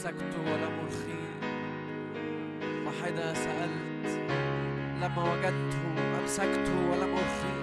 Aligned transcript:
أمسكت 0.00 0.34
ولم 0.46 0.74
أرخي 0.82 1.20
واحدة 2.86 3.34
سألت 3.34 4.20
لما 5.00 5.32
وجدته 5.32 6.18
أمسكت 6.22 6.68
ولم 6.90 7.12
أرخي 7.16 7.54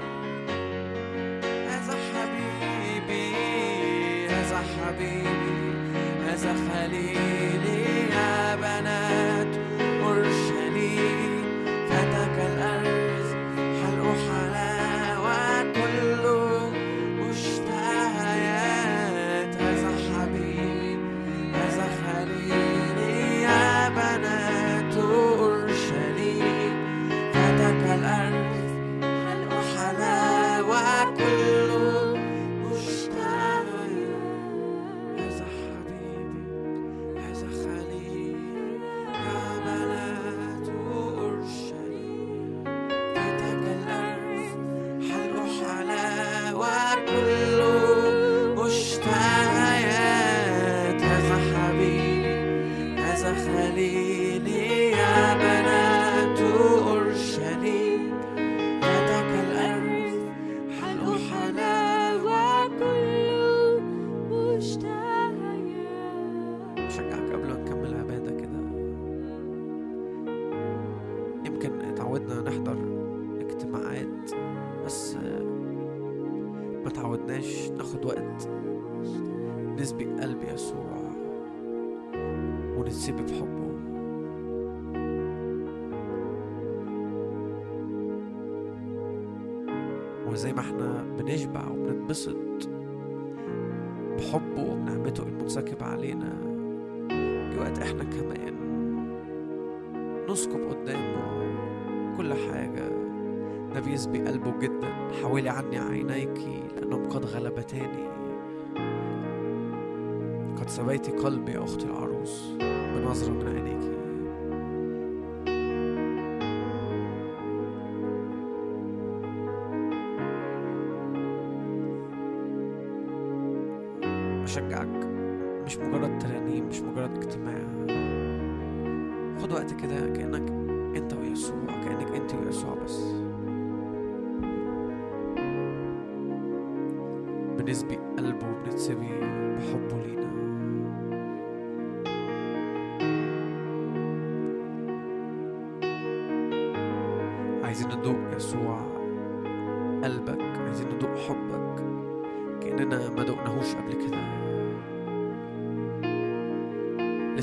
هذا 1.67 1.95
حبيبي 2.13 3.35
هذا 4.29 4.57
حبيبي 4.57 5.57
هذا 6.27 6.53
خليلي. 6.53 7.96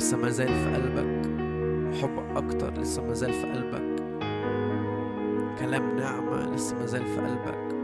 لسه 0.05 0.17
ما 0.17 0.31
زال 0.31 0.49
في 0.49 0.75
قلبك. 0.75 1.27
حب 2.03 2.37
أكتر 2.37 2.73
لسه 2.81 3.03
ما 3.03 3.13
زال 3.15 3.33
في 3.33 3.47
قلبك. 3.47 4.03
كلام 5.59 5.97
نعمة 5.97 6.55
لسه 6.55 6.79
ما 6.79 6.87
زال 6.87 7.05
في 7.05 7.21
قلبك. 7.21 7.75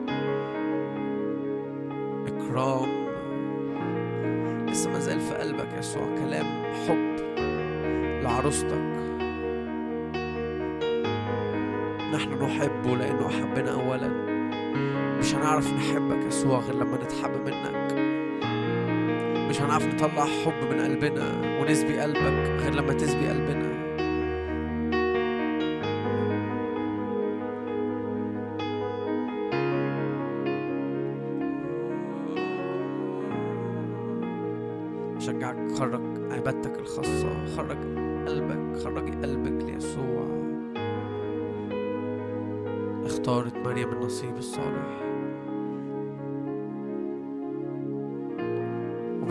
إكرام 2.26 3.06
لسه 4.66 4.91
ما 4.91 4.98
زال 4.98 5.20
في 5.20 5.34
قلبك 5.34 5.69
يسوع. 5.78 6.03
كلام 6.03 6.47
حب 6.88 7.16
لعروستك. 8.22 8.91
نحن 12.12 12.42
نحبه 12.42 12.97
لأنه 12.97 13.26
أحبنا 13.26 13.72
أولا. 13.72 14.09
مش 15.19 15.34
هنعرف 15.34 15.72
نحبك 15.75 16.26
يسوع 16.26 16.59
غير 16.59 16.75
لما 16.75 16.97
نتحب 16.97 17.30
منك. 17.47 18.09
مش 19.60 19.65
هنعرف 19.66 19.87
نطلع 19.87 20.25
حب 20.25 20.71
من 20.71 20.81
قلبنا 20.81 21.59
ونسبي 21.60 22.00
قلبك 22.00 22.60
غير 22.62 22.75
لما 22.75 22.93
تسبي 22.93 23.28
قلبنا. 23.28 23.69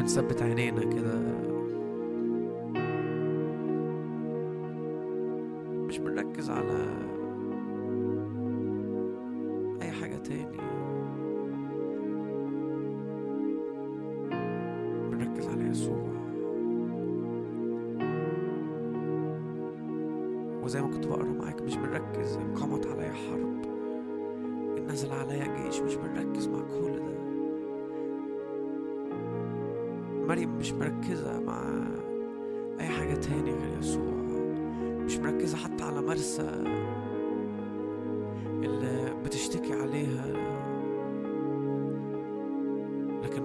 وبنثبت 0.09 0.41
عينينا 0.41 0.81
كده. 0.81 1.28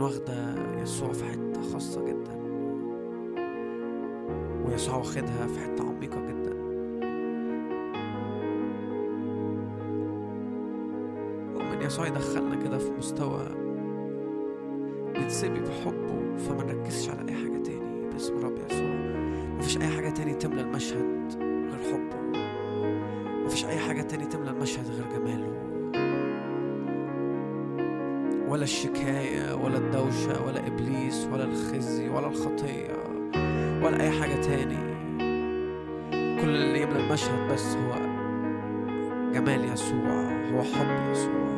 واخدة 0.04 0.54
يسوع 0.82 1.12
في 1.12 1.24
حتة 1.24 1.62
خاصة 1.72 2.04
جدا. 2.04 2.38
ويسوع 4.66 4.96
واخدها 4.96 5.46
في 5.46 5.60
حتة 5.60 5.88
عميقة 5.88 6.20
جدا. 6.20 6.54
ومن 11.54 11.82
يسوع 11.82 12.06
يدخلنا 12.06 12.56
كده 12.56 12.78
في 12.78 12.90
مستوى 12.90 13.48
نتسبي 15.18 15.60
بحبه 15.60 16.36
فما 16.36 16.64
نركزش 16.64 17.10
على 17.10 17.28
أي 17.28 17.34
حاجة 17.34 17.62
تاني. 17.62 18.10
باسم 18.12 18.38
رب 18.38 18.58
يسوع. 18.70 18.94
مفيش 19.58 19.78
أي 19.78 19.88
حاجة 19.88 20.10
تاني 20.10 20.34
تملى 20.34 20.60
المشهد 20.60 21.34
غير 21.42 21.92
حبه. 21.92 22.40
مفيش 23.44 23.64
أي 23.64 23.78
حاجة 23.78 24.02
تاني 24.02 24.26
تملى 24.26 24.50
المشهد 24.50 24.90
غير 24.90 25.18
جماله. 25.18 25.73
ولا 28.54 28.64
الشكاية 28.64 29.54
ولا 29.54 29.78
الدوشة 29.78 30.46
ولا 30.46 30.66
إبليس 30.66 31.28
ولا 31.32 31.44
الخزي 31.44 32.08
ولا 32.08 32.26
الخطية 32.26 32.94
ولا 33.82 34.00
أي 34.02 34.10
حاجة 34.10 34.34
تاني. 34.34 34.94
كل 36.42 36.48
اللي 36.48 36.82
يملى 36.82 37.00
المشهد 37.00 37.52
بس 37.52 37.76
هو 37.76 37.94
جمال 39.32 39.72
يسوع 39.72 40.32
هو 40.52 40.62
حب 40.62 41.10
يسوع. 41.12 41.53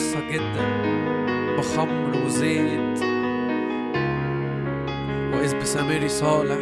خاصة 0.00 0.20
جدا 0.30 0.66
بخمر 1.58 2.24
وزيت. 2.24 2.98
وإذ 5.34 5.60
بسامري 5.60 6.08
صالح 6.08 6.58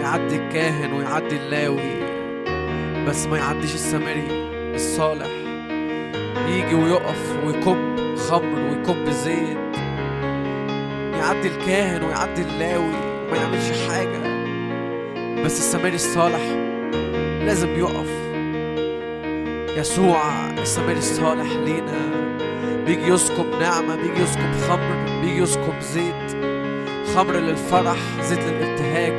يعدي 0.00 0.36
الكاهن 0.36 0.92
ويعدي 0.92 1.36
اللاوي 1.36 2.02
بس 3.06 3.26
ما 3.26 3.38
يعديش 3.38 3.74
السامري 3.74 4.26
الصالح. 4.74 5.30
يجي 6.48 6.74
ويقف 6.74 7.36
ويكب 7.46 7.96
خمر 8.16 8.58
ويكب 8.58 9.10
زيت. 9.10 9.76
يعدي 11.18 11.48
الكاهن 11.48 12.04
ويعدي 12.04 12.42
اللاوي 12.42 12.94
وما 13.28 13.36
يعملش 13.36 13.88
حاجة. 13.88 14.46
بس 15.44 15.58
السامري 15.58 15.94
الصالح 15.94 16.42
لازم 17.44 17.68
يقف. 17.68 18.26
يسوع 19.76 20.45
السامري 20.58 20.98
الصالح 20.98 21.52
لينا. 21.64 22.26
بيجي 22.86 23.06
يسكب 23.06 23.46
نعمة 23.60 23.96
بيجي 23.96 24.22
يسكب 24.22 24.52
خمر 24.68 25.20
بيجي 25.20 25.42
يسكب 25.42 25.80
زيت. 25.80 26.36
خمر 27.14 27.32
للفرح 27.32 27.96
زيت 28.22 28.38
للابتهاج. 28.38 29.12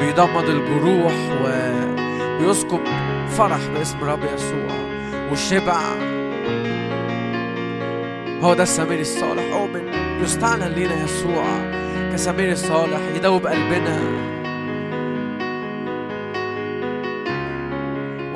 بيضمد 0.00 0.48
الجروح 0.48 1.14
وبيسكب 1.42 2.80
فرح 3.28 3.60
باسم 3.74 4.04
رب 4.04 4.24
يسوع 4.34 4.76
والشبع. 5.30 5.80
هو 8.42 8.54
ده 8.54 8.62
السمير 8.62 9.00
الصالح. 9.00 9.42
أؤمن 9.52 9.88
يستعلن 10.22 10.72
لينا 10.72 11.04
يسوع 11.04 11.44
كسمير 12.12 12.52
الصالح 12.52 13.00
يدوب 13.16 13.46
قلبنا. 13.46 14.00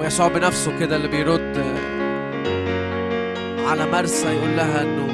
ويسوع 0.06 0.29
بنفسه 0.29 0.79
كده 0.79 0.97
اللي 0.97 1.08
بيرد 1.08 1.56
على 3.69 3.87
مرسى 3.87 4.26
يقول 4.29 4.56
لها 4.56 4.82
إنه 4.82 5.06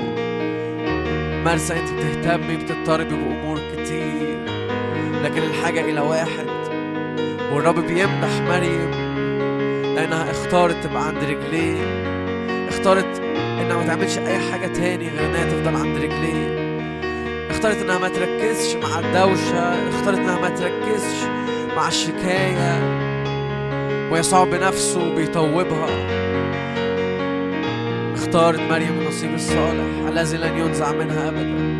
مرسى 1.44 1.74
أنت 1.74 1.92
بتهتمي 1.92 2.56
بتضطربي 2.56 3.14
بأمور 3.14 3.58
كتير 3.72 4.44
لكن 5.22 5.42
الحاجة 5.42 5.80
إلى 5.80 6.00
واحد 6.00 6.46
والرب 7.52 7.74
بيمدح 7.86 8.40
مريم 8.48 8.90
لانها 9.94 10.30
اختارت 10.30 10.76
تبقى 10.84 11.06
عند 11.06 11.24
رجليه 11.24 11.82
اختارت 12.68 13.18
إنها 13.60 13.76
ما 13.76 13.86
تعملش 13.86 14.18
أي 14.18 14.38
حاجة 14.52 14.66
تاني 14.66 15.08
غير 15.08 15.26
إنها 15.30 15.44
تفضل 15.44 15.76
عند 15.76 15.96
رجليه 15.96 16.52
اختارت 17.50 17.76
إنها 17.76 17.98
ما 17.98 18.08
تركزش 18.08 18.74
مع 18.76 18.98
الدوشة 18.98 19.88
اختارت 19.88 20.18
إنها 20.18 20.40
ما 20.40 20.48
تركزش 20.48 21.22
مع 21.76 21.88
الشكاية. 21.88 23.01
ويسوع 24.12 24.44
بنفسه 24.44 25.14
بيطوبها 25.14 25.86
اختارت 28.14 28.60
مريم 28.60 29.00
النصيب 29.00 29.34
الصالح 29.34 30.08
الذي 30.08 30.36
لن 30.36 30.58
ينزع 30.58 30.92
منها 30.92 31.28
ابدا. 31.28 31.71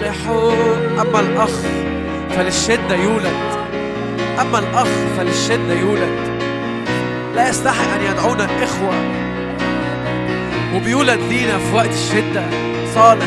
صالحون 0.00 0.98
أما 1.00 1.20
الأخ 1.20 1.50
فللشدة 2.30 2.96
يولد. 2.96 3.50
أما 4.40 4.58
الأخ 4.58 4.88
فللشدة 5.16 5.74
يولد. 5.74 6.18
لا 7.34 7.48
يستحق 7.48 7.94
أن 7.94 8.00
يدعونا 8.12 8.48
إخوة 8.62 8.94
وبيولد 10.74 11.20
لينا 11.28 11.58
في 11.58 11.74
وقت 11.74 11.92
الشدة. 11.92 12.44
صالح 12.94 13.26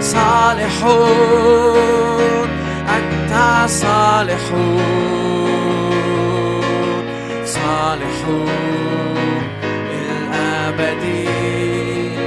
صالحون 0.00 1.38
أنت 2.88 3.34
صالحون 3.70 4.82
صالحون 7.44 8.48
للأبد. 9.92 11.04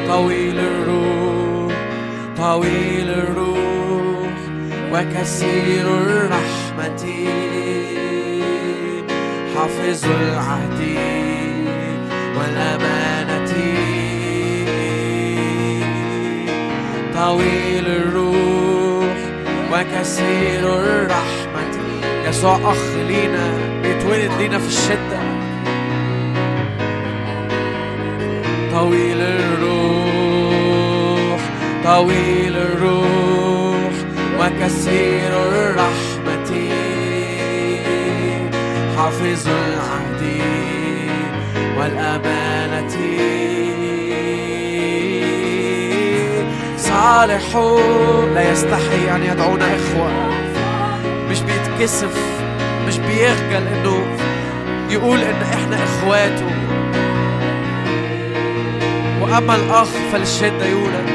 طويل 0.08 0.60
الروح 0.60 1.74
طويل 2.38 3.10
الروح. 3.10 3.35
وكثير 4.96 5.88
الرحمة. 5.88 7.04
حافظ 9.56 10.06
العهد 10.06 10.82
والأمانة. 12.38 13.52
طويل 17.16 17.88
الروح 17.88 19.18
وكثير 19.72 20.64
الرحمة. 20.64 21.74
يسوع 22.28 22.56
أخ 22.56 22.84
لينا 23.08 23.48
بيتولد 23.84 24.32
لينا 24.40 24.60
في 24.60 24.68
الشدة. 24.68 25.20
طويل 28.72 29.22
الروح 29.22 30.22
طويل 31.84 32.58
الروح. 32.58 33.35
وكثير 34.65 35.29
الرحمة. 35.29 36.69
حافظ 38.98 39.48
العهد 39.48 40.24
والأمانة. 41.77 42.95
صالح 46.77 47.55
لا 48.34 48.51
يستحي 48.51 49.15
أن 49.15 49.24
يدعونا 49.24 49.65
إخوة. 49.65 50.12
مش 51.29 51.39
بيتكسف 51.41 52.17
مش 52.88 52.98
بيخجل 52.98 53.67
إنه 53.67 54.05
يقول 54.89 55.19
إن 55.22 55.41
إحنا 55.53 55.84
إخواته. 55.84 56.51
وأما 59.22 59.55
الأخ 59.55 59.89
فللشدة 60.12 60.65
يولد. 60.65 61.14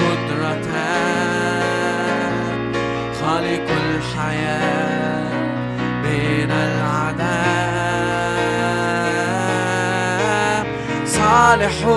صالح 11.51 11.87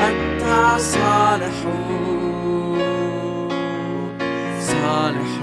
أنت 0.00 0.44
صالح. 0.80 1.58
صالح 4.60 5.34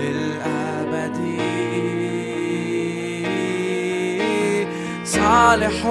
للأبد. 0.00 1.18
صالح 5.04 5.86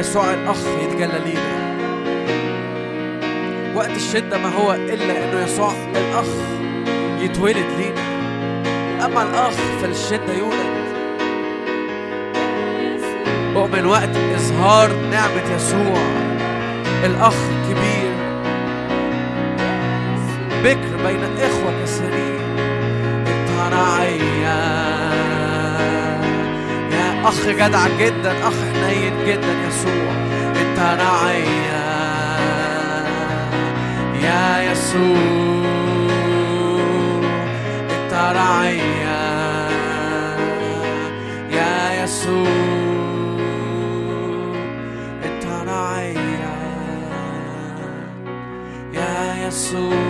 يسوع 0.00 0.34
الأخ 0.34 0.56
يتجلى 0.82 1.20
لينا. 1.24 1.60
وقت 3.74 3.90
الشدة 3.90 4.38
ما 4.38 4.48
هو 4.48 4.72
إلا 4.72 5.24
إنه 5.24 5.40
يسوع 5.44 5.72
الأخ 5.96 6.26
يتولد 7.20 7.66
لينا. 7.78 8.04
أما 9.06 9.22
الأخ 9.22 9.54
فالشدة 9.82 10.32
يولد. 10.32 10.80
أؤمن 13.56 13.86
وقت 13.86 14.16
إظهار 14.34 14.90
نعمة 15.10 15.54
يسوع 15.56 16.02
الأخ 17.04 17.34
كبير 17.68 18.10
بكر 20.64 21.06
بين 21.06 21.20
إخوة 21.38 21.82
كثيرين 21.82 22.58
أنت 23.26 23.72
رعيا 23.72 24.60
يا 26.92 27.28
أخ 27.28 27.46
جدع 27.46 27.88
جدا 27.98 28.32
أخ 28.48 28.54
حنين 28.90 29.12
جدا 29.26 29.52
يسوع. 29.68 30.12
أنت 30.60 30.78
رعيا 30.78 31.90
يا 34.22 34.72
يسوع. 34.72 35.70
أنت 37.90 38.12
رعيا 38.14 39.22
يا 41.50 42.04
يسوع. 42.04 42.48
أنت 45.24 45.46
رعيا 45.68 46.56
يا 48.92 49.46
يسوع. 49.46 50.09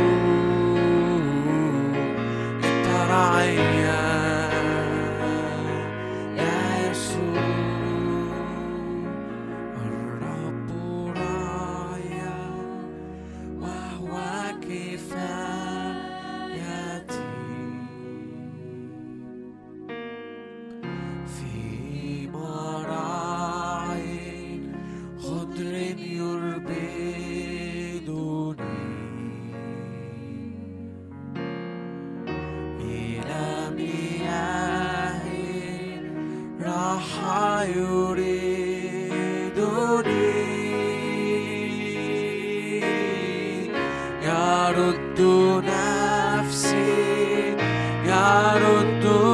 يرد 48.31 49.05
نفسي 49.05 49.30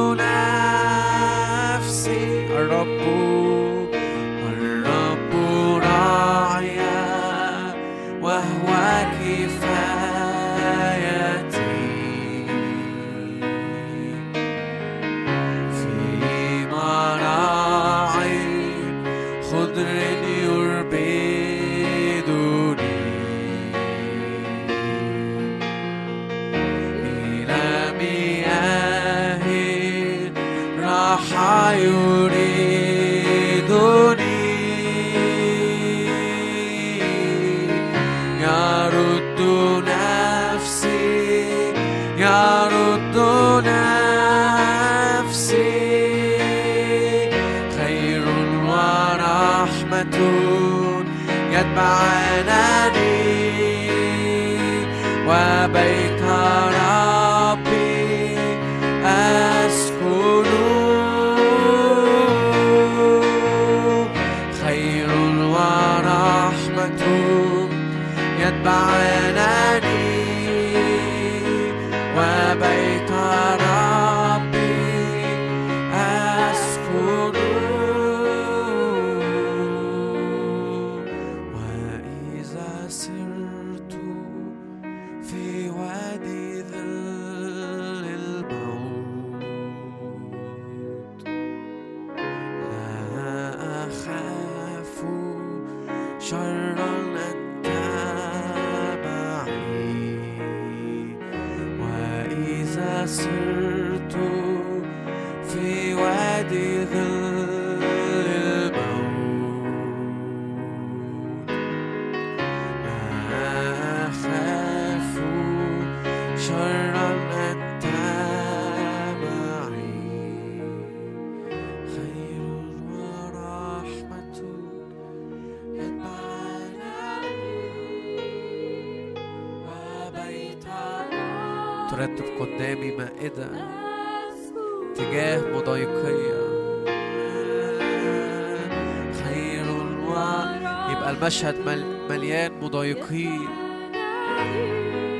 مضايقين 143.11 143.49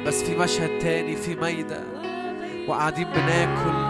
بس 0.06 0.24
في 0.24 0.36
مشهد 0.36 0.79
تاني 0.79 1.15
في 1.15 1.36
ميدة 1.36 1.84
وقاعدين 2.67 3.08
بناكل. 3.08 3.87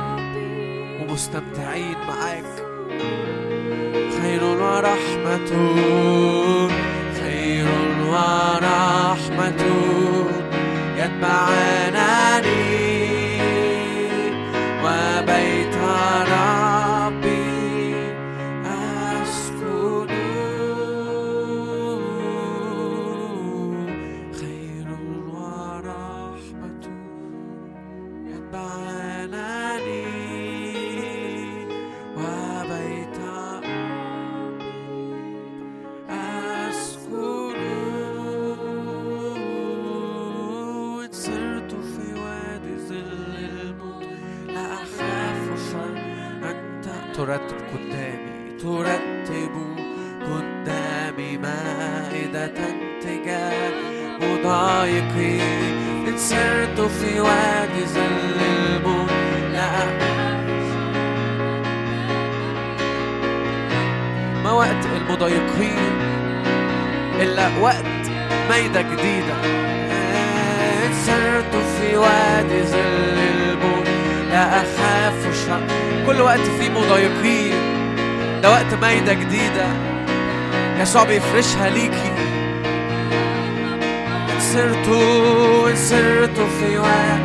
يسوع 81.18 81.24
بيفرشها 81.24 81.70
ليكي. 81.70 82.12
إن 84.34 84.40
سرت 84.40 84.88
إن 85.70 85.76
سرت 85.76 86.40
في 86.60 86.78
وادي 86.78 87.20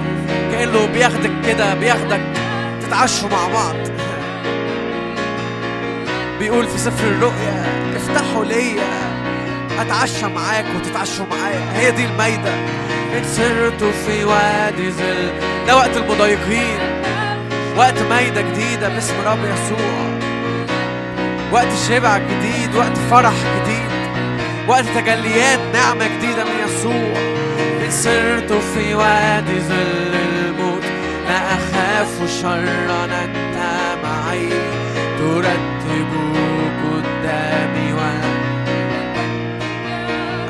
كأنه 0.53 0.87
بياخدك 0.87 1.31
كده 1.47 1.75
بياخدك 1.75 2.21
تتعشوا 2.83 3.29
مع 3.29 3.49
بعض. 3.49 3.75
بيقول 6.39 6.67
في 6.67 6.79
سفر 6.79 7.07
الرؤيا 7.07 7.65
افتحوا 7.97 8.45
ليا 8.45 9.13
اتعشى 9.79 10.27
معاك 10.27 10.65
وتتعشوا 10.77 11.27
معايا. 11.31 11.73
هي 11.75 11.91
دي 11.91 12.05
المايدة 12.05 12.55
ان 13.17 13.25
في 14.07 14.25
وادي 14.25 14.91
ظل 14.91 15.31
ده 15.67 15.77
وقت 15.77 15.97
المضايقين. 15.97 16.79
وقت 17.77 18.03
مايدة 18.11 18.41
جديدة 18.41 18.89
باسم 18.89 19.15
رب 19.27 19.39
يسوع. 19.39 20.03
وقت 21.53 21.69
شبع 21.89 22.19
جديد 22.19 22.75
وقت 22.77 22.99
فرح 23.11 23.33
جديد. 23.33 23.82
وقت 24.69 24.85
تجليات 24.85 25.59
نعمة 25.75 26.07
جديدة 26.07 26.45
من 26.45 26.57
يسوع. 26.65 27.17
إن 27.85 27.91
سرت 27.91 28.53
في 28.53 28.95
وادي 28.95 29.61
ظل 29.61 30.15
الموت. 30.15 30.85
لا 31.29 31.39
أخاف 31.55 32.41
شرا 32.43 33.05
أنت 33.05 33.59
معي. 34.05 34.49
ترتب 35.19 36.11
قدامي 36.85 37.93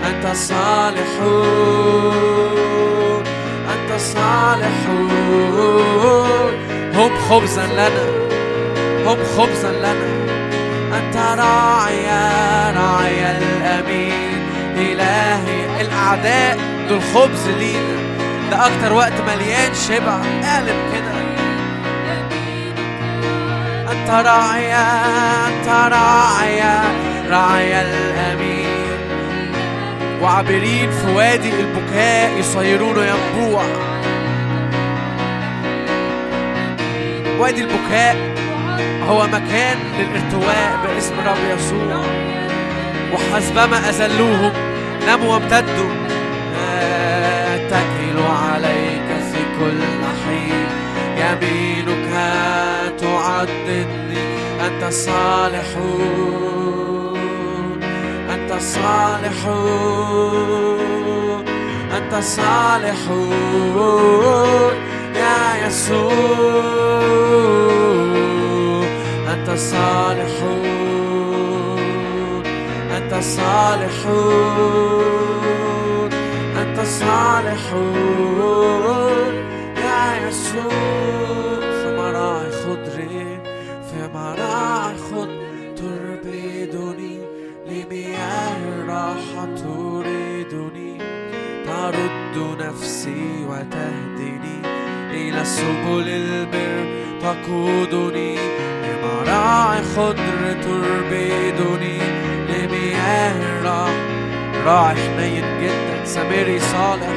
أنت 0.07 0.37
صالحون 0.37 1.65
أنت 3.75 3.91
صالحون 4.01 5.15
هم 6.95 7.11
خبزا 7.31 7.67
لنا. 7.67 8.07
هم 9.07 9.19
خبزا 9.37 9.73
لنا. 9.73 9.95
أنت 10.99 11.17
راعي 11.17 12.07
راعي 12.77 13.37
الأمين. 13.39 14.39
إلهي 14.77 15.81
الأعداء 15.81 16.59
دول 16.89 17.03
خبز 17.03 17.49
لينا. 17.49 17.97
ده 18.51 18.67
أكتر 18.67 18.93
وقت 18.93 19.13
مليان 19.27 19.75
شبع. 19.89 20.17
قالب 20.43 20.79
كده. 20.93 21.04
أنت 24.05 24.27
راعي 24.27 24.75
أنت 24.75 25.69
راعي 25.69 26.61
راعي 27.31 27.83
الأمين. 27.83 28.67
وعابرين 30.23 30.91
في 30.91 31.11
وادي 31.15 31.51
البكاء 31.61 32.39
يصيرون 32.39 32.97
ينبوع. 32.99 33.65
وادي 37.39 37.61
البكاء 37.61 38.17
هو 39.09 39.27
مكان 39.27 39.79
للارتواء 39.99 40.79
باسم 40.87 41.15
رب 41.27 41.59
يسوع. 41.59 42.05
وحسبما 43.13 43.89
أذلوهم 43.89 44.53
ناموا 45.07 45.33
وامتدوا. 45.33 45.91
أنت 54.85 54.93
صالحون 54.93 56.63
أنت 58.31 58.53
صالحون 58.61 59.99
أنت 61.97 62.15
صالحون 62.25 63.35
يا 65.17 65.67
يسوع. 65.67 66.13
أنت 69.33 69.51
صالحون 69.57 70.83
أنت 72.97 73.15
صالحون 73.25 74.61
أنت 76.61 76.79
صالحون 76.81 78.05
يا 79.77 80.29
يسوع. 80.29 81.34
نفسي 92.61 93.45
وتهدني 93.49 94.61
إلى 95.11 95.45
سبل 95.45 96.09
البر 96.09 96.87
تقودني 97.21 98.37
لمراعي 98.83 99.83
خضر 99.83 100.57
تربدني 100.63 101.99
لمياه 102.49 103.33
الراحة 103.33 103.93
راعي 104.67 104.97
حنين 104.97 105.45
جدا 105.63 106.05
سميري 106.05 106.61
صالح. 106.61 107.17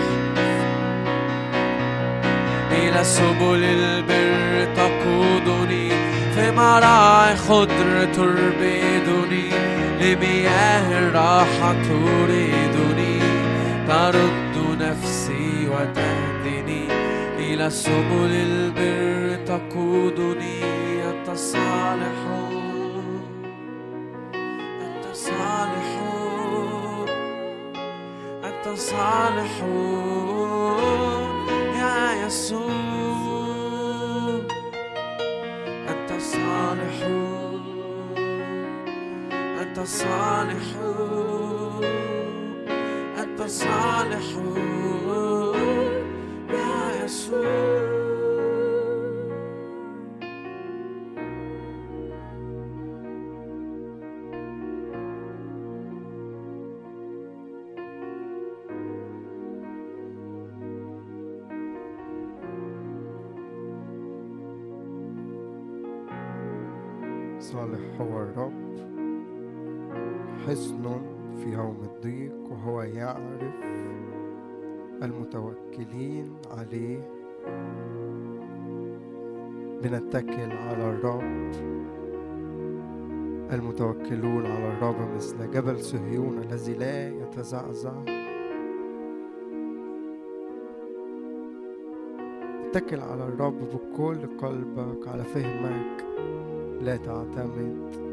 إلى 2.71 3.03
سبل 3.03 3.63
البر 3.63 4.73
تقودني 4.75 5.89
في 6.35 6.51
مراعي 6.51 7.35
خضر 7.35 8.07
تربدني 8.15 9.49
لمياه 10.01 10.99
الراحة 10.99 11.73
تريدني. 11.73 13.17
ترد 13.87 14.81
نفسي 14.81 15.16
وتهدني 15.77 16.87
إلى 17.37 17.69
سبل 17.69 18.31
البر 18.31 19.45
تقودني 19.45 20.63
أنت 21.09 21.31
صالح. 21.31 22.19
أنت 24.81 25.05
صالح. 25.13 26.07
صالحون 28.77 30.37
يا 31.75 32.25
يسوع. 32.25 32.67
أنت 35.89 36.21
صالحون 36.21 37.61
أنت 39.61 39.79
صالحون 39.79 41.83
أنت 43.19 43.45
يسوع 43.45 44.67
صالح 47.07 47.47
هو 68.01 68.21
الرب 68.21 68.53
حصن 70.47 71.01
في 71.37 71.53
يوم 71.53 71.77
الضيق 71.83 72.51
وهو 72.51 72.81
يعرف 72.81 73.66
المتوكلين 75.03 76.35
عليه. 76.51 76.99
بنتكل 79.83 80.51
على 80.51 80.89
الرب. 80.89 81.51
المتوكلون 83.51 84.45
على 84.45 84.67
الرب 84.67 85.15
مثل 85.15 85.51
جبل 85.51 85.79
صهيون 85.79 86.37
الذي 86.37 86.73
لا 86.73 87.09
يتزعزع. 87.09 88.03
اتكل 92.65 92.99
على 92.99 93.23
الرب 93.23 93.59
بكل 93.59 94.37
قلبك 94.37 95.07
على 95.07 95.23
فهمك. 95.23 96.05
لا 96.81 96.97
تعتمد. 96.97 98.06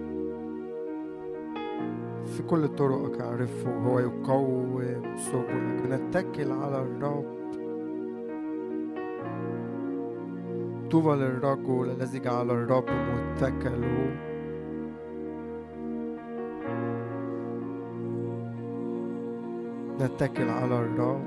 في 2.24 2.42
كل 2.42 2.68
طرقك 2.68 3.20
أعرفه 3.20 3.70
هو 3.78 3.98
يقوم 3.98 4.82
سبلك 5.16 5.82
بنتكل 5.84 6.52
على 6.52 6.82
الرب. 6.82 7.24
طوبى 10.90 11.10
للرجل 11.10 11.90
الذي 11.90 12.18
جعل 12.18 12.50
الرب 12.50 12.84
متكله 12.90 14.16
نتكل 20.00 20.48
على 20.48 20.78
الرب. 20.80 21.24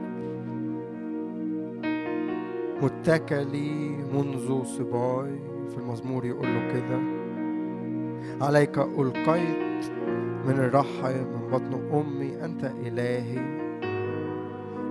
متكلي 2.84 3.90
منذ 4.14 4.64
صباي. 4.64 5.40
في 5.70 5.78
المزمور 5.78 6.26
يقول 6.26 6.48
له 6.48 6.68
كده. 6.74 7.00
عليك 8.46 8.78
ألقيت 8.78 9.67
من 10.48 10.60
الرحم 10.60 11.08
من 11.08 11.50
بطن 11.52 11.74
أمي 11.94 12.46
أنت 12.46 12.72
إلهي. 12.86 13.58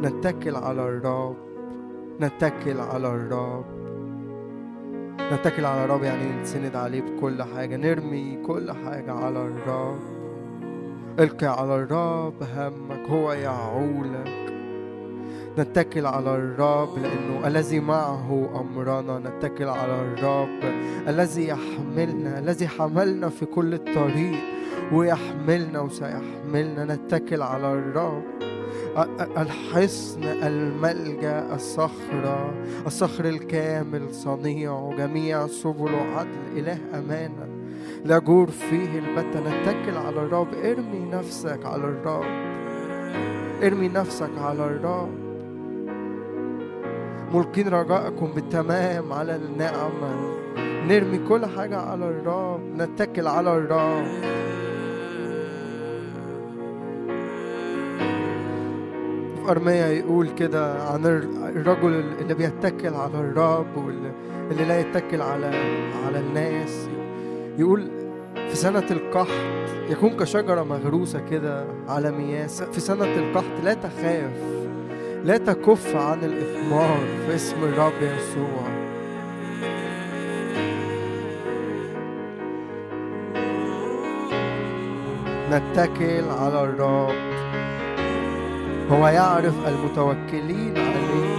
نتكل 0.03 0.57
على 0.57 0.83
الرب 0.83 1.37
نتكل 2.21 2.81
على 2.81 3.09
الرب. 3.09 3.65
نتكل 5.33 5.65
على 5.65 5.85
الرب 5.85 6.03
يعني 6.03 6.43
نسند 6.43 6.77
عليه 6.77 7.01
بكل 7.01 7.43
حاجة 7.43 7.77
نرمي 7.77 8.39
كل 8.47 8.73
حاجة 8.73 9.13
على 9.13 9.39
الرب. 9.39 10.01
القي 11.21 11.47
على 11.47 11.77
الرب 11.77 12.35
همك 12.57 13.11
هو 13.11 13.33
يعولك. 13.33 14.53
نتكل 15.59 16.07
على 16.07 16.37
الرب 16.37 16.99
لأنه 16.99 17.47
الذي 17.47 17.81
معه 17.81 18.49
أمرنا. 18.61 19.19
نتكل 19.19 19.69
على 19.69 20.03
الرب 20.03 20.75
الذي 21.09 21.49
يحملنا 21.49 22.39
الذي 22.39 22.69
حملنا 22.69 23.29
في 23.29 23.47
كل 23.47 23.75
الطريق. 23.75 24.56
ويحملنا 24.93 25.81
وسيحملنا 25.81 26.85
نتكل 26.95 27.43
على 27.43 27.73
الرب. 27.73 28.23
الحصن 29.39 30.23
الملجأ 30.23 31.55
الصخرة 31.55 32.55
الصخر 32.87 33.25
الكامل 33.25 34.15
صنيع 34.15 34.91
جميع 34.99 35.47
سبله 35.47 36.07
عدل 36.17 36.59
إله 36.59 36.79
أمانة. 36.95 37.47
لا 38.05 38.19
جور 38.19 38.47
فيه 38.47 38.99
البتة 38.99 39.41
نتكل 39.41 39.97
على 39.97 40.17
الرب. 40.17 40.49
ارمي 40.65 41.11
نفسك 41.13 41.67
على 41.67 41.85
الرب. 41.85 42.25
ارمي 43.63 43.89
نفسك 43.89 44.31
على 44.39 44.67
الرب. 44.67 45.11
ملقين 47.35 47.69
رجاءكم 47.69 48.27
بالتمام 48.27 49.13
على 49.13 49.37
النعمة. 49.37 50.37
نرمي 50.89 51.19
كل 51.19 51.47
حاجة 51.47 51.79
على 51.79 52.05
الرب. 52.09 52.61
نتكل 52.77 53.27
على 53.27 53.57
الرب. 53.57 54.07
في 59.47 59.53
أرميا 59.53 59.87
يقول 59.87 60.29
كده 60.29 60.83
عن 60.83 61.07
الرجل 61.57 62.05
اللي 62.21 62.35
بيتكل 62.35 62.95
على 62.95 63.15
الرب 63.15 63.77
واللي 63.77 64.65
لا 64.65 64.81
يتكل 64.81 65.23
على 65.23 65.47
على 66.07 66.21
الناس. 66.21 66.89
يقول 67.59 67.91
في 68.49 68.57
سنة 68.57 68.87
القحط 68.91 69.29
يكون 69.91 70.11
كشجرة 70.17 70.63
مغروسة 70.63 71.21
كده 71.31 71.65
على 71.89 72.11
مياه 72.11 72.47
في 72.47 72.81
سنة 72.81 73.05
القحط 73.05 73.65
لا 73.65 73.75
تخاف 73.75 74.31
لا 75.25 75.37
تكف 75.37 75.97
عن 75.97 76.19
الإثمار 76.25 76.99
في 77.27 77.35
اسم 77.35 77.65
الرب 77.65 77.93
يسوع. 78.03 78.67
نتكل 85.51 86.25
على 86.31 86.63
الرب. 86.65 87.36
هو 88.91 89.09
يعرف 89.09 89.55
المتوكلين 89.69 90.75
عليه 90.79 91.37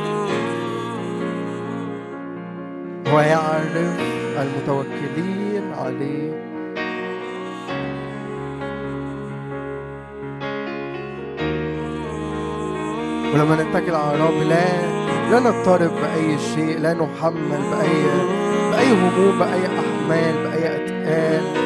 هو 3.08 3.20
يعرف 3.20 4.00
المتوكلين 4.38 5.74
عليه 5.74 6.48
ولما 13.34 13.56
نتكل 13.64 13.96
على 13.96 14.16
الرب 14.16 14.42
لا 14.50 14.98
لا 15.32 15.40
نضطرب 15.40 15.92
بأي 16.02 16.38
شيء 16.40 16.80
لا 16.80 16.94
نحمل 16.94 17.62
بأي 17.72 18.04
بأي 18.72 18.92
هموم 18.92 19.40
بأي 19.40 19.62
أحمال 19.66 20.34
بأي 20.44 20.76
أتقال. 20.76 21.57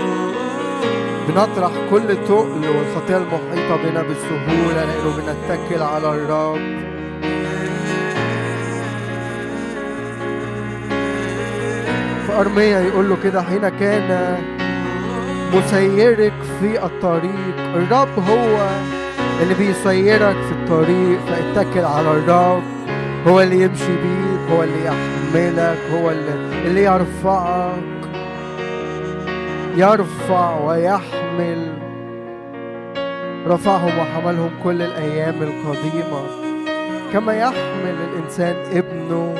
بنطرح 1.35 1.71
كل 1.91 2.07
تقل 2.27 2.67
والخطية 2.67 3.17
المحيطة 3.17 3.75
بنا 3.83 4.01
بسهولة 4.01 4.85
لأنه 4.85 5.15
بنتكل 5.17 5.81
على 5.81 6.09
الرب. 6.09 6.81
في 12.27 12.39
أرميا 12.39 12.79
يقول 12.79 13.09
له 13.09 13.17
كده 13.23 13.41
حين 13.41 13.69
كان 13.69 14.37
مسيرك 15.53 16.33
في 16.59 16.85
الطريق 16.85 17.57
الرب 17.75 18.19
هو 18.29 18.67
اللي 19.41 19.53
بيسيرك 19.53 20.35
في 20.35 20.51
الطريق 20.51 21.19
فاتكل 21.25 21.85
على 21.85 22.11
الرب. 22.11 22.63
هو 23.27 23.41
اللي 23.41 23.61
يمشي 23.61 23.95
بيك 24.03 24.51
هو 24.51 24.63
اللي 24.63 24.85
يحملك 24.85 25.77
هو 25.93 26.11
اللي, 26.11 26.67
اللي 26.67 26.83
يرفعك 26.83 27.81
يرفع 29.75 30.59
ويحمل. 30.59 31.20
رفعهم 33.47 33.99
وحملهم 33.99 34.49
كل 34.63 34.81
الأيام 34.81 35.35
القديمة. 35.41 36.21
كما 37.13 37.33
يحمل 37.33 37.95
الإنسان 38.13 38.55
ابنه 38.77 39.35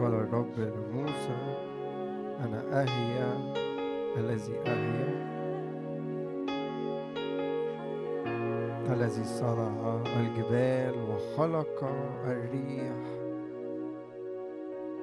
قال 0.00 0.14
الرب 0.14 0.58
لموسى 0.58 1.56
أنا 2.40 2.82
أهيا 2.82 3.54
الذي 4.16 4.54
أهيا 4.66 5.30
الذي 8.92 9.24
صنع 9.24 10.02
الجبال 10.20 10.94
وخلق 11.10 11.84
الريح. 12.24 12.96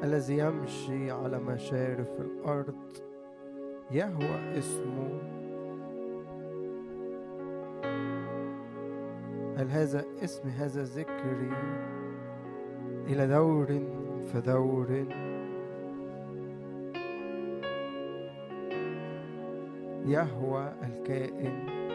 الذي 0.04 0.38
يمشي 0.38 1.12
على 1.12 1.40
مشارف 1.40 2.12
الأرض. 2.20 2.76
يهوى 3.92 4.58
اسمه. 4.58 5.20
قال 9.58 9.70
هذا 9.70 10.06
اسم 10.24 10.50
هذا 10.50 10.84
ذكري 10.84 11.52
إلى 13.08 13.28
دور 13.28 13.97
فدور 14.34 15.06
يهوى 20.06 20.74
الكائن. 20.84 21.87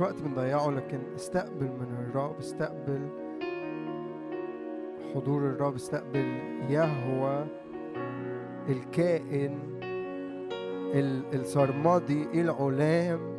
مش 0.00 0.04
وقت 0.06 0.22
بنضيعه 0.22 0.70
لكن 0.70 0.98
استقبل 1.16 1.64
من 1.66 1.96
الرب 2.08 2.38
استقبل 2.38 3.08
حضور 5.14 5.40
الرب 5.46 5.74
استقبل 5.74 6.38
يهوى 6.70 7.46
الكائن 8.68 9.58
السرمدي 11.34 12.40
العلام 12.40 13.36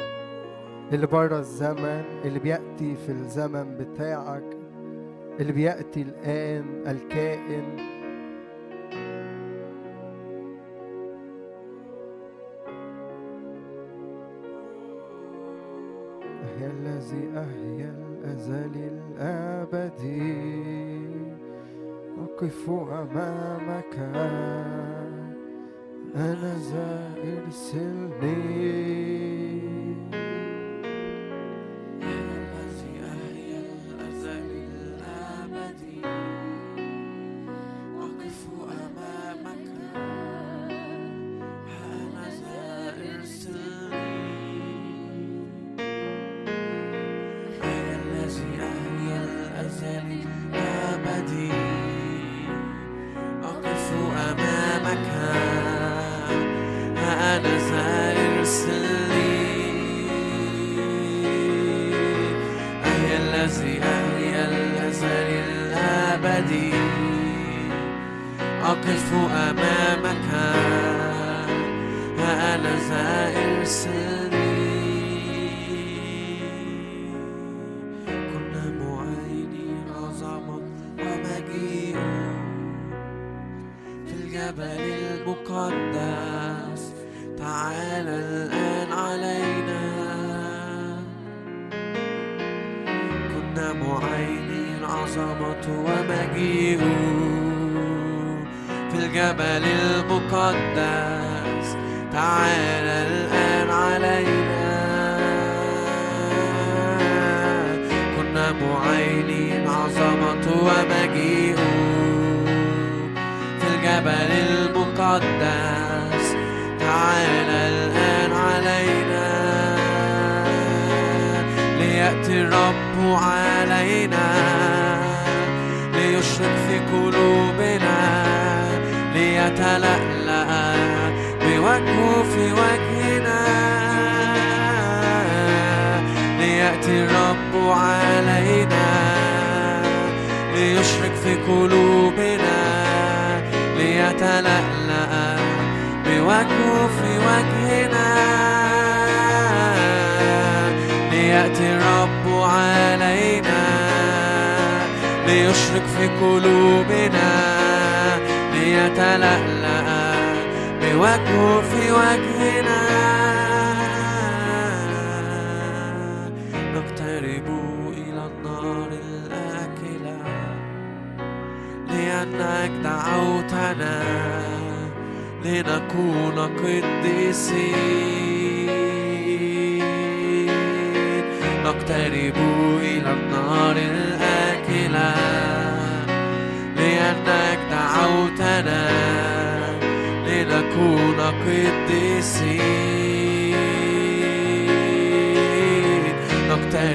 اللي 0.93 1.07
بره 1.07 1.39
الزمن 1.39 2.03
اللي 2.25 2.39
بيأتي 2.39 2.95
في 2.95 3.09
الزمن 3.11 3.77
بتاعك 3.77 4.57
اللي 5.39 5.51
بيأتي 5.53 6.01
الآن 6.01 6.83
الكائن 6.87 7.63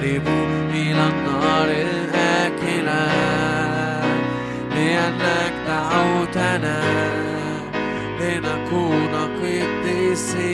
نقترب 0.06 0.28
إلى 0.74 1.04
النار 1.08 1.68
الآكلة 1.68 3.06
لأنك 4.70 5.52
دعوتنا 5.66 6.80
لنكون 8.20 9.14
قديسين. 9.42 10.46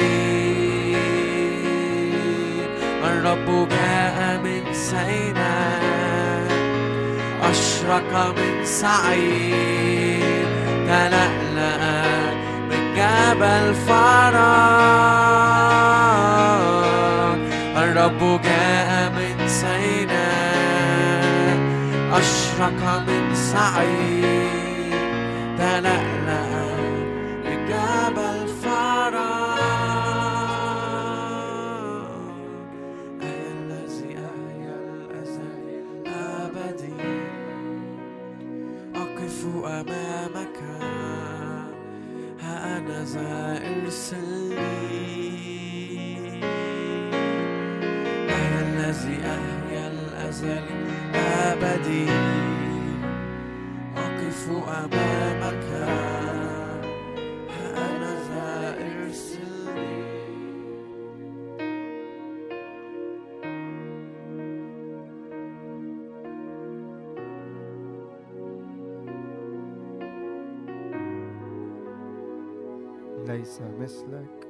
الرب 3.05 3.69
جاء 3.69 4.41
من 4.45 4.63
سيناء 4.73 6.53
أشرق 7.51 8.13
من 8.37 8.65
سعير. 8.65 10.47
تلألأ 10.87 12.03
من 12.71 12.83
جبل 12.97 13.75
فرات 13.75 14.93
الرب 17.77 18.41
جاء 18.45 18.92
أشرق 22.63 23.03
من 23.09 23.35
سعير 23.35 24.93
تلألأ 25.59 26.77
من 27.45 27.59
جبل 27.69 28.49
فرات 28.63 29.23
أي 33.23 33.43
الذي 33.53 34.11
أحيا 34.15 34.77
الأزل 34.95 35.59
الأبدي 36.07 37.03
أقف 38.95 39.47
أمامك 39.65 40.59
ها 42.41 42.79
أنا 42.79 43.05
ذا 43.05 43.61
ارسلني 43.67 44.55
أي 48.31 48.61
الذي 48.63 49.17
أحيا 49.27 49.85
الأزل 49.89 50.63
الأبدي 51.15 52.32
ليس 73.27 73.63
مثلك. 73.81 74.49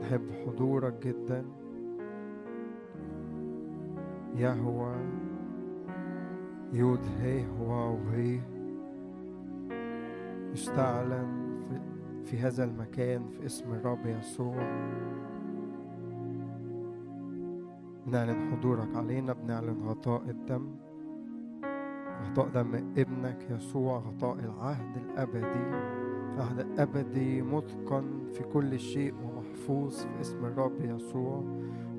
نحب 0.00 0.30
حضورك 0.46 1.06
جدا. 1.06 1.44
يهوى. 4.36 5.23
يود 6.74 7.00
هي 7.20 7.44
واو 7.60 7.98
هي 8.12 8.40
يستعلن 10.52 11.60
في, 11.68 11.80
في 12.24 12.38
هذا 12.38 12.64
المكان 12.64 13.28
في 13.28 13.46
اسم 13.46 13.72
الرب 13.72 14.06
يسوع. 14.06 14.56
بنعلن 18.06 18.50
حضورك 18.52 18.96
علينا 18.96 19.32
بنعلن 19.32 19.82
غطاء 19.82 20.22
الدم 20.28 20.68
غطاء 22.22 22.48
دم 22.48 22.74
ابنك 22.74 23.50
يسوع 23.50 23.98
غطاء 23.98 24.38
العهد 24.38 24.96
الأبدي 24.96 25.94
عهد 26.38 26.78
أبدي 26.78 27.42
متقن 27.42 28.26
في 28.32 28.42
كل 28.42 28.78
شيء 28.78 29.14
ومحفوظ 29.14 29.96
في 29.96 30.20
اسم 30.20 30.44
الرب 30.44 30.80
يسوع. 30.80 31.44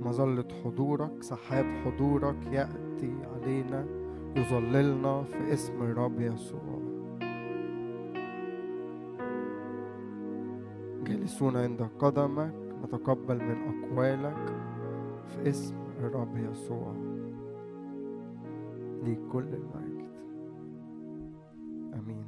مظلة 0.01 0.47
حضورك 0.63 1.23
سحاب 1.23 1.65
حضورك 1.65 2.45
يأتي 2.51 3.13
علينا. 3.35 4.04
يظللنا 4.35 5.23
في 5.23 5.53
اسم 5.53 5.81
الرب 5.81 6.21
يسوع. 6.21 6.79
جالسون 11.03 11.57
عند 11.57 11.89
قدمك 11.99 12.53
نتقبل 12.83 13.37
من 13.43 13.83
أقوالك 13.83 14.53
في 15.27 15.49
اسم 15.49 15.75
الرب 15.99 16.37
يسوع. 16.37 16.93
ليك 19.03 19.19
كل 19.31 19.43
المجد. 19.43 20.09
آمين. 21.93 22.24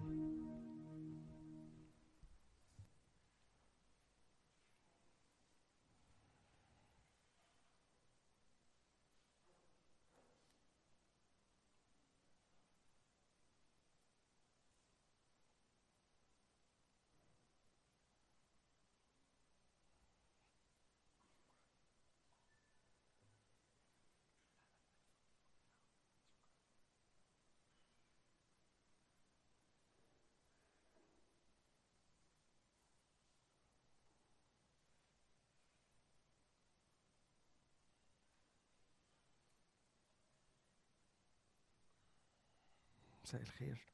مساء 43.27 43.41
الخير. 43.41 43.93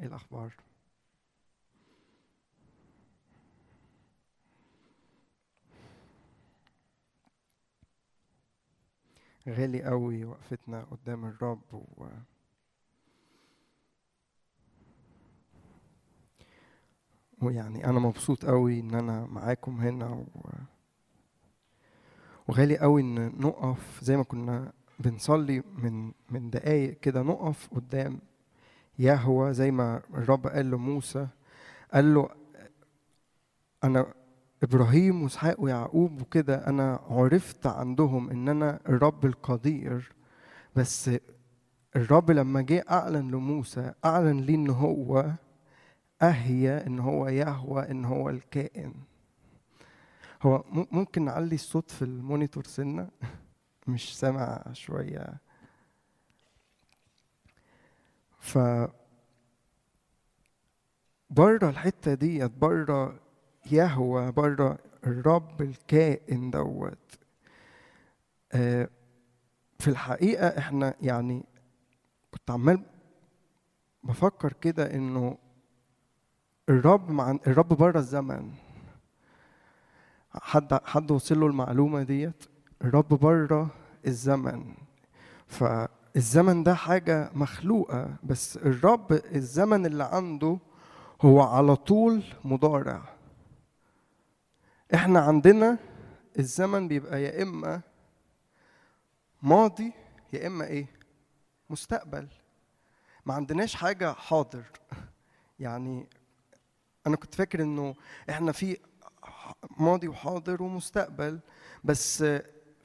إيه 0.00 0.06
الأخبار؟ 0.06 0.52
غالي 9.48 9.82
قوي 9.82 10.24
وقفتنا 10.24 10.84
قدام 10.84 11.24
الرب 11.24 11.74
و... 11.74 12.06
ويعني 17.42 17.84
أنا 17.84 17.98
مبسوط 17.98 18.44
قوي 18.44 18.80
إن 18.80 18.94
أنا 18.94 19.26
معاكم 19.26 19.80
هنا 19.80 20.06
و... 20.06 20.26
وغالي 22.48 22.78
قوي 22.78 23.02
إن 23.02 23.40
نقف 23.40 24.04
زي 24.04 24.16
ما 24.16 24.22
كنا 24.22 24.72
بنصلي 25.00 25.62
من 25.78 26.12
من 26.30 26.50
دقايق 26.50 27.00
كده 27.00 27.22
نقف 27.22 27.68
قدام 27.74 28.18
يهوى 28.98 29.52
زي 29.54 29.70
ما 29.70 30.02
الرب 30.14 30.46
قال 30.46 30.70
لموسى 30.70 31.26
قال 31.94 32.14
له 32.14 32.28
أنا 33.84 34.06
إبراهيم 34.62 35.22
وإسحاق 35.22 35.60
ويعقوب 35.60 36.20
وكده 36.20 36.66
أنا 36.66 37.00
عرفت 37.10 37.66
عندهم 37.66 38.30
إن 38.30 38.48
أنا 38.48 38.80
الرب 38.88 39.24
القدير 39.26 40.12
بس 40.76 41.10
الرب 41.96 42.30
لما 42.30 42.60
جه 42.62 42.84
أعلن 42.90 43.30
لموسى 43.30 43.92
أعلن 44.04 44.40
ليه 44.40 44.54
إن 44.54 44.70
هو 44.70 45.30
اهيا 46.22 46.86
إن 46.86 46.98
هو 46.98 47.28
يهوى 47.28 47.90
إن 47.90 48.04
هو 48.04 48.30
الكائن. 48.30 48.94
هو 50.42 50.64
ممكن 50.92 51.24
نعلي 51.24 51.54
الصوت 51.54 51.90
في 51.90 52.02
المونيتور 52.02 52.64
سنة؟ 52.64 53.08
مش 53.86 54.18
سامع 54.18 54.64
شوية. 54.72 55.40
ف 58.40 58.58
بره 61.30 61.68
الحتة 61.70 62.14
ديت 62.14 62.50
بره 62.50 63.20
يهوى 63.72 64.32
بره 64.32 64.78
الرب 65.06 65.62
الكائن 65.62 66.50
دوت 66.50 66.98
آه، 68.52 68.88
في 69.78 69.88
الحقيقة 69.88 70.58
إحنا 70.58 70.94
يعني 71.02 71.44
كنت 72.30 72.50
عمال 72.50 72.82
بفكر 74.04 74.52
كده 74.52 74.94
إنه 74.94 75.38
الرب 76.68 77.10
مع 77.10 77.30
الرب 77.46 77.68
بره 77.68 77.98
الزمن. 77.98 78.52
حد 80.34 80.74
حد 80.84 81.10
وصل 81.10 81.40
له 81.40 81.46
المعلومة 81.46 82.02
ديت؟ 82.02 82.44
الرب 82.86 83.08
بره 83.08 83.70
الزمن. 84.06 84.74
الزمن 86.16 86.62
ده 86.62 86.74
حاجة 86.74 87.30
مخلوقة 87.34 88.16
بس 88.22 88.56
الرب 88.56 89.12
الزمن 89.12 89.86
اللي 89.86 90.04
عنده 90.04 90.58
هو 91.22 91.40
على 91.42 91.76
طول 91.76 92.22
مضارع. 92.44 93.02
إحنا 94.94 95.20
عندنا 95.20 95.78
الزمن 96.38 96.88
بيبقى 96.88 97.22
يا 97.22 97.42
إما 97.42 97.80
ماضي 99.42 99.92
يا 100.32 100.46
إما 100.46 100.64
إيه؟ 100.66 100.86
مستقبل. 101.70 102.28
ما 103.26 103.34
عندناش 103.34 103.74
حاجة 103.74 104.12
حاضر. 104.12 104.64
يعني 105.58 106.06
أنا 107.06 107.16
كنت 107.16 107.34
فاكر 107.34 107.62
إنه 107.62 107.94
إحنا 108.30 108.52
في 108.52 108.78
ماضي 109.78 110.08
وحاضر 110.08 110.62
ومستقبل 110.62 111.40
بس 111.84 112.24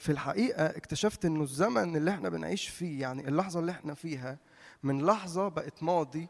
في 0.01 0.11
الحقيقة 0.11 0.65
اكتشفت 0.65 1.25
إنه 1.25 1.43
الزمن 1.43 1.95
اللي 1.95 2.11
إحنا 2.11 2.29
بنعيش 2.29 2.67
فيه 2.67 3.01
يعني 3.01 3.27
اللحظة 3.27 3.59
اللي 3.59 3.71
إحنا 3.71 3.93
فيها 3.93 4.37
من 4.83 5.05
لحظة 5.05 5.47
بقت 5.47 5.83
ماضي 5.83 6.27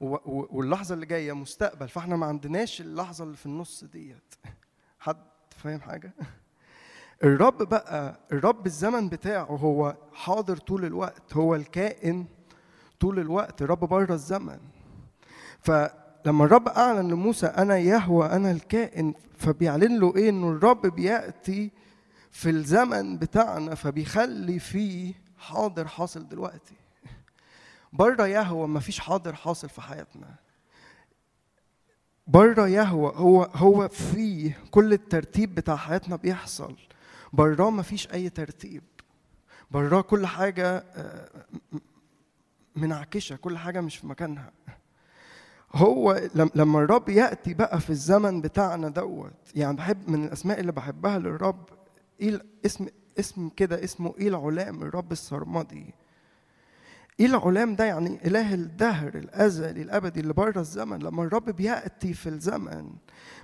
و- 0.00 0.14
و- 0.14 0.48
واللحظة 0.50 0.94
اللي 0.94 1.06
جاية 1.06 1.32
مستقبل. 1.32 1.88
فإحنا 1.88 2.16
ما 2.16 2.26
عندناش 2.26 2.80
اللحظة 2.80 3.24
اللي 3.24 3.36
في 3.36 3.46
النص 3.46 3.84
ديت. 3.84 4.34
حد 5.00 5.16
فاهم 5.56 5.80
حاجة؟ 5.80 6.12
الرب 7.24 7.62
بقى 7.62 8.20
الرب 8.32 8.66
الزمن 8.66 9.08
بتاعه 9.08 9.44
هو 9.44 9.96
حاضر 10.12 10.56
طول 10.56 10.84
الوقت. 10.84 11.34
هو 11.36 11.54
الكائن 11.54 12.26
طول 13.00 13.18
الوقت. 13.18 13.62
الرب 13.62 13.80
بره 13.80 14.14
الزمن. 14.14 14.58
فلما 15.60 16.44
الرب 16.44 16.68
أعلن 16.68 17.10
لموسى 17.10 17.46
أنا 17.46 17.78
يهوى 17.78 18.26
أنا 18.26 18.50
الكائن 18.50 19.14
فبيعلن 19.38 19.98
له 20.00 20.16
إيه؟ 20.16 20.28
إنه 20.30 20.50
الرب 20.50 20.86
بيأتي 20.86 21.70
في 22.34 22.50
الزمن 22.50 23.18
بتاعنا 23.18 23.74
فبيخلي 23.74 24.58
فيه 24.58 25.14
حاضر 25.38 25.88
حاصل 25.88 26.28
دلوقتي. 26.28 26.74
بره 27.92 28.26
يهوى 28.26 28.68
ما 28.68 28.80
فيش 28.80 29.00
حاضر 29.00 29.34
حاصل 29.34 29.68
في 29.68 29.80
حياتنا. 29.80 30.34
بره 32.26 32.68
يهوى 32.68 33.12
هو 33.16 33.42
هو 33.42 33.88
فيه 33.88 34.58
كل 34.70 34.92
الترتيب 34.92 35.54
بتاع 35.54 35.76
حياتنا 35.76 36.16
بيحصل. 36.16 36.76
براه 37.32 37.70
ما 37.70 37.82
فيش 37.82 38.12
أي 38.12 38.28
ترتيب. 38.28 38.82
براه 39.70 40.00
كل 40.00 40.26
حاجة 40.26 40.84
منعكشه 42.76 43.36
كل 43.36 43.58
حاجة 43.58 43.80
مش 43.80 43.96
في 43.96 44.06
مكانها 44.06 44.52
هو 45.74 46.20
لم- 46.34 46.50
لما 46.54 46.78
الرب 46.78 47.08
ياتي 47.08 47.54
بقى 47.54 47.80
في 47.80 47.90
الزمن 47.90 48.40
بتاعنا 48.40 48.88
دوت 48.88 49.32
يعني 49.54 49.76
بحب 49.76 50.08
من 50.10 50.24
الاسماء 50.24 50.60
اللي 50.60 50.72
بحبها 50.72 51.18
للرب 51.18 51.64
إيه 52.20 52.42
اسم 52.66 52.86
اسم 53.18 53.48
كده 53.48 53.84
اسمه 53.84 54.14
إيه 54.18 54.28
العلام 54.28 54.82
الرب 54.82 55.12
السرمدي 55.12 55.94
إيه 57.20 57.26
العلام 57.26 57.76
ده 57.76 57.84
يعني 57.84 58.26
إله 58.26 58.54
الدهر 58.54 59.14
الازلي 59.14 59.82
الأبدي 59.82 60.20
اللي 60.20 60.32
بره 60.32 60.60
الزمن. 60.60 60.98
لما 60.98 61.22
الرب 61.22 61.50
بيأتي 61.50 62.14
في 62.14 62.28
الزمن 62.28 62.90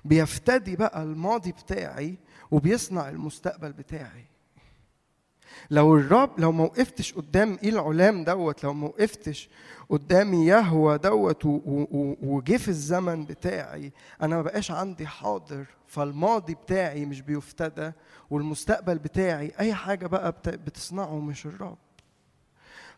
بيفتدي 0.05 0.77
بقى 0.77 1.03
الماضي 1.03 1.53
بتاعي 1.53 2.18
وبيصنع 2.51 3.09
المستقبل 3.09 3.73
بتاعي. 3.73 4.25
لو 5.71 5.97
الرب 5.97 6.41
لو 6.41 6.53
ما 6.53 6.65
وقفتش 6.65 7.13
قدام 7.13 7.59
إيه 7.63 7.69
العلام 7.69 8.25
دوت 8.25 8.65
لو 8.65 8.73
ما 8.75 8.87
وقفتش 8.87 9.49
قدامي 9.89 10.47
يهوى 10.47 10.99
دوت 10.99 11.43
وجه 12.23 12.57
في 12.57 12.69
الزمن 12.69 13.25
بتاعي 13.25 13.93
أنا 14.23 14.37
ما 14.37 14.43
بقاش 14.43 14.71
عندي 14.71 15.07
حاضر 15.07 15.65
فالماضي 15.87 16.55
بتاعي 16.55 17.07
مش 17.07 17.21
بيفتدى 17.21 17.93
والمستقبل 18.31 18.99
بتاعي 18.99 19.53
أي 19.61 19.75
حاجة 19.75 20.07
بقى 20.07 20.33
بت- 20.33 20.49
بتصنعه 20.49 21.19
مش 21.21 21.47
الرب. 21.47 21.79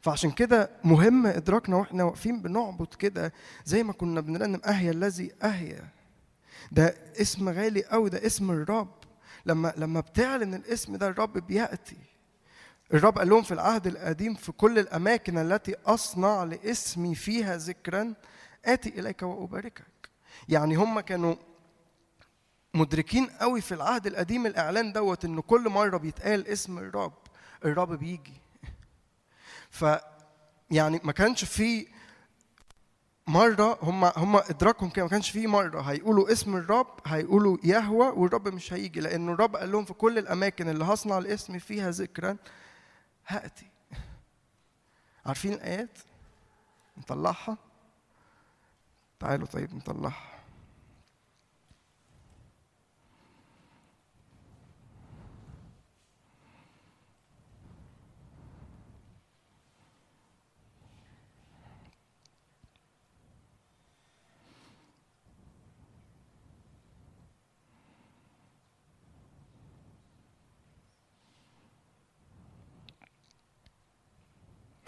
فعشان 0.01 0.31
كده 0.31 0.71
مهم 0.85 1.27
إدراكنا 1.27 1.77
وإحنا 1.77 2.05
واقفين 2.05 2.43
بنعبد 2.43 2.95
كده 2.95 3.33
زي 3.65 3.83
ما 3.83 3.93
كنا 3.93 4.21
بنرنم 4.21 4.61
اهيا 4.67 4.91
الذي 4.91 5.31
اهيا 5.43 5.89
ده 6.73 6.95
اسم 7.21 7.49
غالي 7.49 7.85
قوي 7.85 8.11
ده 8.11 8.27
اسم 8.27 8.51
الرب. 8.51 8.89
لما 9.47 9.73
لما 9.77 10.01
بتعلن 10.01 10.55
الاسم 10.55 10.97
ده 10.97 11.09
الرب 11.09 11.39
بيأتي. 11.47 11.97
الرب 12.93 13.19
قال 13.19 13.29
لهم 13.29 13.43
في 13.43 13.55
العهد 13.55 13.87
القديم 13.87 14.35
في 14.35 14.53
كل 14.53 14.79
الأماكن 14.79 15.39
التي 15.39 15.75
أصنع 15.87 16.45
لاسمي 16.45 17.15
فيها 17.15 17.57
ذكرا 17.57 18.15
آتي 18.65 18.89
إليك 18.89 19.23
وأباركك. 19.23 19.83
يعني 20.49 20.75
هم 20.75 21.01
كانوا 21.01 21.35
مدركين 22.75 23.27
قوي 23.27 23.61
في 23.61 23.75
العهد 23.75 24.07
القديم 24.07 24.47
الإعلان 24.47 24.93
دوت 24.93 25.25
إن 25.25 25.41
كل 25.41 25.69
مرة 25.69 25.97
بيتقال 25.97 26.47
اسم 26.49 26.79
الرب 26.79 27.13
الرب 27.65 27.93
بيجي. 27.93 28.41
ف 29.71 29.85
يعني 30.71 31.01
ما 31.05 31.13
كانش 31.13 31.45
في 31.45 31.87
مرة 33.27 33.79
هم 33.83 34.05
هم 34.05 34.37
إدراكهم 34.37 34.91
كده 34.91 35.05
ما 35.05 35.11
كانش 35.11 35.31
في 35.31 35.47
مرة 35.47 35.81
هيقولوا 35.81 36.33
اسم 36.33 36.57
الرب 36.57 36.87
هيقولوا 37.07 37.59
يهوى 37.65 38.07
والرب 38.09 38.49
مش 38.49 38.73
هيجي. 38.73 39.01
لأنه 39.01 39.33
الرب 39.33 39.57
قال 39.57 39.73
لهم 39.73 39.85
في 39.85 39.93
كل 39.95 40.19
الأماكن 40.19 40.69
اللي 40.69 40.85
هصنع 40.85 41.19
الاسم 41.19 41.59
فيها 41.59 41.91
ذكرا 41.91 42.37
هأتي. 43.37 43.67
عارفين 45.27 45.53
الآيات؟ 45.53 45.99
نطلعها. 46.99 47.57
تعالوا 49.21 49.47
طيب 49.47 49.75
نطلعها. 49.75 50.32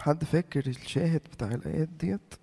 حد 0.05 0.23
فاكر 0.23 0.67
الشاهد 0.67 1.21
بتاع 1.21 1.47
الآيات 1.47 1.89
ديت؟ 1.89 2.33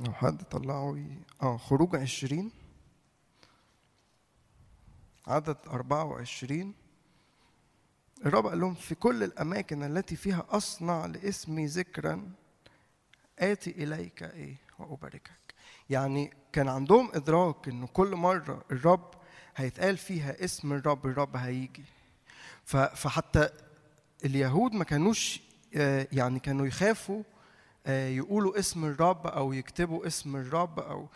لو 0.00 0.12
حد 0.12 0.44
طلعه 0.44 0.98
ي... 0.98 1.22
آه 1.42 1.56
خروج 1.56 1.96
عشرين. 1.96 2.50
عدد 5.26 5.56
أربعة 5.66 6.04
وعشرين. 6.04 6.74
الرب 8.26 8.46
قال 8.46 8.60
لهم 8.60 8.74
في 8.74 8.94
كل 8.94 9.22
الأماكن 9.22 9.82
التي 9.82 10.16
فيها 10.16 10.46
أصنع 10.50 11.06
لاسمي 11.06 11.66
ذكرا 11.66 12.32
آتي 13.38 13.70
إليك 13.70 14.22
إيه 14.22 14.56
وأباركك. 14.78 15.54
يعني 15.90 16.32
كان 16.52 16.68
عندهم 16.68 17.10
إدراك 17.14 17.68
إنه 17.68 17.86
كل 17.86 18.16
مرة 18.16 18.64
الرب 18.70 19.10
هيتقال 19.56 19.96
فيها 19.96 20.44
اسم 20.44 20.72
الرب 20.72 21.06
الرب 21.06 21.36
هيجي. 21.36 21.84
فحتى 22.64 23.69
اليهود 24.24 24.72
ما 24.72 24.84
كانوش 24.84 25.40
آه، 25.76 26.06
يعني 26.12 26.38
كانوا 26.38 26.66
يخافوا 26.66 27.22
آه، 27.86 28.08
يقولوا 28.08 28.58
اسم 28.58 28.84
الرب 28.84 29.26
أو 29.26 29.52
يكتبوا 29.52 30.06
اسم 30.06 30.36
الرب 30.36 30.78
أو. 30.80 31.08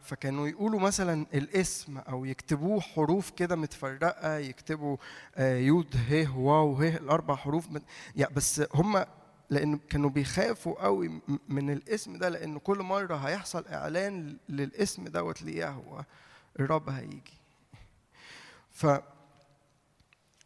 فكانوا 0.00 0.48
يقولوا 0.48 0.80
مثلا 0.80 1.26
الاسم 1.34 1.98
أو 1.98 2.24
يكتبوه 2.24 2.80
حروف 2.80 3.30
كده 3.30 3.56
متفرقة 3.56 4.36
يكتبوا 4.36 4.96
آه، 5.36 5.56
يود 5.56 5.96
ه 6.10 6.38
واو 6.38 6.74
ه 6.74 6.96
الأربع 6.96 7.36
حروف. 7.36 7.68
يعني 8.16 8.34
بس 8.34 8.62
هم 8.74 9.04
لأن 9.50 9.78
كانوا 9.78 10.10
بيخافوا 10.10 10.84
قوي 10.84 11.20
من 11.48 11.70
الاسم 11.70 12.18
ده 12.18 12.28
لأن 12.28 12.58
كل 12.58 12.78
مرة 12.78 13.16
هيحصل 13.16 13.66
إعلان 13.66 14.36
للاسم 14.48 15.04
دوت 15.04 15.42
ليهوه 15.42 16.04
الرب 16.60 16.88
هيجي 16.88 17.40
ف 18.70 18.86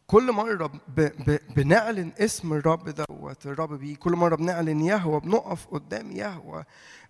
كل 0.07 0.31
مرة 0.31 0.67
ب 0.67 1.01
ب 1.01 1.37
بنعلن 1.55 2.11
اسم 2.19 2.53
الرب 2.53 2.89
دوت 2.89 3.45
الرب 3.45 3.73
بيجي 3.73 3.95
كل 3.95 4.11
مرة 4.11 4.35
بنعلن 4.35 4.81
يهوى 4.81 5.19
بنقف 5.19 5.67
قدام 5.67 6.11
يهوى 6.11 6.63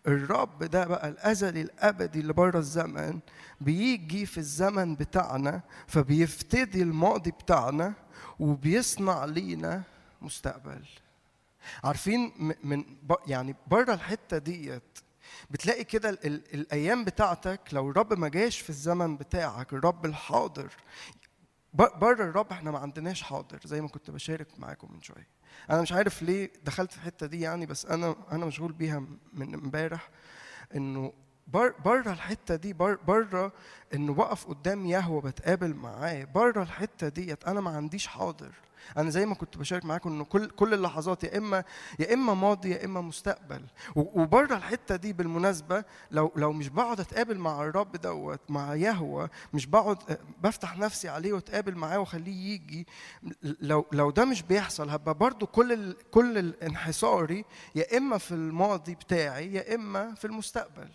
الرب 0.08 0.64
ده 0.64 0.86
بقى 0.86 1.10
الأزلي 1.10 1.62
الأبدي 1.62 2.20
اللي 2.20 2.34
بره 2.34 2.58
الزمن 2.60 3.20
بيجي 3.62 4.26
في 4.26 4.38
الزمن 4.38 4.96
بتاعنا 4.96 5.62
فبيفتدي 5.88 6.82
الماضي 6.82 7.32
بتاعنا 7.32 7.94
وبيصنع 8.40 9.26
لينا 9.26 9.84
مستقبل. 10.22 10.86
عارفين 11.84 12.32
من 12.64 12.84
يعني 13.28 13.56
بره 13.68 13.94
الحتة 13.94 14.38
ديت 14.38 15.00
بتلاقي 15.52 15.84
كده 15.84 16.10
ال- 16.10 16.26
ال- 16.26 16.54
الأيام 16.54 17.04
بتاعتك 17.06 17.60
لو 17.72 17.90
الرب 17.92 18.14
ما 18.14 18.28
جاش 18.28 18.60
في 18.60 18.70
الزمن 18.70 19.18
بتاعك 19.18 19.74
الرب 19.74 20.06
الحاضر 20.06 20.68
بره 21.78 22.24
الرب 22.24 22.52
إحنا 22.52 22.72
ما 22.72 22.80
عندناش 22.80 23.22
حاضر 23.24 23.60
زي 23.66 23.82
ما 23.82 23.88
كنت 23.88 24.12
بشارك 24.12 24.48
معاكم 24.58 24.94
من 24.94 25.02
شوية. 25.02 25.28
أنا 25.70 25.82
مش 25.82 25.92
عارف 25.94 26.22
ليه 26.22 26.52
دخلت 26.64 26.92
في 26.92 26.98
الحتة 26.98 27.26
دي 27.28 27.42
يعني 27.42 27.66
بس 27.66 27.86
أنا 27.86 28.16
أنا 28.32 28.46
مشغول 28.46 28.72
بيها 28.72 29.04
من 29.34 29.54
امبارح 29.54 30.10
إنه 30.76 31.14
بر- 31.48 31.74
بره 31.86 32.12
الحتة 32.12 32.56
دي 32.56 32.74
بر- 32.74 33.00
بره 33.08 33.52
إنه 33.94 34.14
بقف 34.14 34.48
قدام 34.48 34.86
يهوة 34.86 35.22
بتقابل 35.22 35.74
معاه 35.74 36.24
بره 36.24 36.64
الحتة 36.64 37.08
ديت 37.10 37.44
أنا 37.48 37.62
ما 37.62 37.70
عنديش 37.72 38.08
حاضر. 38.08 38.52
أنا 38.98 39.10
زي 39.10 39.26
ما 39.26 39.36
كنت 39.36 39.58
بشارك 39.58 39.86
معاكم 39.86 40.10
إنه 40.10 40.24
كل 40.26 40.48
كل 40.50 40.74
اللحظات 40.74 41.24
يا 41.24 41.38
اما 41.38 41.64
يا 42.00 42.14
إما 42.14 42.34
ماضي 42.34 42.70
يا 42.72 42.86
إما 42.86 43.02
مستقبل. 43.02 43.62
وبره 43.96 44.56
الحتة 44.56 44.96
دي 44.96 45.14
بالمناسبة 45.14 45.84
لو 46.12 46.32
لو 46.36 46.54
مش 46.54 46.68
بقعد 46.70 47.00
أتقابل 47.00 47.38
مع 47.38 47.62
الرب 47.64 47.92
دوت 47.96 48.40
مع 48.50 48.76
يهوة 48.76 49.30
مش 49.54 49.66
بقعد 49.66 49.98
آه، 50.10 50.18
بفتح 50.44 50.78
نفسي 50.78 51.10
عليه 51.10 51.34
وأتقابل 51.34 51.76
معاه 51.76 52.00
وأخليه 52.00 52.54
يجي 52.54 52.88
لو 53.44 53.86
لو 53.92 54.12
ده 54.12 54.26
مش 54.26 54.42
بيحصل 54.42 54.90
هبقى 54.90 55.14
برضو 55.14 55.48
كل 55.48 55.72
ال 55.74 55.96
كل 56.12 56.38
الانحصاري 56.38 57.46
يا 57.76 57.98
إما 57.98 58.18
في 58.18 58.32
الماضي 58.32 58.96
بتاعي 58.96 59.54
يا 59.54 59.76
إما 59.76 60.14
في 60.16 60.26
المستقبل. 60.26 60.88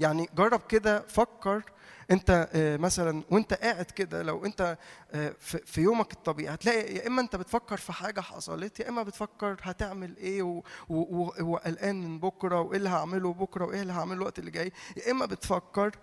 يعني 0.00 0.28
جرب 0.36 0.60
كده 0.68 1.00
فكر 1.00 1.62
انت 2.10 2.48
آه، 2.52 2.76
مثلا 2.76 3.22
وانت 3.30 3.54
قاعد 3.54 3.84
كده 3.84 4.22
لو 4.22 4.44
انت 4.44 4.78
آه، 5.12 5.34
في 5.40 5.80
يومك 5.80 6.12
الطبيعي 6.12 6.54
هتلاقي 6.54 6.94
يا 6.94 7.06
إما 7.06 7.20
انت 7.20 7.36
بتفكر 7.36 7.76
في 7.76 7.92
حاجة 7.92 8.20
حصلت 8.20 8.80
يا 8.80 8.88
إما 8.88 9.02
بتفكر 9.02 9.56
هتعمل 9.62 10.16
إيه 10.16 10.62
وقلقان 10.88 12.00
من 12.04 12.20
بكرة 12.20 12.60
وإيه 12.60 12.78
اللي 12.78 12.88
هعمله 12.88 13.32
بكرة 13.32 13.64
وإيه 13.64 13.82
اللي 13.82 13.92
هعمله 13.92 14.14
الوقت 14.14 14.38
اللي 14.38 14.50
جاي 14.50 14.72
يا 14.96 15.10
إما 15.10 15.26
بتفكر 15.26 15.96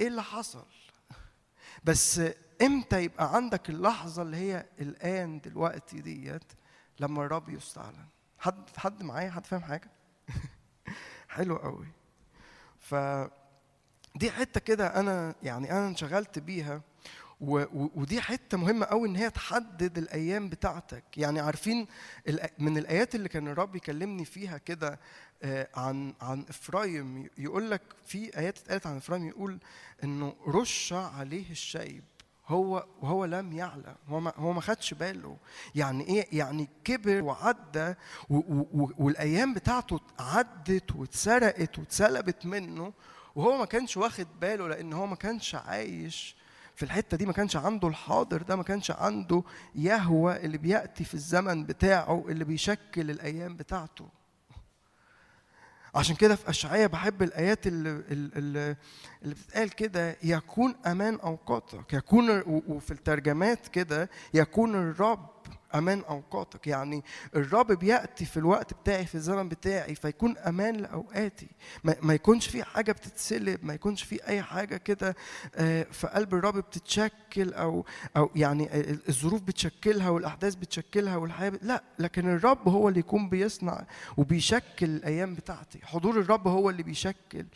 إيه 0.00 0.08
اللي 0.08 0.22
حصل. 0.22 0.64
بس 1.84 2.20
إمتى 2.62 3.02
يبقى 3.04 3.34
عندك 3.36 3.70
اللحظة 3.70 4.22
اللي 4.22 4.36
هي 4.36 4.66
الآن 4.80 5.40
دلوقتي 5.40 6.00
ديت 6.00 6.52
لما 7.00 7.24
الرب 7.24 7.48
يستعلن؟ 7.48 8.06
حد 8.38 8.70
حد 8.76 9.02
معايا؟ 9.02 9.30
حد 9.30 9.46
فاهم 9.46 9.62
حاجة؟ 9.62 9.90
حلو 11.28 11.56
قوي. 11.56 11.86
ف 12.80 12.94
دي 14.14 14.30
حتة 14.30 14.60
كده 14.60 14.86
أنا 15.00 15.34
يعني 15.42 15.72
أنا 15.72 15.86
انشغلت 15.88 16.38
بيها 16.38 16.82
و- 17.40 17.64
ودي 18.00 18.20
حتة 18.20 18.58
مهمة 18.58 18.86
قوي 18.86 19.08
إن 19.08 19.16
هي 19.16 19.30
تحدد 19.30 19.98
الأيام 19.98 20.48
بتاعتك. 20.48 21.04
يعني 21.16 21.40
عارفين 21.40 21.86
من 22.58 22.78
الآيات 22.78 23.14
اللي 23.14 23.28
كان 23.28 23.48
الرب 23.48 23.76
يكلمني 23.76 24.24
فيها 24.24 24.58
كده 24.58 25.00
آه، 25.42 25.68
عن 25.76 26.14
عن 26.20 26.44
إفرايم 26.48 27.28
يقول 27.38 27.70
لك 27.70 27.82
في 28.06 28.38
آيات 28.38 28.58
اتقالت 28.58 28.86
عن 28.86 28.96
إفرايم 28.96 29.28
يقول 29.28 29.58
إنه 30.04 30.34
رش 30.46 30.92
عليه 30.92 31.50
الشيب 31.50 32.04
هو 32.46 32.86
وهو 33.02 33.24
لم 33.24 33.52
يعلم 33.52 33.94
هو 34.08 34.20
ما 34.20 34.32
هو 34.36 34.52
ما 34.52 34.60
خدش 34.60 34.94
باله. 34.94 35.36
يعني 35.74 36.04
إيه؟ 36.08 36.26
يعني 36.38 36.68
كبر 36.84 37.22
وعدى 37.22 37.94
والأيام 38.98 39.54
بتاعته 39.54 40.00
عدت 40.18 40.96
واتسرقت 40.96 41.78
واتسلبت 41.78 42.46
منه 42.46 42.92
وهو 43.34 43.58
ما 43.58 43.64
كانش 43.64 43.96
واخد 43.96 44.26
باله 44.40 44.68
لأن 44.68 44.92
هو 44.92 45.06
ما 45.06 45.16
كانش 45.16 45.54
عايش 45.54 46.36
في 46.74 46.82
الحتة 46.82 47.16
دي 47.16 47.26
ما 47.26 47.32
كانش 47.32 47.56
عنده 47.56 47.88
الحاضر 47.88 48.42
ده 48.42 48.56
ما 48.56 48.62
كانش 48.62 48.90
عنده 48.90 49.42
يهوى 49.74 50.36
اللي 50.36 50.58
بيأتي 50.58 51.04
في 51.04 51.14
الزمن 51.14 51.64
بتاعه 51.64 52.24
اللي 52.28 52.44
بيشكل 52.44 53.10
الأيام 53.10 53.56
بتاعته. 53.56 54.08
عشان 55.94 56.16
كده 56.16 56.36
في 56.36 56.50
اشعياء 56.50 56.88
بحب 56.88 57.22
الآيات 57.22 57.66
اللي, 57.66 57.90
اللي, 58.10 58.76
اللي 59.22 59.34
بتتقال 59.34 59.70
كده 59.70 60.16
يكون 60.22 60.74
أمان 60.86 61.14
أوقاتك 61.20 61.92
يكون 61.92 62.42
وفي 62.46 62.90
الترجمات 62.90 63.68
كده 63.68 64.10
يكون 64.34 64.74
الرب 64.74 65.28
أمان 65.74 66.00
أوقاتك. 66.08 66.66
يعني 66.66 67.04
الرب 67.36 67.72
بيأتي 67.72 68.24
في 68.24 68.36
الوقت 68.36 68.74
بتاعي 68.74 69.06
في 69.06 69.14
الزمن 69.14 69.48
بتاعي 69.48 69.94
فيكون 69.94 70.38
أمان 70.38 70.76
لأوقاتي. 70.76 71.48
ما, 71.84 72.14
يكونش 72.14 72.46
في 72.48 72.64
حاجة 72.64 72.92
بتتسلب 72.92 73.64
ما 73.64 73.74
يكونش 73.74 74.02
في 74.02 74.26
أي 74.28 74.42
حاجة 74.42 74.76
كده 74.76 75.16
آه، 75.54 75.82
في 75.92 76.06
قلب 76.06 76.34
الرب 76.34 76.56
بتتشكل 76.56 77.52
أو 77.54 77.86
أو 78.16 78.30
يعني 78.36 78.80
ال- 78.80 79.08
الظروف 79.08 79.42
بتشكلها 79.42 80.08
والأحداث 80.10 80.54
بتشكلها 80.54 81.16
والحياة. 81.16 81.52
لا 81.62 81.82
لكن 81.98 82.28
الرب 82.36 82.68
هو 82.68 82.88
اللي 82.88 83.00
يكون 83.00 83.28
بيصنع 83.28 83.84
وبيشكل 84.16 84.86
الأيام 84.86 85.34
بتاعتي. 85.34 85.78
حضور 85.82 86.20
الرب 86.20 86.48
هو 86.48 86.70
اللي 86.70 86.82
بيشكل. 86.82 87.46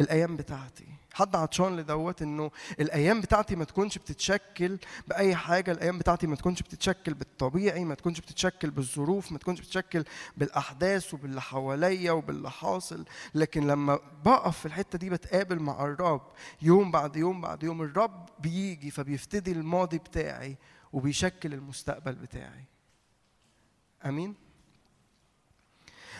الأيام 0.00 0.36
بتاعتي. 0.36 0.86
حد 1.12 1.36
عطشان 1.36 1.76
لدوت 1.76 2.22
إنه 2.22 2.50
الأيام 2.80 3.20
بتاعتي 3.20 3.56
ما 3.56 3.64
تكونش 3.64 3.98
بتتشكل 3.98 4.78
بأي 5.08 5.36
حاجة. 5.36 5.72
الأيام 5.72 5.98
بتاعتي 5.98 6.26
ما 6.26 6.36
تكونش 6.36 6.62
بتتشكل 6.62 7.14
بالطبيعي 7.14 7.84
ما 7.84 7.94
تكونش 7.94 8.20
بتتشكل 8.20 8.70
بالظروف 8.70 9.32
ما 9.32 9.38
تكونش 9.38 9.60
بتتشكل 9.60 10.04
بالأحداث 10.36 11.14
وباللي 11.14 11.42
حواليا 11.42 12.12
وباللي 12.12 12.50
حاصل. 12.50 13.04
لكن 13.34 13.66
لما 13.66 13.98
بقف 14.24 14.58
في 14.58 14.66
الحتة 14.66 14.98
دي 14.98 15.10
بتقابل 15.10 15.58
مع 15.58 15.84
الرب 15.84 16.32
يوم 16.62 16.90
بعد 16.90 17.16
يوم 17.16 17.40
بعد 17.40 17.62
يوم 17.62 17.82
الرب 17.82 18.28
بيجي 18.38 18.90
فبيفتدي 18.90 19.52
الماضي 19.52 19.98
بتاعي 19.98 20.56
وبيشكل 20.92 21.54
المستقبل 21.54 22.12
بتاعي. 22.12 22.64
آمين؟ 24.06 24.34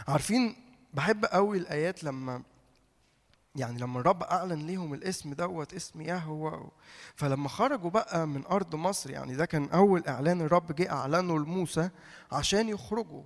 عارفين 0.08 0.56
بحب 0.94 1.24
قوي 1.24 1.58
الآيات 1.58 2.04
لما 2.04 2.42
يعني 3.56 3.78
لما 3.78 4.00
الرب 4.00 4.22
أعلن 4.22 4.66
ليهم 4.66 4.94
الاسم 4.94 5.32
دوت 5.32 5.74
اسم 5.74 6.00
يهوة 6.00 6.70
فلما 7.16 7.48
خرجوا 7.48 7.90
بقى 7.90 8.26
من 8.26 8.46
أرض 8.46 8.74
مصر 8.74 9.10
يعني 9.10 9.34
ده 9.36 9.44
كان 9.46 9.68
أول 9.70 10.02
إعلان 10.08 10.40
الرب 10.40 10.72
جه 10.74 10.92
أعلنه 10.92 11.38
لموسى 11.38 11.90
عشان 12.32 12.68
يخرجوا. 12.68 13.22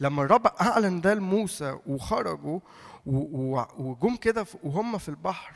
لما 0.00 0.22
الرب 0.22 0.46
أعلن 0.46 1.00
ده 1.00 1.14
لموسى 1.14 1.78
وخرجوا 1.86 2.60
وجم 3.06 4.16
كده 4.16 4.46
وهم 4.62 4.98
في 4.98 5.08
البحر 5.08 5.52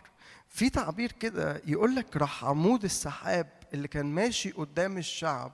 في 0.48 0.70
تعبير 0.70 1.12
كده 1.12 1.62
يقول 1.66 1.94
لك 1.96 2.16
راح 2.16 2.44
عمود 2.44 2.84
السحاب 2.84 3.48
اللي 3.74 3.88
كان 3.88 4.06
ماشي 4.06 4.50
قدام 4.50 4.98
الشعب 4.98 5.52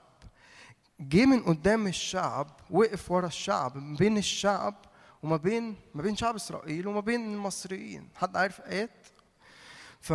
جه 0.99 1.25
من 1.25 1.43
قدام 1.43 1.87
الشعب 1.87 2.47
وقف 2.71 3.11
ورا 3.11 3.27
الشعب 3.27 3.97
بين 3.97 4.17
الشعب 4.17 4.75
وما 5.23 5.37
بين 5.37 5.75
ما 5.95 6.01
بين 6.01 6.15
شعب 6.15 6.35
إسرائيل 6.35 6.87
وما 6.87 6.99
بين 6.99 7.33
المصريين. 7.33 8.09
حد 8.15 8.37
عارف 8.37 8.61
آيات؟ 8.61 9.07
ف 10.01 10.13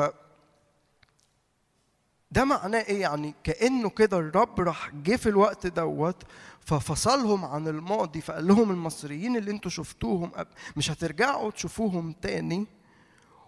ده 2.30 2.44
معناه 2.44 2.80
إيه؟ 2.80 3.00
يعني 3.00 3.34
كأنه 3.44 3.90
كده 3.90 4.18
الرب 4.18 4.60
راح 4.60 4.90
جه 4.94 5.16
في 5.16 5.28
الوقت 5.28 5.66
دوت 5.66 6.22
ففصلهم 6.60 7.44
عن 7.44 7.68
الماضي 7.68 8.20
فقال 8.20 8.46
لهم 8.46 8.70
المصريين 8.70 9.36
اللي 9.36 9.50
أنتوا 9.50 9.70
شفتوهم 9.70 10.32
مش 10.76 10.90
هترجعوا 10.90 11.50
تشوفوهم 11.50 12.12
تاني. 12.12 12.66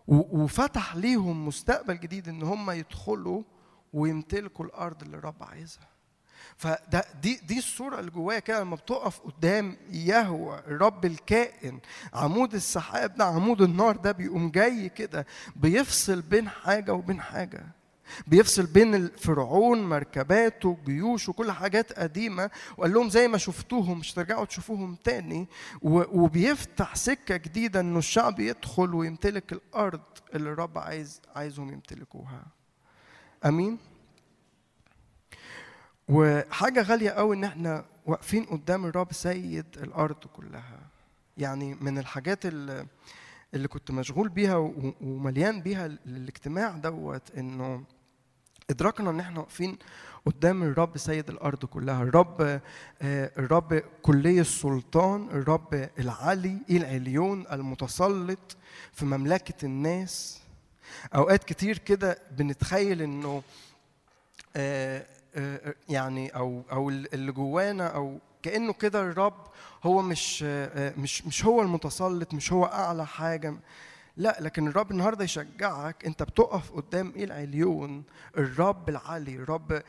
وفتح 0.09 0.97
ليهم 0.97 1.47
مستقبل 1.49 2.01
جديد 2.01 2.29
إن 2.29 2.43
هم 2.43 2.71
يدخلوا 2.71 3.43
ويمتلكوا 3.93 4.65
الأرض 4.65 5.03
اللي 5.03 5.17
الرب 5.17 5.43
عايزها. 5.43 5.89
فده 6.57 7.05
دي 7.23 7.41
دي 7.47 7.59
الصورة 7.59 8.01
اللي 8.01 8.11
جوايا 8.11 8.39
كده 8.39 8.61
لما 8.61 8.77
بتقف 8.77 9.21
قدام 9.21 9.77
يهوى 9.91 10.59
الرب 10.59 11.05
الكائن 11.05 11.81
عمود 12.15 12.55
السحاب 12.55 13.15
ده 13.17 13.25
عمود 13.25 13.63
النار 13.63 13.97
ده 13.97 14.13
بيقوم 14.13 14.51
جاي 14.51 14.89
كده 14.89 15.27
بيفصل 15.57 16.23
بين 16.23 16.49
حاجة 16.49 16.93
وبين 16.95 17.21
حاجة. 17.21 17.67
بيفصل 18.27 18.67
بين 18.67 18.95
الفرعون 18.95 19.89
مركباته 19.89 20.79
جيوشه 20.87 21.33
كل 21.33 21.53
حاجات 21.53 21.93
قديمة. 21.93 22.51
وقال 22.77 22.93
لهم 22.95 23.11
زي 23.11 23.29
ما 23.29 23.39
شفتوهم 23.39 23.99
مش 23.99 24.13
ترجعوا 24.13 24.45
تشوفوهم 24.45 24.97
تاني. 25.05 25.47
وبيفتح 25.83 26.97
سكة 26.97 27.37
جديدة 27.37 27.81
إنه 27.81 27.99
الشعب 27.99 28.41
يدخل 28.41 28.95
ويمتلك 28.95 29.53
الأرض 29.53 30.01
اللي 30.35 30.51
الرب 30.53 30.79
عايز 30.79 31.21
عايزهم 31.37 31.73
يمتلكوها. 31.73 32.43
أمين؟ 33.45 33.79
وحاجة 36.09 36.83
غالية 36.83 37.11
قوي 37.11 37.37
إن 37.37 37.45
إحنا 37.45 37.85
واقفين 38.07 38.45
قدام 38.45 38.85
الرب 38.87 39.13
سيد 39.13 39.67
الأرض 39.77 40.17
كلها. 40.37 40.79
يعني 41.39 41.75
من 41.75 41.99
الحاجات 41.99 42.47
اللي 42.47 42.87
اللي 43.55 43.69
كنت 43.69 43.91
مشغول 43.91 44.29
بيها 44.29 44.57
ومليان 45.01 45.61
بيها 45.61 45.87
الاجتماع 45.87 46.71
دوت 46.71 47.31
إنه 47.31 47.85
إدراكنا 48.71 49.11
إن 49.11 49.21
إحنا 49.21 49.39
واقفين 49.41 49.79
قدام 50.27 50.63
الرب 50.63 50.99
سيد 50.99 51.31
الأرض 51.31 51.65
كلها. 51.65 52.03
الرب 52.03 52.41
آه، 52.41 52.61
الرب 53.39 53.83
كلي 54.03 54.41
السلطان 54.41 55.29
الرب 55.31 55.89
العلي 55.99 56.59
العليون 56.71 57.45
المتسلط 57.53 58.57
في 58.93 59.05
مملكة 59.05 59.65
الناس. 59.67 60.41
أوقات 61.15 61.45
كتير 61.45 61.79
كده 61.79 62.19
بنتخيل 62.39 63.03
إنه 63.03 63.43
آه، 64.57 65.07
يعني 65.89 66.29
أو 66.29 66.63
أو 66.73 66.91
اللي 66.91 67.33
جوانا 67.33 67.87
أو 67.87 68.19
كأنه 68.43 68.73
كده 68.73 69.01
الرب 69.03 69.47
هو 69.85 70.03
مش 70.03 70.43
مش 70.97 71.27
مش 71.27 71.45
هو 71.45 71.63
المتسلط 71.63 72.35
مش 72.35 72.53
هو 72.53 72.65
أعلى 72.65 73.07
حاجة. 73.07 73.55
لا 74.17 74.37
لكن 74.41 74.69
الرب 74.69 74.91
النهارده 74.91 75.25
يشجعك. 75.25 76.05
أنت 76.07 76.23
بتقف 76.23 76.73
قدام 76.73 77.13
إيه 77.17 77.25
العليون؟ 77.25 78.05
الرب 78.39 78.89
العلي 78.89 79.35
الرب 79.35 79.73
آه، 79.73 79.83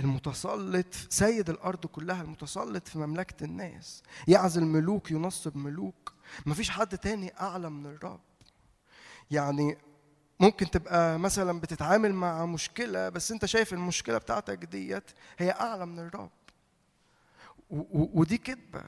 المتسلط 0.00 0.94
سيد 1.08 1.50
الأرض 1.50 1.86
كلها 1.86 2.22
المتسلط 2.22 2.88
في 2.88 2.98
مملكة 2.98 3.44
الناس. 3.44 4.02
يعزل 4.28 4.64
ملوك 4.64 5.10
ينصب 5.10 5.56
ملوك. 5.56 6.14
مفيش 6.46 6.70
حد 6.70 6.98
تاني 6.98 7.32
أعلى 7.40 7.70
من 7.70 7.86
الرب. 7.86 8.20
يعني 9.30 9.78
ممكن 10.40 10.70
تبقى 10.70 11.18
مثلا 11.18 11.60
بتتعامل 11.60 12.14
مع 12.14 12.46
مشكلة 12.46 13.08
بس 13.08 13.32
أنت 13.32 13.44
شايف 13.44 13.72
المشكلة 13.72 14.18
بتاعتك 14.18 14.64
ديت 14.64 15.10
هي 15.38 15.50
أعلى 15.50 15.86
من 15.86 15.98
الرب. 15.98 16.30
ودي 17.92 18.38
كذبه 18.38 18.82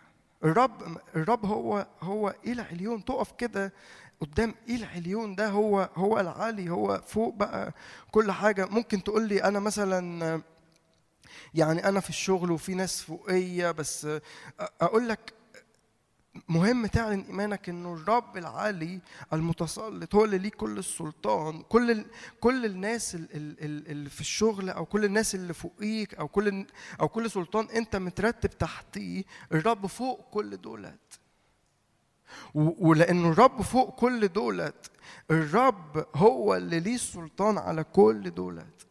الرب 0.45 0.99
الرب 1.17 1.47
هو 1.47 1.87
هو 2.03 2.35
إيه 2.45 2.53
العليون 2.53 3.05
تقف 3.05 3.33
كده 3.33 3.73
قدام 4.21 4.55
إيه 4.69 4.77
العليون 4.77 5.35
ده 5.35 5.49
هو 5.49 5.91
هو 5.95 6.21
العالي 6.21 6.71
هو 6.71 7.03
فوق 7.07 7.35
بقى 7.35 7.73
كل 8.11 8.33
حاجة. 8.33 8.67
ممكن 8.67 9.03
تقول 9.03 9.29
لي 9.29 9.45
أنا 9.45 9.61
مثلا 9.61 10.43
يعني 11.55 11.89
أنا 11.89 12.01
في 12.01 12.09
الشغل 12.11 12.51
وفي 12.51 12.75
ناس 12.75 13.03
فوقية 13.03 13.71
بس 13.71 14.09
أقول 14.81 15.09
لك 15.09 15.33
مهم 16.49 16.87
تعلن 16.87 17.21
إيمانك 17.21 17.69
إنه 17.69 17.93
الرب 17.95 18.37
العالي 18.37 19.01
المتسلط 19.33 20.15
هو 20.15 20.25
اللي 20.25 20.39
ليه 20.39 20.51
كل 20.51 20.79
السلطان 20.79 21.63
كل. 21.63 22.05
كل 22.41 22.65
الناس 22.67 23.15
ال- 23.15 23.29
ال- 23.37 23.65
ال- 23.65 23.89
اللي 23.91 24.11
في 24.11 24.21
الشغل 24.21 24.71
أو 24.71 24.87
كل 24.87 25.05
الناس 25.05 25.35
اللي 25.35 25.55
فوقيك 25.55 26.15
أو 26.15 26.29
كل 26.29 26.67
أو 27.01 27.09
كل 27.09 27.31
سلطان 27.31 27.65
أنت 27.67 27.97
مترتب 27.97 28.51
تحتيه 28.51 29.25
الرب 29.53 29.87
فوق 29.87 30.31
كل 30.31 30.57
دولت 30.57 31.21
ولأنه 32.55 33.29
الرب 33.31 33.63
فوق 33.63 33.95
كل 33.95 34.29
دولت 34.29 34.91
الرب 35.31 36.07
هو 36.15 36.55
اللي 36.57 36.81
ليه 36.81 36.95
السلطان 36.95 37.59
على 37.59 37.85
كل 37.85 38.31
دولت 38.31 38.87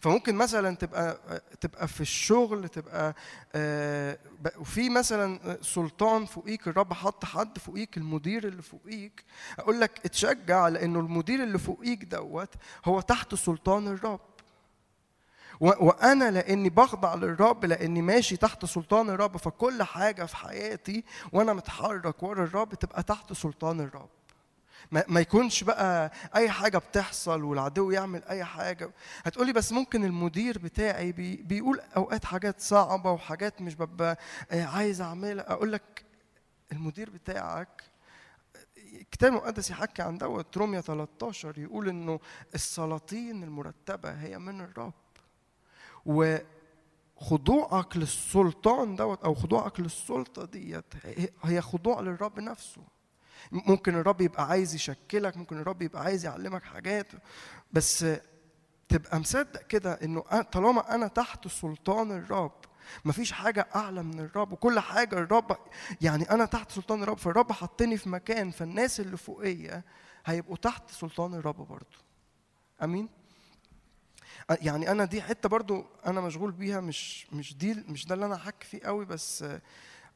فممكن 0.00 0.34
مثلا 0.34 0.76
تبقى 0.76 1.20
تبقى 1.60 1.88
في 1.88 2.00
الشغل 2.00 2.68
تبقى 2.68 3.14
آه، 3.54 4.18
وفي 4.58 4.90
مثلا 4.90 5.58
سلطان 5.62 6.24
فوقيك 6.26 6.68
الرب 6.68 6.92
حط 6.92 7.24
حد 7.24 7.58
فوقيك 7.58 7.96
المدير 7.96 8.48
اللي 8.48 8.62
فوقيك. 8.62 9.24
أقول 9.58 9.80
لك 9.80 10.00
اتشجع 10.04 10.68
لأنه 10.68 11.00
المدير 11.00 11.42
اللي 11.42 11.58
فوقيك 11.58 12.04
دوت 12.04 12.54
هو 12.84 13.00
تحت 13.00 13.34
سلطان 13.34 13.88
الرب. 13.88 14.20
وأنا 15.60 16.30
لأني 16.30 16.68
بخضع 16.70 17.14
للرب 17.14 17.64
لأني 17.64 18.02
ماشي 18.02 18.36
تحت 18.36 18.64
سلطان 18.64 19.10
الرب 19.10 19.36
فكل 19.36 19.82
حاجة 19.82 20.24
في 20.24 20.36
حياتي 20.36 21.04
وأنا 21.32 21.52
متحرك 21.52 22.22
ورا 22.22 22.44
الرب 22.44 22.74
تبقى 22.74 23.02
تحت 23.02 23.32
سلطان 23.32 23.80
الرب. 23.80 24.08
ما, 24.90 25.20
يكونش 25.20 25.64
بقى 25.64 26.12
أي 26.36 26.50
حاجة 26.50 26.78
بتحصل 26.78 27.44
والعدو 27.44 27.90
يعمل 27.90 28.24
أي 28.24 28.44
حاجة. 28.44 28.90
هتقولي 29.24 29.52
بس 29.52 29.72
ممكن 29.72 30.04
المدير 30.04 30.58
بتاعي 30.58 31.12
بي 31.12 31.36
بيقول 31.36 31.80
أوقات 31.96 32.24
حاجات 32.24 32.60
صعبة 32.60 33.12
وحاجات 33.12 33.62
مش 33.62 33.74
ببقى 33.74 34.18
آه، 34.50 34.64
عايز 34.64 35.00
أعملها. 35.00 35.52
أقول 35.52 35.72
لك 35.72 36.04
المدير 36.72 37.10
بتاعك 37.10 37.82
الكتاب 38.76 39.32
المقدس 39.32 39.70
يحكي 39.70 40.02
عن 40.02 40.18
دوت. 40.18 40.56
روميا 40.56 40.80
13 40.80 41.58
يقول 41.58 41.88
إنه 41.88 42.20
السلاطين 42.54 43.42
المرتبة 43.42 44.10
هي 44.10 44.38
من 44.38 44.60
الرب. 44.60 44.92
وخضوعك 46.06 47.96
للسلطان 47.96 48.96
دوت 48.96 49.24
أو 49.24 49.34
خضوعك 49.34 49.80
للسلطة 49.80 50.44
ديت 50.44 50.94
هي 51.44 51.60
خضوع 51.60 52.00
للرب 52.00 52.40
نفسه. 52.40 52.82
ممكن 53.52 53.94
الرب 53.94 54.20
يبقى 54.20 54.46
عايز 54.48 54.74
يشكلك 54.74 55.36
ممكن 55.36 55.58
الرب 55.58 55.82
يبقى 55.82 56.02
عايز 56.02 56.24
يعلمك 56.24 56.62
حاجات 56.62 57.06
بس 57.72 58.06
تبقى 58.88 59.20
مصدق 59.20 59.62
كده 59.62 59.92
إنه 59.92 60.20
طالما 60.42 60.94
أنا 60.94 61.08
تحت 61.08 61.48
سلطان 61.48 62.12
الرب 62.12 62.52
مفيش 63.04 63.32
حاجة 63.32 63.66
أعلى 63.76 64.02
من 64.02 64.20
الرب 64.20 64.52
وكل 64.52 64.80
حاجة 64.80 65.18
الرب 65.18 65.56
يعني 66.00 66.30
أنا 66.30 66.44
تحت 66.44 66.72
سلطان 66.72 67.02
الرب 67.02 67.18
فالرب 67.18 67.52
حطني 67.52 67.96
في 67.96 68.08
مكان 68.08 68.50
فالناس 68.50 69.00
اللي 69.00 69.16
فوقية 69.16 69.84
هيبقوا 70.26 70.56
تحت 70.56 70.90
سلطان 70.90 71.34
الرب 71.34 71.56
برضو 71.56 71.96
أمين؟ 72.82 73.08
يعني 74.50 74.90
أنا 74.90 75.04
دي 75.04 75.22
حتة 75.22 75.48
برضو 75.48 75.84
أنا 76.06 76.20
مشغول 76.20 76.52
بيها 76.52 76.80
مش 76.80 77.26
مش 77.32 77.56
دي 77.56 77.74
مش 77.74 78.06
ده 78.06 78.14
اللي 78.14 78.26
أنا 78.26 78.36
هحكي 78.36 78.66
فيه 78.66 78.80
قوي 78.84 79.04
بس 79.04 79.44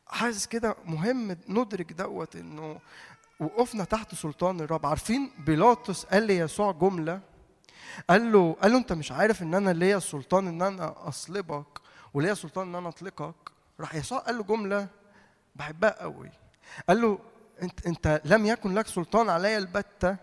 حاسس 0.07 0.47
كده 0.47 0.77
مهم 0.85 1.37
ندرك 1.49 1.93
دوت 1.93 2.37
إنه 2.37 2.81
وقفنا 3.41 3.85
تحت 3.85 4.15
سلطان 4.15 4.61
الرب. 4.61 4.87
عارفين 4.87 5.31
بيلاطس 5.39 6.05
قال 6.05 6.23
ليسوع 6.23 6.73
جملة؟ 6.73 7.21
قال 8.11 8.33
له 8.33 8.57
قال 8.63 8.73
له 8.73 8.79
أنت 8.79 8.93
مش 8.93 9.13
عارف 9.13 9.43
إن 9.43 9.55
أنا 9.55 9.71
ليا 9.71 9.97
السلطان 9.97 10.47
إن 10.47 10.63
أنا 10.63 11.09
أصلبك 11.09 11.67
وليا 12.15 12.35
سلطان 12.35 12.69
إن 12.69 12.75
أنا 12.75 12.89
أطلقك؟ 12.89 13.35
راح 13.81 13.95
يسوع 13.95 14.19
قال 14.19 14.37
له 14.37 14.43
جملة 14.43 14.89
بحبها 15.57 16.03
قوي. 16.03 16.31
قال 16.89 17.01
له 17.01 17.19
أنت 17.63 17.87
أنت 17.87 18.21
لم 18.25 18.47
يكن 18.47 18.75
لك 18.75 18.87
سلطان 18.87 19.29
عليا 19.29 19.59
البتة 19.59 20.17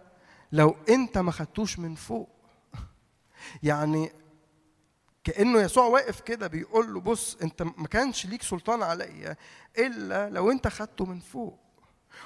لو 0.51 0.75
أنت 0.89 1.17
ما 1.17 1.31
خدتوش 1.31 1.79
من 1.79 1.95
فوق. 1.95 2.29
يعني 3.63 4.11
كأنه 5.23 5.59
يسوع 5.59 5.85
واقف 5.85 6.21
كده 6.21 6.47
بيقول 6.47 6.93
له 6.93 6.99
بص 6.99 7.37
أنت 7.41 7.61
ما 7.61 7.87
كانش 7.87 8.25
ليك 8.25 8.41
سلطان 8.41 8.83
عليا 8.83 9.35
إلا 9.77 10.29
لو 10.29 10.51
أنت 10.51 10.67
خدته 10.67 11.05
من 11.05 11.19
فوق. 11.19 11.59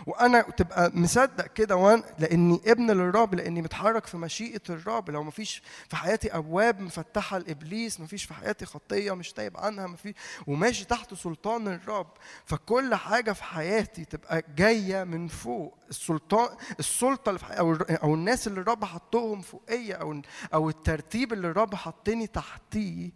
وأنا 0.07 0.41
تبقى 0.41 0.91
مصدق 0.93 1.47
كده 1.47 1.75
وأنا 1.75 2.03
لأني 2.19 2.61
ابن 2.65 2.91
للرب 2.91 3.35
لأني 3.35 3.61
متحرك 3.61 4.05
في 4.05 4.17
مشيئة 4.17 4.61
الرب. 4.69 5.09
لو 5.09 5.23
مفيش 5.23 5.61
في 5.89 5.95
حياتي 5.95 6.35
أبواب 6.35 6.79
مفتحة 6.79 7.37
لإبليس 7.37 7.99
مفيش 7.99 8.23
في 8.23 8.33
حياتي 8.33 8.65
خطية 8.65 9.15
مش 9.15 9.33
تايب 9.33 9.57
عنها 9.57 9.87
مفيش 9.87 10.15
وماشي 10.47 10.85
تحت 10.85 11.13
سلطان 11.13 11.67
الرب. 11.67 12.07
فكل 12.45 12.95
حاجة 12.95 13.31
في 13.31 13.43
حياتي 13.43 14.05
تبقى 14.05 14.43
جاية 14.55 15.03
من 15.03 15.27
فوق. 15.27 15.77
السلطان 15.89 16.57
السلطة 16.79 17.29
اللي 17.29 17.39
في 17.39 17.45
حياتي 17.45 17.59
أو 17.61 17.73
أو 17.73 18.13
الناس 18.13 18.47
اللي 18.47 18.61
الرب 18.61 18.85
حطهم 18.85 19.41
فوقية 19.41 19.93
أو 19.93 20.21
أو 20.53 20.69
الترتيب 20.69 21.33
اللي 21.33 21.47
الرب 21.47 21.75
حطني 21.75 22.27
تحتيه 22.27 23.11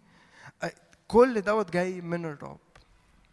كل 1.07 1.41
دوت 1.41 1.71
جاي 1.71 2.01
من 2.01 2.25
الرب. 2.25 2.59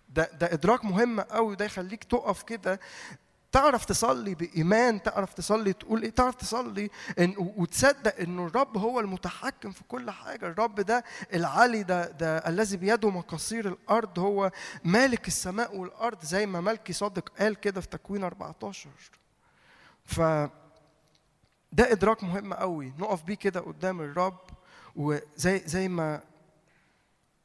ده 0.09 0.31
ده 0.41 0.53
إدراك 0.53 0.85
مهم 0.85 1.21
قوي 1.21 1.57
ده 1.57 1.65
يخليك 1.65 2.05
تقف 2.05 2.43
كده 2.43 2.81
تعرف 3.57 3.85
تصلي 3.85 4.35
بإيمان 4.35 5.03
تعرف 5.03 5.35
تصلي 5.35 5.73
تقول 5.73 6.03
إيه 6.03 6.11
تعرف 6.11 6.35
تصلي 6.35 6.91
إن 7.19 7.35
وتصدق 7.39 8.17
إنه 8.21 8.47
الرب 8.47 8.77
هو 8.79 9.01
المتحكم 9.01 9.71
في 9.73 9.85
كل 9.89 10.11
حاجة. 10.11 10.47
الرب 10.47 10.81
ده 10.81 11.05
العلي 11.35 11.83
ده 11.83 12.11
ده 12.11 12.39
الذي 12.39 12.77
بيده 12.77 13.11
مقاصير 13.11 13.69
الأرض 13.69 14.19
هو 14.19 14.51
مالك 14.85 15.29
السماء 15.29 15.77
والأرض 15.77 16.23
زي 16.25 16.47
ما 16.47 16.61
ملكي 16.61 16.93
صادق 16.93 17.33
قال 17.39 17.55
كده 17.61 17.81
في 17.81 17.87
تكوين 17.89 18.25
14 18.25 18.91
ف 20.05 20.21
ده 21.73 21.93
إدراك 21.93 22.25
مهم 22.25 22.55
قوي. 22.55 22.93
نقف 22.99 23.23
بيه 23.23 23.35
كده 23.35 23.61
قدام 23.61 24.01
الرب 24.01 24.41
وزي 24.97 25.59
زي 25.67 25.89
ما 25.89 26.21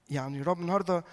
يعني 0.09 0.41
الرب 0.41 0.59
النهارده 0.61 1.03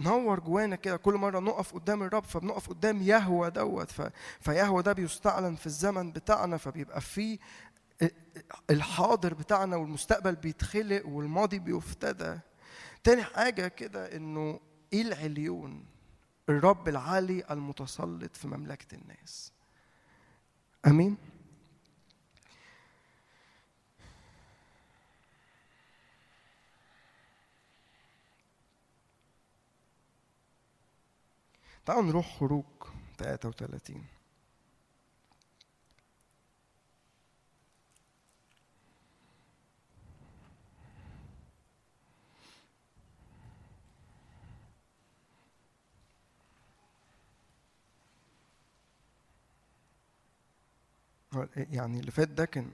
نور 0.00 0.40
جوانا 0.40 0.76
كده 0.76 0.96
كل 0.96 1.14
مرة 1.14 1.38
نقف 1.40 1.74
قدام 1.74 2.02
الرب 2.02 2.24
فبنقف 2.24 2.68
قدام 2.68 3.02
يهوى 3.02 3.50
دوت 3.50 3.90
ف... 3.90 4.10
فيهوى 4.40 4.82
ده 4.82 4.92
بيستعلن 4.92 5.54
في 5.54 5.66
الزمن 5.66 6.12
بتاعنا 6.12 6.56
فبيبقى 6.56 7.00
فيه 7.00 7.38
الحاضر 8.70 9.34
بتاعنا 9.34 9.76
والمستقبل 9.76 10.34
بيتخلق 10.34 11.06
والماضي 11.06 11.58
بيفتدى. 11.58 12.38
تاني 13.04 13.22
حاجة 13.22 13.68
كده 13.68 14.16
إنه 14.16 14.60
إيه 14.92 15.02
العليون؟ 15.02 15.84
الرب 16.48 16.88
العالي 16.88 17.44
المتسلط 17.50 18.36
في 18.36 18.48
مملكة 18.48 18.94
الناس. 18.94 19.52
آمين؟ 20.86 21.16
تعالوا 31.88 32.02
نروح 32.02 32.38
خروج 32.38 32.64
33 33.18 34.04
هو 51.34 51.48
يعني 51.56 52.00
اللي 52.00 52.10
فات 52.10 52.28
ده 52.28 52.44
كان 52.44 52.70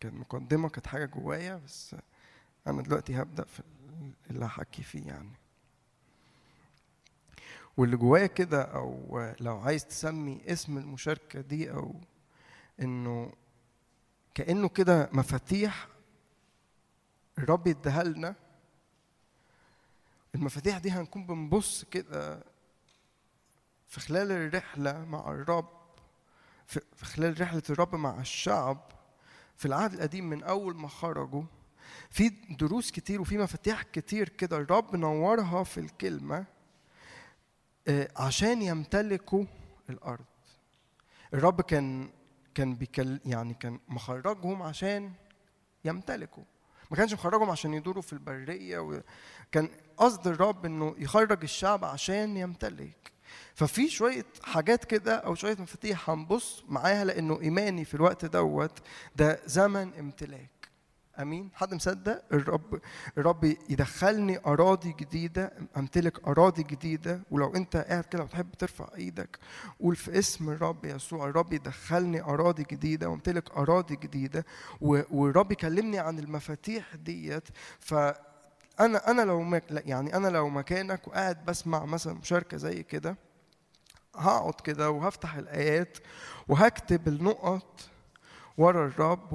كان 0.00 0.14
مقدمة 0.14 0.68
كانت 0.68 0.86
حاجة 0.86 1.06
جوايا 1.06 1.56
بس 1.56 1.96
أنا 2.66 2.82
دلوقتي 2.82 3.22
هبدأ 3.22 3.44
في 3.44 3.62
اللي 4.30 4.44
هحكي 4.44 4.82
فيه 4.82 5.06
يعني. 5.08 5.32
واللي 7.76 7.96
جوايا 7.96 8.26
كده 8.26 8.62
أو 8.62 9.20
لو 9.40 9.58
عايز 9.58 9.86
تسمي 9.86 10.40
اسم 10.46 10.78
المشاركة 10.78 11.40
دي 11.40 11.70
أو 11.72 11.94
إنه 12.80 13.32
كأنه 14.34 14.68
كده 14.68 15.08
مفاتيح 15.12 15.88
الرب 17.38 17.66
يديها 17.66 18.02
لنا 18.04 18.34
المفاتيح 20.34 20.78
دي 20.78 20.90
هنكون 20.90 21.26
بنبص 21.26 21.84
كده 21.84 22.44
في 23.88 24.00
خلال 24.00 24.32
الرحلة 24.32 25.04
مع 25.04 25.30
الرب 25.30 25.68
في 26.66 26.80
خلال 27.04 27.40
رحلة 27.40 27.62
الرب 27.70 27.94
مع 27.94 28.20
الشعب 28.20 28.92
في 29.56 29.66
العهد 29.66 29.92
القديم 29.94 30.30
من 30.30 30.42
أول 30.42 30.76
ما 30.76 30.88
خرجوا. 30.88 31.42
في 32.10 32.28
دروس 32.50 32.90
كتير 32.90 33.20
وفي 33.20 33.38
مفاتيح 33.38 33.82
كتير 33.82 34.28
كده 34.28 34.56
الرب 34.56 34.96
نورها 34.96 35.64
في 35.64 35.80
الكلمة. 35.80 36.36
آه، 36.38 36.44
عشان 38.16 38.62
يمتلكوا 38.62 39.44
الأرض. 39.90 40.24
الرب 41.34 41.60
كان 41.60 42.10
كان 42.54 42.74
بيكل 42.74 43.20
يعني 43.24 43.54
كان 43.54 43.80
مخرجهم 43.88 44.62
عشان 44.62 45.12
يمتلكوا. 45.84 46.44
ما 46.90 46.96
كانش 46.96 47.12
مخرجهم 47.12 47.50
عشان 47.50 47.74
يدوروا 47.74 48.02
في 48.02 48.12
البرية 48.12 48.78
وكان 48.78 49.68
قصد 49.96 50.26
الرب 50.26 50.66
إنه 50.66 50.94
يخرج 50.98 51.42
الشعب 51.42 51.84
عشان 51.84 52.36
يمتلك. 52.36 53.12
ففي 53.54 53.88
شوية 53.88 54.26
حاجات 54.42 54.84
كده 54.84 55.16
أو 55.16 55.34
شوية 55.34 55.56
مفاتيح 55.58 56.10
هنبص 56.10 56.64
معاها 56.68 57.04
لأنه 57.04 57.40
إيماني 57.40 57.84
في 57.84 57.94
الوقت 57.94 58.24
دوت 58.24 58.78
ده 59.16 59.40
زمن 59.46 59.94
امتلاك. 59.98 60.53
أمين؟ 61.20 61.50
حد 61.54 61.74
مصدق؟ 61.74 62.22
الرب 62.32 62.80
الرب 63.18 63.44
يدخلني 63.44 64.38
أراضي 64.46 64.92
جديدة 65.00 65.52
أمتلك 65.76 66.28
أراضي 66.28 66.62
جديدة 66.62 67.20
ولو 67.30 67.54
أنت 67.54 67.76
قاعد 67.76 68.04
كده 68.04 68.22
وتحب 68.22 68.52
ترفع 68.58 68.88
إيدك 68.96 69.38
قول 69.80 69.96
في 69.96 70.18
اسم 70.18 70.50
الرب 70.50 70.84
يسوع 70.84 71.28
الرب 71.28 71.52
يدخلني 71.52 72.22
أراضي 72.22 72.64
جديدة 72.70 73.08
وأمتلك 73.08 73.50
أراضي 73.50 73.96
جديدة 73.96 74.44
والرب 74.80 75.52
يكلمني 75.52 75.98
عن 75.98 76.18
المفاتيح 76.18 76.94
ديت. 76.96 77.48
ف 77.80 77.94
أنا 78.80 79.10
أنا 79.10 79.22
لو 79.22 79.42
مك 79.42 79.64
يعني 79.70 80.16
أنا 80.16 80.28
لو 80.28 80.48
مكانك 80.48 81.08
وقاعد 81.08 81.44
بسمع 81.44 81.84
مثلا 81.84 82.14
مشاركة 82.14 82.56
زي 82.56 82.82
كده 82.82 83.16
هقعد 84.16 84.54
كده 84.54 84.90
وهفتح 84.90 85.34
الآيات 85.34 85.98
وهكتب 86.48 87.08
النقط 87.08 87.80
ورا 88.58 88.86
الرب 88.86 89.32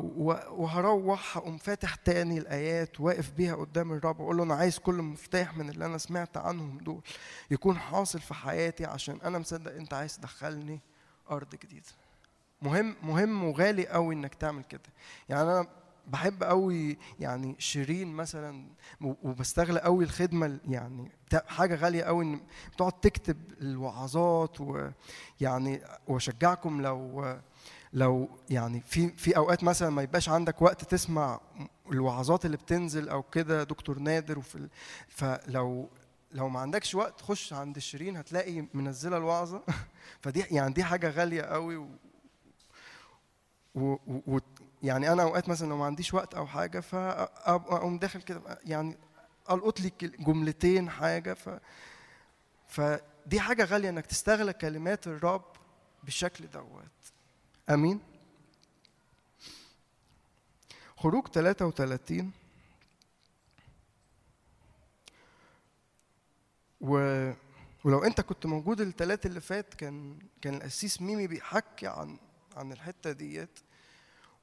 وهروح 0.51 1.37
هقوم 1.37 1.57
فاتح 1.57 1.95
تاني 1.95 2.37
الآيات 2.37 2.99
واقف 3.01 3.31
بيها 3.31 3.55
قدام 3.55 3.91
الرب 3.91 4.19
وأقول 4.19 4.37
له 4.37 4.43
أنا 4.43 4.55
عايز 4.55 4.79
كل 4.79 4.95
مفتاح 5.01 5.57
من 5.57 5.69
اللي 5.69 5.85
أنا 5.85 5.97
سمعت 5.97 6.37
عنهم 6.37 6.77
دول 6.77 7.01
يكون 7.51 7.77
حاصل 7.77 8.19
في 8.19 8.33
حياتي 8.33 8.85
عشان 8.85 9.19
أنا 9.23 9.39
مصدق 9.39 9.75
أنت 9.75 9.93
عايز 9.93 10.17
تدخلني 10.17 10.79
أرض 11.31 11.55
جديدة. 11.55 11.85
مهم 12.61 12.95
مهم 13.03 13.43
وغالي 13.43 13.87
قوي 13.87 14.15
إنك 14.15 14.35
تعمل 14.35 14.63
كده. 14.63 14.81
يعني 15.29 15.41
أنا 15.43 15.67
بحب 16.07 16.43
قوي 16.43 16.97
يعني 17.19 17.55
شيرين 17.59 18.07
مثلا 18.13 18.65
وبستغل 19.01 19.79
قوي 19.79 20.03
الخدمة 20.03 20.45
ال- 20.45 20.59
يعني 20.67 21.11
حاجة 21.47 21.75
غالية 21.75 22.03
قوي 22.03 22.23
إن 22.25 22.39
بتقعد 22.73 22.91
تكتب 22.91 23.37
الوعظات 23.61 24.57
ويعني 24.61 25.81
وأشجعكم 26.07 26.81
لو 26.81 27.35
لو 27.93 28.29
يعني 28.49 28.81
في 28.85 29.09
في 29.09 29.37
أوقات 29.37 29.63
مثلا 29.63 29.89
ما 29.89 30.01
يبقاش 30.01 30.29
عندك 30.29 30.61
وقت 30.61 30.83
تسمع 30.83 31.39
الوعظات 31.91 32.45
اللي 32.45 32.57
بتنزل 32.57 33.09
أو 33.09 33.23
كده 33.23 33.63
دكتور 33.63 33.99
نادر 33.99 34.39
وفي 34.39 34.69
فلو 35.07 35.89
لو 36.31 36.49
ما 36.49 36.59
عندكش 36.59 36.95
وقت 36.95 37.21
خش 37.21 37.53
عند 37.53 37.79
شيرين 37.79 38.17
هتلاقي 38.17 38.65
منزلة 38.73 39.17
الوعظة. 39.17 39.63
فدي 40.21 40.39
يعني 40.51 40.73
دي 40.73 40.83
حاجة 40.83 41.09
غالية 41.09 41.41
قوي 41.41 41.77
و 41.77 41.87
و 43.75 43.97
و 44.27 44.39
يعني 44.83 45.11
أنا 45.11 45.23
أوقات 45.23 45.49
مثلا 45.49 45.69
لو 45.69 45.77
ما 45.77 45.85
عنديش 45.85 46.13
وقت 46.13 46.33
أو 46.35 46.47
حاجة 46.47 46.79
فاقوم 46.79 47.99
داخل 47.99 48.21
كده 48.21 48.41
يعني 48.65 48.97
ألقط 49.51 49.79
لي 49.79 49.91
جملتين 50.01 50.89
حاجة. 50.89 51.33
ف 51.33 51.49
فدي 52.67 53.39
حاجة 53.39 53.63
غالية 53.65 53.89
إنك 53.89 54.05
تستغل 54.05 54.51
كلمات 54.51 55.07
الرب 55.07 55.45
بالشكل 56.03 56.47
دوت. 56.49 57.18
آمين. 57.69 57.99
خروج 60.97 61.27
33 61.27 62.31
و 66.81 66.93
ولو 67.83 68.03
أنت 68.03 68.21
كنت 68.21 68.45
موجود 68.45 68.81
الثلاث 68.81 69.25
اللي 69.25 69.41
فات 69.41 69.73
كان 69.73 70.19
كان 70.41 70.55
القسيس 70.55 71.01
ميمي 71.01 71.27
بيحكي 71.27 71.87
عن 71.87 72.17
عن 72.55 72.71
الحتة 72.71 73.11
ديت. 73.11 73.59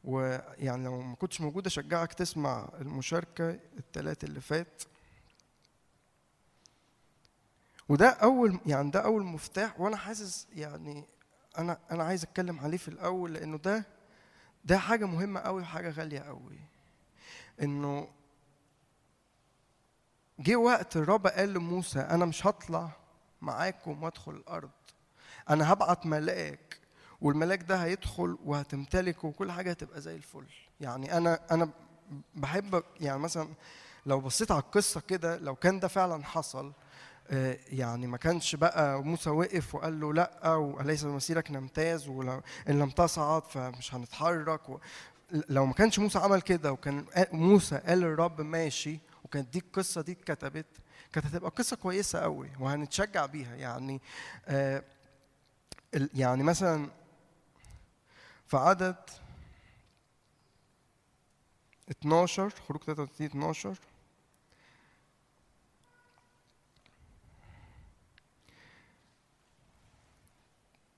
ويعني 0.05 0.85
لو 0.85 1.01
ما 1.01 1.15
كنتش 1.15 1.41
موجود 1.41 1.67
أشجعك 1.67 2.13
تسمع 2.13 2.69
المشاركة 2.81 3.51
الثلاث 3.79 4.25
اللي 4.25 4.41
فات. 4.41 4.83
وده 7.89 8.09
أول 8.09 8.61
يعني 8.67 8.91
ده 8.91 9.01
أول 9.01 9.23
مفتاح 9.23 9.81
وأنا 9.81 9.97
حاسس 9.97 10.47
يعني 10.57 11.05
أنا 11.59 11.79
أنا 11.91 12.05
عايز 12.05 12.23
أتكلم 12.23 12.61
عليه 12.61 12.77
في 12.77 12.89
الأول 12.89 13.35
لأنه 13.35 13.57
ده 13.59 13.85
ده 14.65 14.79
حاجة 14.79 15.05
مهمة 15.07 15.41
قوي 15.41 15.63
وحاجة 15.63 15.91
غالية 15.91 16.21
قوي 16.21 16.59
إنه 17.63 18.09
جه 20.39 20.57
وقت 20.57 20.97
الرب 20.97 21.27
قال 21.27 21.53
لموسى 21.55 22.01
أنا 22.01 22.25
مش 22.25 22.47
هطلع 22.47 22.91
معاكم 23.43 24.03
وأدخل 24.03 24.33
الأرض. 24.33 24.71
أنا 25.51 25.73
هبعت 25.73 26.07
ملاك 26.07 26.79
والملاك 27.21 27.63
ده 27.63 27.85
هيدخل 27.85 28.39
وهتمتلكه 28.45 29.29
وكل 29.29 29.53
حاجة 29.53 29.71
هتبقى 29.71 30.01
زي 30.01 30.15
الفل. 30.17 30.47
يعني 30.81 31.17
أنا 31.17 31.41
أنا 31.51 31.69
بحب 32.35 32.83
يعني 33.01 33.19
مثلا 33.19 33.49
لو 34.07 34.21
بصيت 34.21 34.51
على 34.51 34.63
القصة 34.63 35.01
كده 35.01 35.37
لو 35.37 35.55
كان 35.55 35.81
ده 35.81 35.89
فعلا 35.89 36.25
حصل 36.25 36.73
يعني 37.69 38.07
ما 38.07 38.17
كانش 38.17 38.55
بقى 38.55 39.03
موسى 39.03 39.31
وقف 39.31 39.75
وقال 39.75 40.01
له 40.01 40.13
لأ 40.15 40.55
وليس 40.55 41.05
بمسيرك 41.05 41.51
نمتاز 41.51 42.09
ولو 42.09 42.43
إن 42.69 42.79
لم 42.79 42.91
تصعد 42.91 43.45
فمش 43.47 43.95
هنتحرك. 43.95 44.61
لو 45.49 45.67
ما 45.67 45.73
كانش 45.73 45.99
موسى 45.99 46.19
عمل 46.19 46.43
كده 46.43 46.73
وكان 46.73 47.05
موسى 47.33 47.77
قال 47.79 47.99
للرب 48.01 48.41
ماشي 48.41 48.99
وكانت 49.25 49.53
دي 49.53 49.59
القصة 49.59 50.01
دي 50.01 50.13
اتكتبت 50.13 50.67
كانت 51.13 51.27
هتبقى 51.27 51.51
قصة 51.51 51.77
كويسة 51.77 52.19
قوي 52.21 52.51
وهنتشجع 52.61 53.27
بيها 53.27 53.55
يعني 53.57 54.01
آه 54.47 54.83
يعني 56.15 56.43
مثلا 56.43 56.91
في 58.47 58.57
عدد 58.57 58.97
12 61.91 62.51
خروج 62.69 62.83
33 62.85 63.27
12 63.27 63.77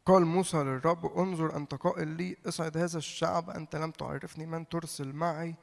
قال 0.09 0.27
موسى 0.27 0.57
للرب 0.57 1.19
انظر 1.19 1.57
أنت 1.57 1.75
قائل 1.75 2.09
لي 2.09 2.37
اصعد 2.47 2.77
هذا 2.77 2.99
الشعب 2.99 3.51
أنت 3.51 3.77
لم 3.77 3.91
تعرفني 3.91 4.47
من 4.47 4.69
ترسل 4.69 5.13
معي؟ 5.13 5.55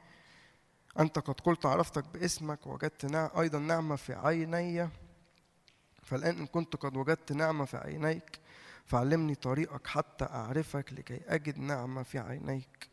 أنت 1.00 1.18
قد 1.18 1.40
قلت 1.40 1.66
عرفتك 1.66 2.04
باسمك 2.14 2.66
وجدت 2.66 3.06
نع... 3.06 3.30
أيضا 3.40 3.58
نعمة 3.58 3.96
في 3.96 4.14
عيني. 4.14 4.88
فالآن 6.02 6.38
إن 6.38 6.46
كنت 6.46 6.76
قد 6.76 6.96
وجدت 6.96 7.32
نعمة 7.32 7.64
في 7.64 7.76
عينيك 7.76 8.40
فعلمني 8.84 9.34
طريقك 9.34 9.86
حتى 9.86 10.24
أعرفك 10.24 10.92
لكي 10.92 11.20
أجد 11.26 11.58
نعمة 11.58 12.02
في 12.02 12.18
عينيك. 12.18 12.90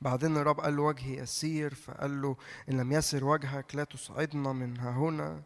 بعدين 0.00 0.36
الرب 0.36 0.60
قال 0.60 0.76
له 0.76 0.82
وجهي 0.82 1.16
يسير 1.16 1.74
فقال 1.74 2.22
له 2.22 2.36
إن 2.68 2.76
لم 2.80 2.92
يسر 2.92 3.24
وجهك 3.24 3.74
لا 3.74 3.84
تصعدنا 3.84 4.52
من 4.52 4.80
هنا. 4.80 5.42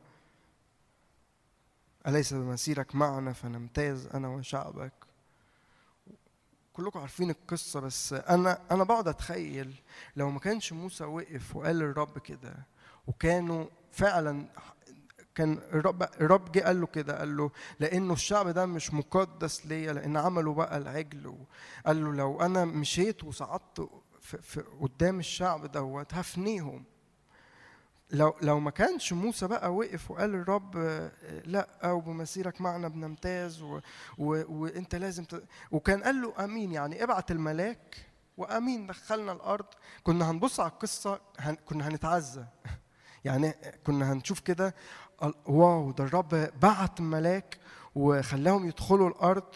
أليس 2.06 2.34
بمسيرك 2.34 2.94
معنا 2.94 3.32
فنمتاز 3.32 4.06
أنا 4.06 4.28
وشعبك؟ 4.28 4.92
كلكم 6.72 7.00
عارفين 7.00 7.30
القصة 7.30 7.80
بس 7.80 8.12
أنا 8.12 8.58
أنا 8.70 8.84
بقعد 8.84 9.08
أتخيل 9.08 9.74
لو 10.16 10.30
ما 10.30 10.38
كانش 10.38 10.72
موسى 10.72 11.04
وقف 11.04 11.56
وقال 11.56 11.78
للرب 11.78 12.18
كده 12.18 12.54
وكانوا 13.06 13.66
فعلا 13.92 14.46
كان 15.34 15.52
الرب 15.72 16.02
الرب 16.02 16.52
جه 16.52 16.60
قال 16.60 16.80
له 16.80 16.86
كده 16.86 17.18
قال 17.18 17.36
له 17.36 17.50
لأنه 17.80 18.12
الشعب 18.12 18.48
ده 18.48 18.66
مش 18.66 18.94
مقدس 18.94 19.66
ليا 19.66 19.92
لأن 19.92 20.16
عملوا 20.16 20.54
بقى 20.54 20.76
العجل 20.78 21.26
وقال 21.26 22.04
له 22.04 22.12
لو 22.14 22.40
أنا 22.40 22.64
مشيت 22.64 23.24
وصعدت 23.24 23.88
في, 24.20 24.60
قدام 24.80 25.18
الشعب 25.18 25.66
دوت 25.72 26.14
هفنيهم. 26.14 26.84
لو 28.10 28.34
لو 28.42 28.60
ما 28.60 28.70
كانش 28.70 29.12
موسى 29.12 29.46
بقى 29.46 29.74
وقف 29.74 30.10
وقال 30.10 30.32
للرب 30.32 30.76
آه، 30.76 31.10
لا 31.44 31.90
وبمسيرك 31.90 32.60
معنا 32.60 32.88
بنمتاز 32.88 33.62
و 33.62 33.80
و 34.18 34.42
وإنت 34.48 34.94
لازم. 34.94 35.24
وكان 35.70 36.02
قال 36.02 36.22
له 36.22 36.44
آمين 36.44 36.72
يعني 36.72 37.02
ابعت 37.02 37.30
الملاك 37.30 38.06
وآمين 38.36 38.86
دخلنا 38.86 39.32
الأرض 39.32 39.66
كنا 40.02 40.30
هنبص 40.30 40.60
على 40.60 40.70
القصة 40.70 41.20
هن... 41.38 41.54
كنا 41.54 41.88
هنتعزى 41.88 42.44
يعني 43.24 43.54
كنا 43.86 44.12
هنشوف 44.12 44.40
كده 44.40 44.74
واو 45.46 45.90
ده 45.90 46.04
الرب 46.04 46.50
بعت 46.62 47.00
ملاك 47.00 47.58
وخلاهم 47.94 48.68
يدخلوا 48.68 49.08
الأرض 49.08 49.54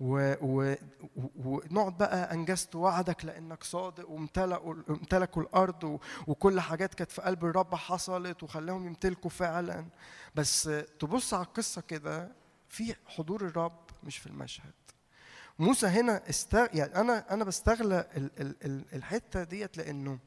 ونقعد 0.00 1.98
بقى 1.98 2.34
أنجزت 2.34 2.74
وعدك 2.76 3.24
لأنك 3.24 3.64
صادق 3.64 4.10
وامتلأوا 4.10 4.74
امتلكوا 4.90 5.42
الأرض 5.42 6.00
وكل 6.26 6.60
حاجات 6.60 6.94
كانت 6.94 7.10
في 7.12 7.22
قلب 7.22 7.44
الرب 7.44 7.74
حصلت 7.74 8.42
وخلاهم 8.42 8.86
يمتلكوا 8.86 9.30
فعلا. 9.30 9.86
بس 10.34 10.70
تبص 10.98 11.34
على 11.34 11.44
القصة 11.46 11.80
كده 11.80 12.32
في 12.68 12.94
حضور 13.06 13.46
الرب 13.46 13.80
مش 14.04 14.18
في 14.18 14.26
المشهد. 14.26 14.72
موسى 15.58 15.86
هنا 15.86 16.28
است... 16.28 16.54
يعني 16.54 16.94
أنا 16.96 17.34
أنا 17.34 17.44
بستغلى 17.44 18.06
ال... 18.16 18.30
ال... 18.40 18.56
ال- 18.64 18.84
الحتة 18.92 19.44
ديت 19.44 19.76
لأنه 19.76 20.18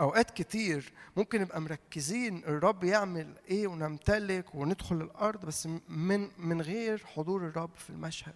أوقات 0.00 0.30
كتير 0.30 0.92
ممكن 1.16 1.40
نبقى 1.40 1.60
مركزين 1.60 2.36
الرب 2.44 2.84
يعمل 2.84 3.34
إيه 3.48 3.66
ونمتلك 3.66 4.54
وندخل 4.54 4.96
الأرض 4.96 5.46
بس 5.46 5.68
من 5.88 6.28
من 6.38 6.62
غير 6.62 6.98
حضور 7.06 7.46
الرب 7.46 7.70
في 7.76 7.90
المشهد. 7.90 8.34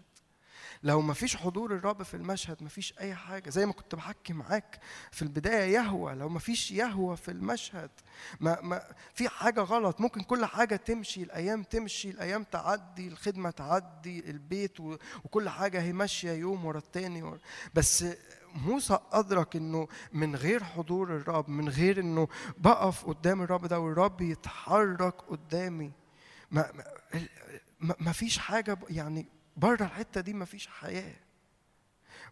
لو 0.84 1.00
ما 1.00 1.14
فيش 1.14 1.36
حضور 1.36 1.74
الرب 1.74 2.02
في 2.02 2.14
المشهد 2.14 2.62
ما 2.62 2.68
فيش 2.68 2.94
أي 3.00 3.14
حاجة 3.14 3.50
زي 3.50 3.66
ما 3.66 3.72
كنت 3.72 3.94
بحكي 3.94 4.32
معاك 4.32 4.80
في 5.12 5.22
البداية 5.22 5.74
يهوى 5.74 6.14
لو 6.14 6.28
ما 6.28 6.38
فيش 6.38 6.70
يهوى 6.70 7.16
في 7.16 7.30
المشهد 7.30 7.90
ما 8.40 8.60
ما 8.60 8.82
في 9.14 9.28
حاجة 9.28 9.60
غلط 9.60 10.00
ممكن 10.00 10.20
كل 10.20 10.44
حاجة 10.44 10.76
تمشي 10.76 11.22
الأيام 11.22 11.62
تمشي 11.62 12.10
الأيام 12.10 12.44
تعدي 12.44 13.08
الخدمة 13.08 13.50
تعدي 13.50 14.30
البيت 14.30 14.80
وكل 15.24 15.48
حاجة 15.48 15.82
هي 15.82 15.92
ماشية 15.92 16.32
يوم 16.32 16.64
ورا 16.64 16.78
التاني 16.78 17.22
ورا- 17.22 17.38
بس 17.74 18.04
موسى 18.54 18.98
أدرك 19.12 19.56
إنه 19.56 19.88
من 20.12 20.36
غير 20.36 20.64
حضور 20.64 21.16
الرب 21.16 21.48
من 21.48 21.68
غير 21.68 22.00
إنه 22.00 22.28
بقف 22.58 23.04
قدام 23.06 23.42
الرب 23.42 23.66
ده 23.66 23.80
والرب 23.80 24.20
يتحرك 24.20 25.14
قدامي 25.22 25.92
ما 26.50 26.72
ما, 27.80 27.94
ما- 28.00 28.12
فيش 28.12 28.38
حاجة 28.38 28.74
ب- 28.74 28.84
يعني 28.90 29.26
بره 29.56 29.84
الحتة 29.84 30.20
دي 30.20 30.32
ما 30.32 30.44
فيش 30.44 30.66
حياة 30.68 31.14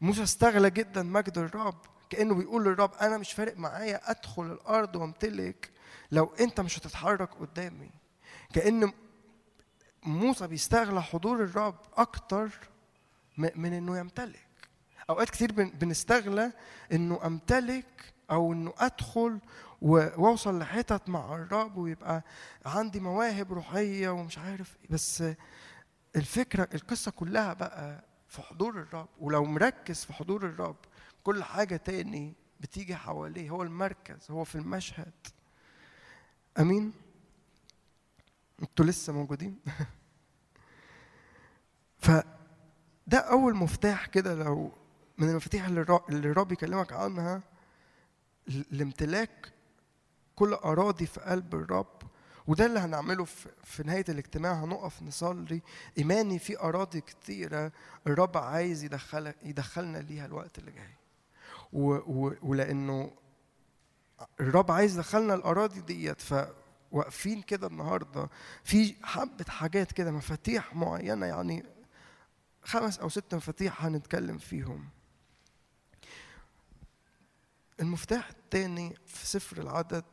موسى 0.00 0.22
استغلى 0.22 0.70
جدا 0.70 1.02
مجد 1.02 1.38
الرب 1.38 1.78
كأنه 2.10 2.34
بيقول 2.34 2.64
للرب 2.64 2.94
أنا 2.94 3.18
مش 3.18 3.32
فارق 3.32 3.56
معايا 3.58 4.10
أدخل 4.10 4.42
الأرض 4.52 4.96
وامتلك 4.96 5.70
لو 6.12 6.24
أنت 6.40 6.60
مش 6.60 6.78
هتتحرك 6.78 7.30
قدامي 7.34 7.90
كأن 8.54 8.92
موسى 10.02 10.46
بيستغلى 10.46 11.02
حضور 11.02 11.44
الرب 11.44 11.78
أكتر 11.96 12.48
من 13.36 13.72
إنه 13.72 13.98
يمتلك 13.98 14.46
أوقات 15.10 15.30
كتير 15.30 15.52
بن- 15.52 15.70
بنستغلى 15.70 16.52
إنه 16.92 17.20
أمتلك 17.26 18.14
أو 18.30 18.52
إنه 18.52 18.72
أدخل 18.78 19.38
وأوصل 19.82 20.58
لحتت 20.58 21.08
مع 21.08 21.34
الرب 21.34 21.76
ويبقى 21.76 22.22
عندي 22.66 23.00
مواهب 23.00 23.52
روحية 23.52 24.08
ومش 24.08 24.38
عارف. 24.38 24.76
بس 24.90 25.24
الفكرة 26.16 26.68
القصة 26.74 27.10
كلها 27.10 27.52
بقى 27.52 28.04
في 28.28 28.42
حضور 28.42 28.80
الرب. 28.80 29.08
ولو 29.20 29.44
مركز 29.44 30.04
في 30.04 30.12
حضور 30.12 30.46
الرب 30.46 30.76
كل 31.24 31.44
حاجة 31.44 31.76
تاني 31.76 32.34
بتيجي 32.60 32.96
حواليه. 32.96 33.50
هو 33.50 33.62
المركز 33.62 34.30
هو 34.30 34.44
في 34.44 34.54
المشهد. 34.54 35.12
أمين؟ 36.58 36.92
أنتوا 38.62 38.84
لسه 38.84 39.12
موجودين؟ 39.12 39.58
فده 41.98 43.18
أول 43.18 43.56
مفتاح 43.56 44.06
كده 44.06 44.34
لو 44.34 44.72
من 45.18 45.28
المفاتيح 45.28 45.66
اللي 45.66 45.80
الر- 45.80 46.04
اللي 46.08 46.30
الرب 46.30 46.52
يكلمك 46.52 46.92
عنها 46.92 47.42
لامتلاك 48.70 49.52
كل 50.36 50.52
أراضي 50.52 51.06
في 51.06 51.20
قلب 51.20 51.54
الرب. 51.54 52.01
وده 52.46 52.66
اللي 52.66 52.78
هنعمله 52.80 53.24
في, 53.24 53.48
في 53.64 53.82
نهاية 53.82 54.04
الاجتماع. 54.08 54.52
هنقف 54.64 55.02
نصلي 55.02 55.62
إيماني 55.98 56.38
في 56.38 56.58
أراضي 56.60 57.00
كتيرة 57.00 57.72
الرب 58.06 58.36
عايز 58.38 58.84
يدخل 58.84 59.34
يدخلنا 59.42 59.98
ليها 59.98 60.26
الوقت 60.26 60.58
اللي 60.58 60.70
جاي. 60.70 60.94
و 61.72 61.92
و 61.94 62.34
ولأنه 62.42 63.12
الرب 64.40 64.70
عايز 64.70 64.94
يدخلنا 64.94 65.34
الأراضي 65.34 65.80
ديت 65.80 66.20
فواقفين 66.20 67.42
كده 67.42 67.66
النهارده. 67.66 68.28
في 68.64 68.94
حبة 69.02 69.44
حاجات 69.48 69.92
كده 69.92 70.10
مفاتيح 70.10 70.74
معينة 70.74 71.26
يعني 71.26 71.64
خمس 72.62 72.98
أو 72.98 73.08
ست 73.08 73.34
مفاتيح 73.34 73.84
هنتكلم 73.84 74.38
فيهم. 74.38 74.88
المفتاح 77.80 78.28
الثاني 78.28 78.96
في 79.06 79.26
سفر 79.26 79.58
العدد 79.62 80.04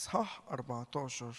اصحاح 0.00 0.40
14 0.50 1.34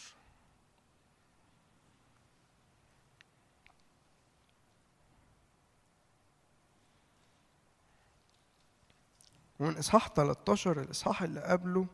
ومن 9.59 9.77
إصحاح 9.77 10.07
13 10.07 10.81
الاصحاح 10.81 11.21
اللي 11.21 11.39
قبله 11.41 11.87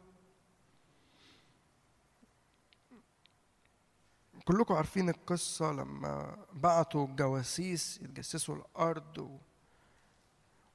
كلكم 4.45 4.73
عارفين 4.73 5.09
القصة 5.09 5.71
لما 5.71 6.37
بعتوا 6.53 7.07
الجواسيس 7.07 7.97
يتجسسوا 8.01 8.55
الأرض. 8.55 9.39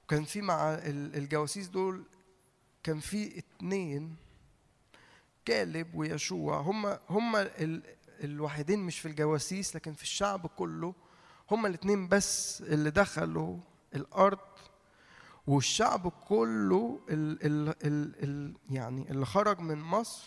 وكان 0.04 0.24
في 0.24 0.40
مع 0.42 0.74
ال- 0.74 1.16
الجواسيس 1.16 1.68
دول 1.68 2.04
كان 2.82 3.00
في 3.00 3.38
اتنين 3.38 4.16
كالب 5.44 5.94
ويشوع. 5.94 6.60
هم 6.60 6.86
هم 7.10 7.36
ال... 7.36 7.82
الوحيدين 8.24 8.78
مش 8.78 8.98
في 9.00 9.08
الجواسيس 9.08 9.76
لكن 9.76 9.92
في 9.92 10.02
الشعب 10.02 10.46
كله 10.46 10.94
هم 11.50 11.66
الاتنين 11.66 12.08
بس 12.08 12.62
اللي 12.62 12.90
دخلوا 12.90 13.56
الأرض. 13.94 14.38
والشعب 15.46 16.08
كله 16.08 17.00
ال... 17.10 17.46
ال... 17.46 17.68
ال... 17.68 18.24
ال... 18.24 18.54
يعني 18.70 19.10
اللي 19.10 19.26
خرج 19.26 19.60
من 19.60 19.78
مصر 19.78 20.24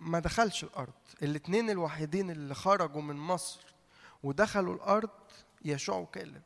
ما 0.00 0.18
دخلش 0.18 0.64
الأرض. 0.64 0.92
الاثنين 1.22 1.70
الوحيدين 1.70 2.30
اللي 2.30 2.54
خرجوا 2.54 3.02
من 3.02 3.16
مصر 3.16 3.60
ودخلوا 4.22 4.74
الأرض 4.74 5.10
يشوع 5.64 5.96
وكالب. 5.96 6.42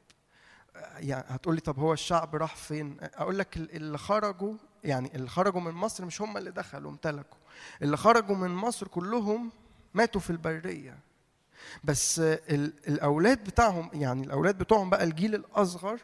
يعني 0.96 1.24
هتقولي 1.28 1.60
طب 1.60 1.78
هو 1.78 1.92
الشعب 1.92 2.36
راح 2.36 2.56
فين؟ 2.56 2.96
أقول 3.00 3.38
لك 3.38 3.56
ال- 3.56 3.76
اللي 3.76 3.98
خرجوا 3.98 4.54
يعني 4.84 5.14
اللي 5.14 5.28
خرجوا 5.28 5.60
من 5.60 5.70
مصر 5.72 6.04
مش 6.04 6.22
هم 6.22 6.36
اللي 6.36 6.50
دخلوا 6.50 6.90
امتلكوا. 6.90 7.38
اللي 7.82 7.96
خرجوا 7.96 8.36
من 8.36 8.50
مصر 8.50 8.88
كلهم 8.88 9.50
ماتوا 9.94 10.20
في 10.20 10.30
البرية. 10.30 10.98
بس 11.84 12.18
ال- 12.20 12.88
الأولاد 12.88 13.44
بتاعهم 13.44 13.90
يعني 13.92 14.24
الأولاد 14.26 14.58
بتوعهم 14.58 14.90
بقى 14.90 15.04
الجيل 15.04 15.34
الأصغر 15.34 16.00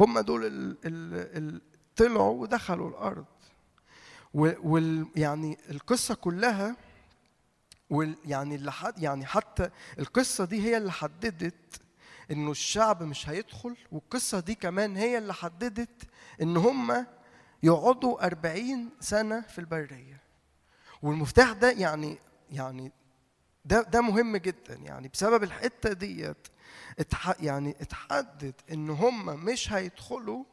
هم 0.00 0.18
دول 0.18 0.44
اللي 0.84 1.60
طلعوا 1.96 2.42
ودخلوا 2.42 2.88
الأرض. 2.88 3.24
وال 4.34 5.06
يعني 5.16 5.58
القصة 5.70 6.14
كلها 6.14 6.76
وال 7.90 8.16
يعني 8.24 8.54
اللي 8.54 8.72
يعني 8.98 9.26
حتى 9.26 9.70
القصة 9.98 10.44
دي 10.44 10.62
هي 10.62 10.76
اللي 10.76 10.92
حددت 10.92 11.80
إنه 12.30 12.50
الشعب 12.50 13.02
مش 13.02 13.28
هيدخل 13.28 13.76
والقصة 13.92 14.40
دي 14.40 14.54
كمان 14.54 14.96
هي 14.96 15.18
اللي 15.18 15.34
حددت 15.34 16.02
إن 16.42 16.56
هم 16.56 17.06
يقعدوا 17.62 18.26
أربعين 18.26 18.90
سنة 19.00 19.40
في 19.40 19.58
البرية. 19.58 20.20
والمفتاح 21.02 21.52
ده 21.52 21.70
يعني 21.70 22.18
يعني 22.50 22.92
ده 23.64 23.82
ده 23.82 24.00
مهم 24.00 24.36
جدا. 24.36 24.74
يعني 24.74 25.08
بسبب 25.08 25.42
الحتة 25.42 25.92
ديت 25.92 26.48
يعني 27.40 27.76
اتحدد 27.80 28.54
إن 28.72 28.90
هم 28.90 29.44
مش 29.44 29.72
هيدخلوا 29.72 30.44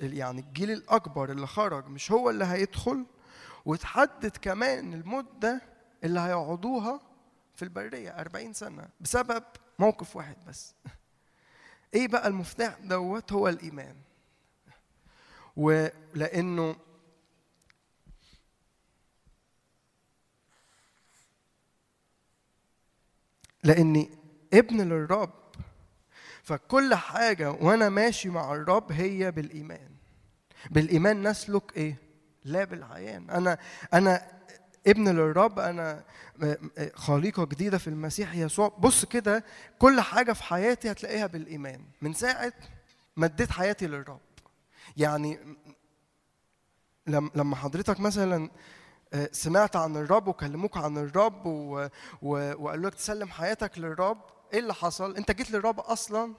يعني 0.00 0.40
الجيل 0.40 0.70
الأكبر 0.70 1.32
اللي 1.32 1.46
خرج 1.46 1.86
مش 1.86 2.12
هو 2.12 2.30
اللي 2.30 2.44
هيدخل 2.44 3.06
وتحدد 3.64 4.36
كمان 4.36 4.94
المدة 4.94 5.62
اللي 6.04 6.20
هيقعدوها 6.20 7.00
في 7.54 7.62
البرية 7.62 8.10
40 8.10 8.52
سنة 8.52 8.88
بسبب 9.00 9.44
موقف 9.78 10.16
واحد 10.16 10.36
بس. 10.48 10.74
إيه 11.94 12.08
بقى 12.08 12.28
المفتاح 12.28 12.78
دوت؟ 12.78 13.32
هو 13.32 13.48
الإيمان. 13.48 13.96
ولأنه 15.58 16.76
لأني 23.64 24.10
ابن 24.54 24.80
للرب 24.80 25.32
فكل 26.42 26.94
حاجة 26.94 27.50
وأنا 27.50 27.88
ماشي 27.88 28.28
مع 28.28 28.54
الرب 28.54 28.92
هي 28.92 29.30
بالإيمان. 29.30 29.88
بالإيمان 30.70 31.28
نسلك 31.28 31.76
إيه؟ 31.76 31.96
لا 32.44 32.64
بالعيان. 32.64 33.30
أنا 33.30 33.58
أنا 33.94 34.30
ابن 34.86 35.08
للرب 35.08 35.58
أنا 35.58 36.04
خليقة 36.94 37.44
جديدة 37.44 37.78
في 37.78 37.88
المسيح 37.88 38.34
يسوع. 38.34 38.68
بص 38.78 39.04
كده 39.04 39.44
كل 39.78 40.00
حاجة 40.00 40.32
في 40.32 40.42
حياتي 40.42 40.90
هتلاقيها 40.90 41.26
بالإيمان. 41.26 41.84
من 42.02 42.14
ساعة 42.14 42.52
ما 43.16 43.26
اديت 43.26 43.50
حياتي 43.50 43.86
للرب. 43.86 44.20
يعني 44.96 45.38
لم- 47.06 47.30
لما 47.34 47.56
حضرتك 47.56 48.00
مثلا 48.00 48.50
آه، 49.12 49.28
سمعت 49.32 49.76
عن 49.76 49.96
الرب 49.96 50.28
وكلموك 50.28 50.76
عن 50.76 50.98
الرب. 50.98 51.46
وقالوا 52.22 52.90
لك 52.90 52.94
تسلم 52.94 53.28
حياتك 53.28 53.78
للرب 53.78 54.18
إيه 54.52 54.58
اللي 54.58 54.74
حصل 54.74 55.16
أنت 55.16 55.30
جيت 55.30 55.50
للرب 55.50 55.80
أصلا 55.80 56.34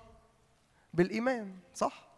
بالإيمان 0.93 1.55
صح 1.75 2.08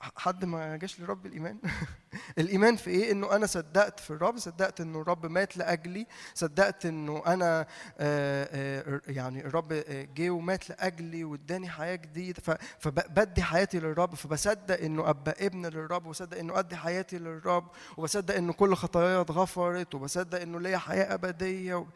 حد 0.00 0.44
ما 0.44 0.76
جاش 0.76 1.00
لرب 1.00 1.26
الإيمان؟ 1.26 1.58
الإيمان 2.38 2.76
في 2.76 2.90
إيه؟ 2.90 3.12
إنه 3.12 3.36
أنا 3.36 3.46
صدقت 3.46 4.00
في 4.00 4.10
الرب 4.10 4.38
صدقت 4.38 4.80
إنه 4.80 5.00
الرب 5.00 5.26
مات 5.26 5.56
لأجلي 5.56 6.06
صدقت 6.34 6.86
إنه 6.86 7.22
أنا 7.26 7.66
آه، 7.98 8.48
آه، 8.52 9.00
يعني 9.08 9.46
الرب 9.46 9.72
آه، 9.72 10.08
جه 10.16 10.30
ومات 10.30 10.70
لأجلي 10.70 11.24
واداني 11.24 11.68
حياة 11.68 11.96
جديدة. 11.96 12.42
فبدي 12.78 13.42
حياتي 13.42 13.80
للرب 13.80 14.14
فبصدق 14.14 14.80
إنه 14.80 15.10
أبقى 15.10 15.46
ابن 15.46 15.66
للرب 15.66 16.06
وبصدق 16.06 16.38
إنه 16.38 16.58
أدي 16.58 16.76
حياتي 16.76 17.18
للرب 17.18 17.68
وبصدق 17.96 18.34
إنه 18.34 18.52
كل 18.52 18.74
خطاياي 18.74 19.20
اتغفرت 19.20 19.94
وبصدق 19.94 20.40
إنه 20.40 20.60
ليا 20.60 20.78
حياة 20.78 21.14
أبدية. 21.14 21.86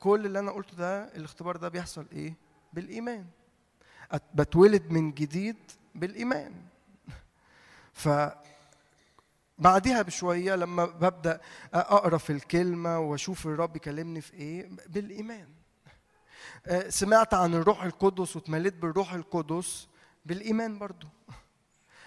كل 0.00 0.26
اللي 0.26 0.38
أنا 0.38 0.50
قلته 0.50 0.76
ده 0.76 1.04
الاختبار 1.16 1.56
ده 1.56 1.68
بيحصل 1.68 2.06
إيه؟ 2.12 2.34
بالإيمان. 2.72 3.26
بتولد 4.34 4.90
من 4.90 5.12
جديد 5.12 5.56
بالإيمان. 5.94 6.52
ف 7.98 8.08
بعديها 9.58 10.02
بشوية 10.02 10.54
لما 10.54 10.84
ببدأ 10.84 11.40
أقرأ 11.74 12.18
في 12.18 12.30
الكلمة 12.30 12.98
وأشوف 12.98 13.46
الرب 13.46 13.76
يكلمني 13.76 14.20
في 14.20 14.34
إيه؟ 14.34 14.70
بالإيمان. 14.86 15.48
آه، 16.66 16.88
سمعت 16.88 17.34
عن 17.34 17.54
الروح 17.54 17.82
القدس 17.82 18.36
واتمليت 18.36 18.74
بالروح 18.74 19.12
القدس 19.12 19.88
بالإيمان 20.26 20.78
برضو. 20.78 21.06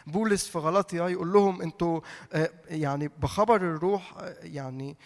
بولس 0.07 0.47
في 0.47 0.57
غلطيا 0.57 1.09
يقول 1.09 1.33
لهم 1.33 1.61
أنتوا 1.61 2.01
آه، 2.33 2.49
يعني 2.67 3.07
بخبر 3.07 3.55
الروح 3.55 4.17
آه، 4.17 4.35
يعني 4.41 4.97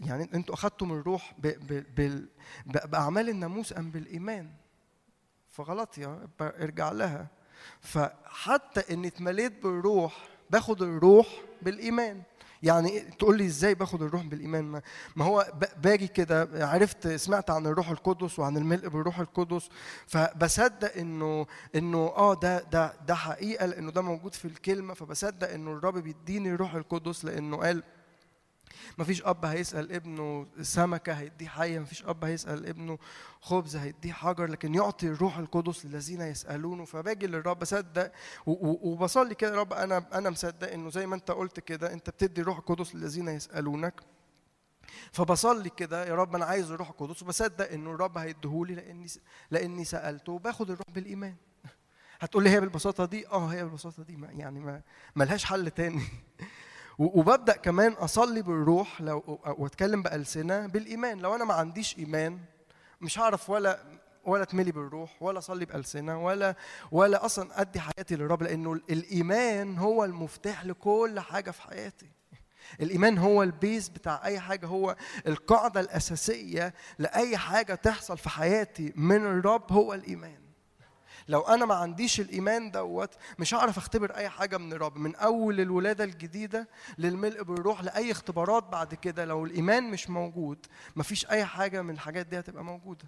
يعني 0.00 0.28
أنتوا 0.34 0.54
اخذتم 0.54 0.92
الروح 0.92 1.34
بأعمال 2.66 3.28
الناموس 3.28 3.72
أم 3.72 3.90
بالإيمان؟ 3.90 4.50
في 5.48 5.62
غلطيا 5.62 6.28
ارجع 6.40 6.92
لها. 6.92 7.41
فحتى 7.80 8.94
اني 8.94 9.08
اتمليت 9.08 9.62
بالروح 9.62 10.28
باخد 10.50 10.82
الروح 10.82 11.26
بالإيمان. 11.62 12.22
يعني 12.62 13.00
تقول 13.00 13.38
لي 13.38 13.46
إزاي 13.46 13.74
باخد 13.74 14.02
الروح 14.02 14.22
بالإيمان؟ 14.22 14.80
ما, 15.16 15.24
هو 15.24 15.52
باجي 15.82 16.08
كده 16.08 16.48
عرفت 16.66 17.08
سمعت 17.08 17.50
عن 17.50 17.66
الروح 17.66 17.90
القدس 17.90 18.38
وعن 18.38 18.56
الملء 18.56 18.88
بالروح 18.88 19.18
القدس 19.20 19.68
فبصدق 20.06 20.96
إنه 20.96 21.46
إنه 21.74 21.98
آه 21.98 22.34
ده 22.34 22.60
ده 22.62 22.92
ده 23.06 23.14
حقيقة 23.14 23.66
لأنه 23.66 23.90
ده 23.90 24.02
موجود 24.02 24.34
في 24.34 24.44
الكلمة 24.44 24.94
فبصدق 24.94 25.50
إنه 25.50 25.72
الرب 25.72 25.98
بيديني 25.98 26.50
الروح 26.50 26.74
القدس 26.74 27.24
لأنه 27.24 27.56
قال 27.56 27.82
مفيش 28.98 29.22
أب 29.22 29.44
هيسأل 29.44 29.92
ابنه 29.92 30.46
سمكة 30.62 31.12
هيديه 31.12 31.48
حية 31.48 31.78
مفيش 31.78 32.04
أب 32.04 32.24
هيسأل 32.24 32.66
ابنه 32.66 32.98
خبز 33.40 33.76
هيديه 33.76 34.12
حجر 34.12 34.46
لكن 34.46 34.74
يعطي 34.74 35.06
الروح 35.06 35.38
القدس 35.38 35.86
للذين 35.86 36.20
يسألونه. 36.20 36.84
فباجي 36.84 37.26
للرب 37.26 37.62
اصدق 37.62 38.12
وبصلي 38.46 39.34
كده 39.34 39.50
يا 39.50 39.60
رب 39.60 39.72
أنا 39.72 40.06
أنا 40.12 40.30
مصدق 40.30 40.72
إنه 40.72 40.90
زي 40.90 41.06
ما 41.06 41.14
أنت 41.14 41.30
قلت 41.30 41.60
كده 41.60 41.92
أنت 41.92 42.10
بتدي 42.10 42.40
الروح 42.40 42.58
القدس 42.58 42.94
للذين 42.94 43.28
يسألونك. 43.28 44.00
فبصلي 45.12 45.70
كده 45.70 46.06
يا 46.06 46.14
رب 46.14 46.34
أنا 46.34 46.44
عايز 46.44 46.70
الروح 46.70 46.88
القدس 46.88 47.22
وبصدق 47.22 47.72
إنه 47.72 47.90
الرب 47.90 48.18
هيديهولي 48.18 48.74
لأني 48.74 49.06
لأني 49.50 49.84
سألته 49.84 50.32
وباخد 50.32 50.70
الروح 50.70 50.90
بالإيمان. 50.94 51.36
هتقول 52.20 52.44
لي 52.44 52.50
هي 52.50 52.60
بالبساطة 52.60 53.04
دي؟ 53.04 53.28
آه 53.28 53.46
هي 53.46 53.64
بالبساطة 53.64 54.02
دي 54.02 54.16
ما 54.16 54.28
يعني 54.30 54.60
ما 54.60 54.82
ملهاش 55.16 55.44
حل 55.44 55.70
تاني. 55.70 56.02
وببدأ 56.98 57.52
كمان 57.56 57.92
أصلي 57.92 58.42
بالروح 58.42 59.00
لو 59.00 59.38
وأتكلم 59.58 60.02
بألسنة 60.02 60.66
بالإيمان. 60.66 61.18
لو 61.18 61.34
أنا 61.34 61.44
ما 61.44 61.54
عنديش 61.54 61.98
إيمان 61.98 62.38
مش 63.00 63.18
هعرف 63.18 63.50
ولا 63.50 63.78
ولا 64.24 64.42
أتملي 64.42 64.72
بالروح 64.72 65.22
ولا 65.22 65.38
أصلي 65.38 65.64
بألسنة 65.64 66.24
ولا 66.24 66.54
ولا 66.92 67.24
أصلا 67.24 67.60
أدي 67.60 67.80
حياتي 67.80 68.16
للرب 68.16 68.42
لأنه 68.42 68.72
الإيمان 68.72 69.78
هو 69.78 70.04
المفتاح 70.04 70.64
لكل 70.64 71.20
حاجة 71.20 71.50
في 71.50 71.62
حياتي. 71.62 72.10
الإيمان 72.80 73.18
هو 73.18 73.42
البيز 73.42 73.88
بتاع 73.88 74.24
أي 74.24 74.40
حاجة 74.40 74.66
هو 74.66 74.96
القاعدة 75.26 75.80
الأساسية 75.80 76.74
لأي 76.98 77.36
حاجة 77.36 77.74
تحصل 77.74 78.18
في 78.18 78.28
حياتي 78.28 78.92
من 78.96 79.16
الرب 79.26 79.72
هو 79.72 79.94
الإيمان. 79.94 80.41
لو 81.28 81.40
أنا 81.40 81.64
ما 81.66 81.74
عنديش 81.74 82.20
الإيمان 82.20 82.70
دوت 82.70 83.14
مش 83.38 83.54
هعرف 83.54 83.78
أختبر 83.78 84.16
أي 84.16 84.28
حاجة 84.28 84.56
من 84.58 84.72
الرب 84.72 84.96
من 84.96 85.16
أول 85.16 85.60
الولادة 85.60 86.04
الجديدة 86.04 86.68
للملء 86.98 87.42
بالروح 87.42 87.82
لأي 87.84 88.10
اختبارات 88.12 88.64
بعد 88.64 88.94
كده. 88.94 89.24
لو 89.24 89.44
الإيمان 89.44 89.90
مش 89.90 90.10
موجود 90.10 90.66
مفيش 90.96 91.26
أي 91.30 91.44
حاجة 91.44 91.82
من 91.82 91.94
الحاجات 91.94 92.26
دي 92.26 92.38
هتبقى 92.38 92.64
موجودة. 92.64 93.04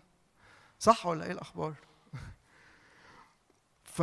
صح 0.80 1.06
ولا 1.06 1.24
إيه 1.24 1.32
الأخبار؟ 1.32 1.74
ف 3.94 4.02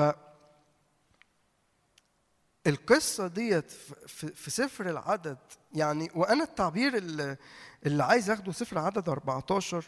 القصة 2.68 3.28
ديت 3.28 3.72
في- 4.08 4.50
سفر 4.52 4.90
العدد 4.90 5.38
يعني 5.74 6.10
وأنا 6.16 6.44
التعبير 6.44 6.98
اللي, 6.98 7.38
اللي 7.86 8.04
عايز 8.04 8.30
أخده 8.30 8.52
سفر 8.52 8.78
عدد 8.80 9.10
14 9.10 9.86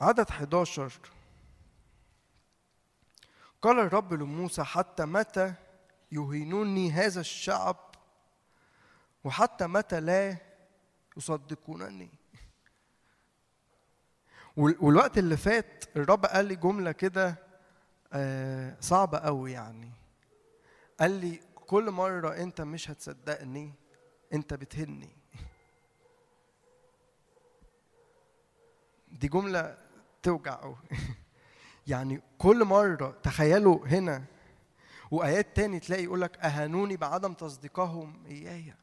عدد 0.00 0.28
11 0.30 0.92
قال 3.62 3.78
الرب 3.80 4.12
لموسى 4.14 4.64
حتى 4.64 5.04
متى 5.04 5.54
يهينوني 6.12 6.90
هذا 6.92 7.20
الشعب؟ 7.20 7.76
وحتى 9.24 9.66
متى 9.66 10.00
لا 10.00 10.36
يصدقونني؟ 11.16 12.10
وال- 14.56 14.76
والوقت 14.80 15.18
اللي 15.18 15.36
فات 15.36 15.84
الرب 15.96 16.26
قال 16.26 16.44
لي 16.46 16.56
جملة 16.56 16.92
كده 16.92 17.34
آه، 18.12 18.76
صعبة 18.80 19.18
قوي 19.18 19.52
يعني. 19.52 19.90
قال 21.00 21.10
لي 21.10 21.40
كل 21.54 21.90
مرة 21.90 22.28
أنت 22.36 22.60
مش 22.60 22.90
هتصدقني 22.90 23.72
أنت 24.32 24.54
بتهني 24.54 25.16
دي 29.08 29.28
جملة 29.28 29.78
توجع 30.22 30.54
قوي 30.54 30.76
يعني 31.86 32.20
كل 32.38 32.64
مرة 32.64 33.18
تخيلوا 33.22 33.86
هنا 33.86 34.24
وآيات 35.10 35.56
تاني 35.56 35.80
تلاقي 35.80 36.04
يقول 36.04 36.20
لك 36.20 36.38
أهانوني 36.38 36.96
بعدم 36.96 37.32
تصديقهم 37.32 38.22
إياي 38.26 38.74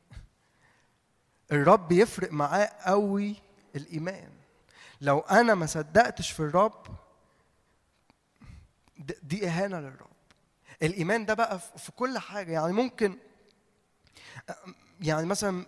الرب 1.51 1.91
يفرق 1.91 2.31
معاه 2.31 2.65
قوي 2.65 3.35
الإيمان. 3.75 4.29
لو 5.01 5.19
أنا 5.19 5.55
ما 5.55 5.65
صدقتش 5.65 6.31
في 6.31 6.39
الرب 6.39 6.85
دي 9.23 9.47
إهانة 9.47 9.79
للرب. 9.79 10.07
الإيمان 10.83 11.25
ده 11.25 11.33
بقى 11.33 11.59
في 11.59 11.91
كل 11.91 12.17
حاجة. 12.17 12.51
يعني 12.51 12.73
ممكن 12.73 13.17
يعني 15.01 15.25
مثلا 15.25 15.65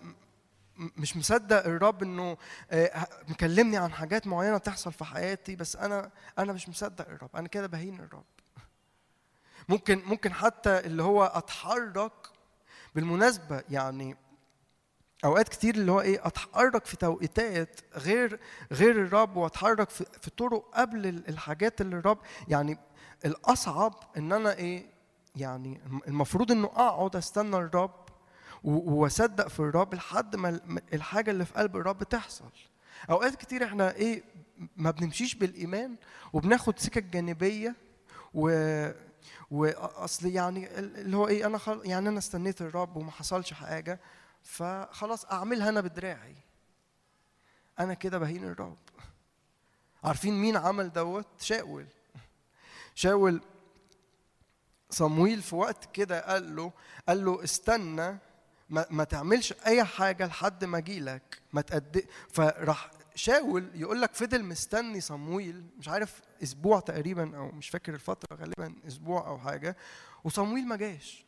مش 0.77 1.17
مصدق 1.17 1.65
الرب 1.65 2.03
إنه 2.03 2.37
آه، 2.71 3.07
مكلمني 3.27 3.77
عن 3.77 3.91
حاجات 3.91 4.27
معينة 4.27 4.57
تحصل 4.57 4.93
في 4.93 5.05
حياتي 5.05 5.55
بس 5.55 5.75
أنا 5.75 6.11
أنا 6.39 6.53
مش 6.53 6.69
مصدق 6.69 7.09
الرب. 7.09 7.29
أنا 7.35 7.47
كده 7.47 7.67
بهين 7.67 7.99
الرب. 7.99 8.23
ممكن 9.69 10.01
ممكن 10.05 10.33
حتى 10.33 10.79
اللي 10.79 11.03
هو 11.03 11.23
أتحرك 11.23 12.11
بالمناسبة 12.95 13.63
يعني 13.69 14.17
أوقات 15.25 15.49
كتير 15.49 15.75
اللي 15.75 15.91
هو 15.91 16.01
إيه 16.01 16.27
أتحرك 16.27 16.85
في 16.85 16.97
توقيتات 16.97 17.79
غير 17.95 18.39
غير 18.71 19.01
الرب 19.01 19.35
وأتحرك 19.37 19.89
في, 19.89 20.05
في 20.21 20.29
طرق 20.29 20.71
قبل 20.73 21.07
ال- 21.07 21.29
الحاجات 21.29 21.81
اللي 21.81 21.95
الرب 21.95 22.17
يعني 22.47 22.77
الأصعب 23.25 23.93
إن 24.17 24.33
أنا 24.33 24.53
إيه 24.53 24.85
يعني 25.35 25.81
المفروض 26.07 26.51
إنه 26.51 26.67
أقعد 26.67 27.15
أستنى 27.15 27.57
الرب 27.57 28.04
وأصدق 28.65 29.47
في 29.47 29.59
الرب 29.59 29.93
لحد 29.95 30.35
ما 30.35 30.49
ال- 30.49 30.81
الحاجة 30.93 31.31
اللي 31.31 31.45
في 31.45 31.53
قلب 31.53 31.75
الرب 31.77 32.03
تحصل. 32.03 32.49
أوقات 33.09 33.35
كتير 33.35 33.63
إحنا 33.65 33.95
إيه 33.95 34.23
ما 34.77 34.91
بنمشيش 34.91 35.35
بالإيمان 35.35 35.95
وبناخد 36.33 36.79
سكك 36.79 37.03
جانبية 37.03 37.75
و 38.33 38.49
واصل 39.51 40.27
يعني 40.27 40.79
ال- 40.79 40.97
اللي 40.97 41.17
هو 41.17 41.27
إيه 41.27 41.45
أنا 41.45 41.57
خل... 41.57 41.81
يعني 41.85 42.09
أنا 42.09 42.17
استنيت 42.17 42.61
الرب 42.61 42.95
وما 42.97 43.11
حصلش 43.11 43.53
حاجة 43.53 43.99
فخلاص 44.43 45.25
أعملها 45.25 45.69
أنا 45.69 45.81
بدراعي. 45.81 46.35
أنا 47.79 47.93
كده 47.93 48.17
بهين 48.17 48.43
الرب. 48.43 48.77
عارفين 50.03 50.33
مين 50.33 50.57
عمل 50.57 50.91
دوت؟ 50.91 51.27
شاول. 51.41 51.85
شاول 52.95 53.41
صمويل 54.89 55.41
في 55.41 55.55
وقت 55.55 55.85
كده 55.93 56.19
قال 56.21 56.55
له 56.55 56.71
قال 57.07 57.25
له 57.25 57.43
استنى 57.43 58.17
ما, 58.69 58.85
ما 58.89 59.03
تعملش 59.03 59.53
أي 59.65 59.83
حاجة 59.83 60.25
لحد 60.25 60.65
ما 60.65 60.77
اجيلك 60.77 61.41
ما 61.53 61.61
تقد 61.61 62.05
فراح 62.33 62.91
شاول 63.15 63.69
يقول 63.73 64.01
لك 64.01 64.13
فضل 64.13 64.43
مستني 64.43 65.01
صمويل 65.01 65.65
مش 65.77 65.87
عارف 65.89 66.21
أسبوع 66.43 66.79
تقريبا 66.79 67.37
أو 67.37 67.51
مش 67.51 67.69
فاكر 67.69 67.93
الفترة 67.93 68.37
غالبا 68.37 68.73
أسبوع 68.87 69.27
أو 69.27 69.39
حاجة 69.39 69.77
وصمويل 70.23 70.67
ما 70.67 70.75
جاش. 70.75 71.25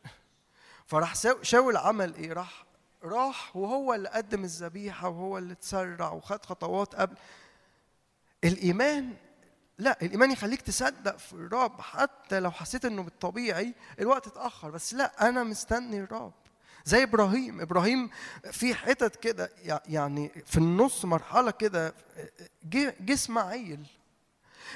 فراح 0.86 1.14
شاول 1.42 1.76
عمل 1.76 2.14
إيه؟ 2.14 2.32
راح 2.32 2.64
راح 3.04 3.56
وهو 3.56 3.94
اللي 3.94 4.08
قدم 4.08 4.44
الذبيحة 4.44 5.08
وهو 5.08 5.38
اللي 5.38 5.54
تسرع 5.54 6.10
وخد 6.12 6.44
خطوات 6.46 6.94
قبل. 6.94 7.16
الإيمان 8.44 9.16
لا 9.78 9.98
الإيمان 10.02 10.30
يخليك 10.30 10.60
تصدق 10.60 11.16
في 11.16 11.32
الرب. 11.32 11.80
حتى 11.80 12.40
لو 12.40 12.50
حسيت 12.50 12.84
إنه 12.84 13.02
بالطبيعي 13.02 13.74
الوقت 14.00 14.26
اتأخر 14.26 14.70
بس 14.70 14.94
لا 14.94 15.28
أنا 15.28 15.44
مستني 15.44 16.00
الرب. 16.00 16.32
زي 16.88 17.02
إبراهيم. 17.02 17.60
إبراهيم 17.60 18.10
في 18.52 18.74
حتت 18.74 19.16
كده 19.16 19.50
يع- 19.64 19.80
يعني 19.86 20.30
في 20.46 20.56
النص 20.58 21.04
مرحلة 21.04 21.50
كده 21.50 21.94
جه 22.64 22.94
اسماعيل 23.14 23.86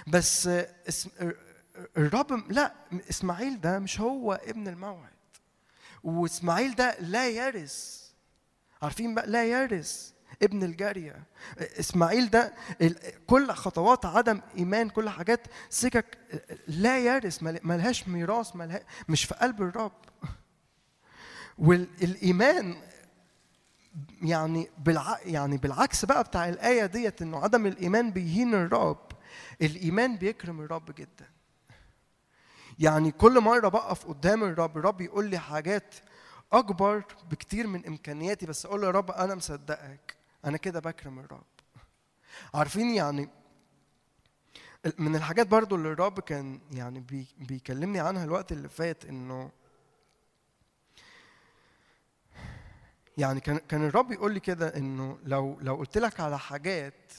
بس 0.07 0.49
الرب 1.97 2.53
لا 2.53 2.73
إسماعيل 3.11 3.61
ده 3.61 3.79
مش 3.79 4.01
هو 4.01 4.33
ابن 4.33 4.69
الموعد. 4.69 5.13
وإسماعيل 6.05 6.75
ده 6.75 6.97
لا 7.01 7.29
يرث. 7.29 8.03
عارفين 8.83 9.15
بقى؟ 9.15 9.27
لا 9.27 9.45
يرث 9.45 10.11
ابن 10.43 10.63
الجارية. 10.63 11.23
إسماعيل 11.61 12.31
ده 12.31 12.55
كل 13.27 13.51
خطوات 13.53 14.07
عدم 14.07 14.41
إيمان 14.57 14.89
كل 14.89 15.09
حاجات 15.09 15.47
سكك 15.71 16.19
لا 16.69 16.99
يرث 16.99 17.43
مل- 17.43 17.61
ملهاش 17.63 18.09
ميراث 18.09 18.57
ملها 18.57 18.81
مش 19.09 19.25
في 19.25 19.35
قلب 19.35 19.63
الرب. 19.63 19.93
والإيمان 21.63 22.77
يعني 24.23 24.71
بالع... 24.79 25.19
يعني 25.25 25.57
بالعكس 25.57 26.05
بقى 26.05 26.25
بتاع 26.25 26.49
الآية 26.49 26.87
ديت 26.87 27.23
إنه 27.23 27.39
عدم 27.39 27.67
الإيمان 27.67 28.11
بيهين 28.11 28.55
الرب. 28.55 29.13
الإيمان 29.63 30.17
بيكرم 30.17 30.61
الرب 30.61 30.95
جدا. 30.95 31.31
يعني 32.79 33.11
كل 33.11 33.41
مرة 33.41 33.69
بقف 33.69 34.07
قدام 34.07 34.45
الرب 34.45 34.79
الرب 34.79 35.01
يقول 35.01 35.27
لي 35.31 35.39
حاجات 35.39 35.95
أكبر 36.53 37.05
بكتير 37.31 37.67
من 37.67 37.87
إمكانياتي 37.87 38.47
بس 38.47 38.67
أقول 38.67 38.81
له 38.81 38.87
يا 38.87 38.93
رب 38.93 39.11
أنا 39.11 39.35
مصدقك. 39.35 40.17
أنا 40.45 40.57
كده 40.57 40.81
بكرم 40.81 41.19
الرب. 41.19 41.45
عارفين 42.55 42.91
يعني 42.95 43.29
من 44.99 45.17
الحاجات 45.17 45.47
برضو 45.47 45.77
اللي 45.77 45.89
الرب 45.93 46.21
كان 46.21 46.61
يعني 46.73 47.01
بي 47.01 47.27
بيكلمني 47.39 48.01
عنها 48.01 48.25
الوقت 48.25 48.53
اللي 48.53 48.69
فات 48.69 49.05
إنه 49.05 49.51
يعني 53.19 53.41
كان 53.41 53.59
كان 53.59 53.87
الرب 53.87 54.13
يقول 54.13 54.35
لي 54.35 54.41
كده 54.41 54.77
إنه 54.77 55.19
لو 55.25 55.59
لو 55.61 55.75
قلت 55.75 55.99
لك 55.99 56.21
على 56.21 56.39
حاجات 56.39 57.13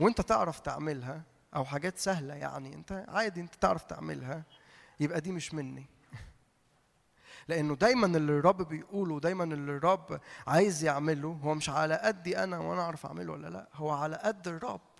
وأنت 0.00 0.20
تعرف 0.20 0.60
تعملها 0.60 1.22
أو 1.56 1.64
حاجات 1.64 1.98
سهلة 1.98 2.34
يعني 2.34 2.74
أنت 2.74 3.04
عادي 3.08 3.40
أنت 3.40 3.54
تعرف 3.54 3.82
تعملها 3.82 4.42
يبقى 5.00 5.20
دي 5.20 5.32
مش 5.32 5.54
مني. 5.54 5.86
لأنه 7.48 7.74
دايما 7.74 8.06
اللي 8.06 8.32
الرب 8.32 8.68
بيقوله 8.68 9.20
دايما 9.20 9.44
اللي 9.44 9.72
الرب 9.76 10.20
عايز 10.46 10.84
يعمله 10.84 11.28
هو 11.28 11.54
مش 11.54 11.70
على 11.70 11.94
قدي 11.94 12.44
أنا 12.44 12.58
وأنا 12.58 12.82
أعرف 12.82 13.06
أعمله 13.06 13.32
ولا 13.32 13.48
لأ 13.48 13.68
هو 13.74 13.90
على 13.90 14.16
قد 14.16 14.48
الرب. 14.48 14.93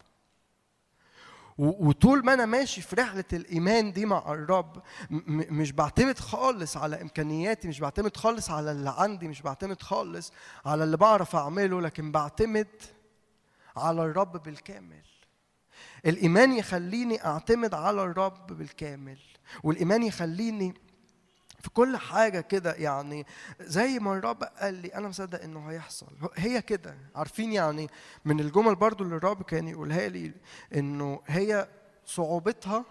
وطول 1.58 2.24
ما 2.24 2.34
أنا 2.34 2.46
ماشي 2.46 2.82
في 2.82 2.96
رحلة 2.96 3.24
الإيمان 3.32 3.92
دي 3.92 4.06
مع 4.06 4.32
الرب 4.32 4.82
مش 5.30 5.72
بعتمد 5.72 6.18
خالص 6.18 6.76
على 6.76 7.02
إمكانياتي 7.02 7.68
مش 7.68 7.80
بعتمد 7.80 8.16
خالص 8.16 8.50
على 8.50 8.72
اللي 8.72 8.94
عندي 8.98 9.28
مش 9.28 9.42
بعتمد 9.42 9.82
خالص 9.82 10.32
على 10.66 10.84
اللي 10.84 10.96
بعرف 10.96 11.36
أعمله 11.36 11.80
لكن 11.80 12.12
بعتمد 12.12 12.68
على 13.76 14.02
الرب 14.04 14.42
بالكامل. 14.42 15.02
الإيمان 16.06 16.52
يخليني 16.52 17.24
أعتمد 17.26 17.74
على 17.74 18.02
الرب 18.04 18.46
بالكامل 18.46 19.18
والإيمان 19.62 20.02
يخليني 20.02 20.74
في 21.64 21.70
كل 21.70 21.96
حاجة 21.96 22.40
كده 22.40 22.72
يعني 22.72 23.26
زي 23.60 23.98
ما 23.98 24.18
الرب 24.18 24.42
قال 24.44 24.74
لي 24.74 24.94
أنا 24.94 25.08
مصدق 25.08 25.42
إنه 25.42 25.70
هيحصل. 25.70 26.06
هي 26.36 26.62
كده. 26.62 26.98
عارفين 27.14 27.52
يعني 27.52 27.88
من 28.24 28.40
الجمل 28.40 28.74
برضو 28.74 29.04
اللي 29.04 29.16
الرب 29.16 29.42
كان 29.42 29.68
يقولها 29.68 30.08
لي 30.08 30.32
إنه 30.74 31.22
هي 31.26 31.68
صعوبتها 32.06 32.84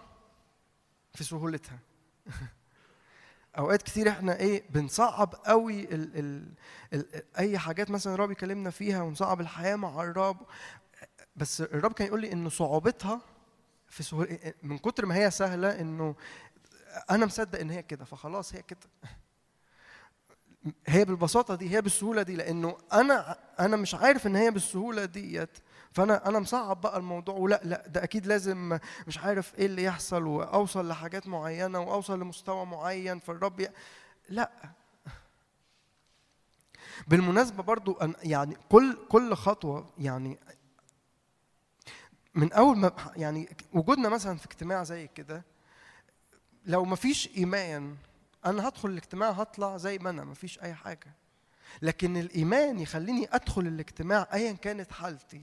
في 1.14 1.24
سهولتها. 1.24 1.78
أوقات 3.58 3.82
كتير 3.82 4.08
إحنا 4.08 4.36
إيه 4.36 4.62
بنصعب 4.70 5.34
قوي 5.34 5.84
ال 5.84 6.18
ال 6.18 6.52
ال 6.92 7.22
أي 7.38 7.58
حاجات 7.58 7.90
مثلا 7.90 8.14
الرب 8.14 8.30
يكلمنا 8.30 8.70
فيها 8.70 9.02
ونصعب 9.02 9.40
الحياة 9.40 9.76
مع 9.76 10.02
الرب. 10.02 10.46
بس 11.36 11.60
الرب 11.60 11.92
كان 11.92 12.06
يقول 12.06 12.20
لي 12.20 12.32
إنه 12.32 12.48
صعوبتها 12.48 13.20
في 13.88 14.02
سهول 14.02 14.38
من 14.62 14.78
كتر 14.78 15.06
ما 15.06 15.14
هي 15.14 15.30
سهلة 15.30 15.80
إنه 15.80 16.14
أنا 17.10 17.26
مصدق 17.26 17.60
إن 17.60 17.70
هي 17.70 17.82
كده 17.82 18.04
فخلاص 18.04 18.54
هي 18.54 18.62
كده. 18.62 18.80
هي 20.86 21.04
بالبساطة 21.04 21.54
دي 21.54 21.70
هي 21.76 21.82
بالسهولة 21.82 22.22
دي 22.22 22.36
لأنه 22.36 22.76
أنا 22.92 23.38
أنا 23.60 23.76
مش 23.76 23.94
عارف 23.94 24.26
إن 24.26 24.36
هي 24.36 24.50
بالسهولة 24.50 25.04
ديت. 25.04 25.58
فأنا 25.92 26.28
أنا 26.28 26.38
مصعب 26.38 26.80
بقى 26.80 26.96
الموضوع 26.98 27.34
ولا 27.34 27.60
لا 27.64 27.86
ده 27.88 28.04
أكيد 28.04 28.26
لازم 28.26 28.78
مش 29.06 29.18
عارف 29.18 29.54
إيه 29.58 29.66
اللي 29.66 29.84
يحصل 29.84 30.22
وأوصل 30.26 30.88
لحاجات 30.88 31.26
معينة 31.26 31.80
وأوصل 31.80 32.20
لمستوى 32.20 32.66
معين 32.66 33.18
فالرب 33.18 33.60
ي... 33.60 33.68
لا. 34.28 34.50
بالمناسبة 37.08 37.62
برضو 37.62 37.98
يعني 38.22 38.56
كل 38.70 38.96
كل 39.08 39.34
خطوة 39.34 39.86
يعني 39.98 40.38
من 42.34 42.52
أول 42.52 42.76
ما 42.78 42.92
يعني 43.16 43.48
وجودنا 43.72 44.08
مثلا 44.08 44.36
في 44.36 44.46
اجتماع 44.46 44.82
زي 44.84 45.06
كده 45.08 45.44
لو 46.66 46.84
ما 46.84 46.96
فيش 46.96 47.28
إيمان 47.36 47.96
أنا 48.46 48.68
هدخل 48.68 48.88
الاجتماع 48.88 49.30
هطلع 49.30 49.76
زي 49.76 49.98
ما 49.98 50.10
أنا 50.10 50.24
ما 50.24 50.34
فيش 50.34 50.58
أي 50.62 50.74
حاجة. 50.74 51.14
لكن 51.82 52.16
الإيمان 52.16 52.78
يخليني 52.78 53.28
أدخل 53.32 53.60
الاجتماع 53.66 54.28
ايا 54.34 54.52
كانت 54.52 54.92
حالتي. 54.92 55.42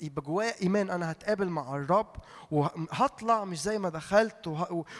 يبقى 0.00 0.22
جوايا 0.22 0.54
إيمان 0.62 0.90
أنا 0.90 1.10
هتقابل 1.10 1.48
مع 1.48 1.76
الرب 1.76 2.16
وهطلع 2.50 3.44
مش 3.44 3.62
زي 3.62 3.78
ما 3.78 3.88
دخلت 3.88 4.56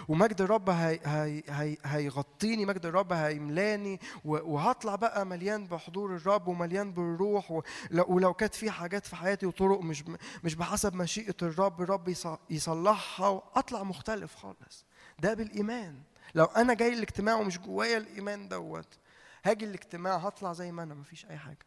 ومجد 0.09 0.41
الرب 0.41 0.71
هي 0.71 1.01
هي 1.05 1.43
هي 1.49 1.77
هيغطيني 1.85 2.67
مجد 2.67 2.87
الرب 2.87 3.13
هيملاني 3.13 4.01
وهطلع 4.25 4.95
بقى 4.97 5.27
مليان 5.27 5.67
بحضور 5.67 6.17
الرب 6.17 6.49
ومليان 6.49 6.93
بالروح 6.93 7.63
ولو- 7.91 8.35
كانت 8.35 8.55
في 8.55 8.71
حاجات 8.71 9.07
في 9.07 9.17
حياتي 9.17 9.47
وطرق 9.47 9.81
مش 9.81 10.05
مش 10.45 10.55
بحسب 10.55 10.95
مشيئة 10.95 11.37
الرب 11.43 11.83
الرب 11.83 12.09
يص- 12.09 12.39
يصلحها 12.51 13.29
واطلع 13.29 13.83
مختلف 13.83 14.35
خالص. 14.35 14.85
ده 15.21 15.35
بالإيمان. 15.35 16.03
لو 16.35 16.45
أنا 16.45 16.75
جاي 16.75 16.93
الاجتماع 16.93 17.35
ومش 17.35 17.59
جوايا 17.59 17.99
الإيمان 17.99 18.49
دوت 18.49 18.99
هاجي 19.45 19.65
الاجتماع 19.65 20.17
هطلع 20.17 20.53
زي 20.53 20.73
ما 20.73 20.83
أنا 20.83 20.95
مفيش 20.95 21.27
أي 21.27 21.39
حاجة. 21.39 21.67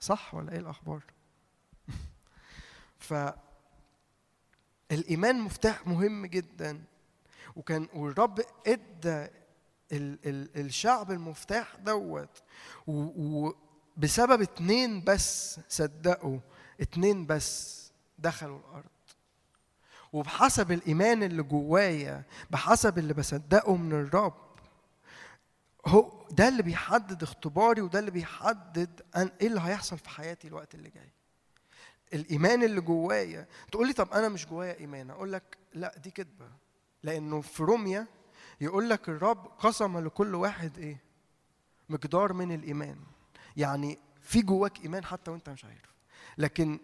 صح 0.00 0.34
ولا 0.34 0.52
إيه 0.52 0.58
الأخبار؟ 0.58 1.02
ف 2.98 3.14
الإيمان 4.92 5.40
مفتاح 5.40 5.86
مهم 5.86 6.26
جدا. 6.26 6.82
وكان 7.56 7.88
والرب 7.94 8.40
إدى 8.66 9.28
ال 9.92 10.18
ال 10.26 10.60
الشعب 10.66 11.10
المفتاح 11.10 11.76
دوت. 11.76 12.42
وبسبب 12.86 14.42
اتنين 14.42 15.04
بس 15.04 15.60
صدقوا 15.68 16.38
اتنين 16.80 17.26
بس 17.26 17.80
دخلوا 18.18 18.58
الأرض. 18.58 18.90
وبحسب 20.12 20.72
الإيمان 20.72 21.22
اللي 21.22 21.42
جوايا 21.42 22.22
بحسب 22.50 22.98
اللي 22.98 23.14
بصدقه 23.14 23.76
من 23.76 23.92
الرب 23.92 24.50
هو 25.86 26.26
ده 26.30 26.48
اللي 26.48 26.62
بيحدد 26.62 27.22
اختباري 27.22 27.80
وده 27.80 27.98
اللي 27.98 28.10
بيحدد 28.10 29.00
إيه 29.16 29.46
اللي 29.46 29.60
هيحصل 29.60 29.98
في 29.98 30.08
حياتي 30.08 30.48
الوقت 30.48 30.74
اللي 30.74 30.90
جاي. 30.90 31.12
الإيمان 32.14 32.62
اللي 32.62 32.80
جوايا 32.80 33.46
تقول 33.72 33.86
لي 33.86 33.92
طب 33.92 34.12
أنا 34.12 34.28
مش 34.28 34.46
جوايا 34.46 34.78
إيمان 34.80 35.10
أقول 35.10 35.32
لك 35.32 35.58
لا 35.74 35.94
دي 35.98 36.10
كذبه 36.10 36.48
لأنه 37.02 37.40
في 37.40 37.62
روميا 37.62 38.06
يقول 38.60 38.90
لك 38.90 39.08
الرب 39.08 39.46
قسم 39.58 39.98
لكل 39.98 40.34
واحد 40.34 40.78
إيه؟ 40.78 40.96
مقدار 41.88 42.32
من 42.32 42.52
الإيمان. 42.52 42.96
يعني 43.56 43.98
في 44.22 44.42
جواك 44.42 44.80
إيمان 44.80 45.04
حتى 45.04 45.30
وأنت 45.30 45.50
مش 45.50 45.64
عارف. 45.64 45.94
لكن 46.38 46.80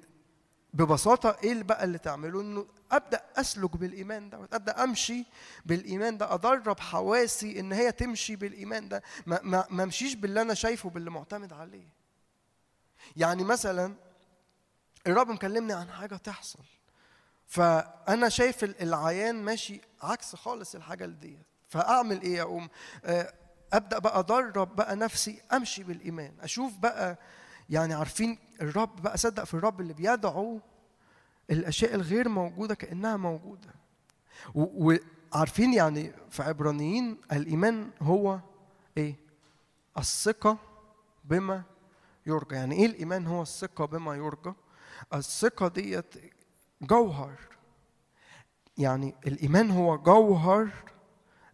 ببساطة 0.77 1.37
إيه 1.45 1.53
اللي 1.53 1.65
بقى 1.65 1.85
اللي 1.85 1.99
تعمله 1.99 2.41
إنه 2.41 2.67
أبدأ 2.93 3.23
أسلك 3.37 3.77
بالإيمان 3.77 4.31
ده 4.31 4.49
أبدأ 4.53 4.85
أمشي 4.85 5.25
بالإيمان 5.67 6.19
ده 6.19 6.35
أدرب 6.35 6.81
حواسي 6.81 7.61
إن 7.61 7.73
هي 7.73 7.93
تمشي 7.93 8.37
بالإيمان 8.37 8.89
ده. 8.89 9.03
ما, 9.27 9.41
ما, 9.43 9.65
ما 9.71 9.83
أمشيش 9.83 10.15
باللي 10.15 10.43
أنا 10.43 10.55
شايفه 10.55 10.91
باللي 10.91 11.11
معتمد 11.11 11.53
عليه. 11.53 11.89
يعني 13.17 13.45
مثلا 13.45 13.95
الرب 15.07 15.29
مكلمني 15.29 15.73
عن 15.73 15.91
حاجة 15.91 16.17
تحصل. 16.17 16.65
فأنا 17.47 18.29
شايف 18.29 18.65
ال- 18.65 18.83
العيان 18.83 19.35
ماشي 19.45 19.81
عكس 20.03 20.37
خالص 20.37 20.75
الحاجة 20.75 21.07
دي 21.07 21.39
فأعمل 21.69 22.23
إيه؟ 22.23 22.43
أقوم 22.43 22.69
آه، 23.05 23.33
أبدأ 23.73 23.99
بقى 23.99 24.19
أدرب 24.19 24.77
بقى 24.77 24.97
نفسي 24.97 25.43
أمشي 25.53 25.83
بالإيمان. 25.83 26.35
أشوف 26.41 26.77
بقى 26.79 27.19
يعني 27.71 27.95
عارفين 27.95 28.39
الرب 28.61 29.03
بقى 29.03 29.19
صدق 29.19 29.45
في 29.45 29.55
الرب 29.55 29.81
اللي 29.81 29.93
بيدعو 29.93 30.61
الأشياء 31.51 31.95
الغير 31.95 32.29
موجودة 32.29 32.75
كأنها 32.75 33.17
موجودة. 33.17 33.75
وعارفين 34.55 35.75
يعني 35.75 36.13
في 36.31 36.43
عبرانيين 36.43 37.21
الإيمان 37.33 37.91
هو 38.03 38.41
إيه؟ 38.97 39.17
الثقة 39.99 40.59
بما 41.25 41.63
يرجى. 42.27 42.55
يعني 42.55 42.75
إيه 42.75 42.87
الإيمان 42.87 43.27
هو 43.27 43.43
الثقة 43.43 43.85
بما 43.85 44.15
يرجى؟ 44.15 44.53
الثقة 45.15 45.69
ديت 45.69 46.15
جوهر. 46.83 47.33
يعني 48.79 49.15
الإيمان 49.27 49.71
هو 49.71 49.99
جوهر 49.99 50.69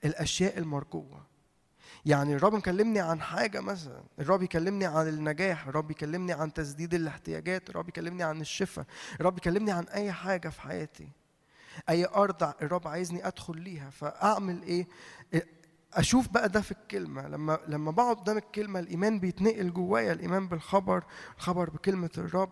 الأشياء 0.04 0.58
المرجوة. 0.58 1.26
يعني 2.06 2.34
الرب 2.36 2.54
مكلمني 2.54 3.00
عن 3.00 3.20
حاجة 3.20 3.60
مثلا. 3.60 4.02
الرب 4.18 4.42
يكلمني 4.42 4.86
عن 4.86 5.08
النجاح 5.08 5.66
الرب 5.68 5.90
يكلمني 5.90 6.32
عن 6.32 6.52
تسديد 6.52 6.94
الاحتياجات 6.94 7.70
الرب 7.70 7.88
يكلمني 7.88 8.22
عن 8.22 8.40
الشفاء 8.40 8.84
الرب 9.20 9.38
يكلمني 9.38 9.70
عن 9.72 9.84
أي 9.84 10.12
حاجة 10.12 10.48
في 10.48 10.60
حياتي. 10.60 11.08
أي 11.88 12.06
ارض 12.06 12.42
الرب 12.62 12.88
عايزني 12.88 13.26
أدخل 13.26 13.60
ليها. 13.60 13.90
فأعمل 13.90 14.62
إيه؟ 14.62 14.86
أشوف 15.94 16.28
بقى 16.28 16.48
ده 16.48 16.60
في 16.60 16.72
الكلمة. 16.72 17.28
لما 17.28 17.58
لما 17.68 17.90
بقعد 17.90 18.16
قدام 18.16 18.36
الكلمة 18.36 18.80
الإيمان 18.80 19.18
بيتنقل 19.20 19.72
جوايا. 19.72 20.12
الإيمان 20.12 20.48
بالخبر 20.48 21.04
الخبر 21.36 21.70
بكلمة 21.70 22.10
الرب. 22.18 22.50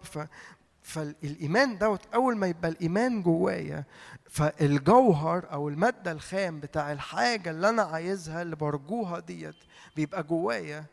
فالإيمان 0.83 1.79
دوت 1.79 2.01
أول 2.15 2.37
ما 2.37 2.47
يبقى 2.47 2.69
الإيمان 2.69 3.23
جوايا 3.23 3.85
فالجوهر 4.31 5.53
أو 5.53 5.69
المادة 5.69 6.13
الخام 6.13 6.61
بتاع 6.61 6.93
الحاجة 6.93 7.51
اللي 7.51 7.69
أنا 7.69 7.83
عايزها 7.83 8.43
اللي 8.43 8.57
برجوها 8.57 9.21
ديت 9.21 9.55
بيبقى 9.97 10.23
جوايا. 10.23 10.85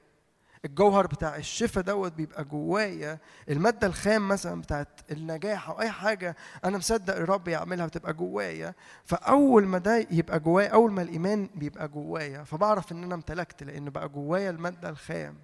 الجوهر 0.65 1.07
بتاع 1.07 1.35
الشفاء 1.35 1.83
دوت 1.83 2.13
بيبقى 2.13 2.43
جوايا. 2.43 3.19
المادة 3.49 3.87
الخام 3.87 4.27
مثلا 4.27 4.61
بتاعت 4.61 4.87
النجاح 5.11 5.69
أو 5.69 5.81
أي 5.81 5.91
حاجة 5.91 6.35
أنا 6.65 6.77
مصدق 6.77 7.15
الرب 7.15 7.47
يعملها 7.47 7.85
بتبقى 7.85 8.13
جوايا. 8.13 8.73
فأول 9.05 9.65
ما 9.65 9.77
ده 9.77 10.07
يبقى 10.11 10.39
جوايا 10.39 10.69
أول 10.69 10.91
ما 10.91 11.01
الإيمان 11.01 11.49
بيبقى 11.55 11.87
جوايا 11.87 12.43
فبعرف 12.43 12.91
إن 12.91 13.03
أنا 13.03 13.15
امتلكت 13.15 13.63
لأن 13.63 13.89
بقى 13.89 14.09
جوايا 14.09 14.49
المادة 14.49 14.89
الخام 14.89 15.35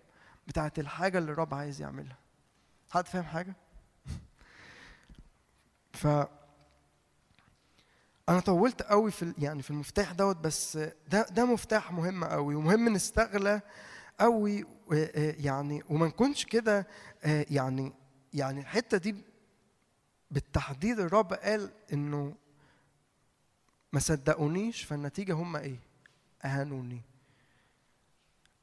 بتاعت 0.47 0.79
الحاجة 0.79 1.17
اللي 1.17 1.31
الرب 1.31 1.53
عايز 1.53 1.81
يعملها. 1.81 2.17
حد 2.91 3.07
فاهم 3.07 3.23
حاجة؟ 3.23 3.55
ف 5.93 6.07
أنا 8.29 8.39
طولت 8.39 8.81
قوي 8.81 9.11
في 9.11 9.33
يعني 9.37 9.61
في 9.61 9.71
المفتاح 9.71 10.11
دوت 10.11 10.37
بس 10.37 10.77
ده 11.07 11.21
ده 11.31 11.45
مفتاح 11.45 11.91
مهم 11.91 12.23
قوي 12.23 12.55
ومهم 12.55 12.89
نستغله 12.89 13.61
قوي 14.19 14.65
يعني 15.39 15.83
وما 15.89 16.07
نكونش 16.07 16.45
كده 16.45 16.87
آه، 17.23 17.45
يعني 17.49 17.93
يعني 18.33 18.59
الحتة 18.59 18.97
دي 18.97 19.15
بالتحديد 20.31 20.99
الرب 20.99 21.33
قال 21.33 21.71
إنه 21.93 22.35
ما 23.93 23.99
صدقونيش 23.99 24.83
فالنتيجة 24.83 25.33
هم 25.33 25.55
إيه؟ 25.55 25.79
أهانوني. 26.45 27.01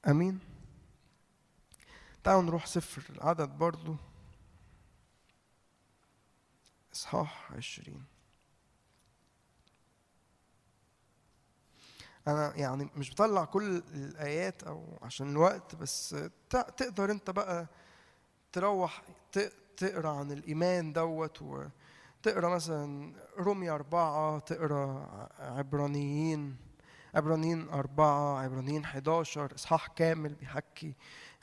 آمين؟ 0.08 0.38
تعالوا 2.24 2.42
نروح 2.42 2.66
سفر 2.66 3.02
العدد 3.14 3.48
برضو. 3.48 3.96
إصحاح 6.94 7.52
عشرين. 7.52 8.04
أنا 12.28 12.56
يعني 12.56 12.90
مش 12.96 13.10
بطلع 13.12 13.44
كل 13.44 13.82
الآيات 13.94 14.62
أو 14.62 14.98
عشان 15.02 15.30
الوقت 15.30 15.74
بس 15.74 16.16
تقدر 16.50 17.10
أنت 17.10 17.30
بقى 17.30 17.66
تروح 18.52 19.02
تقرأ 19.76 20.08
عن 20.10 20.32
الإيمان 20.32 20.92
دوت 20.92 21.42
وتقرأ 21.42 22.48
مثلا 22.48 23.12
رومية 23.38 23.74
أربعة 23.74 24.38
تقرأ 24.38 25.08
عبرانيين 25.38 26.56
عبرانيين 27.14 27.68
أربعة 27.68 28.38
عبرانيين 28.38 28.84
11 28.84 29.54
إصحاح 29.54 29.86
كامل 29.86 30.34
بيحكي 30.34 30.94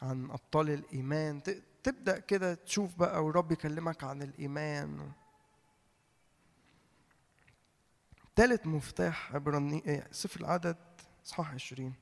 عن 0.02 0.32
أبطال 0.32 0.70
الإيمان. 0.70 1.42
تبدأ 1.84 2.20
كده 2.20 2.54
تشوف 2.54 2.96
بقى 2.96 3.26
والرب 3.26 3.52
يكلمك 3.52 4.04
عن 4.04 4.22
الإيمان. 4.22 5.12
تالت 8.38 8.68
مفتاح 8.68 9.36
عبراني 9.36 9.84
إيه، 9.88 10.08
سفر 10.12 10.40
العدد 10.40 10.78
اصحاح 11.26 11.54
20 11.54 11.94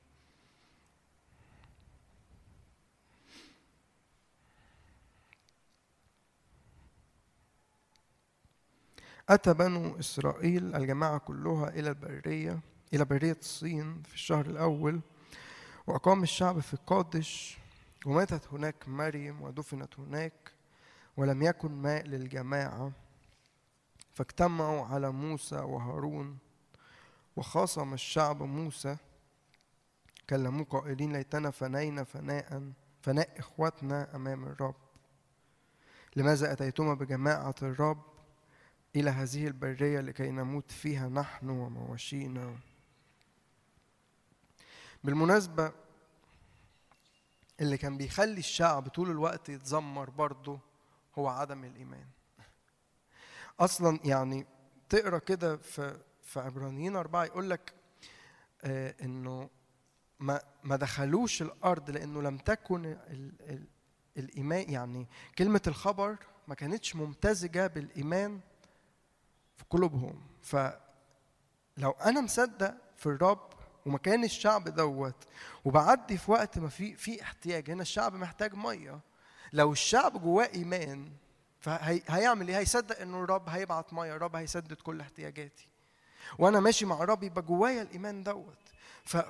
أتى 9.28 9.54
بنو 9.54 9.98
إسرائيل 9.98 10.74
الجماعة 10.74 11.18
كلها 11.18 11.68
إلى 11.68 11.88
البرية 11.88 12.60
إلى 12.94 13.04
برية 13.04 13.36
الصين 13.40 14.02
في 14.02 14.14
الشهر 14.14 14.46
الأول 14.46 15.00
وأقام 15.86 16.22
الشعب 16.22 16.58
في 16.60 16.76
قادش 16.86 17.58
وماتت 18.06 18.48
هناك 18.52 18.88
مريم 18.88 19.42
ودفنت 19.42 19.98
هناك 19.98 20.52
ولم 21.16 21.42
يكن 21.42 21.72
ماء 21.72 22.02
للجماعة. 22.06 22.92
فاجتمعوا 24.16 24.86
على 24.86 25.12
موسى 25.12 25.56
وهارون 25.56 26.38
وخاصم 27.36 27.94
الشعب 27.94 28.42
موسى. 28.42 28.96
كلموه 30.30 30.64
قائلين 30.64 31.12
ليتنا 31.12 31.50
فنينا 31.50 32.04
فناء 32.04 32.72
فناء 33.02 33.38
إخوتنا 33.38 34.16
أمام 34.16 34.44
الرب. 34.44 34.74
لماذا 36.16 36.52
أتيتما 36.52 36.94
بجماعة 36.94 37.54
الرب 37.62 38.02
إلى 38.96 39.10
هذه 39.10 39.46
البرية 39.46 40.00
لكي 40.00 40.30
نموت 40.30 40.70
فيها 40.70 41.08
نحن 41.08 41.48
ومواشينا؟ 41.48 42.58
بالمناسبة 45.04 45.72
اللي 47.60 47.76
كان 47.76 47.96
بيخلي 47.96 48.38
الشعب 48.38 48.88
طول 48.88 49.10
الوقت 49.10 49.48
يتذمر 49.48 50.10
برضه 50.10 50.58
هو 51.18 51.28
عدم 51.28 51.64
الإيمان. 51.64 52.15
أصلا 53.60 54.00
يعني 54.04 54.46
تقرأ 54.88 55.18
كده 55.18 55.56
في 55.56 56.00
في 56.22 56.40
عبرانيين 56.40 56.96
أربعة 56.96 57.24
يقول 57.24 57.50
لك 57.50 57.72
آه 58.64 58.94
إنه 59.02 59.50
ما 60.18 60.40
ما 60.64 60.76
دخلوش 60.76 61.42
الأرض 61.42 61.90
لأنه 61.90 62.22
لم 62.22 62.38
تكن 62.38 62.84
ال 62.84 63.32
ال 63.40 63.66
الإيمان 64.16 64.70
يعني 64.70 65.06
كلمة 65.38 65.60
الخبر 65.66 66.16
ما 66.48 66.54
كانتش 66.54 66.96
ممتزجة 66.96 67.66
بالإيمان 67.66 68.40
في 69.56 69.64
قلوبهم. 69.70 70.26
فلو 70.42 71.90
أنا 71.90 72.20
مصدق 72.20 72.74
في 72.96 73.06
الرب 73.06 73.50
ومكان 73.86 74.24
الشعب 74.24 74.68
دوت 74.68 75.24
وبعدي 75.64 76.18
في 76.18 76.30
وقت 76.30 76.58
ما 76.58 76.68
في 76.68 76.94
في 76.96 77.22
احتياج 77.22 77.70
هنا 77.70 77.82
الشعب 77.82 78.14
محتاج 78.14 78.54
مية 78.54 79.00
لو 79.52 79.72
الشعب 79.72 80.22
جواه 80.22 80.48
إيمان 80.54 81.12
فهيعمل 81.66 82.48
إيه؟ 82.48 82.58
هيصدق 82.58 83.00
إنه 83.00 83.24
الرب 83.24 83.48
هيبعت 83.48 83.92
مية، 83.92 84.16
الرب 84.16 84.36
هيسدد 84.36 84.72
كل 84.72 85.00
احتياجاتي. 85.00 85.68
وأنا 86.38 86.60
ماشي 86.60 86.86
مع 86.86 87.02
الرب 87.02 87.22
يبقى 87.22 87.42
جوايا 87.42 87.82
الإيمان 87.82 88.22
دوت. 88.22 88.58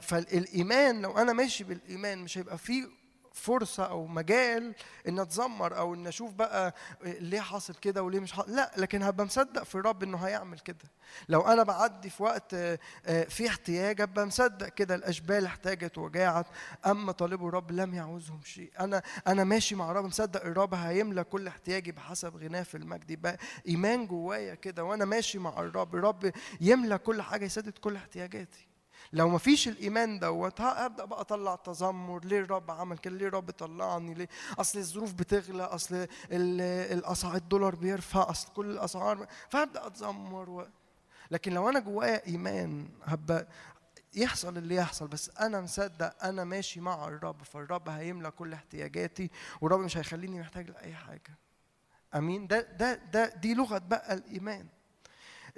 فالإيمان 0.01 1.03
لو 1.03 1.19
أنا 1.19 1.33
ماشي 1.33 1.65
بالإيمان 1.65 2.19
مش 2.19 2.39
هيبقى 2.39 2.59
فيه 2.59 2.89
فرصة 3.37 3.85
أو 3.85 4.07
مجال 4.07 4.75
إن 5.09 5.19
اتذمر 5.19 5.77
أو 5.79 5.95
إن 5.95 6.07
أشوف 6.07 6.33
بقى 6.33 6.75
ليه 7.05 7.41
حاصل 7.41 7.75
كده 7.75 8.03
وليه 8.03 8.21
مش 8.21 8.33
حاصل 8.33 8.57
لا 8.57 8.73
لكن 8.77 9.03
هبقى 9.03 9.27
مصدق 9.27 9.63
في 9.63 9.75
الرب 9.75 10.03
إنه 10.03 10.19
هيعمل 10.19 10.59
كده. 10.59 10.91
لو 11.29 11.41
أنا 11.41 11.63
بعدي 11.63 12.11
في 12.11 12.23
وقت 12.23 12.55
آه، 12.55 12.79
في 13.29 13.49
احتياج 13.49 14.01
ابقى 14.01 14.27
مصدق 14.27 14.69
كده 14.69 14.95
الأشبال 14.95 15.45
احتاجت 15.45 15.99
وجاعت 15.99 16.47
أما 16.87 17.13
طالبوا 17.13 17.49
الرب 17.49 17.73
لم 17.73 17.95
يعوزهم 17.95 18.41
شيء. 18.45 18.73
أنا 18.81 19.03
أنا 19.27 19.45
ماشي 19.45 19.75
مع 19.75 19.91
الرب 19.91 20.05
مصدق 20.05 20.45
الرب 20.45 20.75
هيملى 20.75 21.25
كل 21.25 21.47
احتياجي 21.47 21.93
بحسب 21.93 22.37
غناه 22.37 22.63
في 22.63 22.77
المجد. 22.77 23.11
يبقى 23.11 23.39
إيمان 23.69 24.07
جوايا 24.07 24.55
كده 24.55 24.85
وأنا 24.85 25.05
ماشي 25.05 25.39
مع 25.39 25.61
الرب 25.61 25.95
الرب 25.95 26.33
يملى 26.61 26.99
كل 26.99 27.23
حاجة 27.23 27.45
يسدد 27.45 27.79
كل 27.79 27.97
احتياجاتي. 27.97 28.66
لو 29.13 29.29
ما 29.29 29.39
فيش 29.39 29.69
الإيمان 29.69 30.19
دوت 30.19 30.61
هبدا 30.61 31.05
بقى 31.05 31.21
أطلع 31.21 31.55
تذمر. 31.57 32.25
ليه 32.25 32.41
الرب 32.41 32.71
عمل 32.71 32.99
كده؟ 32.99 33.15
ليه 33.17 33.27
الرب 33.29 33.51
طلعني؟ 33.51 34.15
ليه؟ 34.15 34.29
أصل 34.59 34.79
الظروف 34.79 35.13
بتغلى 35.13 35.63
أصل 35.63 35.95
ال- 35.97 36.09
الأسعار 36.99 37.35
الدولار 37.37 37.75
بيرفع 37.75 38.31
أصل 38.31 38.53
كل 38.53 38.71
الأسعار. 38.71 39.27
فهبدأ 39.51 39.87
أتذمر 39.87 40.51
و... 40.51 40.67
لكن 41.31 41.53
لو 41.55 41.69
أنا 41.69 41.81
جوايا 41.81 42.27
إيمان 42.27 42.89
هبقى 43.05 43.49
يحصل 44.15 44.57
اللي 44.59 44.75
يحصل. 44.75 45.07
بس 45.09 45.31
أنا 45.41 45.61
مصدق 45.61 46.25
أنا 46.25 46.45
ماشي 46.45 46.81
مع 46.81 47.09
الرب 47.09 47.43
فالرب 47.43 47.89
هيملى 47.89 48.31
كل 48.31 48.53
احتياجاتي 48.53 49.31
والرب 49.61 49.81
مش 49.81 49.97
هيخليني 49.99 50.41
محتاج 50.41 50.71
لأي 50.71 50.95
حاجة. 50.95 51.39
أمين؟ 52.15 52.47
ده 52.47 52.61
ده 52.61 52.95
ده 52.95 53.27
دي 53.35 53.55
لغة 53.55 53.79
بقى 53.79 54.15
الإيمان. 54.15 54.61
ال- 54.61 54.67
ال- 54.67 54.76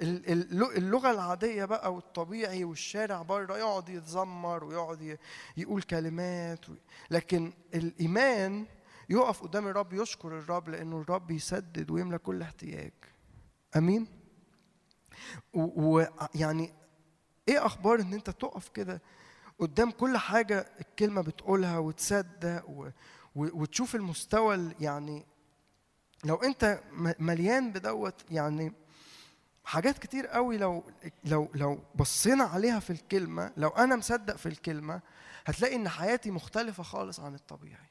اللغة 0.01 1.11
العادية 1.11 1.65
بقى 1.65 1.93
والطبيعي 1.93 2.63
والشارع 2.63 3.21
بره 3.21 3.57
يقعد 3.57 3.89
يتذمر 3.89 4.63
ويقعد 4.63 5.17
يقول 5.57 5.81
كلمات 5.81 6.65
لكن 7.11 7.53
الإيمان 7.75 8.65
يقف 9.09 9.43
قدام 9.43 9.67
الرب 9.67 9.93
يشكر 9.93 10.27
الرب 10.39 10.69
لأنه 10.69 11.01
الرب 11.01 11.31
يسدد 11.31 11.91
ويملى 11.91 12.17
كل 12.17 12.41
احتياج. 12.41 12.91
أمين؟ 13.75 14.07
ويعني 15.53 16.73
إيه 17.47 17.65
أخبار 17.65 17.99
إن 17.99 18.13
أنت 18.13 18.29
تقف 18.29 18.69
كده 18.69 19.01
قدام 19.59 19.91
كل 19.91 20.17
حاجة 20.17 20.65
الكلمة 20.81 21.21
بتقولها 21.21 21.77
وتصدق 21.77 22.69
و... 22.69 22.89
وتشوف 23.35 23.95
المستوى 23.95 24.55
ال- 24.55 24.75
يعني 24.79 25.25
لو 26.25 26.35
أنت 26.35 26.79
مليان 27.19 27.71
بدوت 27.71 28.15
يعني 28.31 28.73
حاجات 29.69 29.97
كتير 29.97 30.27
قوي 30.27 30.57
لو 30.57 30.83
لو 31.23 31.49
لو 31.53 31.79
بصينا 31.95 32.43
عليها 32.43 32.79
في 32.79 32.89
الكلمة 32.89 33.51
لو 33.57 33.69
أنا 33.69 33.95
مصدق 33.95 34.35
في 34.35 34.45
الكلمة 34.45 35.01
هتلاقي 35.45 35.75
إن 35.75 35.89
حياتي 35.89 36.31
مختلفة 36.31 36.83
خالص 36.83 37.19
عن 37.19 37.35
الطبيعي. 37.35 37.89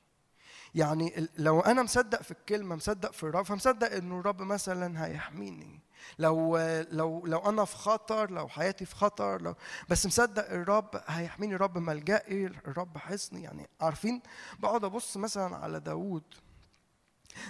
يعني 0.75 1.29
لو 1.39 1.61
أنا 1.61 1.83
مصدق 1.83 2.23
في 2.23 2.31
الكلمة 2.31 2.77
مصدق 2.77 3.13
في 3.13 3.23
الرب 3.23 3.45
فمصدق 3.45 3.93
إنه 3.93 4.21
الرب 4.21 4.43
مثلا 4.43 5.07
هيحميني. 5.07 5.81
لو 6.19 6.59
لو 6.91 7.27
لو 7.27 7.39
أنا 7.39 7.65
في 7.65 7.77
خطر 7.77 8.31
لو 8.31 8.49
حياتي 8.49 8.85
في 8.85 8.95
خطر 8.95 9.43
لو 9.43 9.55
بس 9.89 10.07
مصدق 10.07 10.51
الرب 10.51 11.03
هيحميني 11.07 11.55
الرب 11.55 11.79
ملجئي 11.79 12.47
الرب 12.47 12.99
حصني. 12.99 13.43
يعني 13.43 13.69
عارفين 13.81 14.23
بقعد 14.59 14.85
أبص 14.85 15.17
مثلا 15.17 15.57
على 15.57 15.81
داوود. 15.81 16.25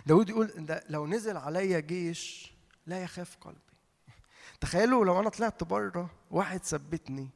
داوود 0.07 0.29
يقول 0.29 0.47
ده 0.57 0.85
لو 0.89 1.07
نزل 1.07 1.37
عليا 1.37 1.81
جيش 1.81 2.53
لا 2.87 3.03
يخاف 3.03 3.37
قلبي. 3.41 3.68
تخيلوا 4.61 5.05
لو 5.05 5.21
أنا 5.21 5.29
طلعت 5.29 5.65
بره 5.65 6.11
واحد 6.31 6.65
ثبتني 6.65 7.29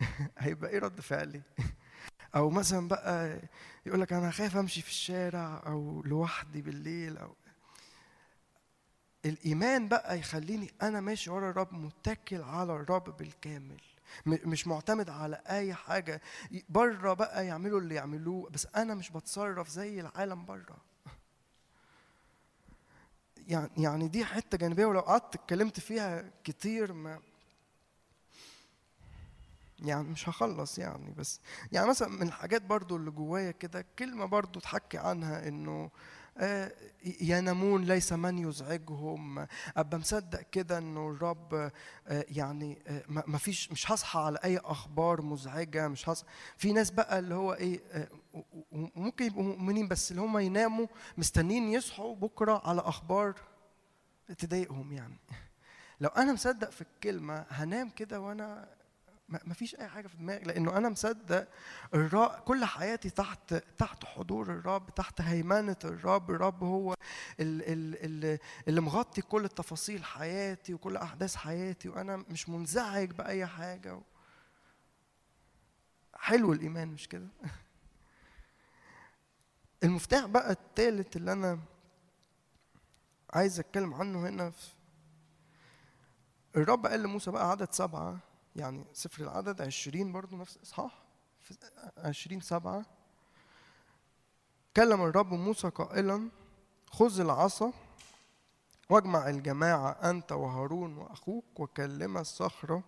هيبقى 0.38 0.70
إيه 0.70 0.78
رد 0.78 1.00
فعلي؟ 1.00 1.42
أو 2.36 2.50
مثلا 2.50 2.88
بقى 2.88 3.40
يقول 3.86 4.00
لك 4.00 4.12
أنا 4.12 4.30
خايف 4.30 4.56
أمشي 4.56 4.82
في 4.82 4.88
الشارع 4.88 5.62
أو 5.66 6.02
لوحدي 6.06 6.62
بالليل 6.62 7.18
أو 7.18 7.34
الإيمان 9.24 9.88
بقى 9.88 10.18
يخليني 10.18 10.70
أنا 10.82 11.00
ماشي 11.00 11.30
ورا 11.30 11.50
الرب 11.50 11.72
متكل 11.74 12.42
على 12.42 12.72
الرب 12.72 13.16
بالكامل. 13.16 13.80
مش 14.26 14.66
معتمد 14.66 15.10
على 15.10 15.42
أي 15.48 15.74
حاجة. 15.74 16.20
بره 16.68 17.12
بقى 17.12 17.46
يعملوا 17.46 17.80
اللي 17.80 17.94
يعملوه 17.94 18.50
بس 18.50 18.66
أنا 18.76 18.94
مش 18.94 19.10
بتصرف 19.10 19.68
زي 19.68 20.00
العالم 20.00 20.44
بره. 20.44 20.76
يعني 23.48 23.70
يعني 23.78 24.08
دي 24.08 24.24
حتة 24.24 24.58
جانبية 24.58 24.86
ولو 24.86 25.00
قعدت 25.00 25.34
اتكلمت 25.34 25.80
فيها 25.80 26.30
كتير 26.44 26.92
ما 26.92 27.20
يعني 29.78 30.02
مش 30.08 30.28
هخلص 30.28 30.78
يعني. 30.78 31.10
بس 31.18 31.40
يعني 31.72 31.88
مثلا 31.88 32.08
من 32.08 32.22
الحاجات 32.22 32.62
برضو 32.62 32.96
اللي 32.96 33.10
جوايا 33.10 33.50
كده 33.50 33.86
كلمة 33.98 34.24
برضو 34.24 34.60
تحكي 34.60 34.98
عنها 34.98 35.48
آه، 35.68 35.90
ينامون 37.20 37.84
ليس 37.84 38.12
من 38.12 38.38
يزعجهم. 38.38 39.46
ابقى 39.76 39.98
مصدق 39.98 40.40
كده 40.40 40.78
إنه 40.78 41.10
الرب 41.10 41.54
آه، 41.54 41.72
يعني 42.08 42.82
آه، 42.86 43.02
ما 43.08 43.38
فيش 43.38 43.72
مش 43.72 43.90
هصحى 43.90 44.18
على 44.18 44.38
أي 44.44 44.58
أخبار 44.58 45.22
مزعجة 45.22 45.88
مش 45.88 46.08
هصحى 46.08 46.28
في 46.56 46.72
ناس 46.72 46.90
بقى 46.90 47.18
اللي 47.18 47.34
هو 47.34 47.52
إيه 47.54 47.80
آه، 47.92 48.08
وممكن 48.72 49.24
يبقوا 49.24 49.42
مؤمنين 49.42 49.88
بس 49.88 50.10
اللي 50.10 50.22
هم 50.22 50.38
يناموا 50.38 50.86
مستنيين 51.18 51.68
يصحوا 51.68 52.14
بكرة 52.14 52.62
على 52.68 52.80
أخبار 52.80 53.34
تضايقهم 54.38 54.92
يعني. 54.92 55.18
لو 56.00 56.08
أنا 56.08 56.32
مصدق 56.32 56.70
في 56.70 56.80
الكلمة 56.80 57.46
هنام 57.48 57.90
كده 57.90 58.20
وأنا 58.20 58.73
ما 59.28 59.54
فيش 59.54 59.74
أي 59.74 59.88
حاجة 59.88 60.06
في 60.06 60.16
دماغي 60.16 60.44
لأنه 60.44 60.76
أنا 60.76 60.88
مصدق 60.88 61.48
الرب 61.94 62.30
كل 62.30 62.64
حياتي 62.64 63.10
تحت 63.10 63.54
تحت 63.54 64.04
حضور 64.04 64.52
الرب 64.52 64.94
تحت 64.94 65.20
هيمنة 65.20 65.76
الرب. 65.84 66.30
الرب 66.30 66.64
هو 66.64 66.92
ال- 67.40 67.62
ال- 67.62 68.24
ال- 68.24 68.38
اللي 68.68 68.80
مغطي 68.80 69.22
كل 69.22 69.48
تفاصيل 69.48 70.04
حياتي 70.04 70.74
وكل 70.74 70.96
أحداث 70.96 71.36
حياتي 71.36 71.88
وأنا 71.88 72.16
مش 72.16 72.48
منزعج 72.48 73.10
بأي 73.10 73.46
حاجة 73.46 74.00
حلو 76.14 76.52
الإيمان 76.52 76.88
مش 76.88 77.08
كده؟ 77.08 77.28
المفتاح 79.84 80.26
بقى 80.26 80.50
الثالث 80.52 81.16
اللي 81.16 81.32
أنا 81.32 81.58
عايز 83.34 83.58
أتكلم 83.60 83.94
عنه 83.94 84.28
هنا 84.28 84.50
في 84.50 84.68
الرب 86.56 86.86
قال 86.86 87.02
لموسى 87.02 87.30
بقى 87.30 87.50
عدد 87.50 87.72
سبعة 87.72 88.18
يعني 88.56 88.84
سفر 88.92 89.22
العدد 89.22 89.62
عشرين 89.62 90.12
برضو 90.12 90.36
نفس 90.36 90.58
في 91.40 91.56
عشرين 91.96 92.40
سبعة. 92.40 92.86
كلم 94.76 95.02
الرب 95.02 95.32
موسى 95.32 95.68
قائلا 95.68 96.30
خذ 96.86 97.20
العصا 97.20 97.72
واجمع 98.90 99.28
الجماعة 99.28 99.90
أنت 99.90 100.32
وهارون 100.32 100.96
وأخوك 100.96 101.60
وكلم 101.60 102.18
الصخرة 102.18 102.82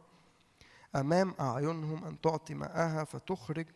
أمام 0.97 1.35
أعينهم 1.41 2.05
أن 2.05 2.21
تعطي 2.21 2.55
ماءها 2.55 3.05
فتخرج 3.05 3.67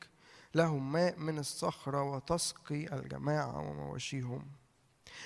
لهم 0.54 0.92
ماء 0.92 1.18
من 1.18 1.38
الصخرة 1.38 2.02
وتسقي 2.02 2.94
الجماعة 2.98 3.58
ومواشيهم. 3.58 4.46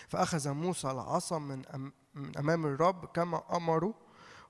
فأخذ 0.08 0.50
موسى 0.50 0.90
العصا 0.90 1.38
من 1.38 1.90
أمام 2.38 2.66
الرب 2.66 3.04
كما 3.04 3.56
أمره 3.56 3.94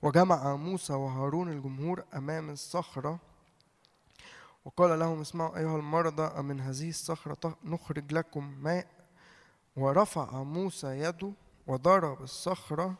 وجمع 0.01 0.55
موسى 0.55 0.93
وهارون 0.93 1.49
الجمهور 1.51 2.03
أمام 2.13 2.49
الصخرة 2.49 3.19
وقال 4.65 4.99
لهم 4.99 5.21
اسمعوا 5.21 5.57
أيها 5.57 5.77
المرضى 5.77 6.41
من 6.41 6.59
هذه 6.59 6.89
الصخرة 6.89 7.57
نخرج 7.63 8.13
لكم 8.13 8.43
ماء. 8.43 8.87
ورفع 9.75 10.43
موسى 10.43 10.87
يده 10.87 11.31
وضرب 11.67 12.21
الصخرة 12.21 12.95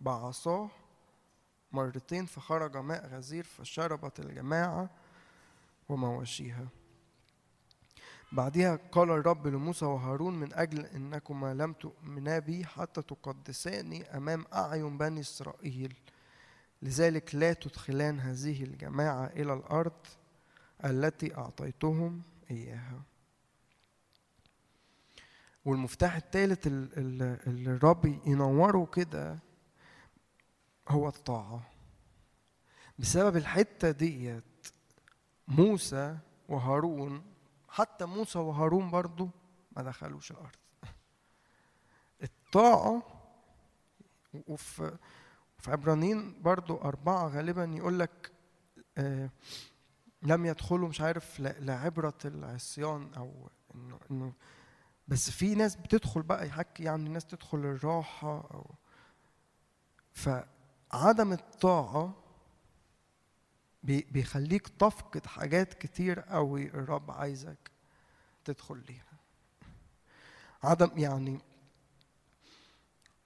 بعصاه 0.00 0.70
مرتين 1.72 2.26
فخرج 2.26 2.76
ماء 2.76 3.06
غزير 3.06 3.44
فشربت 3.44 4.20
الجماعة 4.20 4.90
ومواشيها. 5.88 6.68
بعدها 8.32 8.78
قال 8.92 9.10
الرب 9.10 9.46
لموسى 9.46 9.84
وهارون 9.84 10.34
من 10.34 10.54
أجل 10.54 10.86
أنكما 10.86 11.54
لم 11.54 11.72
تؤمنا 11.72 12.38
بي 12.38 12.64
حتى 12.64 13.02
تقدساني 13.02 14.16
أمام 14.16 14.44
أعين 14.54 14.98
بني 14.98 15.20
إسرائيل. 15.20 15.96
لذلك 16.82 17.34
لا 17.34 17.52
تدخلان 17.52 18.20
هذه 18.20 18.62
الجماعة 18.64 19.26
إلى 19.26 19.52
الأرض 19.52 20.06
التي 20.84 21.36
أعطيتهم 21.36 22.22
إياها. 22.50 23.02
والمفتاح 25.64 26.16
الثالث 26.16 26.66
ال- 26.66 26.98
ال- 26.98 27.38
اللي 27.46 27.70
الرب 27.70 28.06
ينوره 28.26 28.86
كده 28.86 29.38
هو 30.88 31.08
الطاعة. 31.08 31.62
بسبب 32.98 33.36
الحتة 33.36 33.90
ديت 33.90 34.44
موسى 35.48 36.18
وهارون 36.48 37.22
حتى 37.68 38.04
موسى 38.04 38.38
وهارون 38.38 38.90
برضو 38.90 39.30
ما 39.76 39.82
دخلوش 39.82 40.30
الأرض. 40.30 40.56
الطاعة 42.22 43.02
وفي 44.46 44.96
في 45.68 45.72
عبرانيين 45.72 46.42
برضو 46.42 46.76
أربعة 46.76 47.28
غالبا 47.28 47.64
يقول 47.64 47.98
لك 47.98 48.32
آه 48.98 49.30
لم 50.22 50.46
يدخلوا 50.46 50.88
مش 50.88 51.00
عارف 51.00 51.40
لعبرة 51.40 52.18
العصيان 52.24 53.10
أو 53.16 53.48
إنه 53.74 53.98
إنه 54.10 54.32
بس 55.08 55.30
في 55.30 55.54
ناس 55.54 55.76
بتدخل 55.76 56.22
بقى 56.22 56.46
يحكي 56.46 56.82
يعني 56.82 57.08
ناس 57.08 57.24
تدخل 57.26 57.58
الراحة 57.58 58.38
أو 58.54 58.70
فعدم 60.12 61.32
الطاعة 61.32 62.14
بي- 63.82 64.06
بيخليك 64.10 64.68
تفقد 64.68 65.26
حاجات 65.26 65.74
كتير 65.74 66.20
قوي 66.20 66.66
الرب 66.66 67.10
عايزك 67.10 67.70
تدخل 68.44 68.82
ليها. 68.88 69.18
عدم 70.62 70.90
يعني 70.96 71.38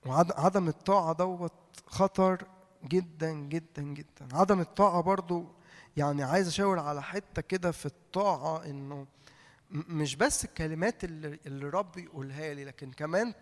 وعدم 0.06 0.68
الطاعة 0.68 1.12
دوت 1.14 1.52
خطر 1.86 2.44
جدا 2.84 3.32
جدا 3.32 3.82
جدا. 3.82 4.28
عدم 4.32 4.60
الطاعة 4.60 5.00
برضو 5.02 5.46
يعني 5.96 6.22
عايز 6.22 6.46
أشاور 6.48 6.78
على 6.78 7.02
حتة 7.02 7.42
كده 7.42 7.70
في 7.70 7.86
الطاعة 7.86 8.64
إنه 8.64 9.06
مش 9.70 10.16
بس 10.16 10.44
الكلمات 10.44 11.04
اللي, 11.04 11.38
اللي 11.46 11.66
الرب 11.66 11.98
يقولها 11.98 12.54
لي 12.54 12.64
لكن 12.64 12.90
كمان 12.92 13.32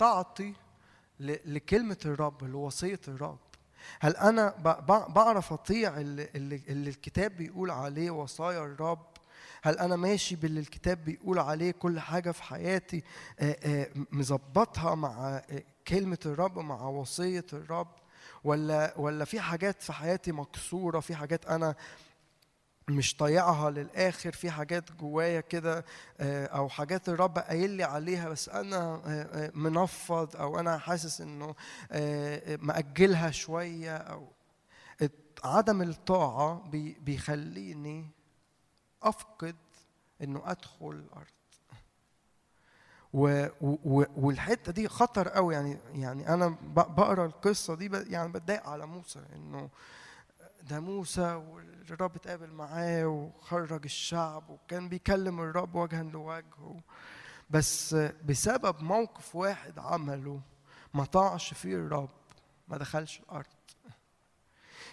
ل- 1.21 1.55
لكلمة 1.55 1.97
الرب 2.07 2.45
لوصية 2.45 3.01
الرب. 3.09 3.39
هل 4.01 4.17
أنا 4.17 4.55
بعرف 5.09 5.53
أطيع 5.53 6.01
اللي, 6.01 6.29
اللي, 6.35 6.63
الكتاب 6.91 7.37
بيقول 7.37 7.71
عليه 7.71 8.11
وصايا 8.11 8.65
الرب؟ 8.65 9.07
هل 9.63 9.79
أنا 9.79 9.97
ماشي 9.97 10.37
باللي 10.37 10.61
الكتاب 10.61 11.05
بيقول 11.05 11.39
عليه 11.39 11.71
كل 11.71 12.01
حاجة 12.01 12.31
في 12.31 12.43
حياتي 12.43 13.03
مظبطها 14.13 14.95
مع 14.95 15.43
كلمة 15.89 16.19
الرب 16.27 16.59
مع 16.59 16.83
وصية 16.83 17.47
الرب؟ 17.53 17.89
ولا 18.45 18.95
ولا 18.97 19.25
في 19.25 19.41
حاجات 19.41 19.83
في 19.83 19.93
حياتي 19.93 20.33
مكسورة 20.33 21.01
في 21.01 21.15
حاجات 21.15 21.47
أنا 21.47 21.75
مش 22.89 23.17
طايعها 23.17 23.71
للآخر 23.71 24.33
في 24.33 24.51
حاجات 24.51 24.93
جوايا 24.93 25.41
كده 25.41 25.85
آه، 26.21 26.47
أو 26.47 26.69
حاجات 26.69 27.09
الرب 27.09 27.39
قايل 27.39 27.71
لي 27.71 27.85
عليها 27.85 28.29
بس 28.29 28.49
أنا 28.49 28.77
آه، 28.77 29.01
آه، 29.07 29.51
منفض 29.55 30.37
أو 30.37 30.61
أنا 30.61 30.79
حاسس 30.79 31.21
إنه 31.21 31.55
مأجلها 32.63 33.31
شوية 33.31 33.97
أو 33.97 34.29
الت- 35.03 35.41
عدم 35.45 35.83
الطاعة 35.83 36.55
بي- 36.71 36.97
بيخليني 37.01 38.11
أفقد 39.03 39.57
إنه 40.23 40.43
أدخل 40.45 40.91
الأرض. 40.91 41.40
و 43.13 43.47
و 43.63 44.05
والحتة 44.17 44.73
دي 44.73 44.89
خطر 44.89 45.29
قوي. 45.29 45.55
يعني 45.55 45.79
يعني 45.95 46.35
أنا 46.35 46.57
بقرأ 46.75 47.27
القصة 47.27 47.75
دي 47.75 47.91
يعني 47.93 48.33
بتضايق 48.33 48.69
على 48.69 48.87
موسى 48.87 49.21
إنه 49.37 49.71
ده 50.63 50.81
موسى 50.81 51.35
والرب 51.35 52.17
اتقابل 52.17 52.51
معاه 52.51 53.07
وخرج 53.07 53.85
الشعب 53.85 54.51
وكان 54.51 54.89
بيكلم 54.89 55.41
الرب 55.41 55.75
وجها 55.75 56.03
لوجهه. 56.03 56.81
بس 57.51 57.95
بسبب 58.25 58.83
موقف 58.83 59.37
واحد 59.37 59.79
عمله 59.79 60.41
ما 60.95 61.05
طاعش 61.05 61.55
فيه 61.55 61.75
الرب 61.75 62.11
ما 62.69 62.77
دخلش 62.77 63.21
الأرض. 63.21 63.47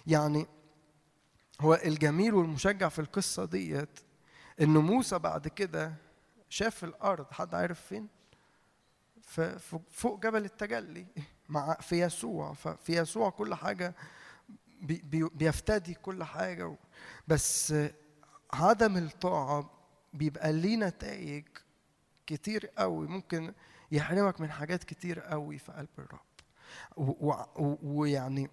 يعني 0.07 0.47
هو 1.61 1.73
الجميل 1.73 2.33
والمشجع 2.33 2.89
في 2.89 2.99
القصة 2.99 3.45
ديت 3.45 3.99
إن 4.61 4.77
موسى 4.77 5.19
بعد 5.19 5.47
كده 5.47 5.93
شاف 6.49 6.83
الأرض 6.83 7.31
حد 7.31 7.55
عارف 7.55 7.81
فين؟ 7.81 8.07
فوق 9.91 10.23
جبل 10.23 10.45
التجلي 10.45 11.05
مع 11.49 11.73
في 11.73 12.01
يسوع. 12.01 12.53
ففي 12.53 12.97
يسوع 12.97 13.29
كل 13.29 13.55
حاجة 13.55 13.95
بي 14.81 15.01
بي 15.05 15.29
بيفتدي 15.33 15.93
كل 15.93 16.23
حاجة 16.23 16.77
بس 17.27 17.73
عدم 18.53 18.97
الطاعة 18.97 19.71
بيبقى 20.13 20.53
ليه 20.53 20.75
نتائج 20.77 21.45
كتير 22.27 22.67
قوي. 22.67 23.07
ممكن 23.07 23.53
يحرمك 23.91 24.41
من 24.41 24.51
حاجات 24.51 24.83
كتير 24.83 25.19
قوي 25.19 25.57
في 25.57 25.71
قلب 25.71 25.89
الرب. 25.99 26.19
ويعني 27.83 28.49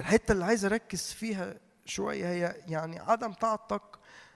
الحتة 0.00 0.32
اللي 0.32 0.44
عايز 0.44 0.64
أركز 0.64 1.12
فيها 1.12 1.60
شوية 1.84 2.26
هي 2.28 2.62
يعني 2.66 2.98
عدم 2.98 3.32
طاعتك 3.32 3.82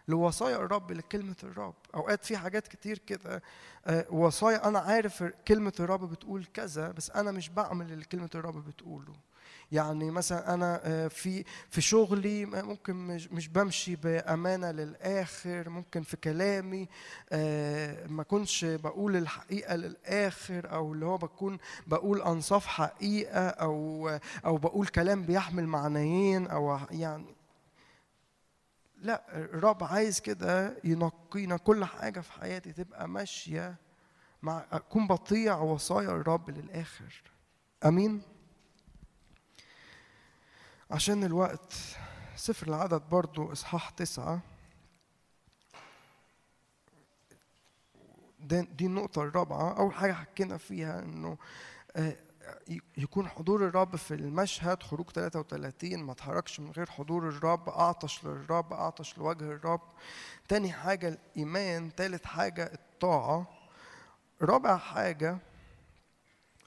لوصايا 0.09 0.57
الرب 0.57 0.93
لكلمة 0.93 1.37
الرب. 1.43 1.75
أوقات 1.95 2.25
في 2.25 2.37
حاجات 2.37 2.69
كتير 2.69 2.99
كده 2.99 3.43
آه، 3.87 4.07
وصايا 4.11 4.69
أنا 4.69 4.79
عارف 4.79 5.25
كلمة 5.49 5.73
الرب 5.81 6.11
بتقول 6.11 6.45
كذا 6.55 6.91
بس 6.91 7.11
أنا 7.11 7.31
مش 7.31 7.49
بعمل 7.49 7.93
اللي 7.93 8.05
كلمة 8.05 8.31
الرب 8.35 8.65
بتقوله. 8.65 9.13
يعني 9.73 10.11
مثلا 10.11 10.55
أنا 10.55 10.81
آه، 10.85 11.09
في 11.09 11.45
في 11.71 11.81
شغلي 11.81 12.45
ممكن 12.45 12.95
مش 12.97 13.29
مش 13.33 13.49
بمشي 13.49 13.97
بأمانة 13.97 14.71
للآخر 14.71 15.69
ممكن 15.69 16.03
في 16.03 16.17
كلامي 16.17 16.89
آه، 17.33 18.07
ما 18.07 18.23
كنش 18.23 18.65
بقول 18.65 19.17
الحقيقة 19.17 19.77
للآخر 19.77 20.73
أو 20.73 20.93
اللي 20.93 21.07
هو 21.07 21.17
بكون 21.17 21.59
بقول 21.87 22.23
أنصاف 22.23 22.67
حقيقة 22.67 23.49
أو 23.49 24.09
أو 24.45 24.57
بقول 24.57 24.87
كلام 24.87 25.23
بيحمل 25.23 25.67
معنيين 25.67 26.47
أو 26.47 26.79
يعني 26.91 27.35
لا 29.01 29.37
الرب 29.37 29.85
عايز 29.85 30.21
كده 30.21 30.77
ينقينا 30.85 31.57
كل 31.57 31.85
حاجة 31.85 32.21
في 32.21 32.33
حياتي 32.33 32.73
تبقى 32.73 33.09
ماشية 33.09 33.75
مع 34.43 34.65
أكون 34.73 35.07
بطيع 35.07 35.57
وصايا 35.59 36.09
الرب 36.09 36.51
للآخر. 36.51 37.23
أمين؟ 37.85 38.23
عشان 40.91 41.25
الوقت 41.25 41.75
سفر 42.37 42.69
العدد 42.69 43.03
برضو 43.11 43.53
إصحاح 43.53 43.91
تسعة. 43.91 44.41
دي 48.41 48.87
النقطة 48.87 49.23
الرابعة. 49.23 49.79
أول 49.79 49.95
حاجة 49.95 50.13
حكينا 50.13 50.57
فيها 50.57 51.03
إنه 51.03 51.39
آه، 51.97 52.17
يكون 52.97 53.29
حضور 53.29 53.67
الرب 53.67 53.97
في 53.97 54.15
المشهد 54.15 54.83
خروج 54.83 55.11
33 55.11 55.99
ما 56.03 56.13
اتحركش 56.13 56.61
من 56.61 56.71
غير 56.71 56.91
حضور 56.91 57.29
الرب 57.29 57.69
أعطش 57.69 58.25
للرب 58.25 58.73
أعطش 58.73 59.19
لوجه 59.19 59.45
الرب. 59.45 59.81
تاني 60.49 60.73
حاجة 60.73 61.09
الإيمان 61.09 61.95
تالت 61.95 62.27
حاجة 62.27 62.73
الطاعة. 62.75 63.47
رابع 64.43 64.77
حاجة 64.77 65.39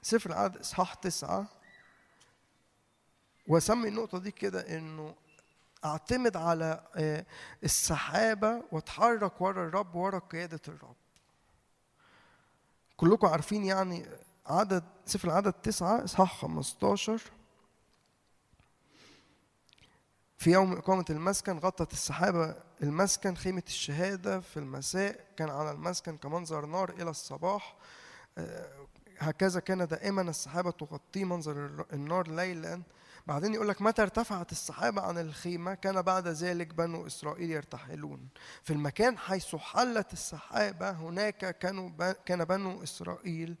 سفر 0.02 0.30
العدد 0.30 0.56
إصحاح 0.56 0.94
تسعة. 0.94 1.46
وأسمي 3.46 3.88
النقطة 3.88 4.18
دي 4.18 4.30
كده 4.30 4.76
إنه 4.78 5.14
أعتمد 5.84 6.36
على 6.36 6.86
آه، 6.96 7.24
السحابة 7.64 8.62
وأتحرك 8.72 9.40
ورا 9.40 9.68
الرب 9.68 9.94
ورا 9.94 10.18
قيادة 10.18 10.60
الرب. 10.68 10.96
كلكم 12.96 13.26
عارفين 13.26 13.64
يعني 13.64 14.06
عدد 14.46 14.84
سفر 15.06 15.28
العدد 15.28 15.52
تسعة 15.52 16.04
إصحاح 16.04 16.40
15 16.40 17.20
في 20.38 20.50
يوم 20.50 20.72
إقامة 20.72 21.04
المسكن 21.10 21.58
غطت 21.58 21.92
السحابة 21.92 22.54
المسكن 22.82 23.34
خيمة 23.34 23.62
الشهادة 23.66 24.40
في 24.40 24.56
المساء. 24.56 25.24
كان 25.36 25.50
على 25.50 25.70
المسكن 25.70 26.16
كمنظر 26.16 26.66
نار 26.66 26.90
إلى 26.90 27.10
الصباح. 27.10 27.76
آه، 28.38 28.86
هكذا 29.18 29.60
كان 29.60 29.86
دائما 29.86 30.22
السحابة 30.22 30.70
تغطيه 30.70 31.24
منظر 31.24 31.86
النار 31.92 32.28
ليلا. 32.28 32.82
بعدين 33.26 33.54
يقول 33.54 33.68
لك 33.68 33.82
متى 33.82 34.02
ارتفعت 34.02 34.52
السحابة 34.52 35.02
عن 35.02 35.18
الخيمة؟ 35.18 35.74
كان 35.74 36.02
بعد 36.02 36.28
ذلك 36.28 36.74
بنو 36.74 37.06
إسرائيل 37.06 37.50
يرتحلون. 37.50 38.28
في 38.62 38.72
المكان 38.72 39.18
حيث 39.18 39.56
حلت 39.56 40.12
السحابة 40.12 40.90
هناك 40.90 41.58
كانوا 41.58 42.12
كان 42.12 42.44
بنو 42.44 42.82
إسرائيل 42.82 43.56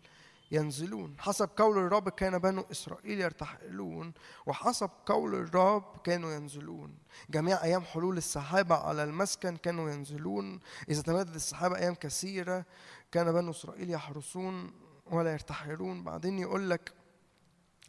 ينزلون. 0.54 1.16
حسب 1.18 1.50
قول 1.56 1.78
الرب 1.78 2.08
كان 2.08 2.38
بنو 2.38 2.64
إسرائيل 2.70 3.20
يرتحلون 3.20 4.12
وحسب 4.46 4.90
قول 5.06 5.34
الرب 5.34 5.96
كانوا 6.04 6.32
ينزلون. 6.32 6.98
جميع 7.30 7.62
أيام 7.62 7.82
حلول 7.82 8.16
السحابة 8.16 8.74
على 8.74 9.04
المسكن 9.04 9.56
كانوا 9.56 9.90
ينزلون. 9.90 10.60
إذا 10.88 11.02
تمدد 11.02 11.34
السحابة 11.34 11.76
أيام 11.76 11.94
كثيرة 11.94 12.64
كان 13.12 13.32
بنو 13.32 13.50
إسرائيل 13.50 13.90
يحرسون 13.90 14.72
ولا 15.06 15.32
يرتحلون. 15.32 16.04
بعدين 16.04 16.38
يقول 16.38 16.70
لك 16.70 16.92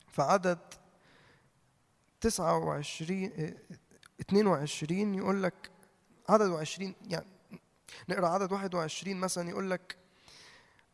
في 0.08 0.22
عدد 0.22 0.60
29 2.22 3.32
آه، 3.38 3.54
22 4.22 5.16
يقول 5.16 5.44
لك 5.44 5.72
عدد 6.30 6.50
20 6.50 6.96
يعني 7.08 7.28
نقرأ 8.10 8.28
عدد 8.28 8.52
21 8.52 9.18
مثلا 9.18 9.50
يقول 9.50 9.72
لك 9.72 9.98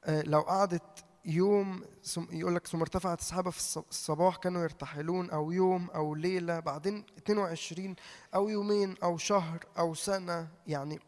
آه، 0.03 0.21
لو 0.21 0.41
قعدت 0.41 1.03
يوم 1.25 1.83
يقول 2.31 2.55
لك 2.55 2.67
ثم 2.67 2.81
ارتفعت 2.81 3.19
السحابة 3.19 3.51
في 3.51 3.59
الص- 3.59 3.85
الصباح 3.89 4.35
كانوا 4.35 4.63
يرتحلون 4.63 5.29
أو 5.29 5.51
يوم 5.51 5.89
أو 5.89 6.15
ليلة 6.15 6.59
بعدين 6.59 7.05
22 7.17 7.95
أو 8.35 8.49
يومين 8.49 8.95
أو 9.03 9.17
شهر 9.17 9.65
أو 9.79 9.93
سنة 9.93 10.47
يعني 10.67 10.99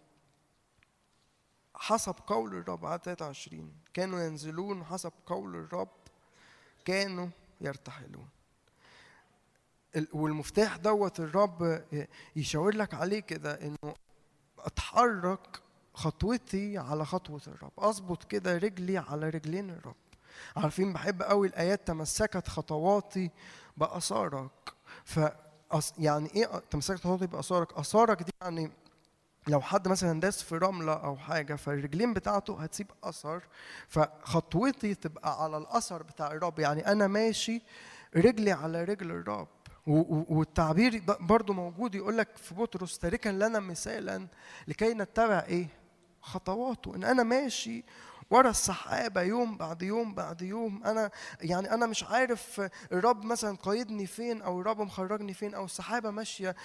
حسب 1.76 2.16
قول 2.28 2.56
الرب. 2.58 2.86
عدد 2.86 3.02
23 3.04 3.74
كانوا 3.94 4.20
ينزلون 4.20 4.84
حسب 4.84 5.12
قول 5.26 5.56
الرب. 5.56 5.90
كانوا 6.86 7.28
يرتحلون 7.62 8.28
ال- 9.96 10.08
والمفتاح 10.14 10.78
دوت 10.78 11.20
الرب 11.20 11.84
يشاور 12.36 12.76
لك 12.76 12.94
عليه 12.94 13.20
كده 13.20 13.54
إنه 13.62 13.94
اتحرك 14.60 15.62
خطوتي 15.94 16.78
على 16.78 17.06
خطوة 17.06 17.42
الرب. 17.48 17.72
أظبط 17.78 18.24
كده 18.24 18.58
رجلي 18.58 18.98
على 18.98 19.30
رجلين 19.30 19.70
الرب. 19.70 19.96
عارفين 20.58 20.94
بحب 20.94 21.22
قوي 21.22 21.48
الآيات 21.48 21.88
تمسكت 21.88 22.48
خطواتي 22.48 23.32
بآثارك. 23.78 24.52
ف 25.06 25.20
يعني 25.98 26.30
إيه 26.36 26.46
تمسكت 26.72 27.00
خطواتي 27.00 27.28
بآثارك؟ 27.28 27.74
آثارك 27.74 28.24
دي 28.24 28.32
يعني 28.42 28.72
لو 29.48 29.62
حد 29.62 29.88
مثلا 29.88 30.20
داس 30.20 30.44
في 30.44 30.58
رملة 30.58 30.94
أو 30.94 31.18
حاجة 31.18 31.56
فالرجلين 31.56 32.14
بتاعته 32.14 32.62
هتسيب 32.62 32.88
أثر 33.04 33.44
فخطوتي 33.88 34.96
تبقى 34.96 35.44
على 35.44 35.58
الأثر 35.58 36.04
بتاع 36.04 36.32
الرب. 36.32 36.60
يعني 36.60 36.88
أنا 36.88 37.08
ماشي 37.08 37.62
رجلي 38.16 38.52
على 38.52 38.84
رجل 38.84 39.12
الرب. 39.12 39.48
والتعبير 39.88 41.04
برضو 41.20 41.54
موجود 41.54 41.96
يقول 41.96 42.18
لك 42.18 42.38
في 42.38 42.56
بطرس 42.56 43.00
تاركا 43.00 43.30
لنا 43.30 43.60
مثالا 43.60 44.28
لكي 44.68 44.94
نتبع 44.94 45.44
إيه؟ 45.48 45.68
خطواته. 46.22 46.96
إن 46.96 47.04
أنا 47.04 47.24
ماشي 47.24 47.84
ورا 48.30 48.50
السحابه 48.50 49.22
يوم 49.22 49.58
بعد 49.58 49.82
يوم 49.82 50.14
بعد 50.16 50.42
يوم. 50.42 50.84
أنا 50.84 51.12
يعني 51.42 51.74
أنا 51.74 51.86
مش 51.86 52.04
عارف 52.04 52.70
الرب 52.92 53.26
مثلا 53.26 53.58
قايدني 53.58 54.06
فين 54.08 54.42
أو 54.42 54.62
الرب 54.62 54.82
مخرجني 54.82 55.34
فين 55.34 55.54
أو 55.54 55.66
السحابه 55.66 56.12
ماشية 56.12 56.56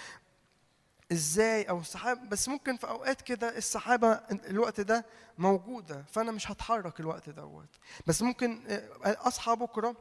إزاي 1.11 1.63
أو 1.63 1.79
السحابه 1.79 2.21
بس 2.27 2.49
ممكن 2.49 2.77
في 2.77 2.87
أوقات 2.87 3.21
كده 3.21 3.57
السحابه 3.57 4.11
الوقت 4.31 4.81
ده 4.81 5.05
موجودة 5.37 6.05
فأنا 6.11 6.31
مش 6.31 6.51
هتحرك 6.51 6.99
الوقت 6.99 7.29
دوت. 7.29 7.69
بس 8.07 8.21
ممكن 8.21 8.61
أصحى 9.03 9.55
بكرة 9.55 9.95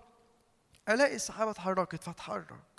ألاقي 0.89 1.15
السحابه 1.17 1.51
اتحركت 1.51 2.03
فاتحرك. 2.05 2.78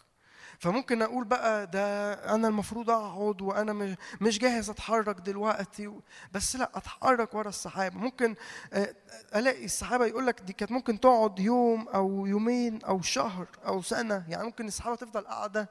فممكن 0.60 1.02
أقول 1.02 1.24
بقى 1.26 1.68
ده 1.68 2.14
أنا 2.36 2.48
المفروض 2.48 2.90
أقعد 2.90 3.42
وأنا 3.42 3.96
مش 4.22 4.40
جاهز 4.40 4.70
أتحرك 4.70 5.16
دلوقتي 5.16 6.00
بس 6.32 6.56
لأ 6.56 6.72
أتحرك 6.78 7.34
ورا 7.34 7.50
السحابه 7.50 7.98
ممكن 7.98 8.36
آه، 8.74 8.96
ألاقي 9.36 9.66
السحابه 9.66 10.06
يقول 10.06 10.28
لك 10.28 10.42
دي 10.42 10.54
كانت 10.54 10.72
ممكن 10.72 11.00
تقعد 11.00 11.40
يوم 11.40 11.88
أو 11.88 12.26
يومين 12.26 12.84
أو 12.84 13.02
شهر 13.02 13.48
أو 13.66 13.82
سنة. 13.82 14.26
يعني 14.30 14.44
ممكن 14.44 14.68
السحابه 14.68 14.96
تفضل 14.96 15.22
قاعدة 15.28 15.70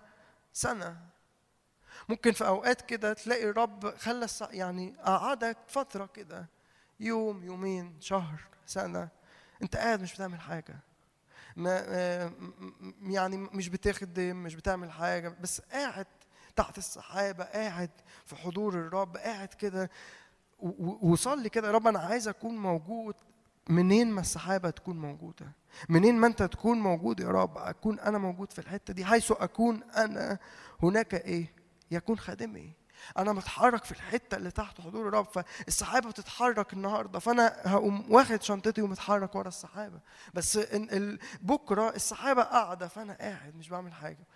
سنة. 0.52 0.96
ممكن 2.08 2.32
في 2.32 2.46
أوقات 2.46 2.80
كده 2.82 3.12
تلاقي 3.12 3.50
الرب 3.50 3.94
خلى 3.96 4.26
يعني 4.50 4.96
قعدك 5.04 5.56
فترة 5.66 6.06
كده 6.14 6.46
يوم 7.00 7.44
يومين 7.44 7.96
شهر 8.00 8.40
سنة. 8.66 9.08
أنت 9.62 9.76
قاعد 9.76 10.02
مش 10.02 10.14
بتعمل 10.14 10.40
م- 10.40 10.78
يعني 13.02 13.36
مش 13.36 13.68
بتخدم 13.68 14.36
مش 14.36 14.54
بتعمل 14.54 14.90
حاجة 14.90 15.36
بس 15.40 15.60
قاعد 15.60 16.06
تحت 16.56 16.78
السحابة 16.78 17.44
قاعد 17.44 17.90
في 18.26 18.36
حضور 18.36 18.74
الرب 18.74 19.16
قاعد 19.16 19.48
كده 19.48 19.90
وصلي 21.02 21.48
كده 21.48 21.66
يا 21.68 21.72
رب 21.72 21.86
أنا 21.86 21.98
عايز 21.98 22.28
أكون 22.28 22.56
موجود 22.56 23.14
منين 23.68 24.10
ما 24.10 24.20
السحابة 24.20 24.70
تكون 24.70 24.98
موجودة؟ 24.98 25.52
منين 25.88 26.14
ما 26.16 26.26
أنت 26.26 26.42
تكون 26.42 26.78
موجود 26.80 27.20
يا 27.20 27.28
رب 27.28 27.58
أكون 27.58 28.00
أنا 28.00 28.18
موجود 28.18 28.52
في 28.52 28.58
الحتة 28.58 28.92
دي 28.94 29.04
حيث 29.04 29.32
أكون 29.32 29.82
أنا 29.82 30.38
هناك 30.82 31.14
إيه؟ 31.14 31.52
يكون 31.90 32.18
خادمي. 32.18 32.72
أنا 33.18 33.32
متحرك 33.32 33.84
في 33.84 33.92
الحتة 33.92 34.36
اللي 34.36 34.50
تحت 34.50 34.80
حضور 34.80 35.08
الرب 35.08 35.24
فالسحابة 35.26 36.08
بتتحرك 36.10 36.72
النهارده 36.72 37.18
فأنا 37.18 37.56
هقوم 37.64 38.12
واخد 38.12 38.42
شنطتي 38.42 38.82
ومتحرك 38.82 39.34
ورا 39.34 39.48
السحابة. 39.48 40.00
بس 40.34 40.58
بكرة 41.42 41.88
السحابة 41.90 42.42
قاعدة 42.42 42.88
فأنا 42.88 43.12
قاعد 43.20 43.56
مش 43.56 43.68
بعمل 43.68 43.92
حاجة. 43.92 44.26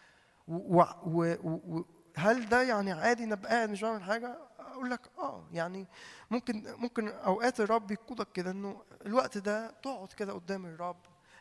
و- 0.48 0.82
و- 1.06 1.36
و- 1.42 1.76
و- 1.78 1.84
هل 2.16 2.48
ده 2.48 2.62
يعني 2.62 2.92
عادي 2.92 3.24
إن 3.24 3.34
قاعد 3.34 3.70
مش 3.70 3.82
بعمل 3.82 4.02
حاجة؟ 4.02 4.38
أقول 4.58 4.90
لك 4.90 5.00
آه 5.18 5.44
يعني 5.52 5.86
ممكن 6.30 6.64
ممكن 6.78 7.08
أوقات 7.08 7.60
الرب 7.60 7.90
يقودك 7.90 8.32
كده 8.32 8.50
إنه 8.50 8.82
الوقت 9.06 9.38
ده 9.38 9.70
تقعد 9.70 10.08
كده 10.12 10.32
قدام 10.32 10.66
الرب 10.66 10.96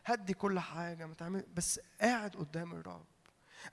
هدي 0.06 0.34
كل 0.34 0.60
حاجة 0.60 1.06
ما 1.06 1.14
تعمل 1.14 1.46
بس 1.56 1.80
قاعد 2.02 2.36
قدام 2.36 2.72
الرب. 2.72 3.06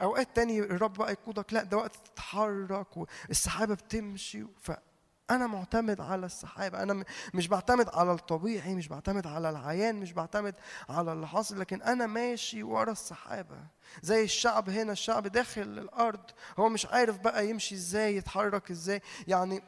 أوقات 0.03 0.29
تاني 0.37 0.59
الرب 0.61 0.93
بقى 0.93 1.13
يقودك 1.13 1.53
لأ 1.53 1.63
ده 1.63 1.77
وقت 1.77 1.97
تتحرك 1.97 2.97
والسحابة 2.97 3.75
بتمشي 3.75 4.45
فأنا 4.61 5.47
معتمد 5.47 6.01
على 6.01 6.27
السحابة 6.27 6.83
أنا 6.83 7.05
مش 7.35 7.49
بعتمد 7.49 7.89
على 7.89 8.13
الطبيعي 8.13 8.75
مش 8.75 8.89
بعتمد 8.89 9.27
على 9.27 9.51
العيان 9.51 9.97
مش 10.01 10.13
بعتمد 10.13 10.55
على 10.89 11.13
اللي 11.13 11.29
حاصل 11.29 11.61
لكن 11.61 11.83
أنا 11.83 12.07
ماشي 12.07 12.63
ورا 12.63 12.93
السحابة. 12.93 13.57
زي 14.03 14.25
الشعب 14.25 14.71
هنا 14.71 14.93
الشعب 14.93 15.27
داخل 15.27 15.63
الأرض 15.63 16.21
هو 16.59 16.69
مش 16.69 16.87
عارف 16.87 17.19
بقى 17.19 17.49
يمشي 17.49 17.75
إزاي 17.75 18.17
يتحرك 18.17 18.71
إزاي. 18.71 19.03
يعني 19.29 19.63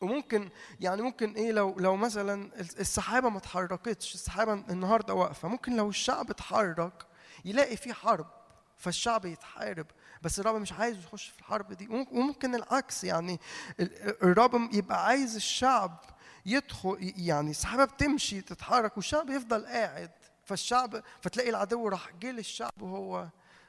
وممكن 0.00 0.48
يعني 0.80 1.02
ممكن 1.02 1.32
إيه 1.34 1.52
لو 1.52 1.74
لو 1.78 1.96
مثلا 1.96 2.50
السحابة 2.60 3.28
ما 3.28 3.38
اتحركتش 3.38 4.14
السحابة 4.14 4.52
النهارده 4.52 5.14
واقفة 5.14 5.48
ممكن 5.48 5.76
لو 5.76 5.88
الشعب 5.88 6.30
اتحرك 6.30 7.06
يلاقي 7.44 7.76
في 7.76 7.92
حرب. 7.92 8.26
فالشعب 8.82 9.24
يتحارب. 9.24 9.86
بس 10.22 10.40
الرب 10.40 10.54
مش 10.54 10.72
عايز 10.72 10.98
يخش 11.04 11.28
في 11.28 11.38
الحرب 11.38 11.72
دي. 11.72 11.88
وممكن- 11.88 12.54
العكس 12.54 13.04
يعني 13.04 13.40
ال- 13.80 14.22
الرب 14.22 14.74
يبقى 14.74 15.06
عايز 15.06 15.36
الشعب 15.36 16.00
يدخل 16.46 17.12
يعني 17.16 17.50
السحابة 17.50 17.84
بتمشي 17.84 18.40
تتحرك 18.40 18.96
والشعب 18.96 19.30
يفضل 19.30 19.66
قاعد. 19.66 20.10
فالشعب 20.44 21.02
فتلاقي 21.20 21.50
العدو 21.50 21.88
راح 21.88 22.10
جه 22.20 22.30
للشعب 22.30 22.82
وهو 22.82 23.28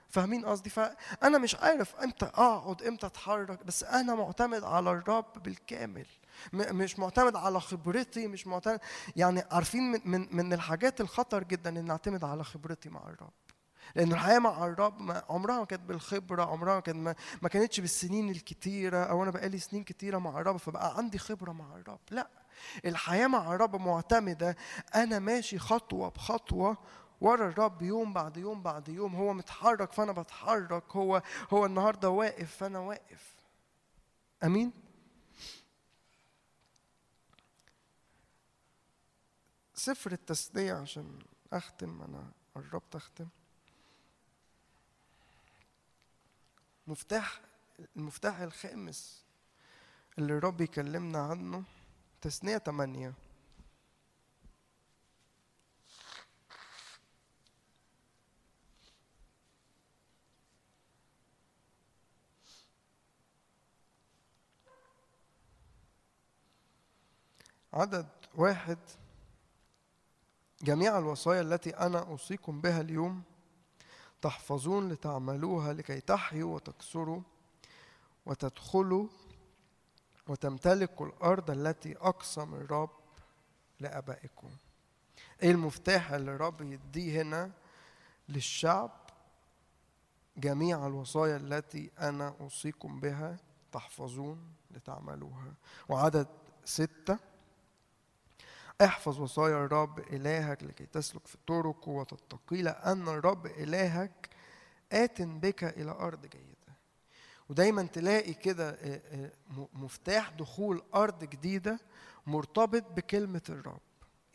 فاهمين 0.10 0.46
قصدي. 0.46 0.70
فأنا 0.70 1.38
مش 1.38 1.56
عارف 1.56 1.96
إمتى 1.96 2.26
أقعد 2.26 2.82
إمتى 2.84 3.06
أتحرك. 3.08 3.64
بس 3.66 3.84
أنا 3.84 4.16
معتمد 4.16 4.64
على 4.64 4.92
الرب 4.92 5.44
بالكامل. 5.44 6.06
مش 6.54 7.00
معتمد 7.00 7.36
على 7.36 7.60
خبرتي 7.60 8.28
مش 8.28 8.48
معتمد 8.48 8.80
يعني 9.16 9.44
عارفين 9.52 9.92
من 9.92 10.00
من 10.06 10.28
من 10.36 10.54
الحاجات 10.54 11.02
الخطر 11.02 11.44
جدا 11.44 11.70
إن 11.80 11.86
نعتمد 11.86 12.24
على 12.24 12.44
خبرتي 12.44 12.90
مع 12.90 13.02
الرب. 13.10 13.34
لأن 13.96 14.12
الحياة 14.12 14.40
مع 14.40 14.66
الرب 14.66 15.02
ما 15.02 15.24
عمرها 15.30 15.60
ما 15.60 15.66
كانت 15.66 15.82
بالخبرة 15.82 16.44
عمرها 16.44 16.76
ما 16.76 16.80
كانت 16.80 17.16
ما, 17.42 17.50
كانتش 17.50 17.80
بالسنين 17.80 18.30
الكتيرة 18.30 19.04
أو 19.04 19.24
أنا 19.24 19.32
بقالي 19.32 19.58
سنين 19.58 19.84
كتيرة 19.84 20.18
مع 20.18 20.40
الرب 20.40 20.58
فبقى 20.58 20.98
عندي 20.98 21.18
خبرة 21.18 21.52
مع 21.52 21.76
الرب. 21.76 22.00
لا 22.12 22.28
الحياة 22.86 23.28
مع 23.28 23.56
الرب 23.56 23.76
معتمدة 23.76 24.56
أنا 24.96 25.20
ماشي 25.20 25.60
خطوة 25.60 26.10
بخطوة 26.10 26.78
ورا 27.22 27.48
الرب 27.50 27.82
يوم 27.82 28.14
بعد 28.14 28.38
يوم 28.38 28.62
بعد 28.64 28.90
يوم. 28.90 29.16
هو 29.16 29.34
متحرك 29.34 29.92
فأنا 29.92 30.12
بتحرك 30.12 30.96
هو 30.96 31.22
هو 31.54 31.66
النهارده 31.66 32.10
واقف 32.10 32.56
فأنا 32.56 32.80
واقف. 32.80 33.34
آمين؟ 34.44 34.72
سفر 39.74 40.12
التثنيه 40.12 40.74
عشان 40.74 41.20
أختم 41.54 42.02
أنا 42.02 42.32
قربت 42.56 42.96
أختم. 42.96 43.28
مفتاح 46.88 47.42
المفتاح 47.96 48.40
الخامس 48.40 49.24
اللي 50.18 50.34
الرب 50.34 50.62
يكلمنا 50.62 51.20
عنه 51.20 51.64
تثنية 52.22 52.58
تمانية. 52.58 53.14
عدد 67.74 68.08
واحد 68.36 68.78
جميع 70.62 70.98
الوصايا 70.98 71.42
التي 71.42 71.70
أنا 71.70 72.00
أوصيكم 72.00 72.62
بها 72.62 72.82
اليوم 72.82 73.24
تحفظون 74.24 74.90
لتعملوها 74.90 75.74
لكي 75.74 76.02
تحيوا 76.02 76.56
وتكسروا 76.56 77.22
وتدخلوا 78.26 79.08
وتمتلكوا 80.28 81.06
الأرض 81.06 81.52
التي 81.52 81.98
أقسم 81.98 82.54
الرب 82.54 82.90
لآبائكم. 83.80 84.50
إيه 85.44 85.52
المفتاح 85.52 86.12
اللي 86.12 86.36
الرب 86.36 86.62
يديه 86.62 87.22
هنا 87.22 87.52
للشعب؟ 88.30 88.92
جميع 90.38 90.88
الوصايا 90.88 91.38
التي 91.38 91.92
أنا 92.00 92.36
أوصيكم 92.42 93.00
بها 93.00 93.38
تحفظون 93.72 94.54
لتعملوها. 94.72 95.54
وعدد 95.90 96.28
ستة. 96.66 97.18
احفظ 98.82 99.20
وصايا 99.20 99.66
الرب 99.66 100.00
إلهك 100.00 100.64
لكي 100.64 100.86
تسلك 100.86 101.28
في 101.28 101.38
طرقه 101.48 101.90
وتتقي 101.90 102.62
لأن 102.62 103.08
الرب 103.08 103.46
إلهك 103.46 104.30
آت 104.92 105.22
بك 105.22 105.64
إلى 105.64 105.92
أرض 105.92 106.22
جيدة. 106.26 106.78
ودايما 107.50 107.84
تلاقي 107.84 108.34
كده 108.34 108.70
آه، 108.70 109.02
آه، 109.12 109.68
مفتاح 109.74 110.30
دخول 110.30 110.84
أرض 110.96 111.24
جديدة 111.24 111.80
مرتبط 112.28 112.84
بكلمة 112.92 113.42
الرب. 113.50 113.80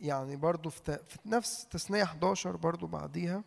يعني 0.01 0.37
برضو 0.37 0.71
في 0.71 0.99
نفس 1.27 1.67
تثنية 1.67 2.03
11 2.03 2.57
برضو 2.57 2.87
بعديها 2.87 3.45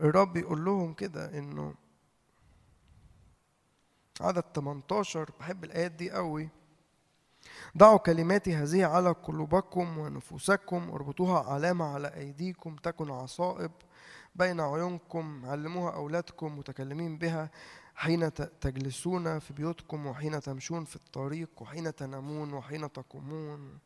الرب 0.00 0.36
يقول 0.36 0.64
لهم 0.64 0.94
كده 0.94 1.38
إنه 1.38 1.74
عدد 4.20 4.44
18 4.54 5.30
بحب 5.40 5.64
الآيات 5.64 5.92
دي 5.92 6.10
قوي 6.10 6.48
ضعوا 7.78 7.98
كلماتي 7.98 8.54
هذه 8.56 8.84
على 8.86 9.10
قلوبكم 9.10 9.98
ونفوسكم 9.98 10.90
واربطوها 10.90 11.52
علامة 11.52 11.84
على 11.84 12.14
أيديكم 12.14 12.76
تكن 12.76 13.10
عصائب 13.10 13.70
بين 14.34 14.60
عيونكم 14.60 15.46
علموها 15.46 15.94
أولادكم 15.94 16.58
متكلمين 16.58 17.18
بها 17.18 17.50
حين 17.94 18.32
تجلسون 18.60 19.38
في 19.38 19.52
بيوتكم 19.52 20.06
وحين 20.06 20.40
تمشون 20.40 20.84
في 20.84 20.96
الطريق 20.96 21.62
وحين 21.62 21.94
تنامون 21.94 22.52
وحين 22.52 22.92
تقومون. 22.92 23.78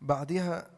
بعدها 0.00 0.70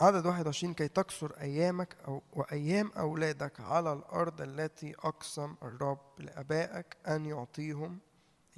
عدد 0.00 0.26
21 0.26 0.74
كي 0.74 0.88
تكسر 0.88 1.32
أيامك 1.40 1.96
أو 2.08 2.22
وأيام 2.32 2.90
أولادك 2.96 3.60
على 3.60 3.92
الأرض 3.92 4.40
التي 4.40 4.94
أقسم 4.94 5.54
الرب 5.62 6.00
لآبائك 6.18 6.96
أن 7.08 7.26
يعطيهم 7.26 7.98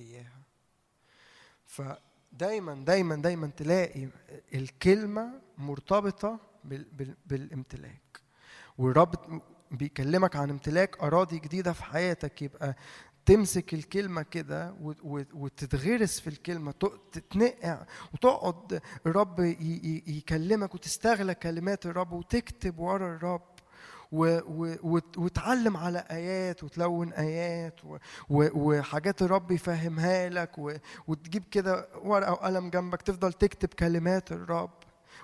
إياها. 0.01 0.48
فدايما 1.69 2.75
دايما 2.85 3.17
دايما 3.17 3.47
تلاقي 3.47 4.09
بال 6.65 6.85
بال 6.85 7.17
بالامتلاك. 7.27 8.21
والرب 8.79 9.43
بيكلمك 9.71 10.37
عن 10.37 10.51
امتلاك 10.51 10.99
أراضي 11.03 11.39
جديدة 11.39 11.73
في 11.73 11.85
حياتك 11.85 12.43
يبقى 12.43 12.77
تمسك 13.27 13.75
الكلمة 13.75 14.23
كده 14.23 14.75
وتتغرس 15.35 16.21
في 16.21 16.27
الكلمة 16.27 16.73
تتنقع 17.13 17.87
وتقعد 18.15 18.81
الرب 19.07 19.41
يكلمك 20.07 20.75
وتستغلى 20.75 21.35
كلمات 21.35 21.87
الرب 21.87 22.13
وتكتب 22.13 22.79
ورا 22.79 23.17
الرب. 23.17 23.58
وتعلم 24.13 25.77
على 25.77 25.99
آيات 25.99 26.65
وتلون 26.65 27.13
آيات 27.13 27.81
وحاجات 28.31 29.23
الرب 29.23 29.51
يفهمها 29.51 30.29
لك 30.29 30.81
وتجيب 31.07 31.45
كده 31.51 31.89
ورقة 32.03 32.33
وقلم 32.33 32.71
جنبك 32.71 33.03
تفضل 33.03 33.33
تكتب 33.33 33.69
كلمات 33.69 34.33
الرب 34.33 34.71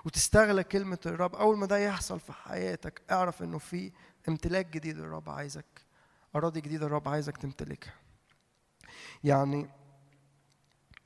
وتستغلى 0.05 0.63
كلمة 0.63 0.97
الرب. 1.05 1.35
أول 1.35 1.57
ما 1.57 1.65
ده 1.65 1.77
يحصل 1.77 2.19
في 2.19 2.33
حياتك 2.33 3.01
اعرف 3.11 3.43
إنه 3.43 3.57
في 3.57 3.91
امتلاك 4.29 4.67
جديد 4.67 4.99
الرب 4.99 5.29
عايزك 5.29 5.65
أراضي 6.35 6.61
جديدة 6.61 6.85
الرب 6.85 7.09
عايزك 7.09 7.37
تمتلكها. 7.37 7.93
يعني 9.23 9.69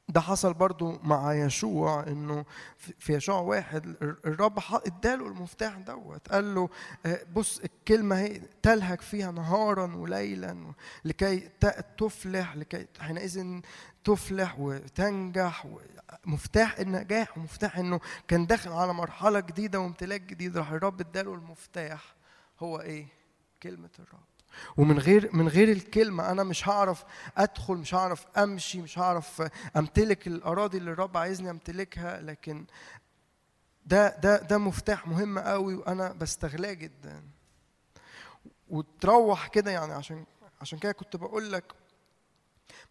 ده 0.09 0.21
حصل 0.21 0.53
برضو 0.53 0.99
مع 1.03 1.33
يشوع 1.33 2.07
إنه 2.07 2.45
في- 2.77 3.13
يشوع 3.13 3.39
واحد 3.39 3.85
الر- 3.85 4.17
الرب 4.25 4.59
إداله 4.85 5.27
المفتاح 5.27 5.75
دوت 5.77 6.27
قال 6.31 6.55
له 6.55 6.69
آه، 7.05 7.21
بص 7.33 7.59
الكلمة 7.59 8.19
هي 8.19 8.41
تلهك 8.61 9.01
فيها 9.01 9.31
نهارا 9.31 9.95
وليلا 9.95 10.73
لكي 11.05 11.39
تفلح 11.97 12.55
لكي 12.55 12.87
حينئذ 12.99 13.59
تفلح 14.03 14.59
وتنجح 14.59 15.67
مفتاح 16.25 16.79
النجاح 16.79 17.37
ومفتاح 17.37 17.77
إنه 17.77 17.99
كان 18.27 18.45
داخل 18.47 18.71
على 18.71 18.93
مرحلة 18.93 19.39
جديدة 19.39 19.79
وامتلاك 19.79 20.21
جديد 20.21 20.57
راح 20.57 20.71
الرب 20.71 20.99
إداله 21.01 21.33
المفتاح. 21.33 22.15
هو 22.59 22.79
إيه؟ 22.79 23.07
كلمة 23.63 23.89
الرب. 23.99 24.28
ومن 24.77 24.99
غير 24.99 25.29
من 25.35 25.47
غير 25.47 25.71
الكلمة 25.71 26.31
أنا 26.31 26.43
مش 26.43 26.69
هعرف 26.69 27.03
أدخل 27.37 27.73
مش 27.73 27.93
هعرف 27.95 28.25
أمشي 28.37 28.81
مش 28.81 28.99
هعرف 28.99 29.43
أمتلك 29.77 30.27
الأراضي 30.27 30.77
اللي 30.77 30.91
الرب 30.91 31.17
عايزني 31.17 31.49
أمتلكها 31.49 32.21
لكن 32.21 32.65
ده 33.85 34.17
ده 34.19 34.37
ده 34.41 34.57
مفتاح 34.57 35.07
مهم 35.07 35.39
قوي 35.39 35.75
وأنا 35.75 36.11
بستغلاه 36.13 36.73
جدا. 36.73 37.23
وتروح 38.69 39.47
كده 39.47 39.71
يعني 39.71 39.93
عشان 39.93 40.25
عشان 40.61 40.79
كده 40.79 40.91
كنت 40.91 41.15
بقول 41.15 41.51
لك 41.51 41.63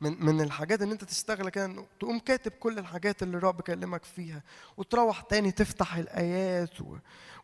من 0.01 0.25
من 0.25 0.41
الحاجات 0.41 0.83
ان 0.83 0.91
انت 0.91 1.05
تستغل 1.05 1.49
كده 1.49 1.65
إنه 1.65 1.87
تقوم 2.01 2.19
كاتب 2.19 2.53
كل 2.53 2.79
الحاجات 2.79 3.23
اللي 3.23 3.37
الرب 3.37 3.61
كلمك 3.61 4.05
فيها 4.05 4.43
وتروح 4.77 5.21
تاني 5.21 5.51
تفتح 5.53 5.95
الآيات 5.97 6.81
و 6.81 6.97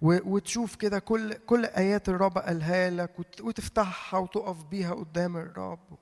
و 0.02 0.18
وتشوف 0.34 0.74
كده 0.76 0.98
كل 0.98 1.34
كل 1.34 1.64
آيات 1.64 2.08
الرب 2.08 2.38
قالها 2.38 2.90
لك 2.90 3.18
وت- 3.18 3.40
وتفتحها 3.40 4.20
وتقف 4.20 4.64
بيها 4.64 4.94
قدام 4.94 5.36
الرب. 5.36 5.98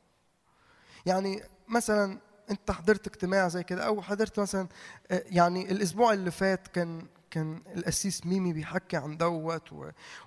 يعني 1.07 1.43
مثلا 1.69 2.19
انت 2.51 2.71
حضرت 2.71 3.07
اجتماع 3.07 3.49
زي 3.49 3.63
كده 3.63 3.87
أو 3.87 4.03
حضرت 4.03 4.41
مثلا 4.41 4.69
آه، 5.11 5.23
يعني 5.27 5.73
الأسبوع 5.73 6.13
اللي 6.13 6.31
فات 6.31 6.69
كان 6.69 7.07
كان 7.31 7.63
القسيس 7.77 8.27
ميمي 8.27 8.53
بيحكي 8.53 8.97
عن 8.97 9.17
دوت 9.17 9.69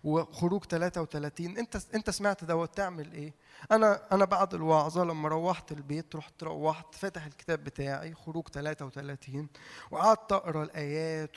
وخروج 0.03 0.63
33 0.65 1.57
انت 1.57 1.77
انت 1.95 2.09
سمعت 2.09 2.43
دوت 2.43 2.77
تعمل 2.77 3.13
إيه؟ 3.13 3.33
أنا 3.71 4.01
أنا 4.11 4.25
بعد 4.25 4.53
الوعظة 4.53 5.03
لما 5.03 5.29
روحت 5.29 5.71
البيت 5.71 6.15
رحت 6.15 6.43
روحت 6.43 6.95
فاتح 6.95 7.25
الكتاب 7.25 7.63
بتاعي 7.63 8.13
خروج 8.13 8.47
33 8.47 9.47
وقعدت 9.91 10.31
أقرأ 10.31 10.63
الآيات 10.63 11.31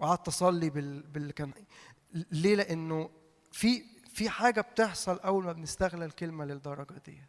وقعدت 0.00 0.28
أصلي 0.28 0.70
بال 0.70 1.02
باللي 1.02 1.32
كان 1.32 1.52
ليه؟ 2.30 2.54
لأنه 2.54 3.10
في 3.52 3.82
في 4.14 4.30
حاجة 4.30 4.60
بتحصل 4.60 5.18
أول 5.18 5.44
ما 5.44 5.52
بنستغل 5.52 6.02
الكلمة 6.02 6.44
للدرجة 6.44 6.94
ديت. 7.06 7.28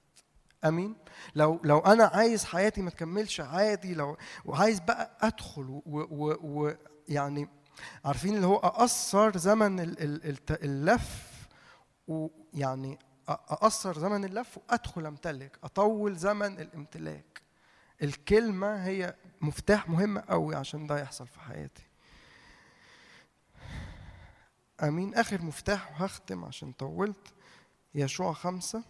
أمين؟ 0.66 0.96
لو 1.36 1.60
لو 1.64 1.80
أنا 1.80 2.04
عايز 2.06 2.46
حياتي 2.46 2.82
ما 2.82 2.90
تكملش 2.90 3.42
عادي 3.42 3.94
لو 3.94 4.18
وعايز 4.46 4.80
بقى 4.80 5.18
أدخل 5.22 5.82
ويعني 5.86 7.50
عارفين 8.06 8.36
اللي 8.36 8.48
هو 8.48 8.56
أقصر 8.58 9.38
زمن 9.38 9.80
اللف 10.52 11.32
ويعني 12.08 13.00
أ- 13.28 13.32
أقصر 13.32 14.00
زمن 14.00 14.26
اللف 14.26 14.58
وأدخل 14.58 15.06
أمتلك 15.06 15.60
أطول 15.64 16.16
زمن 16.16 16.60
الامتلاك. 16.60 17.42
الكلمة 18.04 18.86
هي 18.86 19.16
مفتاح 19.42 19.90
مهم 19.90 20.18
قوي 20.20 20.56
عشان 20.56 20.88
ده 20.88 21.00
يحصل 21.00 21.28
في 21.28 21.40
حياتي. 21.40 21.84
أمين 24.84 25.16
آخر 25.16 25.42
مفتاح 25.42 25.92
وهختم 25.92 26.46
عشان 26.46 26.72
طولت. 26.72 27.34
يشوع 27.96 28.34
خمسة. 28.34 28.84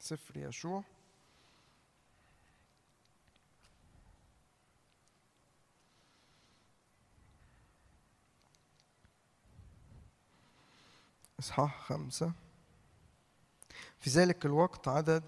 سفر 0.00 0.36
يشوع. 0.36 0.84
إصحاح 11.40 11.82
خمسة. 11.86 12.32
في 13.98 14.10
ذلك 14.10 14.46
الوقت 14.46 14.88
عدد 14.88 15.24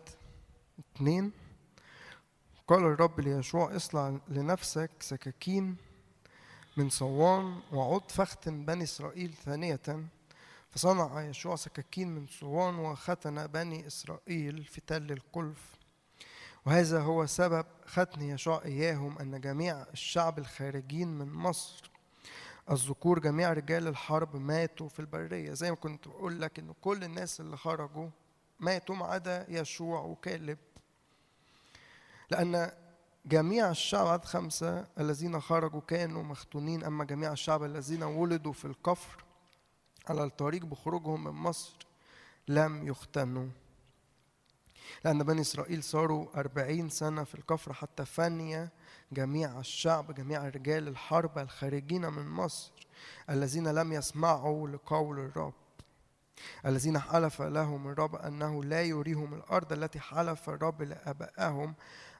اثنين 0.78 1.32
قال 2.68 2.84
الرب 2.84 3.20
ليشوع 3.20 3.76
اصنع 3.76 4.18
لنفسك 4.28 4.90
سكاكين 5.00 5.76
من 6.76 6.90
صوان 6.90 7.60
وعد 7.72 8.10
فاختن 8.10 8.64
بني 8.64 8.84
إسرائيل 8.84 9.34
ثانية. 9.44 10.06
فصنع 10.70 11.22
يشوع 11.22 11.56
سكاكين 11.56 12.08
من 12.08 12.26
صوان 12.26 12.74
وختن 12.74 13.46
بني 13.46 13.86
إسرائيل 13.86 14.64
في 14.64 14.80
تل 14.80 15.12
القلف. 15.12 15.72
وهذا 16.66 17.00
هو 17.00 17.26
سبب 17.26 17.66
ختن 17.86 18.22
يشوع 18.22 18.64
إياهم 18.64 19.18
أن 19.18 19.40
جميع 19.40 19.82
الشعب 19.82 20.38
الخارجين 20.38 21.08
من 21.08 21.32
مصر 21.32 21.91
الذكور 22.70 23.18
جميع 23.18 23.52
رجال 23.52 23.88
الحرب 23.88 24.36
ماتوا 24.36 24.88
في 24.88 25.00
البرية. 25.00 25.52
زي 25.52 25.70
ما 25.70 25.76
كنت 25.76 26.08
بقول 26.08 26.40
لك 26.40 26.58
إن 26.58 26.74
كل 26.80 27.04
الناس 27.04 27.40
اللي 27.40 27.56
خرجوا 27.56 28.08
ماتوا 28.60 28.94
ما 28.94 29.06
عدا 29.06 29.46
يشوع 29.48 30.00
وكالب. 30.00 30.58
لأن 32.30 32.72
جميع 33.26 33.70
الشعب 33.70 34.06
عدد 34.06 34.24
خمسة 34.24 34.86
الذين 34.98 35.40
خرجوا 35.40 35.80
كانوا 35.80 36.22
مختونين 36.22 36.84
أما 36.84 37.04
جميع 37.04 37.32
الشعب 37.32 37.64
الذين 37.64 38.02
ولدوا 38.02 38.52
في 38.52 38.64
الكفر 38.64 39.24
على 40.08 40.24
الطريق 40.24 40.64
بخروجهم 40.64 41.24
من 41.24 41.30
مصر 41.30 41.86
لم 42.48 42.88
يختنوا. 42.88 43.48
لأن 45.04 45.22
بني 45.22 45.40
إسرائيل 45.40 45.82
صاروا 45.82 46.26
أربعين 46.36 46.88
سنة 46.88 47.24
في 47.24 47.34
الكفر 47.34 47.72
حتى 47.72 48.04
فني 48.04 48.68
جميع 49.12 49.60
الشعب 49.60 50.14
جميع 50.14 50.48
رجال 50.48 50.88
الحرب 50.88 51.38
الخارجين 51.38 52.06
من 52.06 52.28
مصر 52.28 52.72
الذين 53.30 53.68
لم 53.68 53.92
يسمعوا 53.92 54.68
لقول 54.68 55.18
الرب. 55.18 55.54
الذين 56.66 56.98
حلف 56.98 57.42
لهم 57.42 57.88
الرب 57.88 58.16
أنه 58.16 58.64
لا 58.64 58.82
يريهم 58.82 59.34
الأرض 59.34 59.72
التي 59.72 60.00
حلف 60.00 60.48
الرب 60.48 60.82
لآبائهم 60.82 61.74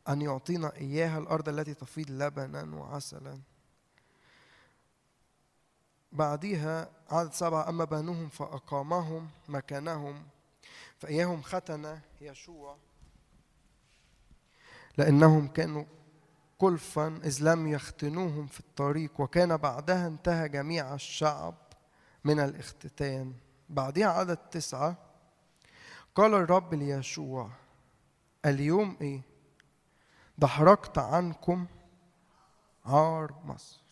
أن 0.08 0.22
يعطينا 0.22 0.76
إياها 0.76 1.18
الأرض 1.18 1.48
التي 1.48 1.74
تفيض 1.74 2.10
لبنا 2.10 2.76
وعسلا. 2.76 3.40
بعديها 6.12 6.90
عدد 7.10 7.32
سبعة 7.32 7.68
أما 7.68 7.84
بنوهم 7.84 8.28
فأقامهم 8.28 9.30
مكانهم 9.48 10.22
فإياهم 10.98 11.42
ختن 11.42 12.00
يشوع 12.20 12.76
لأنهم 14.98 15.48
كانوا 15.48 15.84
كلفا 16.62 17.20
إذ 17.24 17.38
لم 17.40 17.66
يختنوهم 17.66 18.46
في 18.46 18.60
الطريق 18.60 19.20
وكان 19.20 19.56
بعدها 19.56 20.06
انتهى 20.06 20.48
جميع 20.48 20.94
الشعب 20.94 21.54
من 22.24 22.40
الاختتان. 22.40 23.32
بعدها 23.68 24.06
عدد 24.06 24.36
تسعة. 24.36 24.96
قال 26.14 26.34
الرب 26.34 26.74
ليشوع 26.74 27.50
اليوم 28.46 28.96
إيه؟ 29.00 29.20
دحرجت 30.38 30.98
عنكم 30.98 31.66
عار 32.86 33.34
مصر. 33.44 33.82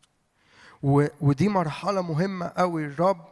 ودي 1.21 1.49
مرحلة 1.49 2.03
مهمة 2.03 2.53
قوي 2.57 2.85
الرب 2.85 3.29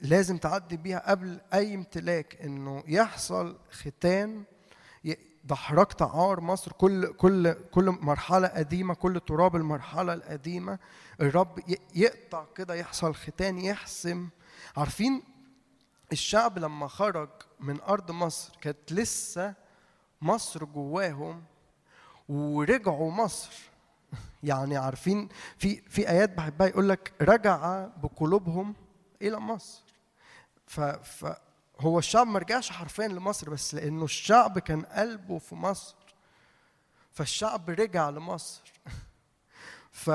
لازم 0.00 0.38
تعدي 0.38 0.76
بيها 0.76 1.10
قبل 1.10 1.40
أي 1.54 1.74
امتلاك 1.74 2.40
إنه 2.42 2.84
يحصل 2.86 3.58
ختان 3.70 4.44
دحرجت 5.44 6.02
عار 6.02 6.40
مصر 6.40 6.72
كل 6.72 7.12
كل 7.12 7.52
كل 7.52 7.84
مرحلة 8.00 8.48
قديمة 8.48 8.94
كل 8.94 9.20
تراب 9.20 9.56
المرحلة 9.56 10.14
القديمة 10.14 10.78
الرب 11.20 11.60
يقطع 11.94 12.44
كده 12.54 12.74
يحصل 12.74 13.14
ختان 13.14 13.58
يحسم. 13.58 14.28
عارفين 14.76 15.22
الشعب 16.12 16.58
لما 16.58 16.88
خرج 16.88 17.28
من 17.60 17.80
أرض 17.80 18.10
مصر 18.10 18.56
كانت 18.60 18.92
لسه 18.92 19.54
مصر 20.22 20.64
جواهم 20.64 21.44
ورجعوا 22.28 23.12
مصر. 23.12 23.52
يعني 24.42 24.76
عارفين 24.76 25.28
في 25.58 25.76
في 25.76 26.08
آيات 26.08 26.36
بحبها 26.36 26.66
يقول 26.66 26.88
لك 26.88 27.12
رجع 27.20 27.86
بقلوبهم 27.86 28.74
إلى 29.22 29.40
مصر. 29.40 29.82
ف 30.66 30.80
فهو 31.80 31.98
الشعب 31.98 32.26
ما 32.26 32.38
رجعش 32.38 32.70
حرفيا 32.70 33.08
لمصر 33.08 33.50
بس 33.50 33.74
لأنه 33.74 34.04
الشعب 34.04 34.58
كان 34.58 34.82
قلبه 34.82 35.38
في 35.38 35.54
مصر. 35.54 35.94
فالشعب 37.12 37.70
رجع 37.70 38.10
لمصر. 38.10 38.72
ف 39.90 40.10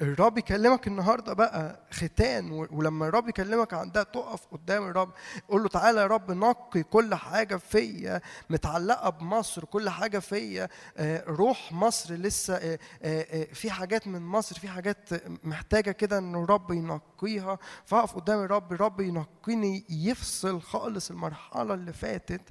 الرب 0.00 0.38
يكلمك 0.38 0.86
النهارده 0.86 1.32
بقى 1.32 1.80
ختان 1.90 2.50
ولما 2.70 3.08
الرب 3.08 3.28
يكلمك 3.28 3.74
عن 3.74 3.90
ده 3.92 4.02
تقف 4.02 4.46
قدام 4.46 4.88
الرب 4.88 5.12
قول 5.48 5.62
له 5.62 5.68
تعالى 5.68 6.00
يا 6.00 6.06
رب 6.06 6.30
نقي 6.30 6.82
كل 6.82 7.14
حاجة 7.14 7.56
فيا 7.56 8.20
متعلقة 8.50 9.10
بمصر 9.10 9.64
كل 9.64 9.88
حاجة 9.90 10.18
فيا 10.18 10.68
آه، 10.96 11.24
روح 11.28 11.72
مصر 11.72 12.14
لسه 12.14 12.54
آه، 12.54 12.78
آه، 13.02 13.44
في 13.44 13.70
حاجات 13.70 14.06
من 14.06 14.22
مصر 14.22 14.58
في 14.58 14.68
حاجات 14.68 15.08
محتاجة 15.44 15.90
كده 15.90 16.18
إن 16.18 16.34
الرب 16.34 16.70
ينقيها. 16.70 17.58
فأقف 17.86 18.14
قدام 18.14 18.38
الرب 18.44 18.72
الرب 18.72 19.00
ينقيني 19.00 19.84
يفصل 19.90 20.60
خالص 20.62 21.10
المرحلة 21.10 21.74
اللي 21.74 21.92
فاتت 21.92 22.42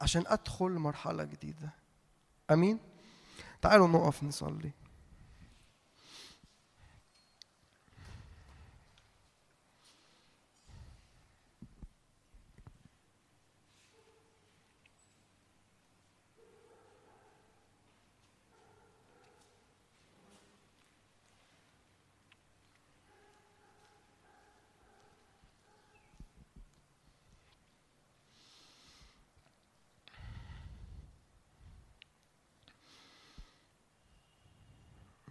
عشان 0.00 0.24
أدخل 0.26 0.70
مرحلة 0.70 1.24
جديدة. 1.24 1.70
آمين؟ 2.50 2.78
تعالوا 3.62 3.88
نقف 3.88 4.22
نصلي. 4.22 4.70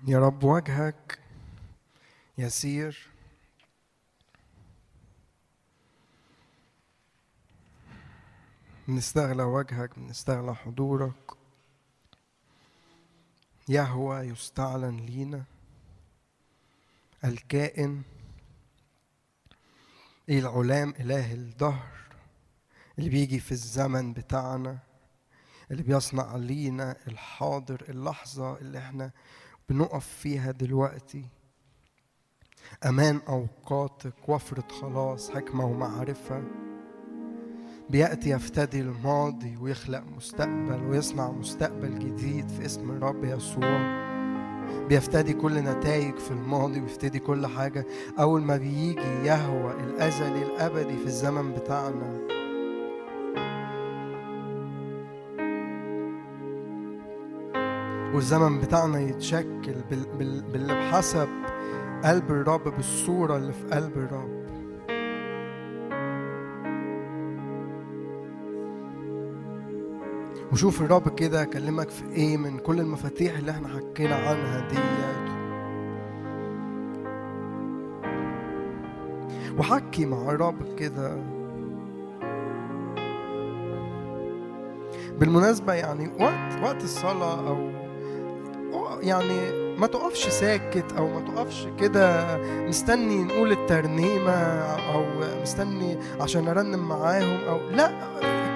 يا 0.08 0.20
رب 0.20 0.44
وجهك 0.44 1.20
يسير. 2.38 3.08
بنستغلى 8.88 9.44
وجهك 9.44 10.00
بنستغلى 10.00 10.56
حضورك. 10.56 11.32
يهوى 13.70 14.18
يستعلن 14.18 14.98
لينا. 14.98 15.44
الكائن 17.26 18.02
العلام 20.30 20.90
إله 21.00 21.34
الدهر 21.34 21.92
اللي 23.00 23.10
بيجي 23.10 23.40
في 23.40 23.52
الزمن 23.52 24.14
بتاعنا 24.14 24.80
اللي 25.72 25.84
بيصنع 25.84 26.36
لينا 26.36 26.96
الحاضر 27.08 27.86
اللحظة 27.90 28.58
اللي 28.58 28.78
إحنا 28.78 29.12
بنقف 29.70 30.08
فيها 30.08 30.52
دلوقتي. 30.52 31.26
أمان 32.86 33.20
أوقاتك 33.30 34.30
وفرة 34.30 34.68
خلاص 34.82 35.30
حكمة 35.30 35.66
ومعرفة. 35.66 36.44
بيأتي 37.90 38.30
يفتدي 38.30 38.80
الماضي 38.80 39.58
ويخلق 39.58 40.04
مستقبل 40.18 40.84
ويصنع 40.90 41.32
مستقبل 41.32 42.00
جديد 42.00 42.50
في 42.50 42.66
اسم 42.66 42.92
الرب 42.92 43.24
يسوع. 43.24 44.04
بيفتدي 44.88 45.34
كل 45.34 45.54
نتائج 45.54 46.18
في 46.18 46.32
الماضي 46.32 46.82
ويفتدي 46.82 47.20
كل 47.20 47.48
حاجة. 47.48 47.86
أول 48.20 48.42
ما 48.42 48.58
بيجي 48.58 49.00
يهوى 49.24 49.74
الأزلي 49.74 50.44
الأبدي 50.44 50.98
في 50.98 51.06
الزمن 51.06 51.54
بتاعنا. 51.54 52.28
والزمن 58.14 58.60
بتاعنا 58.60 59.00
يتشكل 59.00 59.76
بال- 59.90 60.18
بال- 60.20 60.42
باللي 60.42 60.74
بحسب 60.74 61.28
قلب 62.04 62.32
الرب 62.32 62.64
بالصورة 62.76 63.38
اللي 63.38 63.54
في 63.54 63.64
قلب 63.68 63.98
الرب. 63.98 64.44
وشوف 70.52 70.82
الرب 70.82 71.16
كده 71.16 71.42
اكلمك 71.42 71.90
في 71.90 72.04
إيه 72.12 72.38
من 72.38 72.58
كل 72.60 72.80
المفاتيح 72.80 73.38
اللي 73.38 73.52
إحنا 73.52 73.68
حكينا 73.68 74.16
عنها 74.16 74.68
ديت. 74.70 75.24
وحكي 79.60 80.06
مع 80.06 80.18
الرب 80.32 80.76
كده. 80.80 81.18
بالمناسبة 85.20 85.74
يعني 85.74 86.08
وقت 86.20 86.64
وقت 86.64 86.84
الصلاة 86.84 87.48
أو 87.48 87.73
يعني 89.04 89.64
ما 89.78 89.88
تقفش 89.88 90.28
ساكت 90.28 90.92
أو 90.98 91.08
ما 91.08 91.20
تقفش 91.20 91.68
كده 91.80 92.38
مستني 92.68 93.24
نقول 93.24 93.52
الترنيمة 93.52 94.34
أو 94.94 95.06
مستني 95.42 95.98
عشان 96.22 96.48
أرنم 96.48 96.90
معاهم 96.90 97.44
أو 97.50 97.70
لا 97.70 97.92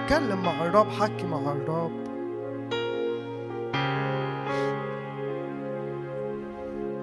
اتكلم 0.04 0.44
مع 0.44 0.66
الرب 0.66 0.90
حكي 0.90 1.24
مع 1.24 1.52
الرب. 1.52 2.08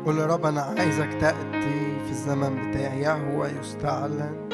قول 0.06 0.18
يا 0.18 0.26
رب 0.26 0.46
أنا 0.46 0.60
عايزك 0.60 1.14
تأتي 1.20 1.98
في 2.04 2.10
الزمن 2.10 2.70
بتاعي 2.70 3.00
يهوى 3.00 3.48
يستعلن. 3.48 4.48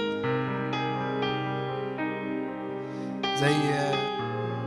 زي 3.41 3.57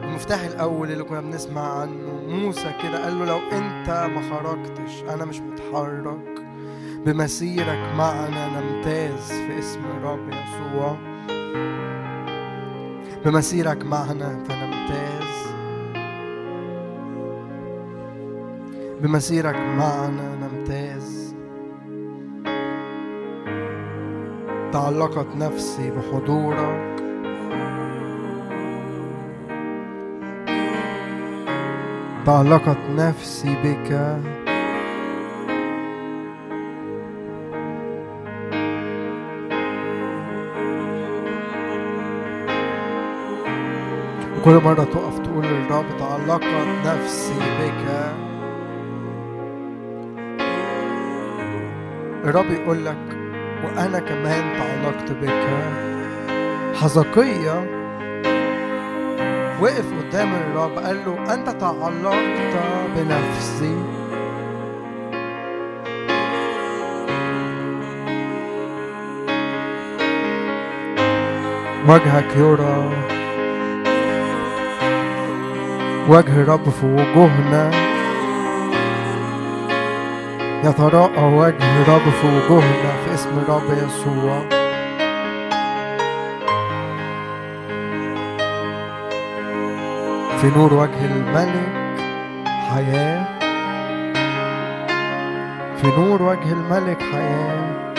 المفتاح 0.03 0.41
الأول 0.43 0.91
اللي 0.91 1.03
كنا 1.03 1.21
بنسمع 1.21 1.81
عنه 1.81 2.12
موسى 2.27 2.73
كده 2.83 3.03
قال 3.03 3.19
له 3.19 3.25
لو 3.25 3.37
أنت 3.37 4.09
ما 4.15 4.21
خرجتش 4.29 5.03
أنا 5.09 5.25
مش 5.25 5.39
متحرك 5.39 6.43
بمسيرك 7.05 7.93
معنا 7.97 8.61
نمتاز 8.61 9.31
في 9.31 9.59
اسم 9.59 9.79
الرب 9.97 10.29
يسوع. 10.29 10.97
بمسيرك 13.25 13.85
معنا 13.85 14.43
فنمتاز 14.43 15.53
بمسيرك 19.01 19.55
معنا 19.55 20.35
نمتاز. 20.35 21.35
تعلقت 24.71 25.27
نفسي 25.35 25.91
بحضورك. 25.91 26.92
تعلقت 32.25 32.77
نفسي 32.95 33.55
بك. 33.63 34.19
وكل 44.37 44.63
مرة 44.63 44.83
تقف 44.83 45.19
تقول 45.19 45.45
للرب 45.45 45.85
تعلقت 45.99 46.67
نفسي 46.85 47.39
بك. 47.39 48.13
الرب 52.25 52.51
يقول 52.51 52.85
لك 52.85 53.17
وأنا 53.63 53.99
كمان 53.99 54.43
تعلقت 54.57 55.11
بك. 55.11 55.47
حزقية 56.75 57.72
وقف 59.64 59.85
قدام 59.99 60.34
الرب 60.34 60.77
قال 60.77 61.06
له 61.06 61.34
أنت 61.34 61.49
تعلقت 61.49 62.53
بنفسي. 62.95 63.77
وجهك 71.88 72.35
يرى. 72.35 72.90
وجه 76.10 76.41
الرب 76.41 76.69
في 76.69 76.85
وجوهنا. 76.85 77.72
يتراءى 80.64 81.23
وجه 81.23 81.81
الرب 81.81 82.10
في 82.22 82.27
وجوهنا 82.27 82.91
في 83.06 83.14
اسم 83.14 83.30
الرب 83.30 83.77
يسوع؟ 83.77 84.62
في 90.43 90.49
نور 90.49 90.73
وجه 90.73 91.05
الملك 91.05 91.99
حياة. 92.45 93.39
في 95.77 95.87
نور 95.87 96.21
وجه 96.21 96.51
الملك 96.51 97.01
حياة. 97.01 97.93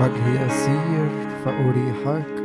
وجهي 0.00 0.46
يسير 0.46 1.08
فأريحك. 1.44 2.37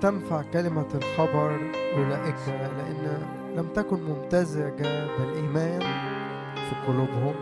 تنفع 0.00 0.42
كلمة 0.52 0.86
الخبر 0.94 1.60
أولئك 1.96 2.34
لأن 2.48 3.26
لم 3.56 3.68
تكن 3.74 4.02
ممتزجة 4.02 5.06
بالإيمان 5.18 5.80
في 6.54 6.74
قلوبهم. 6.86 7.34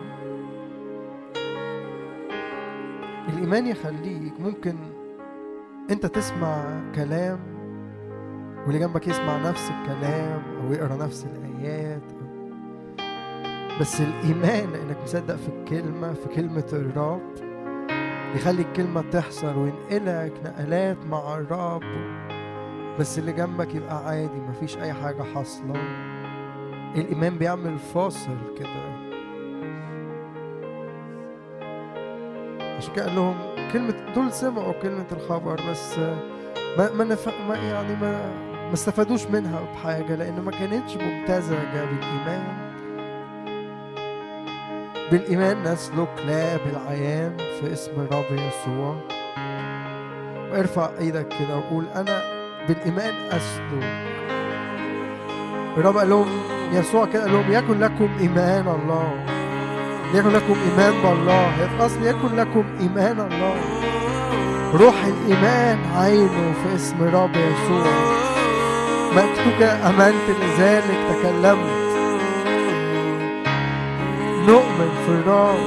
الإيمان 3.29 3.67
يخليك 3.67 4.41
ممكن 4.41 4.77
أنت 5.91 6.07
تسمع 6.07 6.81
كلام 6.95 7.39
واللي 8.67 8.79
جنبك 8.79 9.09
يسمع 9.09 9.37
نفس 9.37 9.71
الكلام 9.71 10.43
أو 10.61 10.73
يقرأ 10.73 10.97
نفس 10.97 11.27
الآيات. 11.27 12.03
بس 13.81 14.01
الإيمان 14.01 14.75
إنك 14.75 14.97
مصدق 15.03 15.37
في 15.37 15.49
الكلمة 15.49 16.13
في 16.13 16.29
كلمة 16.35 16.67
الرب 16.73 17.33
يخلي 18.35 18.63
الكلمة 18.63 19.05
تحصل 19.11 19.57
وينقلك 19.59 20.33
نقلات 20.45 21.07
مع 21.07 21.35
الرب. 21.35 21.83
بس 23.01 23.19
اللي 23.19 23.33
جنبك 23.33 23.75
يبقى 23.75 24.07
عادي 24.07 24.41
مفيش 24.49 24.79
أي 24.79 24.93
حاجة 24.93 25.23
حاصلة. 25.35 25.75
الإيمان 26.97 27.39
بيعمل 27.39 27.79
فاصل 27.79 28.37
كده. 28.59 28.97
عشان 32.77 32.95
كده 32.95 33.05
قال 33.07 33.15
لهم 33.17 33.37
كلمة 33.73 33.95
دول 34.15 34.33
سمعوا 34.33 34.73
كلمة 34.73 35.07
الخبر 35.13 35.61
بس 35.71 35.99
ما 36.79 36.93
ما. 36.93 37.17
ما 37.49 37.57
يعني 37.57 37.97
ما 37.97 38.33
ما 38.67 38.73
استفادوش 38.73 39.27
منها 39.27 39.61
بحاجة 39.73 40.15
لأن 40.15 40.41
ما 40.41 40.51
كانتش 40.51 40.97
ممتزجة 40.97 41.85
بالإيمان 41.85 42.67
بالإيمان 45.11 45.73
نسلك 45.73 46.09
لا 46.27 46.57
بالعيان 46.57 47.37
في 47.37 47.73
اسم 47.73 47.93
الرب 48.01 48.25
يسوع. 48.33 48.97
وارفع 50.53 50.91
إيدك 50.99 51.29
كده 51.29 51.57
وقول 51.57 51.85
أنا 51.95 52.36
بالإيمان 52.69 53.15
أسلك 53.31 54.07
الرب 55.77 55.97
قال 55.99 56.11
لهم 56.11 56.27
يسوع 56.73 57.07
كده 57.07 57.23
قال 57.23 57.33
لهم 57.33 57.53
يكن 57.53 57.81
لكم 57.81 58.09
إيمان 58.21 58.69
الله. 58.69 59.25
يكن 60.15 60.29
لكم 60.29 60.57
إيمان 60.71 60.95
بالله. 61.03 61.87
أصل 61.87 62.07
يكن 62.07 62.37
لكم 62.37 62.65
إيمان 62.81 63.21
الله. 63.21 63.57
روح 64.75 64.95
الإيمان 65.05 65.79
عينه 65.97 66.53
في 66.63 66.75
اسم 66.75 66.97
الرب 67.01 67.31
يسوع. 67.37 67.87
مكتوب 69.17 69.63
آمنت 69.63 70.27
لذلك 70.43 70.99
تكلمت. 71.11 71.87
نؤمن 74.49 74.91
في 75.07 75.13
الرب. 75.13 75.59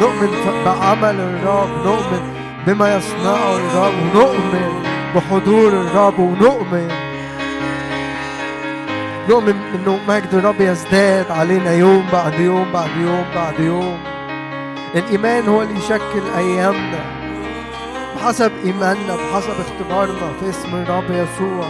نؤمن 0.00 0.30
بعمل 0.64 1.20
الرب. 1.20 1.68
نؤمن 1.86 2.22
بما 2.66 2.96
يصنعه 2.96 3.56
الرب. 3.56 3.94
ونؤمن 4.14 4.89
بحضور 5.14 5.68
الرب 5.68 6.18
ونؤمن. 6.18 6.90
نؤمن 9.28 9.56
إنه 9.74 9.98
مجد 10.08 10.34
الرب 10.34 10.60
يزداد 10.60 11.30
علينا 11.30 11.72
يوم 11.72 12.06
بعد 12.12 12.40
يوم 12.40 12.72
بعد 12.72 12.90
يوم 12.96 13.24
بعد 13.34 13.60
يوم. 13.60 13.98
الإيمان 14.94 15.48
هو 15.48 15.62
اللي 15.62 15.78
يشكل 15.78 16.22
أيامنا. 16.36 17.00
بحسب 18.16 18.52
إيماننا 18.64 19.16
بحسب 19.16 19.54
اختبارنا 19.60 20.32
في 20.40 20.50
اسم 20.50 20.74
الرب 20.74 21.10
يسوع. 21.10 21.66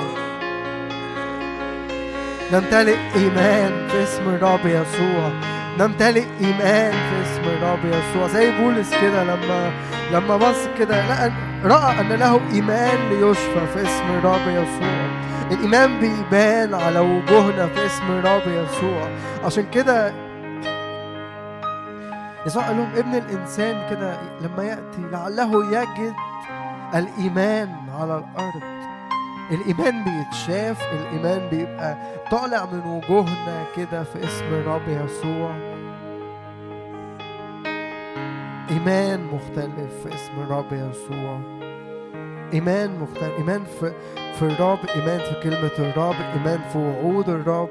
نمتلئ 2.53 2.97
إيمان 3.17 3.89
في 3.89 4.03
اسم 4.03 4.29
الرب 4.29 4.67
يسوع. 4.67 5.50
نمتلئ 5.81 6.25
إيمان 6.41 6.93
في 6.93 7.23
اسم 7.23 7.43
الرب 7.43 7.79
يسوع. 7.85 8.27
زي 8.27 8.51
بولس 8.61 8.95
كده 9.03 9.25
لما 9.25 9.71
لما 10.13 10.37
بص 10.37 10.69
كده 10.79 11.07
لقى 11.09 11.33
رأى 11.65 12.01
أن 12.01 12.09
له 12.09 12.41
إيمان 12.53 13.09
ليشفى 13.11 13.67
في 13.75 13.83
اسم 13.83 14.05
الرب 14.19 14.49
يسوع. 14.49 15.11
الإيمان 15.51 16.01
بيبان 16.01 16.75
على 16.75 16.99
وجوهنا 16.99 17.67
في 17.67 17.87
اسم 17.87 18.05
الرب 18.11 18.43
يسوع. 18.47 19.09
عشان 19.45 19.67
كده 19.73 20.13
يسوع 22.47 22.63
قال 22.63 22.77
لهم 22.77 22.91
ابن 22.97 23.15
الإنسان 23.15 23.91
كده 23.91 24.19
لما 24.41 24.65
يأتي 24.65 25.03
لعله 25.13 25.81
يجد 25.81 26.15
الإيمان 26.95 27.69
على 28.01 28.15
الأرض. 28.25 28.80
الإيمان 29.51 30.05
بيتشاف 30.05 30.83
الإيمان 30.93 31.49
بيبقى 31.51 31.97
طالع 32.31 32.67
من 32.73 32.81
وجوهنا 32.81 33.65
كده 33.77 34.03
في 34.03 34.25
اسم 34.25 34.45
الرب 34.45 34.89
يسوع. 34.89 35.55
إيمان 38.71 39.25
مختلف 39.25 40.03
في 40.03 40.15
اسم 40.15 40.33
الرب 40.43 40.73
يسوع. 40.73 41.41
إيمان 42.53 42.99
مختلف 42.99 43.39
إيمان 43.39 43.65
في 43.65 43.93
في 44.39 44.43
الرب 44.43 44.79
إيمان 44.97 45.19
في 45.19 45.35
كلمة 45.43 45.71
الرب 45.91 46.15
إيمان 46.35 46.61
في 46.73 46.79
وعود 46.79 47.29
الرب. 47.29 47.69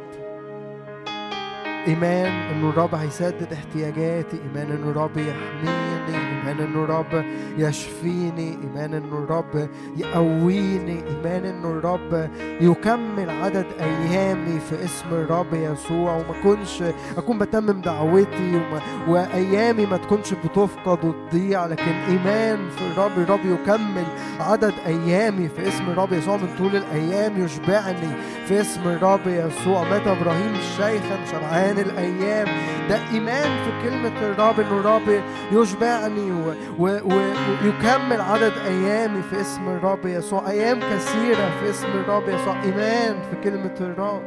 إيمان 1.88 2.31
إنه 2.31 2.69
الرب 2.69 2.95
هيسدد 2.95 3.53
احتياجاتي 3.53 4.38
إيمان 4.47 4.72
إنه 4.72 4.91
الرب 4.91 5.18
يحميني 5.18 6.30
إيمان 6.30 6.60
إنه 6.60 6.84
الرب 6.84 7.26
يشفيني 7.57 8.57
إيمان 8.64 8.93
إنه 8.93 9.18
الرب 9.18 9.69
يقويني 9.97 11.03
إيمان 11.07 11.45
إنه 11.45 11.69
الرب 11.69 12.30
يكمل 12.61 13.30
عدد 13.30 13.65
أيامي 13.80 14.60
في 14.60 14.84
اسم 14.85 15.06
الرب 15.11 15.53
يسوع. 15.53 16.15
وما 16.15 16.39
اكونش 16.39 16.84
أكون 17.18 17.38
بتمم 17.39 17.81
دعوتي 17.81 18.56
وما 18.56 18.81
وأيامي 19.07 19.85
ما 19.85 19.97
تكونش 19.97 20.34
بتفقد 20.34 21.06
وتضيع 21.06 21.65
لكن 21.65 21.91
إيمان 21.91 22.69
في 22.69 22.81
الرب 22.81 23.18
الرب 23.18 23.45
يكمل 23.45 24.06
عدد 24.39 24.73
أيامي 24.85 25.49
في 25.49 25.68
اسم 25.68 25.89
الرب 25.89 26.14
يسوع. 26.14 26.38
من 26.38 26.49
طول 26.57 26.76
الأيام 26.76 27.43
يشبعني 27.43 28.10
في 28.45 28.61
اسم 28.61 28.81
الرب 28.85 29.27
يسوع. 29.27 29.84
مات 29.84 30.07
إبراهيم 30.07 30.53
شيخا 30.77 31.26
شبعان. 31.31 31.68
الأيام. 31.77 32.47
ده 32.89 32.99
إيمان 33.11 33.63
في 33.63 33.89
كلمة 33.89 34.19
الرب 34.21 34.59
انه 34.59 34.79
الرب 34.79 35.21
يشبعني 35.51 36.31
ويكمل 36.79 38.21
عدد 38.21 38.53
أيامي 38.65 39.21
في 39.21 39.41
اسم 39.41 39.67
الرب 39.67 40.05
يسوع. 40.05 40.49
أيام 40.49 40.79
كثيرة 40.79 41.49
في 41.59 41.69
اسم 41.69 41.87
الرب 41.87 42.29
يسوع. 42.29 42.55
إيمان 42.63 43.15
في 43.29 43.49
كلمة 43.49 43.75
الرب. 43.81 44.21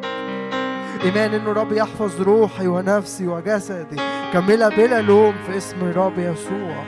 إيمان 1.04 1.34
انه 1.34 1.50
الرب 1.50 1.72
يحفظ 1.72 2.20
روحي 2.22 2.66
ونفسي 2.66 3.26
وجسدي. 3.26 3.96
كامله 4.32 4.68
بلا 4.68 5.00
لوم 5.00 5.34
في 5.46 5.56
اسم 5.56 5.76
الرب 5.82 6.18
يسوع. 6.18 6.84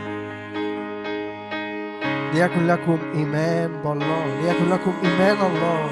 ليكن 2.35 2.66
لكم 2.66 2.98
إيمان 3.14 3.70
بالله. 3.85 4.24
ليكن 4.43 4.70
لكم 4.70 4.93
إيمان 5.05 5.36
الله. 5.36 5.90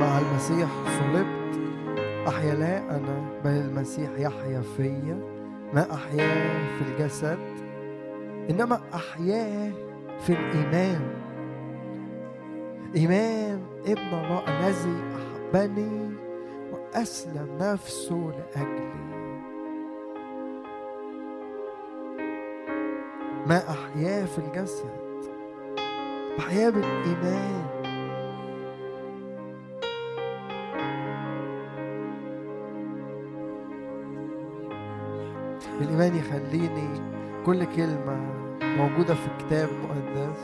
مع 0.00 0.18
المسيح 0.18 0.68
صلبت. 0.98 1.60
أحيا 2.28 2.54
لا 2.54 2.96
أنا 2.96 3.40
بل 3.44 3.50
المسيح 3.50 4.10
يحيا 4.18 4.62
فيا. 4.76 5.20
ما 5.74 5.94
أحياه 5.94 6.78
في 6.78 6.82
الجسد 6.82 7.38
إنما 8.50 8.80
أحياه 8.94 9.72
في 10.20 10.32
الإيمان. 10.32 11.00
إيمان 12.96 13.60
ابن 13.86 14.00
الله 14.00 14.42
الذي 14.48 14.96
أحبني 15.16 16.10
وأسلم 16.72 17.48
نفسه 17.60 18.32
لأجلي. 18.38 18.90
ما 23.46 23.62
أحياه 23.70 24.24
في 24.24 24.38
الجسد 24.38 24.90
بحياه 26.38 26.70
بالإيمان. 26.70 27.79
الإيمان 35.80 36.16
يخليني 36.16 36.88
كل 37.46 37.64
كلمة 37.64 38.16
موجودة 38.62 39.14
في 39.14 39.26
الكتاب 39.26 39.68
المقدس 39.68 40.40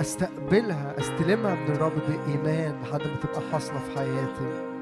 أستقبلها 0.00 0.94
أستلمها 0.98 1.54
من 1.54 1.74
الرب 1.74 1.92
بإيمان 2.08 2.74
لحد 2.82 3.00
ما 3.00 3.16
تبقى 3.22 3.40
حاصلة 3.52 3.78
في 3.78 3.98
حياتي. 3.98 4.73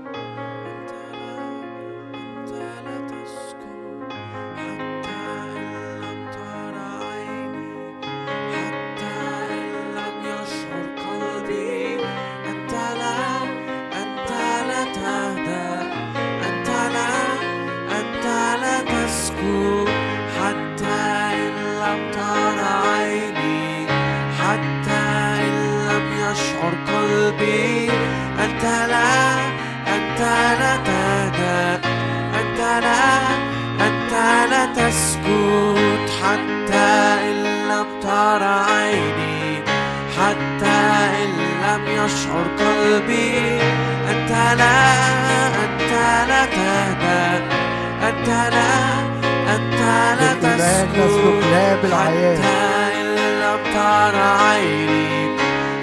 ترى 54.13 54.21
عيني 54.21 55.37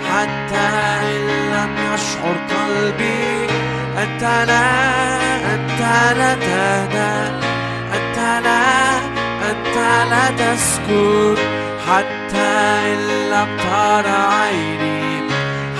حتى 0.09 0.67
إن 1.01 1.27
لم 1.53 1.93
يشعر 1.93 2.35
قلبي. 2.49 3.47
أنت 3.97 4.23
لا 4.23 4.69
أنت 5.53 5.81
لا 6.17 6.33
تهدأ 6.35 7.31
أنت 7.93 8.17
لا 8.45 8.97
أنت 9.49 9.77
لا 10.11 10.25
تسكت. 10.37 11.39
حتى 11.87 12.51
إن 12.93 13.29
لم 13.31 13.57
ترى 13.57 14.19
عيني 14.41 15.21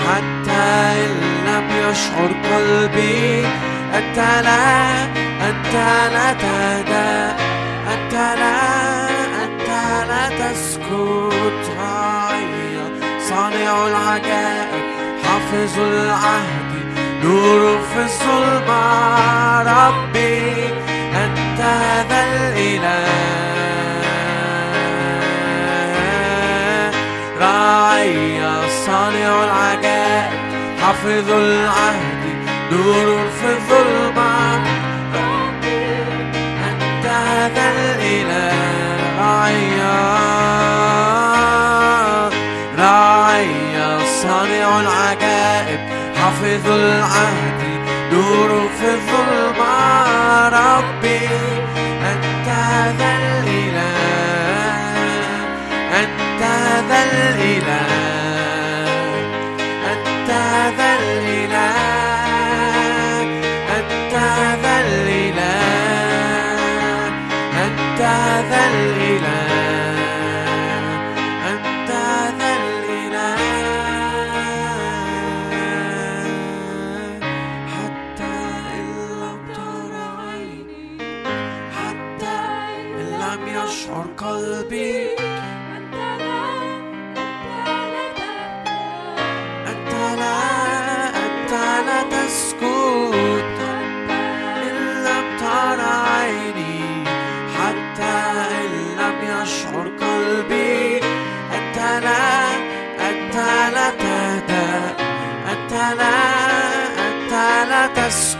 حتى 0.04 0.66
إن 1.04 1.14
لم 1.46 1.66
يشعر 1.70 2.30
قلبي. 2.52 3.46
أنت 3.94 4.18
لا 4.18 5.04
أنت 5.48 5.74
لا 6.14 6.32
تهدأ 6.32 7.36
أنت 7.92 8.14
لا 8.14 8.79
العجائب. 13.70 14.84
حافظ 15.24 15.78
العهد 15.78 16.70
نور 17.24 17.78
في 17.78 18.00
الظلمة 18.00 18.82
ربي 19.62 20.68
أنت 21.14 21.60
هذا 21.60 22.20
الإله. 22.32 23.08
راعي 27.40 28.40
صانع 28.86 29.44
العجائب. 29.44 30.40
حافظ 30.82 31.30
العهد 31.30 32.22
نور 32.72 33.28
في 33.40 33.46
الظلمة 33.46 34.62
ربي 35.14 35.84
أنت 36.68 37.06
هذا 37.06 37.70
الإله. 37.70 38.52
راعي. 39.20 40.49
العجائب 44.80 45.80
حافظ 46.16 46.66
العهد 46.70 47.60
نور 48.12 48.50
في 48.80 48.88
الظلمة. 48.96 49.70
ربي 50.48 51.26
أنت 52.12 52.48
ذا 52.98 53.10
الإله 53.16 53.94
أنت 56.00 56.42
ذا 56.88 57.00
الإله. 57.02 57.89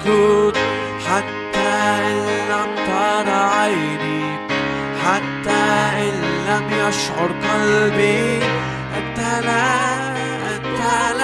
تسكت 0.05 0.57
حتى 1.07 1.69
إن 2.07 2.27
لم 2.51 2.75
ترى 2.87 3.41
عيني 3.59 4.39
حتى 5.05 5.63
إن 5.99 6.17
لم 6.49 6.65
يشعر 6.89 7.31
قلبي. 7.49 8.43
أنت 8.97 9.19
لا 9.45 9.65
أنت 10.57 10.81
لا. 11.19 11.20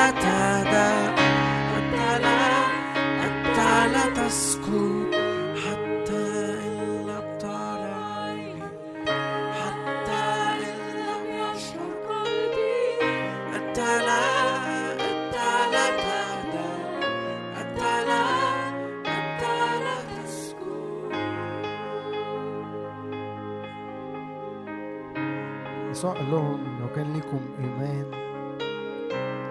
قال 26.27 26.35
لهم 26.35 26.81
لو 26.81 26.89
كان 26.97 27.13
ليكم 27.13 27.41
إيمان. 27.61 28.07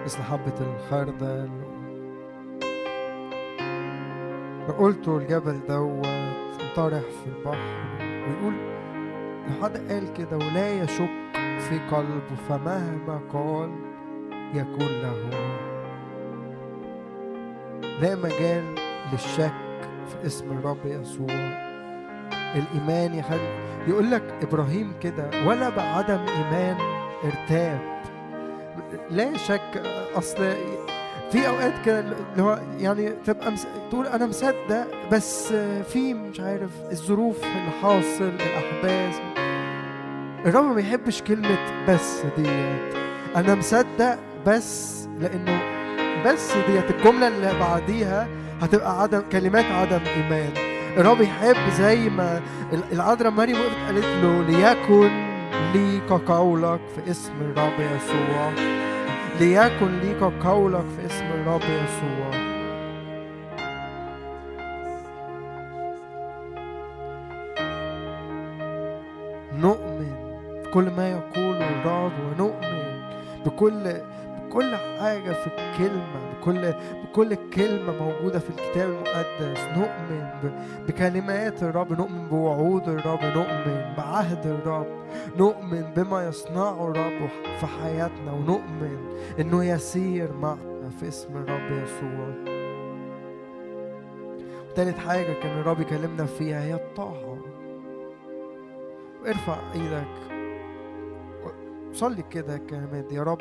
مثل 0.04 0.22
حبة 0.22 0.54
الخردل 0.60 1.50
لو 4.68 4.74
قلتوا 4.74 5.20
الجبل 5.20 5.60
دوت 5.68 6.06
انطرح 6.62 7.00
في 7.00 7.26
البحر. 7.26 7.96
ويقول 8.00 8.54
لو 9.46 9.62
حد 9.62 9.76
قال 9.76 10.12
كده 10.12 10.36
ولا 10.36 10.82
يشك 10.82 11.10
في 11.58 11.78
قلبه 11.90 12.34
فمهما 12.48 13.20
قال 13.32 13.70
يكون 14.54 14.92
له. 15.02 15.30
لا 18.00 18.14
مجال 18.14 18.74
للشك 19.12 19.52
في 20.06 20.26
اسم 20.26 20.52
الرب 20.52 20.86
يسوع. 20.86 21.65
الإيمان 22.56 23.14
يخلي 23.14 23.66
يقول 23.88 24.10
لك 24.10 24.22
إبراهيم 24.42 24.92
كده 25.02 25.30
ولا 25.46 25.68
بعدم 25.68 26.20
إيمان 26.28 26.76
ارتاب. 27.24 27.78
لا 29.10 29.36
شك 29.36 29.82
أصل 30.14 30.54
في 31.32 31.48
أوقات 31.48 31.72
كده 31.84 31.98
اللي 32.00 32.42
هو 32.42 32.58
يعني 32.78 33.10
تبقى 33.10 33.50
مس... 33.52 33.66
تقول 33.90 34.06
أنا 34.06 34.26
مصدق 34.26 34.86
بس 35.12 35.52
في 35.92 36.14
مش 36.14 36.40
عارف 36.40 36.70
الظروف 36.90 37.44
اللي 37.44 37.70
حاصل 37.82 38.24
الأحداث. 38.24 39.20
الرب 40.46 40.64
ما 40.64 40.74
بيحبش 40.74 41.22
كلمة 41.22 41.58
بس 41.88 42.22
ديت. 42.36 42.94
أنا 43.36 43.54
مصدق 43.54 44.18
بس 44.46 45.06
لأنه 45.20 45.60
بس 46.26 46.52
ديت 46.68 46.90
الجملة 46.90 47.28
اللي 47.28 47.58
بعديها 47.60 48.28
هتبقى 48.60 49.02
عدم 49.02 49.22
كلمات 49.32 49.64
عدم 49.64 50.00
إيمان. 50.06 50.52
الرب 50.96 51.20
يحب 51.20 51.56
زي 51.70 52.08
ما 52.08 52.40
العذراء 52.92 53.30
مريم 53.30 53.56
وقفت 53.56 53.76
قالت 53.86 54.04
له 54.04 54.42
ليكن 54.42 55.26
لي 55.74 56.00
كقولك 56.08 56.80
في 56.94 57.10
اسم 57.10 57.32
الرب 57.40 57.80
يسوع. 57.80 58.50
ليكن 59.40 59.98
لي 60.00 60.14
كقولك 60.20 60.84
في 60.96 61.06
اسم 61.06 61.24
الرب 61.24 61.60
يسوع. 61.60 62.30
نؤمن 69.58 70.14
بكل 70.64 70.90
ما 70.96 71.10
يقوله 71.10 71.68
الرب 71.68 72.12
ونؤمن 72.20 73.00
بكل 73.46 73.96
بكل 74.56 74.76
حاجة 74.76 75.32
في 75.32 75.46
الكلمة 75.46 76.32
بكل 76.32 76.74
بكل 77.04 77.34
كلمة 77.34 77.92
موجودة 78.04 78.38
في 78.38 78.50
الكتاب 78.50 78.88
المقدس. 78.88 79.60
نؤمن 79.60 80.52
بكلمات 80.88 81.62
الرب 81.62 81.92
نؤمن 81.92 82.28
بوعود 82.28 82.88
الرب 82.88 83.24
نؤمن 83.24 83.94
بعهد 83.96 84.46
الرب 84.46 84.86
نؤمن 85.38 85.82
بما 85.96 86.28
يصنعه 86.28 86.90
الرب 86.90 87.28
في 87.60 87.66
حياتنا 87.66 88.32
ونؤمن 88.32 88.98
إنه 89.40 89.64
يسير 89.64 90.32
معنا 90.32 90.90
في 91.00 91.08
اسم 91.08 91.36
الرب 91.36 91.70
يسوع. 91.70 92.56
تالت 94.74 94.98
حاجة 94.98 95.32
كان 95.42 95.58
الرب 95.58 95.80
يكلمنا 95.80 96.26
فيها 96.26 96.64
هي 96.64 96.74
الطاعة. 96.74 97.38
ارفع 99.26 99.56
إيدك 99.74 100.36
صلي 101.92 102.22
كده 102.30 102.56
الكلمات 102.56 103.04
دي 103.04 103.14
يا 103.14 103.22
رب 103.22 103.40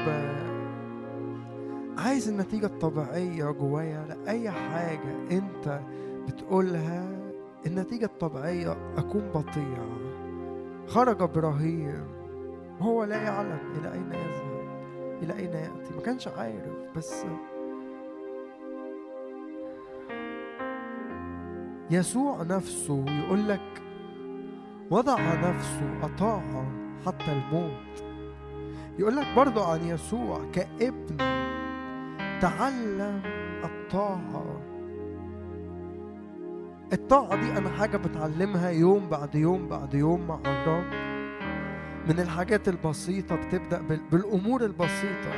عايز 1.97 2.29
النتيجة 2.29 2.65
الطبيعية 2.65 3.51
جوايا 3.51 4.05
لأي 4.07 4.51
حاجة 4.51 5.15
أنت 5.31 5.79
بتقولها 6.27 7.31
النتيجة 7.65 8.05
الطبيعية 8.05 8.77
أكون 8.97 9.21
بطيع. 9.35 9.85
خرج 10.87 11.21
إبراهيم 11.21 12.07
وهو 12.79 13.03
لا 13.03 13.21
يعلم 13.21 13.59
إلى 13.79 13.93
أين 13.93 14.11
يذهب 14.11 14.65
إلى 15.23 15.33
أين 15.33 15.53
يأتي. 15.53 15.95
ما 15.95 16.01
كانش 16.01 16.27
عارف 16.27 16.73
بس 16.95 17.25
يسوع 21.91 22.43
نفسه 22.43 23.05
يقول 23.07 23.49
لك 23.49 23.81
وضع 24.91 25.19
نفسه 25.49 25.99
أطاع 26.03 26.65
حتى 27.05 27.31
الموت. 27.31 28.03
يقول 28.99 29.15
لك 29.15 29.27
برضه 29.35 29.71
عن 29.71 29.83
يسوع 29.87 30.41
كابن. 30.53 31.44
تعلم 32.41 33.21
الطاعة. 33.63 34.61
الطاعة 36.93 37.35
دي 37.35 37.57
أنا 37.57 37.69
حاجة 37.69 37.97
بتعلمها 37.97 38.69
يوم 38.69 39.09
بعد 39.09 39.35
يوم 39.35 39.67
بعد 39.67 39.93
يوم 39.93 40.27
مع 40.27 40.39
الرب 40.45 40.85
من 42.09 42.19
الحاجات 42.19 42.67
البسيطة 42.69 43.35
بتبدأ 43.35 43.81
بال- 43.81 44.01
بالأمور 44.11 44.65
البسيطة. 44.65 45.31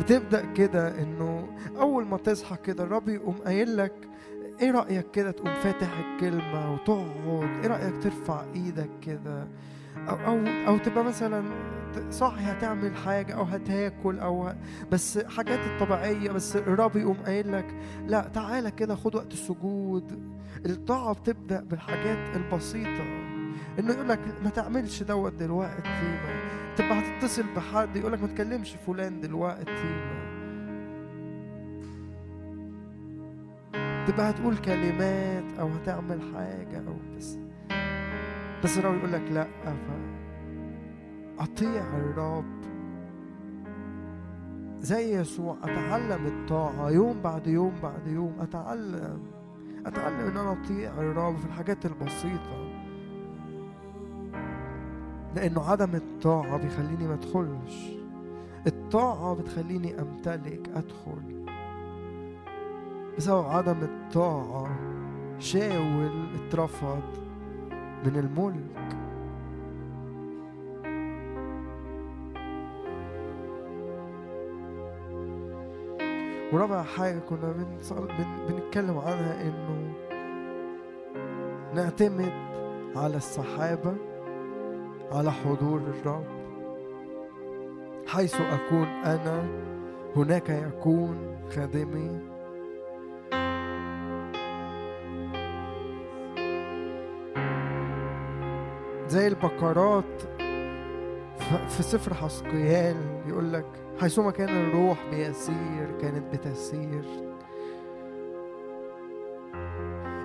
بتبدأ 0.00 0.52
كده 0.52 1.02
إنه 1.02 1.48
أول 1.80 2.06
ما 2.06 2.16
تصحى 2.16 2.56
كده 2.64 2.84
الرب 2.84 3.08
يقوم 3.08 3.34
قايل 3.34 3.76
لك 3.76 3.92
إيه 4.60 4.70
رأيك 4.70 5.10
كده 5.10 5.30
تقوم 5.30 5.54
فاتح 5.54 5.88
الكلمة 5.98 6.72
وتقعد. 6.74 7.48
إيه 7.62 7.66
رأيك 7.66 8.02
ترفع 8.02 8.42
إيدك 8.54 8.90
كده. 9.02 9.48
أو 10.08 10.16
أو 10.16 10.46
أو 10.68 10.78
تبقى 10.78 11.04
مثلا 11.04 11.44
صاحي 12.10 12.44
هتعمل 12.44 12.96
حاجة 12.96 13.32
أو 13.34 13.42
هتاكل 13.42 14.18
أو 14.18 14.48
ه... 14.48 14.56
بس 14.92 15.18
حاجات 15.18 15.58
الطبيعية 15.58 16.30
بس 16.30 16.56
الرب 16.56 16.96
يقوم 16.96 17.16
قايل 17.26 17.52
لك 17.52 17.74
لا 18.06 18.28
تعالى 18.28 18.70
كده 18.70 18.94
خد 18.94 19.14
وقت 19.14 19.32
السجود. 19.32 20.34
الطاعة 20.66 21.14
بتبدأ 21.14 21.60
بالحاجات 21.64 22.36
البسيطة. 22.36 23.04
إنه 23.78 23.92
يقول 23.92 24.08
لك 24.08 24.20
ما 24.44 24.50
تعملش 24.50 25.02
دوت 25.02 25.32
دلوقتي 25.32 25.88
ما 25.88 26.74
تبقى 26.76 26.98
هتتصل 27.00 27.44
بحد 27.56 27.96
يقول 27.96 28.12
لك 28.12 28.20
ما 28.22 28.26
تكلمش 28.28 28.74
فلان 28.86 29.20
دلوقتي 29.20 29.94
ما 33.74 34.04
تبقى 34.06 34.30
هتقول 34.30 34.56
كلمات 34.56 35.44
أو 35.60 35.68
هتعمل 35.68 36.20
حاجة 36.34 36.78
أو 36.88 36.96
بس 37.16 37.38
بس 38.64 38.78
الرب 38.78 38.94
يقول 38.94 39.12
لك 39.12 39.22
لا 39.32 39.44
ف 39.44 39.90
أطيع 41.38 41.96
الرب. 41.96 42.44
زي 44.80 45.20
يسوع 45.20 45.56
أتعلم 45.62 46.26
الطاعة 46.26 46.90
يوم 46.90 47.20
بعد 47.24 47.46
يوم 47.46 47.72
بعد 47.82 48.06
يوم. 48.06 48.36
أتعلم 48.40 49.20
أتعلم 49.86 50.20
إن 50.20 50.36
أنا 50.36 50.52
أطيع 50.52 50.90
الرب 50.92 51.36
في 51.36 51.46
الحاجات 51.46 51.86
البسيطة. 51.86 52.84
لأنه 55.36 55.70
عدم 55.70 55.94
الطاعة 55.94 56.56
بيخليني 56.56 57.08
ما 57.08 57.14
أدخلش. 57.14 57.90
الطاعة 58.66 59.34
بتخليني 59.34 60.00
أمتلك 60.00 60.68
أدخل. 60.74 61.46
بسبب 63.18 63.46
عدم 63.46 63.78
الطاعة 63.82 64.78
شاول 65.38 66.26
اترفض. 66.34 67.23
من 68.04 68.16
الملك 68.16 68.94
ورابع 76.52 76.82
حاجة 76.82 77.18
كنا. 77.18 77.54
بنتكلم 78.48 78.98
عنها 78.98 79.42
إنه 79.42 79.92
نعتمد 81.74 82.32
على 82.96 83.16
السحابة 83.16 83.94
على 85.12 85.32
حضور 85.32 85.80
الرب 85.80 86.24
حيث 88.06 88.40
أكون 88.40 88.86
أنا 88.86 89.44
هناك 90.16 90.50
يكون 90.50 91.36
خادمي 91.54 92.33
زي 99.14 99.26
البقرات 99.26 100.22
في 101.68 101.82
سفر 101.82 102.14
حسقيال 102.14 102.96
يقول 103.28 103.52
لك 103.52 103.66
حيثما 104.00 104.30
كان 104.30 104.48
الروح 104.48 104.98
بيسير 105.10 105.98
كانت 106.00 106.34
بتسير. 106.34 107.04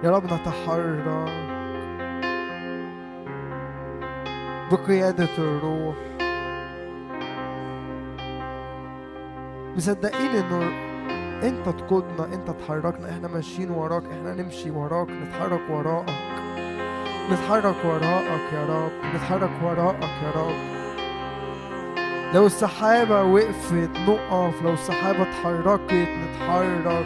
يا 0.03 0.09
رب 0.09 0.25
نتحرك 0.25 1.29
بقيادة 4.71 5.29
الروح. 5.37 5.95
مصدقين 9.75 10.29
إنه 10.29 10.71
أنت 11.47 11.69
تقودنا 11.69 12.33
أنت 12.33 12.51
تحركنا 12.51 13.09
إحنا 13.09 13.27
ماشيين 13.27 13.71
وراك 13.71 14.03
إحنا 14.05 14.33
نمشي 14.33 14.71
وراك 14.71 15.09
نتحرك 15.09 15.61
وراءك 15.69 16.48
نتحرك 17.31 17.75
وراءك 17.85 18.53
يا 18.53 18.65
رب 18.65 18.91
نتحرك 19.15 19.51
وراءك 19.63 20.09
يا 20.23 20.31
رب. 20.41 20.79
لو 22.33 22.45
السحابة 22.45 23.23
وقفت 23.23 23.89
نقف. 24.07 24.61
لو 24.63 24.73
السحابة 24.73 25.21
اتحركت 25.21 25.93
نتحرك. 25.93 27.05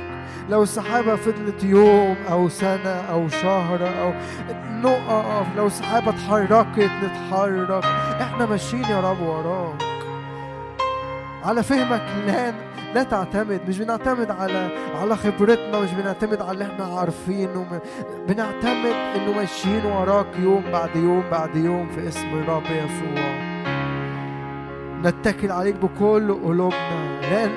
لو 0.49 0.63
السحابة 0.63 1.15
فضلت 1.15 1.63
يوم 1.63 2.15
أو 2.31 2.49
سنة 2.49 2.89
أو 3.11 3.29
شهر 3.29 3.79
أو 4.01 4.13
نقف. 4.81 5.47
لو 5.57 5.67
السحابة 5.67 6.09
اتحركت 6.09 6.91
نتحرك. 7.03 7.85
إحنا 8.21 8.45
ماشيين 8.45 8.83
يا 8.83 8.99
رب 8.99 9.21
وراك. 9.21 9.83
على 11.45 11.63
فهمك 11.63 12.05
لا 12.27 12.53
لا 12.93 13.03
تعتمد 13.03 13.61
مش 13.67 13.79
بنعتمد 13.79 14.31
على 14.31 14.69
على 14.95 15.15
خبرتنا 15.15 15.79
مش 15.79 15.91
بنعتمد 15.91 16.41
على 16.41 16.51
اللي 16.51 16.63
إحنا 16.65 16.85
عارفينه 16.85 17.81
بنعتمد 18.27 18.93
انه 19.15 19.31
ماشيين 19.35 19.85
وراك 19.85 20.39
يوم 20.39 20.63
بعد 20.71 20.95
يوم 20.95 21.23
بعد 21.31 21.55
يوم 21.55 21.89
في 21.89 22.07
اسم 22.07 22.27
الرب 22.27 22.63
يسوع. 22.63 23.43
نتكل 25.03 25.51
عليك 25.51 25.75
بكل 25.75 26.33
قلوبنا. 26.33 27.21
لا, 27.21 27.49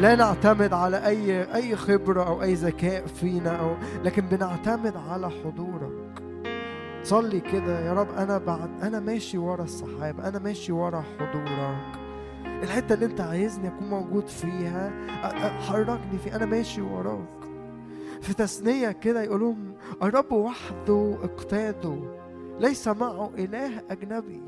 لا 0.00 0.14
نعتمد 0.14 0.72
على 0.72 1.06
أي 1.06 1.54
أي 1.54 1.76
خبرة 1.76 2.26
أو 2.26 2.42
أي 2.42 2.54
ذكاء 2.54 3.06
فينا 3.06 3.60
أو 3.60 3.76
لكن 4.04 4.22
بنعتمد 4.22 4.94
على 5.10 5.30
حضورك. 5.30 6.22
صلي 7.02 7.40
كده 7.40 7.80
يا 7.80 7.92
رب 7.92 8.08
أنا 8.18 8.38
بعد 8.38 8.70
أنا 8.82 9.00
ماشي 9.00 9.38
ورا 9.38 9.64
السحاب 9.64 10.20
أنا 10.20 10.38
ماشي 10.38 10.72
ورا 10.72 11.04
حضورك. 11.18 12.03
الحتة 12.64 12.94
اللي 12.94 13.06
انت 13.06 13.20
عايزني 13.20 13.68
أكون 13.68 13.88
موجود 13.90 14.28
فيها 14.28 14.92
حركني 15.60 16.18
فيه 16.24 16.36
أنا 16.36 16.46
ماشي 16.46 16.80
وراك. 16.82 17.28
في 18.20 18.34
تثنية 18.34 18.90
كده 18.92 19.22
يقولون 19.22 19.74
الرب 20.02 20.32
وحده 20.32 21.16
اقتاده 21.22 21.96
ليس 22.60 22.88
معه 22.88 23.30
إله 23.38 23.82
أجنبي. 23.90 24.40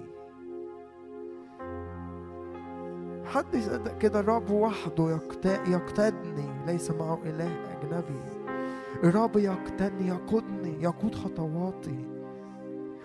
حد 3.24 3.55
يصدق 3.55 3.98
كده؟ 3.98 4.20
الرب 4.20 4.51
وحده 4.51 5.10
يقتا- 5.18 5.68
يقتدني 5.68 6.48
ليس 6.66 6.90
معه 6.90 7.18
إله 7.24 7.51
أجنبي. 7.72 8.20
الرب 9.05 9.36
يقتدني 9.36 10.09
يقودني 10.09 10.82
يقود 10.82 11.14
خطواتي. 11.14 12.05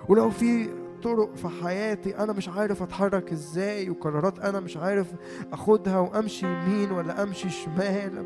ولو 0.09 0.29
في 0.29 0.69
طرق 1.03 1.35
في 1.35 1.47
حياتي 1.63 2.17
أنا 2.17 2.33
مش 2.33 2.49
عارف 2.49 2.83
أتحرك 2.83 3.31
إزاي 3.31 3.89
وقرارات 3.89 4.39
أنا 4.39 4.59
مش 4.59 4.77
عارف 4.77 5.07
أخدها 5.53 5.99
وأمشي 5.99 6.45
يمين 6.45 6.91
ولا 6.91 7.23
أمشي 7.23 7.49
شمال. 7.49 8.25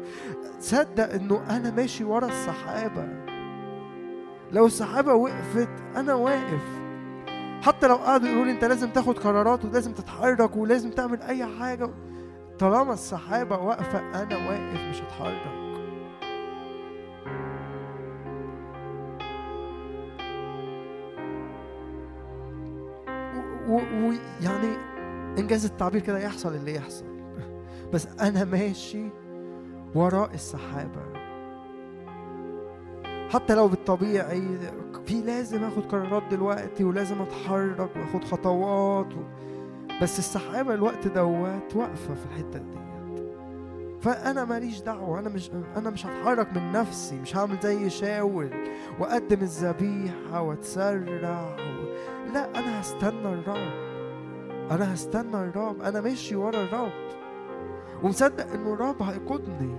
صدق 0.60 1.14
إنه 1.14 1.44
أنا 1.50 1.72
ماشي 1.72 2.04
ورا 2.04 2.28
السحابة 2.28 3.08
لو 4.52 4.66
السحابة 4.66 5.14
وقفت 5.14 5.70
أنا 5.96 6.14
واقف. 6.14 6.64
حتى 7.62 7.88
لو 7.88 7.96
قعدوا 7.96 8.30
يقولوا 8.30 8.52
أنت 8.52 8.66
لازم 8.66 8.90
تاخد 8.90 9.20
قرارات 9.20 9.66
ولازم 9.66 9.94
تتحرك 9.94 10.56
ولازم 10.56 10.90
تعمل 10.90 11.22
أي 11.22 11.46
حاجة. 11.60 11.90
طالما 12.60 12.94
السحابه 12.94 13.58
واقفة 13.58 14.00
أنا 14.00 14.38
واقف 14.50 14.82
مش 14.90 15.02
هتحرك. 15.02 15.65
ويعني 23.76 24.78
إنجاز 25.40 25.66
التعبير 25.66 26.02
كده 26.02 26.20
يحصل 26.20 26.56
اللي 26.56 26.76
يحصل. 26.76 27.06
بس 27.94 28.08
أنا 28.08 28.44
ماشي 28.44 29.10
وراء 29.96 30.34
السحابة. 30.34 31.26
حتى 33.30 33.56
لو 33.56 33.68
بالطبيعي 33.68 34.42
في 35.06 35.22
لازم 35.22 35.64
آخد 35.64 35.86
قرارات 35.86 36.24
دلوقتي 36.32 36.84
ولازم 36.84 37.22
أتحرك 37.22 37.90
وآخد 37.96 38.24
خطوات 38.24 39.14
و... 39.14 39.20
بس 40.02 40.20
السحابة 40.20 40.74
الوقت 40.74 41.08
دوت 41.08 41.76
واقفة 41.76 42.14
في 42.14 42.26
الحتة 42.26 42.60
ديت 42.60 42.85
فأنا 44.06 44.46
ماليش 44.46 44.82
دعوة 44.82 45.20
أنا 45.20 45.30
مش 45.30 45.52
أنا 45.78 45.90
مش 45.90 46.06
هتحرك 46.06 46.48
من 46.54 46.72
نفسي 46.72 47.16
مش 47.20 47.36
هعمل 47.36 47.58
زي 47.64 47.90
شاول 47.90 48.50
وأقدم 49.00 49.42
الذبيحة 49.42 50.42
واتسرع 50.42 51.56
و... 51.56 51.86
لا 52.34 52.60
أنا 52.60 52.82
هستنى 52.82 53.34
الرب 53.34 53.74
أنا 54.72 54.94
هستنى 54.94 55.36
الرب 55.36 55.82
أنا 55.82 56.02
ماشي 56.02 56.36
ورا 56.36 56.64
الرب 56.64 56.92
ومصدق 58.04 58.52
إنه 58.54 58.74
الرب 58.74 59.02
هيقودني. 59.04 59.76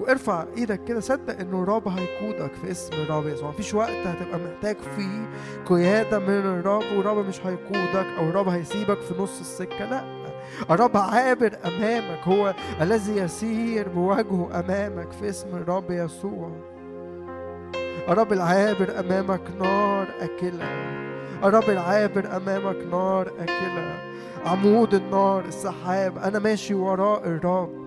وارفع 0.00 0.44
إيدك 0.56 0.84
كده 0.84 1.00
صدق 1.00 1.40
إنه 1.40 1.62
الرب 1.62 1.88
هيقودك 1.88 2.54
في 2.54 2.70
اسم 2.70 2.92
الرب 2.92 3.26
يسوع. 3.26 3.48
مفيش 3.50 3.74
وقت 3.74 3.90
هتبقى 4.06 4.38
محتاج 4.38 4.76
فيه 4.96 5.28
قيادة 5.66 6.18
من 6.18 6.28
الرب 6.28 6.82
والرب 6.96 7.26
مش 7.26 7.46
هيقودك 7.46 8.06
أو 8.18 8.28
الرب 8.28 8.48
هيسيبك 8.48 8.98
في 8.98 9.14
نص 9.22 9.40
السكة 9.40 9.84
لا. 9.90 10.19
الرب 10.70 10.96
عابر 10.96 11.56
أمامك 11.66 12.20
هو 12.24 12.54
الذي 12.80 13.16
يسير 13.16 13.88
بوجهه 13.88 14.50
أمامك 14.54 15.12
في 15.12 15.28
اسم 15.28 15.48
الرب 15.48 15.90
يسوع. 15.90 16.50
الرب 18.08 18.32
العابر 18.32 18.98
أمامك 18.98 19.42
نار 19.60 20.08
أكلة. 20.20 20.64
الرب 21.44 21.70
العابر 21.70 22.36
أمامك 22.36 22.76
نار 22.90 23.32
أكلة. 23.40 23.98
عمود 24.46 24.94
النار 24.94 25.44
السحاب 25.44 26.18
أنا 26.18 26.38
ماشي 26.38 26.74
وراء 26.74 27.26
الرب. 27.26 27.79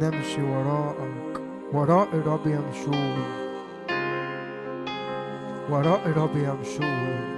نمشي 0.00 0.42
وراءك. 0.42 1.40
وراء 1.72 2.08
الرب 2.12 2.46
يمشون. 2.46 3.24
وراء 5.70 6.00
الرب 6.06 6.36
يمشون. 6.36 7.37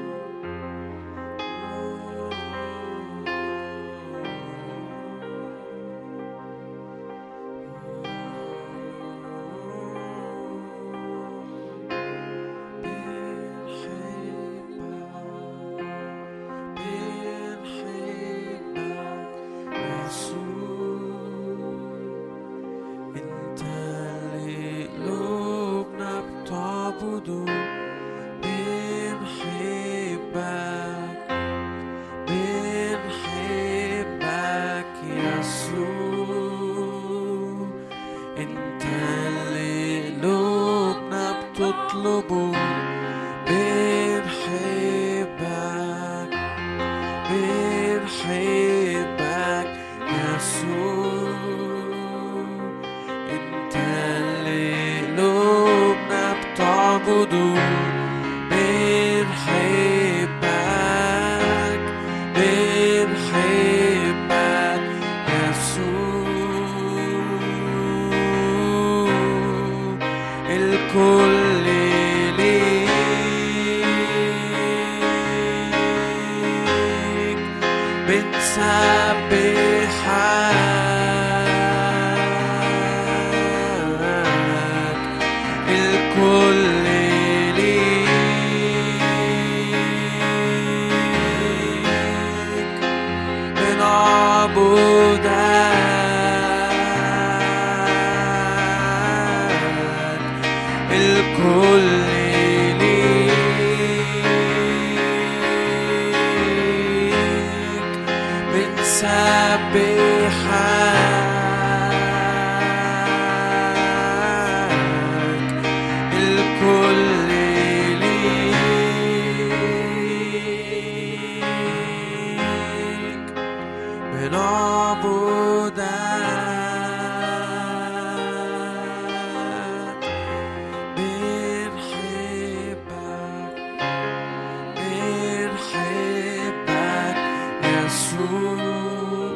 يسوع 137.91 139.35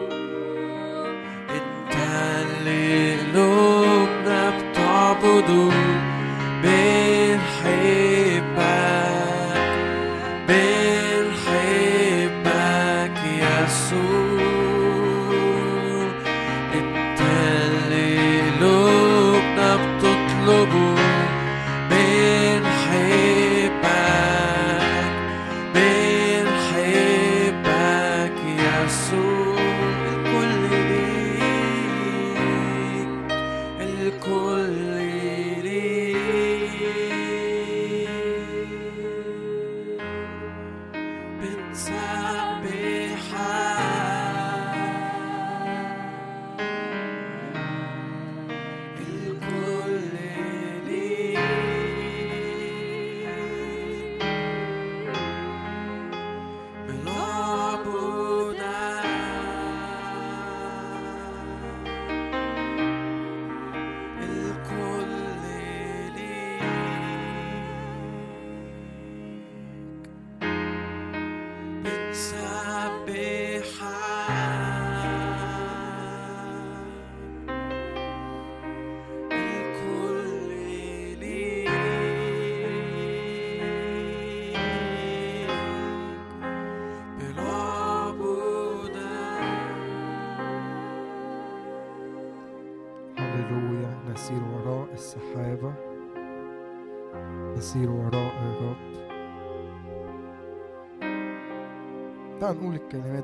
انت 1.51 1.95
اللي 2.43 3.17
قلوبنا 3.17 4.51
بتعبده. 4.59 5.94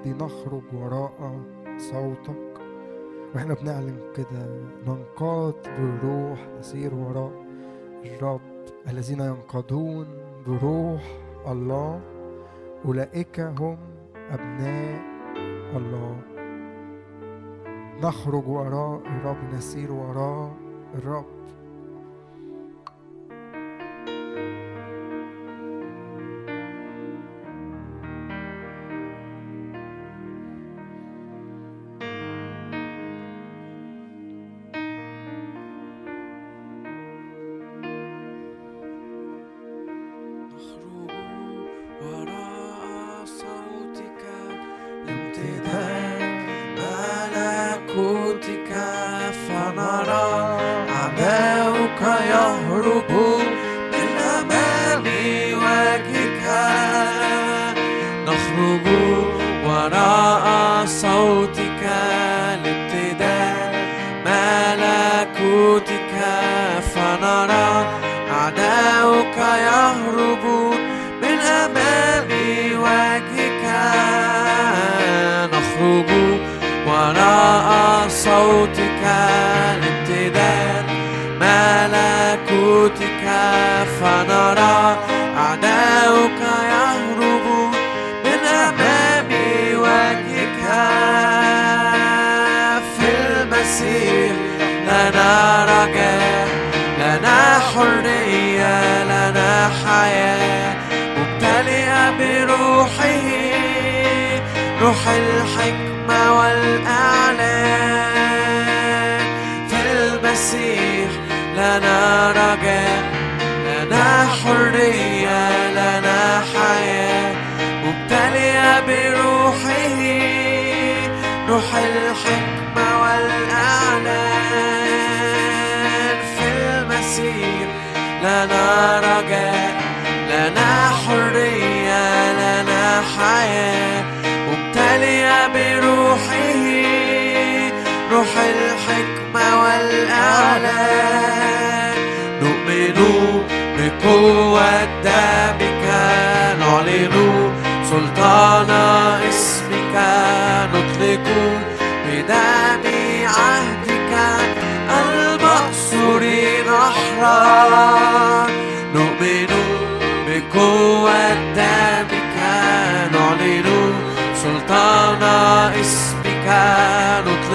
بنخرج 0.05 0.63
وراء 0.73 1.41
صوتك. 1.79 2.51
وإحنا 3.35 3.55
بنعلن 3.55 3.99
كده 4.17 4.67
ننقاد 4.87 5.55
بالروح 5.65 6.49
نسير 6.59 6.95
وراء 6.95 7.33
الرب. 8.05 8.41
الذين 8.89 9.21
ينقضون 9.21 10.07
بروح 10.47 11.03
الله 11.47 12.01
أولئك 12.85 13.41
هم 13.41 13.79
أبناء 14.31 15.03
الله. 15.77 16.17
نخرج 18.03 18.49
وراء 18.49 19.01
الرب 19.07 19.55
نسير 19.55 19.93
وراء 19.93 20.55
الرب. 20.95 21.40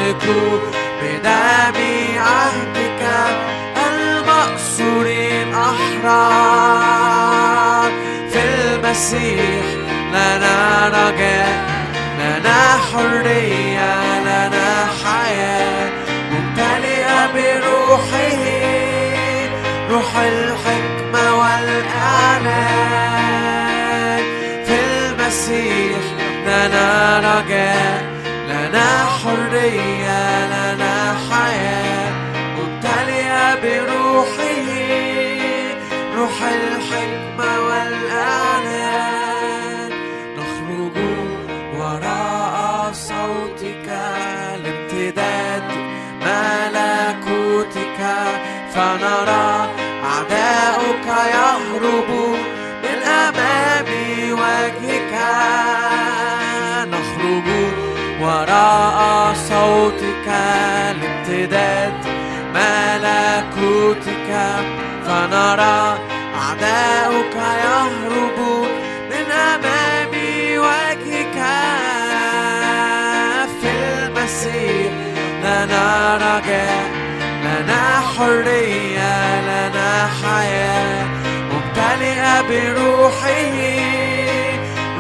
أثق 0.10 0.76
عهدك 2.18 3.02
المأسورين 3.94 5.54
أحرار 5.54 7.02
في 8.32 8.40
المسيح 8.40 9.66
لنا 10.14 10.88
رجاء 10.88 11.66
لنا 12.20 12.62
حرية 12.92 14.20
لنا 14.22 14.88
حياة. 15.04 15.90
ممتلئة 16.32 17.20
بروحه 17.34 18.44
روح 19.90 20.12
الحكمة 20.18 21.24
والإعلان 21.40 22.76
في 24.66 24.76
المسيح 24.80 26.04
لنا 26.48 27.20
رجاء 27.20 28.15
حرية 29.26 30.46
لنا 30.46 30.96
حياة 31.30 32.14
مبتلية 32.58 33.46
بروحه 33.64 34.68
روح 36.18 36.38
الحكمة 36.42 37.50
والإعلان 37.68 39.12
نخرج 40.38 40.98
وراء 41.78 42.92
صوتك 42.94 43.88
لامتداد 44.64 45.68
ملكوتك. 46.22 48.02
فنرى 48.76 49.50
أعداؤك 50.04 51.08
يهربون. 51.34 52.25
وراء 58.46 59.34
صوتك 59.34 60.28
الامتداد 60.92 61.94
ملكوتك 62.54 64.30
فنرى 65.06 65.98
أعداؤك 66.36 67.36
يهربون 67.36 68.68
من 69.10 69.32
أمام 69.32 70.12
وجهك. 70.58 71.38
في 73.62 73.70
المسير 73.70 74.92
لنا 75.44 76.16
رجاء 76.16 76.86
لنا 77.44 78.02
حرية 78.18 79.42
لنا 79.42 80.10
حياة 80.24 81.06
ممتلئة 81.52 82.42
بروحه. 82.42 84.15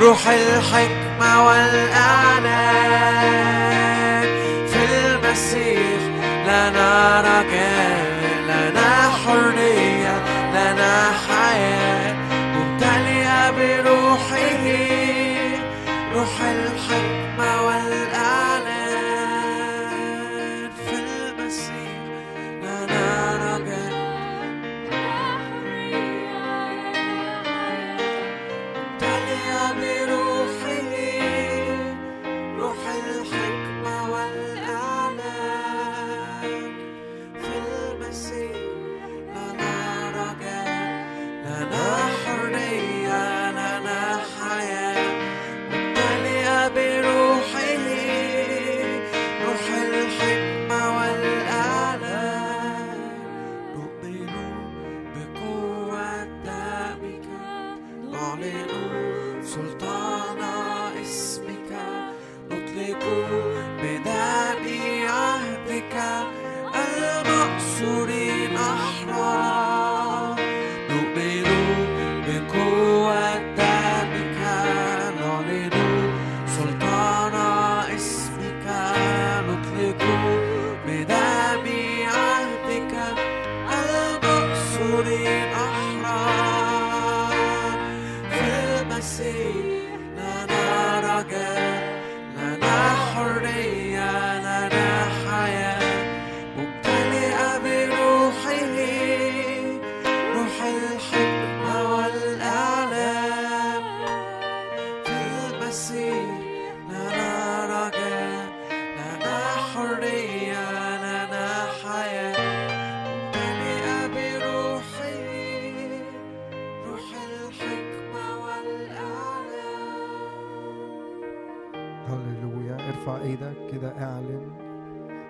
روح 0.06 0.27
الحكمة 0.27 1.45
والإعلان 1.45 3.06
في 4.68 4.86
المسيح. 4.86 6.02
لنا 6.48 7.22
رجاء 7.22 8.06
لنا 8.48 9.10
حرية 9.10 10.15
لنا 10.53 11.11
حياة 11.27 12.15
ممتلئة 12.34 13.52
بروحه 13.52 14.65
روح 16.14 16.34
الحكمة 16.41 17.24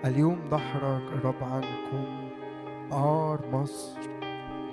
اليوم 0.06 0.38
ظهرك 0.50 1.02
الرب 1.12 1.42
عنكم 1.42 2.28
عار 2.92 3.40
مصر 3.52 3.98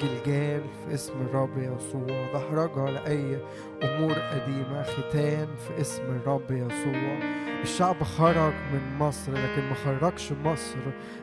جلجال 0.02 0.64
في 0.64 0.94
اسم 0.94 1.14
الرب 1.22 1.58
يسوع. 1.58 2.32
ظهرجها 2.34 2.92
لأي 2.92 3.38
أمور 3.84 4.14
قديمة 4.14 4.84
ختان 4.84 5.48
في 5.68 5.82
اسم 5.82 6.04
الرب 6.04 6.52
يسوع. 6.52 7.20
الشعب 7.62 8.04
خرج 8.04 8.54
من 8.74 8.98
مصر 9.00 9.32
لكن 9.32 9.62
ما 9.70 9.74
خرجش 9.74 10.32
مصر 10.32 10.80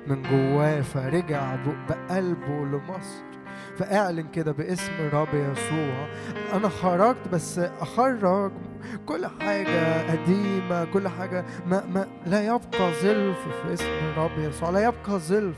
من 0.06 0.22
جواه 0.22 0.80
فرجع 0.80 1.56
بقلبه 1.88 2.64
لمصر. 2.64 3.29
فاعلن 3.80 4.28
كده 4.32 4.52
باسم 4.52 4.92
الرب 5.00 5.28
يسوع. 5.34 6.06
أنا 6.52 6.68
خرجت 6.68 7.28
بس 7.32 7.58
أخرج 7.58 8.52
كل 9.06 9.26
حاجة 9.40 10.10
قديمة 10.10 10.84
كل 10.84 11.08
حاجة 11.08 11.44
ما, 11.66 11.84
ما 11.86 12.06
لا 12.26 12.42
يبقى 12.46 12.92
زلف 13.02 13.38
في 13.62 13.72
اسم 13.72 13.84
الرب 14.12 14.38
يسوع 14.38 14.70
لا 14.70 14.80
يبقى 14.80 15.20
زلف 15.20 15.56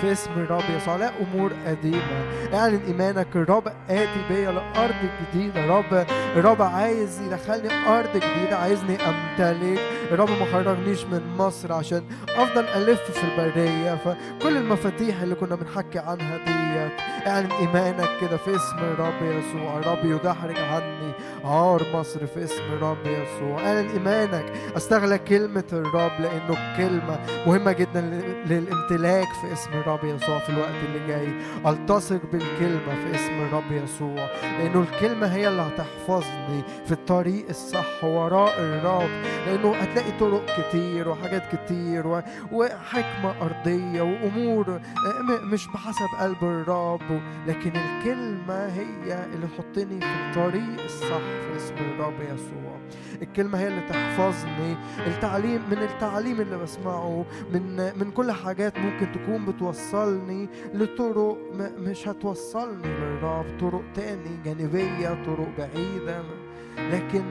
في 0.00 0.12
اسم 0.12 0.30
الرب 0.36 0.62
يسوع. 0.76 0.96
لا 0.96 1.10
أمور 1.22 1.52
قديمة. 1.66 2.24
اعلن 2.54 2.80
إيمانك 2.86 3.26
الرب 3.36 3.68
آتي 3.90 4.22
بيا 4.28 4.50
لأرض 4.52 4.94
جديدة. 5.32 5.64
الرب 5.64 6.06
الرب 6.36 6.62
عايز 6.62 7.20
يدخلني 7.20 7.68
أرض 7.88 8.10
جديدة. 8.16 8.56
عايزني 8.58 8.96
أمتلك. 8.96 9.80
الرب 10.12 10.30
ما 10.30 10.46
خرجنيش 10.52 11.04
من 11.04 11.36
مصر 11.38 11.72
عشان 11.72 12.02
أفضل 12.36 12.64
ألف 12.64 13.00
في 13.10 13.24
البرية. 13.24 13.94
فكل 13.94 14.56
المفاتيح 14.56 15.20
اللي 15.22 15.34
كنا 15.34 15.54
بنحكي 15.54 15.98
عنها 15.98 16.36
ديت 16.36 16.92
اعلن 17.26 17.50
إيمانك 17.52 18.08
كده 18.20 18.36
في 18.36 18.56
اسم 18.56 18.78
الرب 18.78 19.22
يسوع. 19.22 19.78
الرب 19.78 20.04
يدحرج 20.04 20.56
عني 20.58 21.12
عار 21.44 21.82
مصر 21.94 22.26
في 22.26 22.44
اسم 22.44 22.62
الرب 22.72 23.06
يسوع. 23.06 23.66
اعلن 23.66 23.88
إيمانك. 23.90 24.44
استغلى 24.76 25.18
كلمة 25.18 25.64
الرب 25.72 26.12
لأنه 26.20 26.76
كلمة 26.76 27.18
مهمة 27.46 27.72
جدا 27.72 28.00
لل- 28.00 28.34
للامتلاك 28.48 29.28
في 29.28 29.52
اسم 29.52 29.63
الرب 29.72 30.04
يسوع 30.04 30.38
في 30.38 30.50
الوقت 30.50 30.74
اللي 30.88 31.06
جاي. 31.06 31.28
التصق 31.66 32.20
بالكلمة 32.32 32.94
في 32.94 33.14
اسم 33.14 33.32
الرب 33.32 33.72
يسوع. 33.72 34.26
لأنه 34.42 34.80
الكلمة 34.80 35.26
هي 35.26 35.48
اللي 35.48 35.62
هتحفظني 35.62 36.62
في 36.86 36.92
الطريق 36.92 37.48
الصح 37.48 38.04
وراء 38.04 38.54
الرب. 38.58 39.10
لأنه 39.46 39.74
هتلاقي 39.76 40.12
طرق 40.20 40.46
كتير 40.60 41.08
وحاجات 41.08 41.56
كتير 41.56 42.06
و... 42.06 42.22
وحكمة 42.52 43.34
أرضية 43.42 44.02
وأمور 44.02 44.70
آه، 44.70 45.22
م- 45.22 45.50
مش 45.52 45.66
بحسب 45.66 46.06
قلب 46.20 46.42
الرب. 46.44 47.20
لكن 47.46 47.72
الكلمة 47.76 48.66
هي 48.66 49.24
اللي 49.34 49.46
تحطني 49.46 50.00
في 50.00 50.06
الطريق 50.30 50.84
الصح 50.84 51.06
في 51.18 51.56
اسم 51.56 51.74
الرب 51.74 52.20
يسوع. 52.20 52.74
الكلمة 53.22 53.58
هي 53.58 53.68
اللي 53.68 53.80
تحفظني. 53.80 54.76
التعليم 55.06 55.62
من 55.70 55.78
التعليم 55.78 56.40
اللي 56.40 56.56
بسمعه 56.58 57.24
من 57.52 57.76
من 57.76 58.10
كل 58.10 58.32
حاجات 58.32 58.78
ممكن 58.78 59.06
تكون 59.12 59.44
بتوصلني 59.54 60.48
لطرق 60.74 61.38
مش 61.78 62.08
هتوصلني 62.08 62.88
للرب. 62.88 63.44
طرق 63.60 63.82
تاني 63.94 64.42
جانبية 64.44 65.24
طرق 65.24 65.48
بعيدة. 65.58 66.22
لكن 66.78 67.24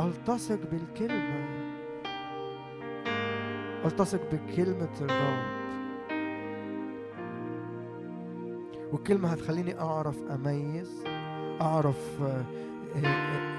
ألتصق 0.00 0.58
بالكلمة. 0.70 1.62
ألتصق 3.84 4.20
بكلمة 4.32 4.90
الرب. 5.00 5.62
والكلمة 8.92 9.28
هتخليني 9.28 9.80
أعرف 9.80 10.16
أميز 10.30 11.04
أعرف 11.60 12.22
آه، 12.22 12.44
آه، 12.96 13.06
آه، 13.06 13.52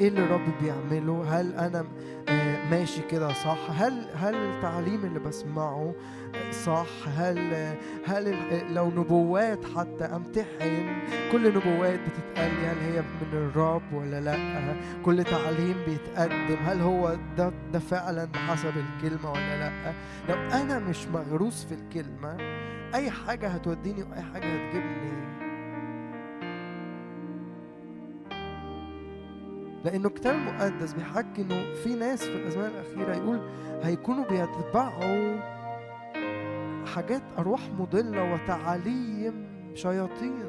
إيه 0.00 0.08
اللي 0.08 0.24
الرب 0.24 0.40
بيعمله. 0.62 1.24
هل 1.28 1.54
آه، 2.28 2.57
ماشي 2.70 3.02
كده 3.02 3.28
صح؟ 3.32 3.58
هل 3.70 4.06
هل 4.14 4.34
التعليم 4.34 5.04
اللي 5.04 5.18
بسمعه 5.18 5.94
صح؟ 6.64 6.86
هل 7.16 7.38
هل 8.06 8.34
لو 8.74 8.86
نبوات 8.90 9.58
حتى 9.76 10.04
أمتحن 10.04 10.96
كل 11.32 11.48
نبوات 11.48 12.00
بتتقال 12.00 12.50
هل 12.50 12.78
هي 12.92 13.00
من 13.02 13.32
الرب 13.32 13.92
ولا 13.92 14.20
لأ؟ 14.20 14.74
كل 15.04 15.24
تعليم 15.24 15.76
بيتقدم 15.86 16.56
هل 16.66 16.80
هو 16.80 17.16
ده 17.36 17.52
ده 17.72 17.78
فعلا 17.78 18.24
بحسب 18.24 18.72
الكلمة 18.76 19.32
ولا 19.32 19.58
لأ؟ 19.58 19.92
لو 20.28 20.34
أنا 20.34 20.78
مش 20.78 21.06
مغروس 21.06 21.64
في 21.64 21.74
الكلمة 21.74 22.36
أي 22.94 23.10
حاجة 23.10 23.48
هتوديني 23.48 24.02
وأي 24.02 24.22
حاجة 24.22 24.44
هتجيبني 24.44 25.17
لأنه 29.88 30.08
الكتاب 30.08 30.34
المقدس 30.34 30.92
بيحكي 30.92 31.42
إنه 31.42 31.74
في 31.74 31.94
ناس 31.94 32.24
في 32.24 32.36
الأزمان 32.36 32.70
الأخيرة 32.70 33.16
يقول 33.16 33.40
هيكونوا 33.82 34.24
بيتبعوا 34.24 35.40
حاجات 36.94 37.22
أرواح 37.38 37.60
مضلة 37.78 38.32
وتعاليم 38.32 39.46
شياطين. 39.74 40.44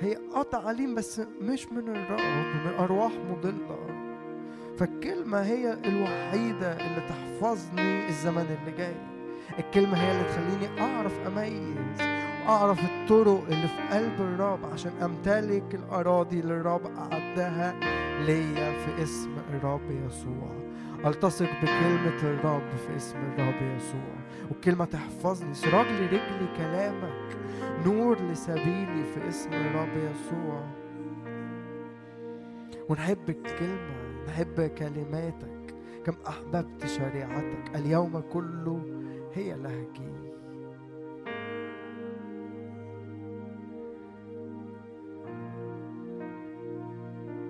هي 0.00 0.16
آه 0.34 0.42
تعاليم 0.42 0.94
بس 0.94 1.20
مش 1.40 1.66
من 1.72 1.88
الرب 1.96 2.20
من 2.66 2.74
أرواح 2.78 3.12
مضلة. 3.30 3.86
فالكلمة 4.78 5.40
هي 5.40 5.72
الوحيدة 5.72 6.72
اللي 6.72 7.02
تحفظني 7.08 8.08
الزمن 8.08 8.56
اللي 8.60 8.76
جاي. 8.78 8.96
الكلمة 9.58 9.96
هي 9.96 10.12
اللي 10.12 10.24
تخليني 10.24 10.80
أعرف 10.80 11.26
أميز. 11.26 12.15
واعرف 12.46 12.80
الطرق 12.84 13.44
اللي 13.50 13.68
في 13.68 13.82
قلب 13.92 14.20
الرب 14.20 14.58
عشان 14.72 14.92
أمتلك 15.02 15.74
الأراضي 15.74 16.40
اللي 16.40 16.54
الرب 16.54 16.80
أعدها 16.86 17.74
ليا 18.26 18.78
في 18.78 19.02
اسم 19.02 19.30
الرب 19.54 19.90
يسوع. 19.90 20.52
ألتصق 21.06 21.50
بكلمة 21.62 22.22
الرب 22.22 22.70
في 22.86 22.96
اسم 22.96 23.18
الرب 23.18 23.76
يسوع. 23.76 24.16
والكلمة 24.50 24.84
تحفظني 24.84 25.54
سراج 25.54 25.86
لرجلي 25.86 26.48
كلامك 26.56 27.36
نور 27.86 28.22
لسبيلي 28.22 29.04
في 29.14 29.28
اسم 29.28 29.52
الرب 29.52 29.96
يسوع. 29.96 30.62
ونحب 32.88 33.28
الكلمة 33.28 34.24
نحب 34.28 34.60
كلماتك 34.60 35.74
كم 36.04 36.14
أحببت 36.28 36.86
شريعتك. 36.86 37.70
اليوم 37.74 38.22
كله 38.32 38.82
هي 39.34 39.54
لهجي. 39.54 40.25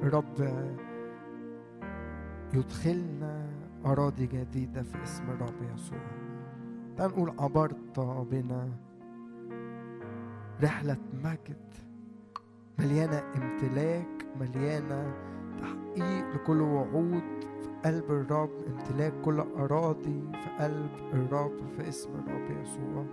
رب 0.03 0.67
يدخلنا 2.55 3.47
أراضي 3.87 4.27
جديدة 4.27 4.83
في 4.83 5.03
اسم 5.03 5.31
الرب 5.31 5.63
يسوع. 5.75 5.99
تعال 6.97 7.11
نقول 7.11 7.35
عبرت 7.39 8.01
بنا 8.31 8.69
رحلة 10.63 10.97
مجد 11.25 11.75
مليانة 12.79 13.23
امتلاك 13.37 14.27
مليانة 14.41 15.15
تحقيق 15.59 16.35
لكل 16.35 16.61
وعود 16.61 17.23
في 17.63 17.69
قلب 17.85 18.05
الرب 18.11 18.51
امتلاك 18.69 19.13
كل 19.25 19.41
أراضي 19.41 20.23
في 20.33 20.65
قلب 20.65 20.91
الرب 21.13 21.59
في 21.77 21.89
اسم 21.89 22.11
الرب 22.15 22.63
يسوع. 22.63 23.07